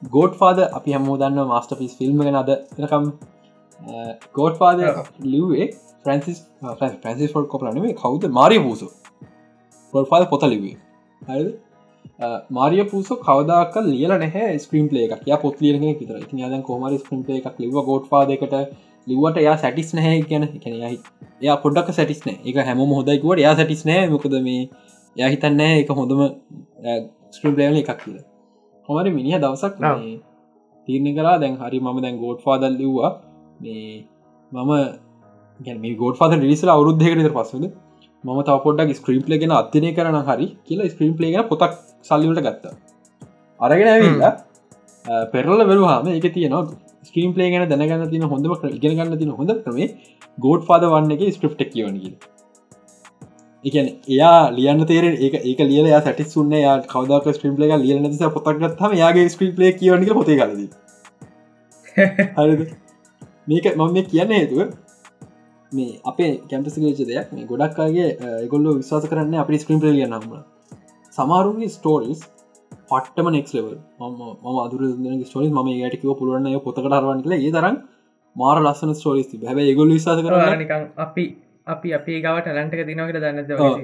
ගෝඩ් 0.01 0.37
පාද 0.37 0.59
අපි 0.59 0.93
හම 0.93 1.07
දන්න 1.15 1.47
මස්ට 1.47 1.77
පිස් 1.77 1.95
ෆිල්ම් 1.95 2.19
ගෙන 2.19 2.35
අද 2.35 2.49
එනකම් 2.51 3.09
ගෝඩ් 4.33 4.57
පාද. 4.57 4.79
ලිවේ 5.25 5.67
ෆ්‍රන්සිස් 6.03 6.39
ෆ්‍රන්සිස් 7.01 7.31
ෆොඩ් 7.31 7.47
කොපලනේ 7.47 7.93
කවුද? 7.95 8.29
මාරිය 8.31 8.59
පූසු 8.59 8.87
ගොඩ් 9.93 10.07
පාද 10.09 10.29
පොත 10.29 10.43
ලිවේ 10.43 10.77
හරි 11.21 11.51
මාරිය 12.51 12.85
පූසෝ 12.85 13.19
කවදාක 13.19 13.75
ලියල 13.85 14.13
නැහැ 14.15 14.59
ස්ක්‍රීම් 14.59 14.87
ලේ 14.91 15.07
එකක්. 15.07 15.27
ය 15.27 15.41
පොත් 15.41 15.61
ලියන 15.61 15.83
ඉතින් 15.83 16.39
යද 16.39 16.63
කොමරි 16.63 16.97
ස්ක්‍රීම් 16.97 17.21
ලේ 17.27 17.41
එකක් 17.41 17.59
ලිව 17.59 17.77
ගෝඩ් 17.81 18.09
පාදකට 18.09 18.55
ලිවට 19.07 19.37
එයා 19.37 19.57
සැටිස් 19.57 19.93
නැහැ 19.93 20.23
ගැන 20.23 20.47
එකන 20.47 20.73
යයි 20.75 20.97
එයා 21.41 21.57
පොඩ්ඩක් 21.57 21.93
සැටිස්න 21.93 22.33
එක 22.33 22.57
හැම 22.67 22.83
හොදයිකුවට 22.91 23.43
එයා 23.43 23.55
සැටිස් 23.55 23.85
නෑ 23.85 24.09
මොකද 24.09 24.35
මේ 24.47 24.59
යා 25.15 25.29
හිතන්න 25.29 25.63
එක 25.69 25.95
හොඳම 25.99 26.21
ස්ක්‍රීම් 27.31 27.55
ලේවල 27.57 27.81
එකක් 27.81 27.97
කියලා 28.03 28.30
හොමරි 28.89 29.11
මිනිහ 29.11 29.37
දවසක්. 29.37 29.73
මේ 29.97 30.19
තීරණ 30.87 31.15
කරා 31.17 31.37
දැන් 31.39 31.55
හරි 31.57 31.79
මම 31.79 31.97
දැන් 32.01 32.17
ගෝඩ් 32.17 32.39
ෆාදල් 32.39 32.73
ලිව්වා. 32.75 33.11
මේ 33.59 34.05
මම 34.51 34.71
ගැන 35.59 35.97
ගෝඩ් 35.97 36.15
ෆාද 36.15 36.31
රිසල 36.43 36.69
අවරුද්ධයකට 36.69 37.33
පස්සද 37.33 37.65
ම 38.23 38.39
තව 38.43 38.57
පොඩක් 38.63 38.95
ස්ක්‍රීම් 38.95 39.23
ලගෙන 39.27 39.51
අධ්‍යනය 39.53 39.89
කරන 39.95 40.17
හරි 40.29 40.47
කියලා 40.65 40.89
ස්ක්‍රීම් 40.89 41.13
ලේගෙන 41.19 41.47
පොතක් 41.47 41.73
සල්ලිවට 42.03 42.41
ගත්තා. 42.47 42.73
අරගෙන 43.59 43.87
ඇවිල්ලා 43.87 44.31
පෙරල 45.33 45.61
වෙරුහම 45.65 46.07
එක 46.11 46.27
තියනවා 46.33 46.63
ස්ක්‍රීම් 47.03 47.31
ලේ 47.35 47.49
ගැන 47.51 47.69
දැනගන්න 47.71 48.09
තින 48.09 48.23
හොඳම 48.25 48.53
ක්‍ර- 48.55 48.73
ඉගෙන 48.77 48.93
ගන්න 48.97 49.17
තින 49.17 49.31
හොඳ 49.31 49.51
ක්‍රමේ 49.63 49.87
ගෝඩ් 50.37 50.61
පාද 50.67 50.83
වන්න 50.85 51.11
එක 51.15 51.23
ස්ක්‍රප්ටක් 51.33 51.71
කියවනග 51.73 51.97
එකන 53.63 53.87
එයා 54.09 54.37
ලියන්න 54.51 54.85
තේර 54.85 55.05
ඒ 55.07 55.29
ඒක 55.43 55.59
ලියල 55.63 55.89
සැටි 55.97 56.23
සුන්න 56.27 56.53
යා 56.57 56.75
කවදක් 56.85 57.33
ස්ක්‍රීම් 57.33 57.57
ලේ 57.57 57.77
ලියන 57.79 58.05
නිසා 58.05 58.31
පොතක්ගත්හම 58.31 58.95
යාගේ 58.95 59.25
ස්ක්‍රීම් 59.29 59.53
ලේ 59.57 59.73
කියවනක 59.73 60.13
පොතේ 60.13 60.37
කලද 60.37 60.61
මේක 63.47 63.65
මම 63.73 63.99
කියන්න 64.07 64.33
හේතුව 64.33 64.59
මේ 65.71 65.99
අපේ 66.05 66.31
කැම්පසිගේච 66.47 67.01
දෙයක් 67.03 67.27
මේ 67.31 67.45
ගොඩක්කාගේ 67.47 68.09
ගොල්ල 68.47 68.65
විශවාස 68.71 69.05
කරන්න 69.07 69.37
අපි 69.39 69.59
ස්ක්‍රීම් 69.59 69.85
ලිය 69.87 70.07
නම්ම 70.07 70.33
සමාරුගේ 71.13 71.69
ස්ටෝරිස් 71.69 72.25
පට්ටම 72.89 73.31
නෙක් 73.31 73.47
ලෙවල් 73.51 73.77
ම 74.01 74.59
අදුර 74.59 74.81
ස්ටෝරි 75.23 75.49
ම 75.51 75.69
ඒටකව 75.69 76.11
පුළුවන්න 76.15 76.59
පොතකටරවන් 76.61 77.23
කළ 77.23 77.37
ඒ 77.37 77.51
තරම් 77.51 77.79
මාර 78.35 78.57
ලස්සන 78.59 78.91
ස්ටෝරිස් 78.95 79.29
තිබ 79.29 79.45
හැබ 79.45 79.61
ඒගොල 79.61 79.89
විශවාස 79.91 80.21
කරන්න 80.23 80.59
නිකං 80.59 80.83
අපි 80.99 81.25
අපි 81.67 81.93
අපි 81.93 82.19
ගවට 82.23 82.53
ලන්ටක 82.53 82.83
දිනකට 82.89 83.17
දන්නද 83.17 83.51
ඔව්. 83.59 83.79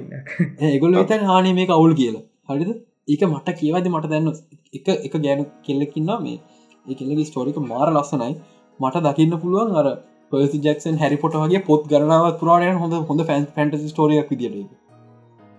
ඒගොල්ල 0.68 0.96
විතන් 0.96 1.24
හානේ 1.24 1.54
මේ 1.54 1.66
අවුල් 1.70 1.94
කියලා. 1.94 2.24
හරිද? 2.48 2.70
ඒක 3.08 3.22
මට 3.26 3.56
කියවද 3.60 3.88
මට 3.88 4.10
දැන්න 4.12 4.32
එක 4.74 4.88
එක 4.98 5.14
ගෑනු 5.18 5.44
කෙල්ලකින්නා 5.62 6.18
මේ. 6.20 6.38
ඒ 6.86 6.94
කෙල්ලගේ 6.94 7.28
ස්ටෝරික 7.30 7.60
මාර 7.64 7.88
ලස්සනයි. 7.90 8.34
මට 8.80 9.04
දකින්න 9.06 9.38
පුළුවන් 9.44 9.76
අර 9.76 9.86
පර්සි 10.32 10.60
ජක්සන් 10.64 10.98
හැරිපොට 11.02 11.38
වගේ 11.42 11.62
පොත් 11.66 11.86
ගරනාව 11.92 12.26
පුරාණය 12.40 12.74
හොඳ 12.82 12.98
හොඳ 13.04 13.26
ෆැන් 13.28 13.46
ෆැන්ටසි 13.54 13.92
ස්ටෝරියක් 13.92 14.32
විදිට 14.32 14.74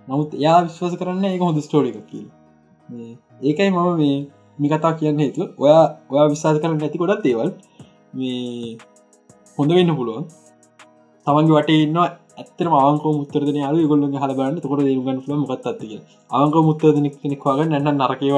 නමුත් 0.07 0.35
එයා 0.35 0.59
විශ්වාස 0.65 0.99
කරන්න 0.99 1.25
ඒ 1.25 1.39
හොඳ 1.39 1.63
ස්ටෝරික 1.67 1.97
කියල. 2.07 2.27
ඒකයි 3.41 3.69
මම 3.69 3.89
මේ 3.97 4.19
මිකතා 4.57 4.93
කියන්න 4.93 5.19
හේතු 5.19 5.49
ඔයා 5.57 5.83
ඔයා 6.09 6.27
විශවාස 6.29 6.61
කරන්න 6.61 6.79
නැති 6.81 7.01
ගොඩත් 7.01 7.25
ඒවල් 7.25 7.51
මේ 8.13 8.77
හොඳ 9.57 9.75
වෙන්න 9.77 9.95
පුළුවන් 9.95 10.25
තමන්ගේ 11.25 11.55
වට 11.57 11.77
ඉන්න 11.85 11.99
ඇත්තර 12.01 12.67
ආක 12.71 13.05
මුත්තරන 13.17 13.59
යාල 13.61 13.77
ගොල්ල 13.91 14.03
හල 14.21 14.33
බන්න 14.37 14.61
තකොට 14.63 14.81
දේරුගන්න 14.81 15.21
ල 15.27 15.39
මොත් 15.43 15.67
අත්තික 15.71 15.91
ආක 16.31 16.55
මුත්තදන 16.67 17.07
කෙනෙක් 17.17 17.45
වග 17.47 17.69
නැන්න 17.69 18.01
නරකේ 18.01 18.31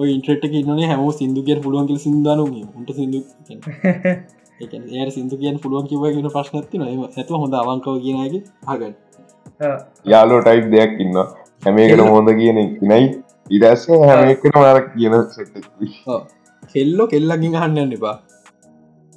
ඔය 0.00 0.08
ඉන්ට්‍රට් 0.14 0.44
න්න 0.60 0.82
හැම 0.90 1.04
සිදුගිය 1.18 1.58
පුළුවන්ගේ 1.66 2.02
සිදාන 2.04 2.40
උට 2.44 2.90
සිදු 2.98 3.20
ඒ 4.60 5.10
සිදු 5.10 5.36
කියෙන් 5.38 5.62
පුළුවන් 5.62 5.86
කිවගෙන 5.90 6.28
ප්‍රශ්නත්ති 6.34 6.76
න 6.78 6.84
ඇත 7.06 7.30
හොඳ 7.36 7.54
අවංකව 7.60 7.96
කියනගේ 8.04 8.42
හගන්න 8.68 8.94
යාලෝ 10.06 10.40
ටයිප් 10.42 10.66
දෙයක් 10.74 11.00
ඉන්න 11.04 11.16
හැමේකට 11.62 12.02
හොඳ 12.08 12.28
කියන 12.38 12.58
නයි. 12.82 13.04
ඉදස්සේ 13.50 13.98
හැමකට 14.02 14.46
නරක් 14.52 14.86
කියන 14.94 15.14
සෙට් 15.30 15.54
කෙල්ලෝ 16.74 17.06
කෙල්ලගින් 17.06 17.56
අහන්න 17.60 17.96
එපා. 17.96 18.16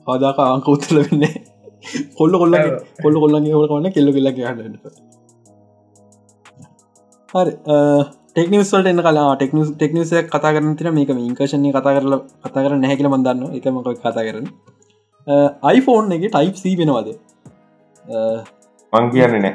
හදාක 0.07 0.39
අවංක 0.39 0.67
උත්තල 0.67 0.97
වෙන්නේ 1.01 1.33
කොල්ල 2.19 2.37
කොල්ල 2.41 2.55
කොල්ල 3.03 3.17
කොල්ලගේ 3.23 3.55
හොල 3.57 3.67
කන්න 3.71 3.95
කෙල්ල 3.97 4.13
කෙල්ලගේ 4.17 4.45
හන්න 4.49 4.77
හරි 7.33 7.53
ටෙක්නිවස්වලට 8.35 8.89
එන්න 8.91 9.01
කලා 9.07 9.25
ටෙක්නිස් 9.35 9.67
ටෙක්නිස 9.73 10.13
කතා 10.31 10.53
කරන 10.55 10.71
තින 10.79 10.89
මේක 10.95 11.11
ඉංකශනය 11.17 11.69
කතා 11.77 11.93
කරල 11.97 12.15
කතා 12.45 12.63
කර 12.63 12.73
නැහැකිල 12.79 13.09
මන්දන්න 13.11 13.55
එක 13.59 13.67
මක 13.73 13.95
කතා 13.99 14.25
කරන 14.27 14.47
iPhoneෆෝන් 15.27 16.15
එක 16.17 16.25
ටයිප් 16.27 16.55
සී 16.63 16.75
වෙනවාද? 16.79 17.07
මං 18.93 19.05
කියන්නේ 19.13 19.41
නෑ 19.45 19.53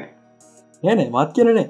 නෑනෑ 0.83 1.11
මත් 1.15 1.31
කියනනේ 1.37 1.67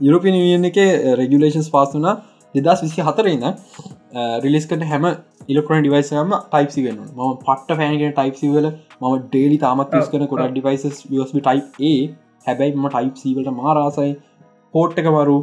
යුරපින 0.00 0.36
වියන් 0.44 0.64
එක 0.70 0.78
රෙගුලේෂන්ස් 1.20 1.68
පාස් 1.74 1.90
වනා 1.96 2.14
දෙදස් 2.54 2.80
විසි 2.84 3.06
හතරන්න 3.08 3.44
රිලිස් 4.44 4.66
කට 4.70 4.88
හැම 4.92 5.04
ඉලෙක්ට්‍රොන 5.50 5.84
ඩිවයිසම 5.84 6.34
ටයිප්සි 6.46 6.84
වෙන 6.86 6.98
ම 6.98 7.30
පට 7.40 7.78
පෑනගෙන 7.78 8.12
ටයිප්සිවල 8.12 8.66
ම 8.68 9.06
ඩේලි 9.24 9.58
තාමත් 9.62 9.96
ස් 10.00 10.10
කන 10.12 10.26
කොට 10.32 10.44
ඩිවයිස් 10.50 11.00
USB 11.14 11.40
ටයි් 11.40 11.62
ඒ 11.88 11.94
හැබැයි 12.46 12.76
ම 12.76 12.86
ටයිප්සීවලට 12.88 13.50
මාරාසයි 13.56 14.12
පෝට් 14.74 15.00
එක 15.02 15.08
මරු. 15.08 15.36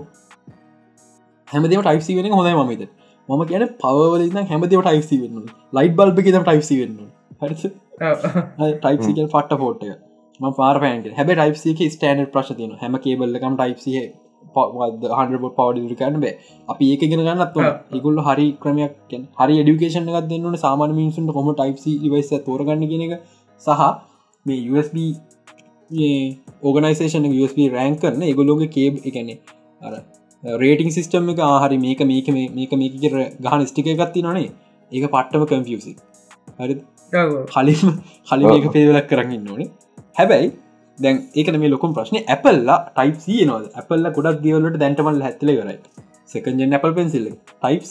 හැමදම 1.48 1.82
ටයිප්සි 1.82 2.18
වෙන 2.18 2.32
හොඳයි 2.34 2.56
මමද 2.56 2.88
මම 3.30 3.44
කියන 3.46 3.68
පවවලන්න 3.80 4.50
හැමදම 4.52 4.82
ටයිප්සි 4.82 5.22
වෙන්න 5.22 5.48
ලයිට් 5.74 5.96
බල්බ 5.96 6.20
ම 6.34 6.44
ටයිප්සි 6.44 6.80
වෙන්න 6.82 6.98
ටයිප්සිකල් 8.78 9.28
පට්ට 9.28 9.60
පෝට් 9.60 9.84
එක. 9.86 10.00
ම 10.40 10.56
පාර 10.58 10.80
පෑන්ට 10.82 11.12
හැබ 11.18 11.34
ටයිප්සික 11.34 11.84
ස්ටන්ඩ් 11.90 12.32
ප්‍රශ් 12.34 12.56
තියන 12.58 12.74
හැම 12.82 12.98
කේබල්ලකම් 13.04 13.60
ටයිප්සිහ 13.60 14.08
හන්ඩ 14.58 15.48
පවඩි 15.58 15.98
කරන්න 16.00 16.20
බෑ. 16.24 16.34
අපි 16.70 16.90
ඒක 16.94 17.06
ගෙන 17.12 17.24
ගන්නත් 17.24 17.56
ඉකුල්ල 17.94 18.20
හරි 18.28 18.48
ක්‍රමයක් 18.64 19.16
හරි 19.38 19.58
ඩිකේෂන 19.62 20.12
එකක් 20.12 20.30
දෙන්නට 20.30 20.60
සාමාන 20.60 20.96
මිනිසුන්ට 21.00 21.34
කොම 21.34 21.50
ටයිප්සි 21.54 21.96
ලිවයිස 22.04 22.32
තෝරගන්න 22.46 22.86
කියෙන 22.92 23.06
එක 23.08 23.16
සහ 23.64 23.82
මේ 24.46 24.60
USB 24.72 24.98
ඕගනයිසේෂන 26.64 27.32
USB 27.32 27.60
රෑන් 27.74 27.98
කරන 28.04 28.28
එකගොලෝගේ 28.30 28.70
කේබ් 28.70 29.02
එකනේ 29.04 29.40
අර 29.82 29.96
රේටිං 30.44 30.92
සිිස්ටම් 30.92 31.34
එක 31.34 31.42
ආහරි 31.46 31.80
මේක 31.80 32.06
මේක 32.06 32.30
මේක 32.52 32.78
මේක 32.78 33.02
ගහන 33.42 33.66
ස්ටික 33.72 33.90
එකත්ති 33.96 34.28
නොනේ 34.28 34.52
ඒක 34.92 35.12
පට්ටම 35.14 35.50
කම්පියසි 35.50 35.98
හරි 36.60 36.80
කලින් 37.48 38.02
කලින් 38.28 38.48
ඒක 38.52 38.72
පේවලක් 38.74 39.08
කරන්න 39.10 39.48
ඕනේ. 39.48 39.70
හැබැයි 40.16 40.52
දැන් 40.98 41.24
ඒක 41.36 41.52
මේ 41.64 41.74
ලොකුම් 41.74 41.96
ප්‍රශ්න 41.98 42.20
ඇපල්ලා 42.26 42.78
ටයිප් 42.90 43.18
නවද 43.48 43.66
ඇපල්ල 43.82 44.12
ගොඩක් 44.18 44.40
දියවලට 44.46 44.80
දැන්ටමල් 44.84 45.22
හැත්තල 45.26 45.54
කරයි 45.54 45.78
සකජන් 46.30 46.78
ඇපල් 46.78 46.96
පෙන්සිල්ල 47.00 47.28
ටයිප් 47.34 47.84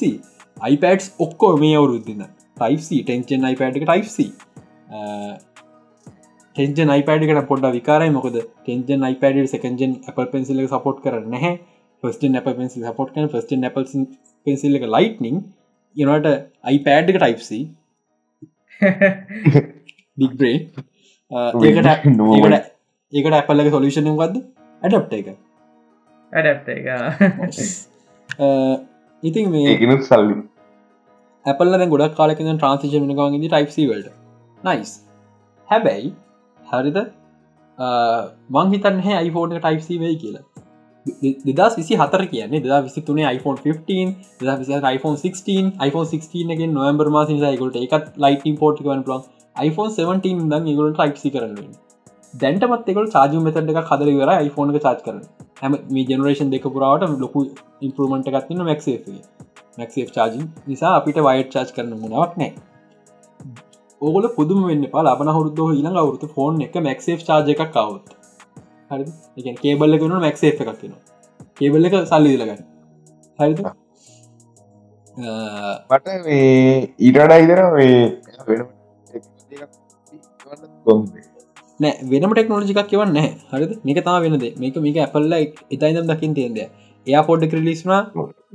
iPads 0.71 1.07
ඔක්කෝ 1.19 1.53
මේ 1.63 1.75
අවුරුද්දින්න 1.81 2.25
ටයිප් 2.57 2.81
ටෙන්චන් 3.03 3.51
iPad 3.53 3.79
එක 3.79 3.85
ටයිප් 3.85 4.09
ටෙන්ජන් 6.57 6.91
iPad 6.93 7.25
එකට 7.25 7.49
පොඩ්ඩ 7.51 7.75
විකාරයි. 7.75 8.13
මොකද 8.13 8.37
tenth gen 8.61 9.03
iPad 9.11 9.41
second gen 9.45 9.97
Apple 10.11 10.29
පෙන්සිල්ල 10.35 10.63
සපෝට් 10.71 11.03
කර 11.05 11.17
නැහැ. 11.27 11.53
First gen 12.03 12.39
Apple 12.41 12.57
pencil 12.61 12.87
support 12.87 13.11
කන 13.15 13.29
ෆස්ටන් 13.33 13.67
Apple 13.69 14.07
පෙන්සිල් 14.47 14.79
එක 14.79 14.87
ලයිට්නිං 14.95 15.43
යනට 15.97 16.31
iPad 16.75 17.13
එක 17.13 17.19
ටයිප් 17.19 17.41
බිග්බ්‍රේ 20.17 20.57
ඒකට 21.67 22.67
ඒකට 23.13 23.35
ඇපල්ලක 23.35 23.71
සොලිෂන 23.71 24.09
ගද 24.13 24.41
ඇඩප්ට 24.83 25.13
එක. 25.13 25.29
ඇඩප් 26.33 26.69
එක. 26.69 26.87
ඉතින් 29.29 29.51
මේ 29.51 29.69
ඒකනුත් 29.73 30.03
සල්ලි. 30.03 30.35
ඇපල්ල 31.45 31.85
ගොඩක් 31.93 32.17
කාලක 32.17 32.41
ට්‍රන්සිෂන 32.41 33.13
ගගේ 33.13 33.43
ටයිප්සිවල්ට 33.45 34.11
නයිස් 34.61 34.97
හැබැයි 35.69 36.13
හරිද? 36.61 37.01
මංහිතන් 38.51 39.01
හැ 39.01 39.23
iPhone 39.23 39.57
ටයිප්සි 39.57 40.01
වෙයි 40.01 40.19
කියලා. 40.25 40.45
දෙදස් 41.53 41.79
විසි 41.79 42.03
හතර 42.03 42.27
කියන්නේ 42.27 42.63
දෙදා 42.63 42.83
විසි 42.83 43.07
තුනේ 43.07 43.31
iPhone 43.33 43.65
15 43.65 44.13
දෙදා 44.41 44.59
විසි 44.59 44.83
iPhone 44.93 45.17
16 45.25 45.73
iPhone 45.81 46.13
16 46.13 46.61
ගෙන් 46.61 46.75
නොවම්බර් 46.75 47.11
මාසි 47.11 47.41
යිකොට 47.47 47.83
එකත් 47.87 48.15
ලයිටන් 48.19 48.61
පෝට් 48.63 48.85
වන 48.85 49.09
පලන් 49.09 49.27
iPhone 49.63 49.99
17 49.99 50.49
දන් 50.51 50.73
ඒගොලට 50.73 50.97
ටයිප්සි 50.97 51.31
කරන්න 51.31 51.77
දැන්ටමත් 52.35 52.89
එකක 52.91 53.01
චාජ 53.11 53.35
මෙතට 53.41 53.59
එක 53.63 53.83
කදර 53.85 54.13
වර 54.13 54.33
එක 54.37 54.83
චාච් 54.83 55.03
කරන 55.03 55.21
හැම 55.61 55.77
මේ 55.91 56.07
ජනරේෂන් 56.07 56.51
දෙක 56.51 56.69
පුරාවට 56.69 57.19
ලොකු 57.19 57.45
ඉම්පරමට 57.81 58.31
එකත්තින්න 58.33 58.65
මැක්සේ 58.65 59.19
මැක්සේ 59.79 60.07
චාජි 60.11 60.43
නිසා 60.67 60.93
අපිට 60.97 61.21
වයිට 61.21 61.51
චාච් 61.51 61.73
කරන 61.73 61.95
මුණවක් 61.97 62.37
නෑ 62.37 62.53
ඕගල 64.01 64.29
පුදුම 64.37 64.63
වෙන්න 64.65 64.87
පා 64.93 65.05
ලබන 65.05 65.33
හුරුද්ද 65.33 65.65
ඊළඟ 65.67 65.99
අවුරුතු 65.99 66.31
ෆෝන් 66.31 66.63
එක 66.63 66.79
මැක්සේ 66.83 67.19
චාජ 67.23 67.53
එකක් 67.55 67.65
කවුත් 67.73 68.15
හරි 68.91 69.05
එක 69.45 69.61
කේබල්ල 69.61 69.99
කනු 69.99 70.21
මැක්සේ 70.21 70.53
එකක් 70.55 70.73
කියෙන 70.81 70.97
කේබල්ල 71.57 71.91
එක 71.91 71.99
සල්ලි 72.05 72.35
දිලගන්න 72.35 72.65
හරිද? 73.39 73.61
මට 75.91 76.07
මේ 76.25 76.93
ඊටඩා 77.01 77.39
ඉදර 77.39 77.63
මේ 77.73 77.97
වෙන 78.49 78.67
නෑ 81.81 81.95
වෙනම 82.11 82.33
ටෙක්නෝජිකක් 82.35 82.83
කියවන්න 82.91 83.19
හරිද? 83.53 83.73
මේක 83.87 83.99
තා 84.09 84.19
වෙනද 84.25 84.45
මේක 84.63 84.77
මේක 84.87 84.99
ඇපල්ල 85.05 85.35
ඉතයිදම් 85.75 86.07
දකිින් 86.11 86.35
තියෙන්ද 86.39 86.59
එයා 86.63 87.23
පොඩ්ඩ 87.29 87.51
ක්‍රලිස්නා 87.53 88.01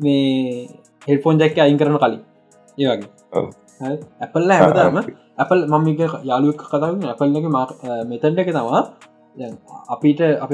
මේ 0.05 0.67
හෙල්ෆෝන් 1.09 1.41
ජැක්ක 1.41 1.57
අයින් 1.65 1.77
කරන 1.81 1.97
කලින්. 2.03 2.21
ඒවගේ 2.77 3.09
ඇපල්ල 4.25 4.51
හැමදාම 4.57 4.99
ඇපල් 5.41 5.61
මම 5.69 5.87
යාලුවක් 6.31 6.61
කතා 6.73 6.91
ඇපල්ලක 7.13 7.47
මෙතැන්ට 8.11 8.41
එක 8.43 8.51
තමා 8.57 8.81
අපිට 9.93 10.21
අප 10.43 10.51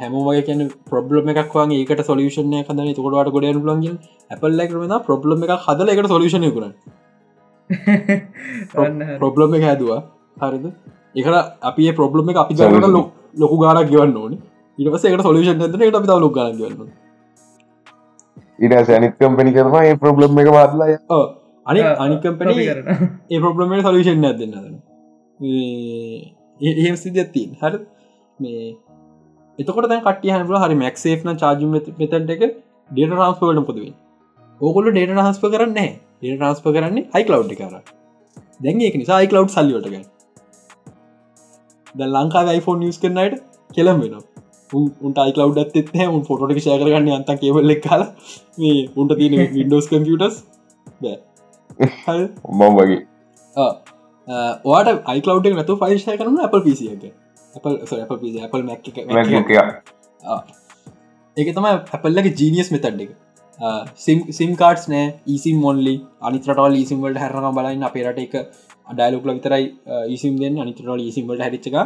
හැමෝගේ 0.00 0.42
කියන 0.48 0.60
ප්‍රබ්ලම 0.90 1.26
එකක් 1.32 1.54
වගේ 1.58 1.80
ඒකට 1.82 2.02
සොලියෂනය 2.10 2.60
කදන 2.68 2.94
තොකට 2.98 3.32
ගොඩ 3.34 3.46
ලන්ගින් 3.70 3.96
ඇපල්ල 4.32 4.60
කරම 4.70 4.94
ප්‍රබ්ලම 5.08 5.46
එක 5.46 5.52
හදල 5.66 5.88
එකට 5.94 6.08
සොලිෂණය 6.14 6.50
කරන 6.56 6.72
ප්‍රබ්ලම 9.22 9.56
එක 9.58 9.64
හැදවා. 9.70 10.00
හරිද 10.42 10.66
එකට 11.16 11.36
අපි 11.62 11.88
ප්‍රබ්ලම 11.92 12.30
එක 12.30 12.38
අපි 12.42 12.54
ජනට 12.54 12.88
ලො 12.88 13.02
ලොකු 13.36 13.56
ගානක් 13.62 13.90
ගවන්න 13.90 14.16
ඕන. 14.16 14.38
ඉටස 14.78 15.04
එකට 15.04 15.22
සොලිෂන් 15.22 15.58
ට 15.64 15.82
අපි 15.94 16.06
ලොක් 16.16 16.34
ගන්න 16.34 16.56
ගන්න 16.58 16.88
ඉට 18.58 18.86
සැනිකම්පනි 18.86 19.52
කරම 19.52 19.76
ඒ 19.80 19.96
ප්‍රබ්ලම් 19.96 20.40
එක 20.42 20.50
බදලා 20.50 21.20
අනි 21.66 21.84
අනිකම්පන 21.98 22.48
ඒ 22.54 23.38
ප්‍රබ්ලම 23.40 23.76
සොලිෂන් 23.82 24.24
ඇදන්න 24.24 24.54
එහෙම 26.78 26.96
සිද 26.96 27.16
ඇත්තින් 27.16 27.56
හර. 27.62 27.74
මේ 28.38 28.76
එතකොට 29.58 29.88
දැන් 29.90 30.02
කටිය 30.02 30.32
හැනල 30.32 30.58
හරි 30.62 30.80
මැක්සේන 30.80 31.38
චාජු 31.42 31.70
මෙතට 31.74 31.88
එක 32.34 32.42
ඩේට 32.90 33.12
රන්ස්පවලට 33.12 33.66
පොදුවේ 33.68 33.94
ඕකොල 34.60 34.90
ඩේට 34.90 35.14
රහන්ස්ප 35.14 35.46
කරන්න 35.46 35.72
ඩේට 35.72 36.40
රන්ස්ප 36.40 36.68
කරන්නේ 36.76 37.08
අයිකලව් 37.12 37.54
කර 37.54 37.80
දැන් 38.60 38.84
ඒක 38.86 38.98
නිසා 39.02 39.16
අයිකලව් 39.16 39.48
සල්ලියටගන්න 39.54 40.04
ද 41.98 42.10
ලංකා 42.14 42.56
iPhone 42.58 42.80
නිස් 42.84 42.98
කරනයට 42.98 43.36
කෙලම් 43.74 44.00
වෙන 44.02 44.14
උන්ට 45.06 45.18
අයිකලව් 45.24 45.58
ඇත් 45.62 45.76
උන් 46.06 46.22
ෆොටට 46.28 46.58
ෂය 46.58 46.78
කරගන්න 46.82 47.10
අන්ත 47.16 47.32
කෙවල්ල 47.42 47.74
කාල. 47.86 48.06
මේ 48.58 48.88
උන්ට 48.96 49.16
තියෙන 49.20 49.34
විඩෝස් 49.56 49.88
කම්පියටස් 49.92 50.36
උඹම් 52.44 52.80
වගේ. 52.80 53.02
වාට 54.66 55.08
අයිකලව් 55.14 55.50
නතු 55.54 55.78
ෆයිල්ෂය 55.82 56.16
කරන 56.22 56.40
අප 56.46 56.56
Mac 58.70 58.88
එක. 58.88 58.98
එක. 59.50 59.54
ආ. 60.24 60.40
ඒක 61.36 61.54
තමයි 61.54 61.70
ඇපල්ලගේ 61.70 62.34
ජීනියස් 62.40 62.72
මෙතඩ් 62.74 63.00
එක. 63.06 63.14
සිම් 64.38 64.54
කාඩස් 64.62 64.88
නෑ 64.92 65.04
ඊසිම් 65.34 65.60
මොල්ලි 65.66 65.94
අනිතරටල් 66.20 66.78
ඊසිම්වලට 66.80 67.20
හැරන 67.24 67.46
බලන්න 67.58 67.86
අපේරට 67.88 68.18
එක 68.24 68.34
අඩයිලුක්ල 68.88 69.30
විතරයි 69.30 69.64
ඊසිම් 70.14 70.34
දෙන්න. 70.42 70.58
අනිතරල් 70.58 71.00
ඊසිම්වලට 71.00 71.44
හැරිච්චක 71.46 71.76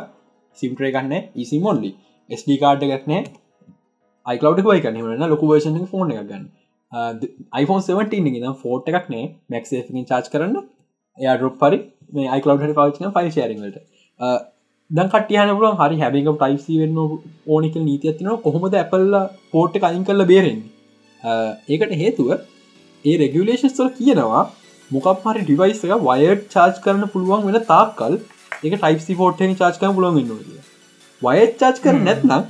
සිම්ට්‍රේ 0.59 0.93
කන්න 0.93 1.15
ඊසිම් 1.37 1.63
මොල්ලි 1.63 1.93
ස්ඩ 2.29 2.59
කාඩ් 2.63 2.83
ගක්නෑ 2.85 3.23
අයිකලව් 4.27 4.65
වයි 4.67 4.83
කන්නන 4.85 5.31
ලොක 5.33 5.45
වර්ෂන් 5.45 5.87
ෆෝන් 5.93 6.13
එක 6.13 6.27
ගන්න. 6.31 6.45
iPhone 7.63 7.83
17 7.85 8.43
ද 8.45 8.55
ෆෝට් 8.63 8.93
එකක් 8.93 9.09
නෑ 9.15 9.25
මැක්සේකින් 9.51 10.07
චාච් 10.07 10.31
කරන්න. 10.33 10.57
එයා 11.19 11.37
ඩොප් 11.37 11.59
පරි. 11.59 11.79
මේ 12.13 12.29
අයිකලව් 12.29 12.65
පාචන 12.75 13.13
ෆයිල් 13.17 13.31
ශරිංලට 13.33 13.79
දැන් 14.91 15.11
කටියනපුලන් 15.11 15.77
හරි 15.81 15.99
හැබික 16.03 16.29
ටයිසි 16.33 16.79
වෙන්න 16.81 16.99
ඕනික 17.49 17.77
නීති 17.81 18.11
ඇතින 18.11 18.31
කොහොමද 18.47 18.75
ඇපල්ල 18.75 19.17
පෝට් 19.53 19.77
අයින් 19.83 20.05
කල්ල 20.05 20.25
බේරෙන් 20.33 20.61
ඒකට 21.71 21.95
හේතුව 22.03 22.31
ඒ 23.05 23.15
රෙගුලේෂන් 23.23 23.77
තොල 23.77 23.93
කියනවා 23.99 24.43
මොකක් 24.91 25.25
හරි 25.25 25.43
ඩිවයිස් 25.43 25.83
එක 25.87 26.05
වයර් 26.05 26.39
චාර්ජ් 26.49 26.81
කරන 26.83 27.09
පුළුවන් 27.09 27.45
වෙන 27.49 27.67
තාක්කල් 27.67 28.17
එක 28.63 28.73
ටයිප්සි 28.75 29.17
ෆෝට්ටෙන් 29.17 29.53
චාර්ජ් 29.57 29.79
කන 29.79 29.95
පුළුවන් 29.95 30.17
වෙන්න 30.21 30.33
වය 31.23 31.45
චාර්ජ් 31.57 31.83
කර 31.83 32.01
නැත්නම් 32.01 32.49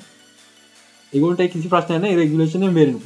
ඒගොට 1.12 1.42
කිසි 1.48 1.68
ප්‍රශ්නයන 1.68 2.06
රෙගුලේෂන 2.14 2.66
බේරෙන 2.72 2.96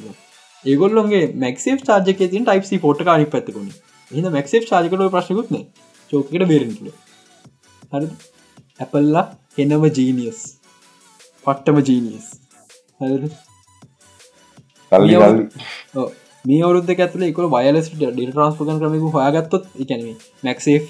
ඒගොල්ලොන්ගේ 0.65 1.25
මැක්සේ 1.39 1.79
චාර්ජක 1.83 2.23
තින් 2.27 2.45
ටයිප්සි 2.45 2.81
ෆෝට් 2.81 3.05
කාරි 3.05 3.29
පැත්තකුණ 3.29 3.71
එහ 4.11 4.31
මැක්සේ 4.31 4.65
චාර්ජකට 4.65 5.07
ප්‍රශ්නකුත්න 5.11 5.65
චෝකට 6.11 6.47
බේරෙන 6.47 6.75
හරි 6.79 8.09
ඇපල්ලා 8.81 9.25
එනම 9.59 9.89
ජීනියස් 9.91 10.43
පට්ටම 11.45 11.81
ජීනියස් 11.83 12.29
කල්ලි 14.93 15.17
කල්ලි 15.19 16.24
මේ 16.45 16.63
අවුද්ධ 16.63 16.91
ඇතුල 16.95 17.23
එක 17.27 17.39
වයලස් 17.55 17.87
ඩ 17.93 18.09
ට්‍රන්ස්පගන් 18.23 18.81
ක්‍රමක 18.81 19.15
හොයාගත්තොත් 19.17 19.65
එකැනීම 19.83 20.17
මැක්සේ 20.47 20.81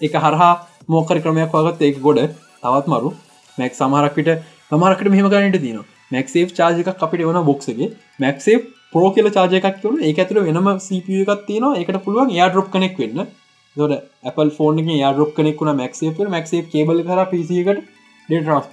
එක 0.00 0.14
හරහා 0.24 0.52
මෝකර 0.94 1.18
ක්‍රමයක් 1.24 1.56
වගත් 1.56 1.88
ඒක 1.88 1.98
ගොඩ 2.06 2.20
තවත් 2.62 2.86
මරු. 2.92 3.10
මැක් 3.58 3.76
සමහරක්විට 3.80 4.30
මරකට 4.72 5.12
මෙහම 5.14 5.28
ගනට 5.34 5.60
තින 5.64 5.82
මැක්සේ 6.14 6.46
චාජක 6.58 6.88
අපිට 7.06 7.26
වන 7.28 7.42
බොක්සගේ 7.50 7.90
මැක්සේ 8.20 8.56
පෝ 8.94 9.10
කියල 9.14 9.28
චාජකක් 9.36 9.84
වන 9.84 10.00
ඒ 10.02 10.14
ඇතුළ 10.16 10.40
වෙනම 10.48 10.72
සප 10.78 11.20
එකක් 11.24 11.44
තියෙන 11.48 11.68
එකට 11.82 12.00
පුළුවන් 12.06 12.34
යා 12.38 12.48
ඩොප් 12.48 12.72
කනෙක් 12.72 12.98
වෙන්න. 13.02 13.20
දොට 13.76 13.92
Apple 14.24 14.50
ෆෝන් 14.56 14.80
එක 14.80 14.88
යාඩරොප් 14.94 15.36
කෙනෙක්ුණ 15.36 15.72
මක්සේ 15.74 16.30
මක්සේ 16.30 16.62
කේබල 16.72 17.04
කර 17.08 17.20
පිසිකට 17.32 17.84
ඩේ 18.28 18.40
ට්‍රස්ප 18.40 18.72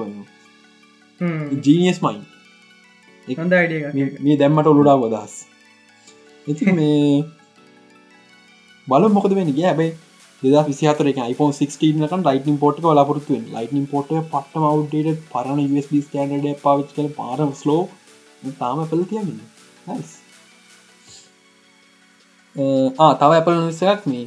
ජීනියස් 1.65 2.01
මයින් 2.05 2.23
අයිඩිය 3.59 4.09
මේ 4.25 4.39
දැම්මට 4.41 4.73
ඔලුඩා 4.73 4.97
වදහස් 5.03 5.37
ඉති 6.47 6.73
මේ 6.73 7.23
බල 8.87 9.07
මොකද 9.11 9.33
වෙන 9.33 9.49
ගිය 9.51 9.65
හැබයි 9.65 9.89
දෙදා 10.43 10.63
විසිහතර 10.63 11.09
එක 11.11 11.19
iPhone 11.23 11.53
16 11.53 12.09
කන් 12.11 12.23
ලයිටන් 12.25 12.57
පොට් 12.57 12.79
ලපුරත්තුවෙන් 12.91 13.43
ලයිටන් 13.53 13.87
පොට 13.87 14.13
පට්ම 14.27 14.67
අවු්ඩට 14.67 15.25
පරණ 15.29 15.59
USB 15.65 15.99
ස්ටන්ඩ 15.99 16.47
පාවිච් 16.61 16.93
කල 16.93 17.09
පාරම 17.17 17.51
ස්ලෝ 17.55 17.81
තාම 18.55 18.81
පෙල 18.87 19.03
තියමින්න 19.05 19.41
ආ 22.99 23.11
තව 23.15 23.31
ඇපල 23.33 23.59
නිසයක් 23.59 24.07
මේ 24.07 24.25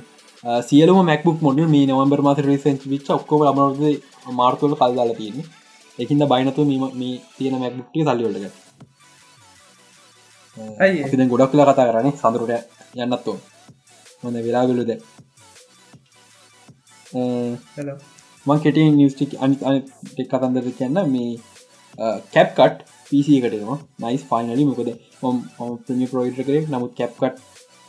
සියලම 0.64 0.98
මැක්බුක් 1.04 1.38
මොඩ 1.42 1.62
මේ 1.68 1.86
නවම්බර් 1.86 2.20
මාත 2.22 2.42
රේසෙන්ච් 2.42 2.84
විච් 2.86 3.08
ඔක්කොම 3.10 3.46
අමරද 3.46 3.82
මාර්තුවල 4.34 4.74
කල්දාල 4.76 5.14
තියෙන 5.16 5.38
එකින්ද 5.98 6.22
බයිනතු 6.28 6.68
මේ 6.70 7.14
තියෙන 7.36 7.56
මැක්බුක්ටිය 7.58 8.04
සල්ලිවලට 8.04 8.69
ඇ 10.80 11.26
ගොඩක් 11.28 11.54
ලා 11.54 11.68
කතා 11.68 11.88
කරන්නේ 11.88 12.14
සඳරුට 12.14 12.52
යන්නත්තුව 12.96 13.36
හොඳ 14.22 14.36
වෙලාගලුද 14.40 14.90
මං 18.46 18.58
කෙට 18.58 18.78
නිස්ටික් 18.94 19.32
අනි 19.38 19.56
අනෙක් 19.64 19.86
කතන්දර 20.28 20.66
කියන්න 20.72 20.98
මේ 21.08 21.30
කැප්කට් 22.30 22.78
පිසි 23.08 23.32
එකටම 23.38 23.72
නයිස් 24.00 24.22
ෆයිනලි 24.24 24.64
මොකද 24.64 24.90
ම 25.24 25.38
ප්‍රමි 25.84 26.06
ප්‍රෝයිට 26.06 26.40
කරෙක් 26.40 26.66
නමුත් 26.68 26.92
කැප්කට් 26.94 27.36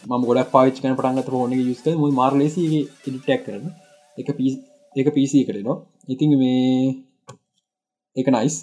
ම 0.03 0.23
ගොඩක් 0.23 0.49
පාච් 0.52 0.76
කන 0.76 0.98
පටන්ගත 0.98 1.30
ඕන 1.34 1.53
යුස්ක 1.60 1.88
ම 1.91 2.03
මාර 2.14 2.34
ලෙසි 2.35 2.64
ටක් 3.03 3.41
කරන 3.45 3.65
එක 4.18 4.30
පිස් 4.38 4.53
එක 4.95 5.07
පිසි 5.11 5.45
කරනවා 5.48 5.77
ඉතින් 6.07 6.31
මේ 6.38 7.06
එක 8.15 8.27
නයිස් 8.30 8.56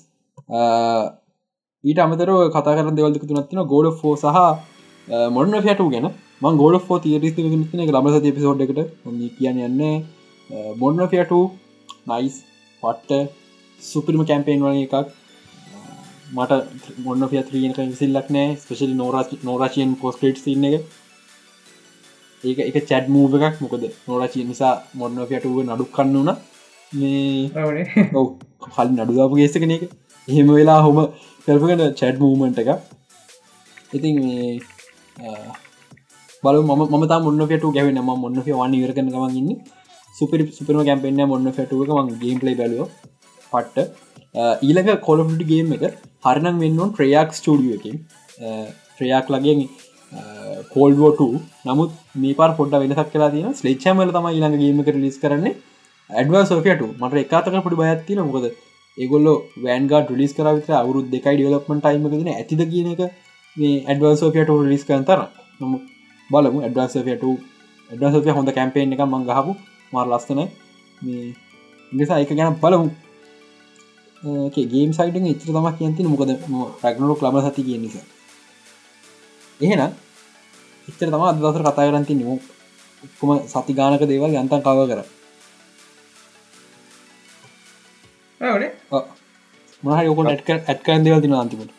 ඊට 1.85 1.99
අමතර 2.03 2.31
කතා 2.55 2.75
කර 2.77 2.89
දෙවල්ක 2.95 3.25
තුනත්තින 3.31 3.61
ගෝඩ 3.73 3.89
ෆෝ 3.99 4.15
සහ 4.17 4.39
මොන්න 5.35 5.53
ෆට 5.59 5.85
ගැන. 5.93 6.07
මං 6.43 6.57
ගෝඩ 6.61 6.77
ෝ 6.91 6.99
තිරිස් 7.05 7.35
න 7.77 7.83
ලබස 7.87 8.17
පිසෝඩ් 8.37 8.65
එකට 8.65 8.81
කියන්න 9.39 9.61
යන්න 9.67 9.83
මොන්න 10.81 10.99
ෆට 11.13 11.33
නයිස් 12.11 12.37
පට්ට 12.83 13.31
සුපරිම 13.81 14.25
කැම්පේෙන් 14.31 14.65
වන 14.67 14.81
එකක්. 14.87 14.97
මට 16.37 16.53
මොන්න 17.05 17.29
ිය 17.29 17.45
ත්‍රියක 17.51 17.79
සිල්ලක් 18.01 18.29
නෑ 18.37 18.49
ස්පෙශලි 18.63 18.99
නෝරා 19.03 19.25
නෝරාශයෙන් 19.47 19.95
පෝස්ටේට් 20.03 20.43
සින්න 20.45 20.67
එක. 20.69 20.83
ඒක 22.43 22.59
එක 22.69 22.77
චැඩ් 22.91 23.07
මූව 23.15 23.39
එකක්. 23.39 23.63
මොකද 23.63 23.87
නොරචි 24.09 24.45
නිසා 24.51 24.75
මොන්න 24.99 25.23
ෆයටුව 25.31 25.63
නඩු 25.69 25.89
කන්න 25.97 26.19
වන 26.19 26.31
මේ 26.93 28.11
ඔව. 28.19 28.29
කල් 28.67 28.89
නඩුදාපු 28.93 29.41
ගේසකන 29.41 29.79
එක 29.79 29.85
එහෙම 30.31 30.49
වෙලා 30.59 30.81
හොම 30.87 30.99
කල්පකට 31.47 31.99
චැඩ් 32.01 32.17
මූමන්ට 32.23 32.59
එක 32.63 32.71
ඉතින් 33.99 34.17
බල 36.43 36.59
ම 36.65 36.73
මත 37.01 37.15
මොන්න 37.27 37.45
ට 37.53 37.71
ගැවෙන 37.77 38.01
ම 38.03 38.11
මොන්න 38.25 38.43
වාන 38.49 38.75
වරකන 38.83 39.09
ගමන් 39.15 39.39
ඉන්න. 39.41 39.51
සුපරි 40.19 40.45
සුපරම 40.59 40.83
කැම්පෙන්න්න 40.89 41.25
මොන්න 41.33 41.55
ෆැටුව 41.57 41.95
මං 41.97 42.13
ගේම් 42.23 42.39
ලයි 42.49 42.57
බැලුව. 42.61 42.91
පට්ට. 43.53 43.89
ඊලක 44.69 44.91
කොලපට 45.09 45.43
ගේම් 45.53 45.73
එක 45.77 45.85
හරනම් 46.27 46.57
වෙන්නම් 46.65 46.93
ට්‍රයක් 46.93 47.31
ස්ටඩිය 47.41 47.75
එකින්. 47.79 47.97
ට්‍රයක් 48.97 49.27
ලගේ 49.35 49.69
කෝල්ඩුවට 50.75 51.67
නමුත් 51.69 51.91
මේ 52.23 52.39
පාර 52.39 52.51
පොඩ්ඩ 52.61 52.83
වෙනසක් 52.85 53.11
කලා 53.17 53.33
තින 53.35 53.51
ස්ලේච්චමල 53.61 54.15
තම 54.17 54.31
ඊළඟ 54.35 54.61
ගේමක 54.63 54.95
ලිස් 55.05 55.19
කරන්නේ. 55.25 55.59
ඇඩවා 56.11 56.49
සෝෆයට 56.51 56.89
මට 57.03 57.23
එකතක 57.27 57.63
පොඩි 57.67 57.81
බයත්තින 57.83 58.27
මොකද 58.29 58.47
ඒගොල්ල 58.99 59.27
වෑන්ගා 59.65 60.03
ලිස් 60.21 60.33
කරවිත 60.37 60.69
අවුරු 60.75 61.01
දෙකයි 61.07 61.35
ඩියලපමට 61.37 61.83
ටයිම 61.83 62.05
න 62.19 62.29
ඇතිද 62.31 62.63
කියන 62.73 62.89
එක 62.95 63.03
මේ 63.57 63.75
ඇඩවා 63.83 64.15
සෝෆයට 64.17 64.51
ලිස් 64.73 64.85
කරතර 64.85 65.21
නමු 65.61 65.77
බලමු 66.31 66.59
ඇඩවා 66.61 66.89
සෝෆයට 66.89 67.25
ඇඩවා 67.91 68.13
සෝෆය 68.15 68.31
හොඳ 68.31 68.51
කැම්පේෙන් 68.53 68.95
එක 68.95 69.03
මං 69.05 69.29
ගහපු 69.29 69.53
මාර 69.93 70.07
ලස්තන 70.09 70.41
මේ 71.03 71.27
නිසා 71.93 72.19
එක 72.21 72.31
ගැන 72.31 72.55
බලමු. 72.55 72.91
ගේම් 74.67 74.91
සයිට 74.93 75.17
ඉත්‍ර 75.25 75.49
තම 75.49 75.69
කියන්ති 75.79 76.03
මොකද 76.05 76.31
රැගනරු 76.83 77.15
ලබ 77.17 77.37
සති 77.45 77.63
කිය 77.63 77.79
නිසා 77.79 78.05
එහෙනම් 79.61 79.93
එච්චර 80.89 81.09
තම 81.09 81.23
අදසර 81.25 81.63
කතා 81.63 81.87
කරන්ති 81.87 82.15
නමු 82.15 82.35
ඔක්කොම 83.05 83.31
සති 83.47 83.73
ගානක 83.75 84.03
දේවල් 84.03 84.35
යන්තන් 84.35 84.63
කව 84.67 84.79
කර. 84.91 85.01
මහ 89.83 89.99
යොකොට 90.07 90.29
ඇටක 90.31 90.51
ඇත්කරන් 90.71 91.05
දේවල් 91.05 91.23
තින 91.25 91.35
අන්තිමට. 91.35 91.73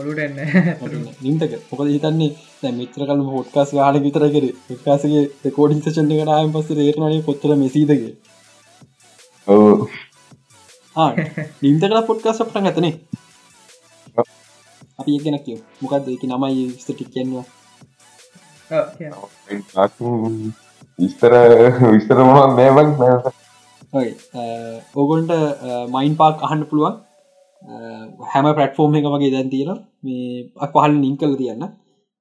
ඔලුට 0.00 0.20
එන්න. 0.24 0.38
නිම්තක 1.24 1.52
මොකද 1.70 1.88
හිතන්නේ? 1.94 2.32
මිත්‍ර 2.78 3.02
කල 3.08 3.20
හොට්කාස් 3.34 3.70
ගාන 3.78 4.00
විතර 4.06 4.24
කර. 4.34 4.46
කාසගේ 4.86 5.52
කෝඩි 5.56 5.80
සචන්ය 5.84 6.14
කනායම් 6.20 6.52
පස 6.54 6.68
ඒටනය 6.86 7.20
කොත්තර 7.28 7.50
මෙසීදගේ 7.62 8.14
නිම්තකට 11.62 12.06
පොට්කාස 12.08 12.38
පටන් 12.42 12.68
ඇතනේ. 12.68 12.94
අපි 14.98 15.10
ඒ 15.16 15.22
ගැන 15.24 15.38
කිය 15.46 15.58
මොකක්ද 15.80 16.06
එක 16.14 16.22
නමයි 16.28 16.64
ස්ටික් 16.82 17.00
කියන්නවා 17.12 17.46
විස්තර 20.98 21.32
විස්තර 21.88 22.18
මහ 22.20 22.38
නෑවන් 22.52 22.88
ඕගොන්ට 24.94 25.30
මයින් 25.88 26.14
පාක් 26.16 26.42
අහන්න 26.42 26.64
පුළුවන්. 26.70 26.96
Uh, 27.62 28.04
හැම 28.24 28.46
ප්‍රට්ෆෝර්ම් 28.48 28.96
එක 28.98 29.06
වගේ 29.06 29.32
දැන් 29.32 29.48
තියෙන 29.50 29.78
මේ 30.02 30.68
පහල් 30.72 30.92
නිින් 30.94 31.16
කල 31.16 31.34
තියන්න. 31.34 31.64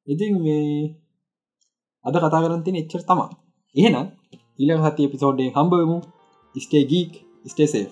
ඉතින් 0.08 0.34
මේ 0.41 0.95
අද 2.06 2.16
කතා 2.16 2.44
කරන්තින 2.44 2.80
එච්චර 2.82 3.02
තමා 3.04 3.30
එහෙනම් 3.76 4.08
ඊළඟ 4.60 4.84
හති 4.86 5.12
පිසෝඩ්ඩේ 5.14 5.54
හම්බවමු 5.56 5.98
stay 6.56 6.84
geek 6.91 7.14
stay safe 7.45 7.88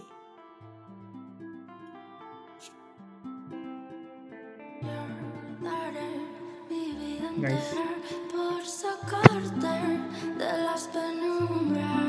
Nice. 7.38 7.75
around. 11.52 12.05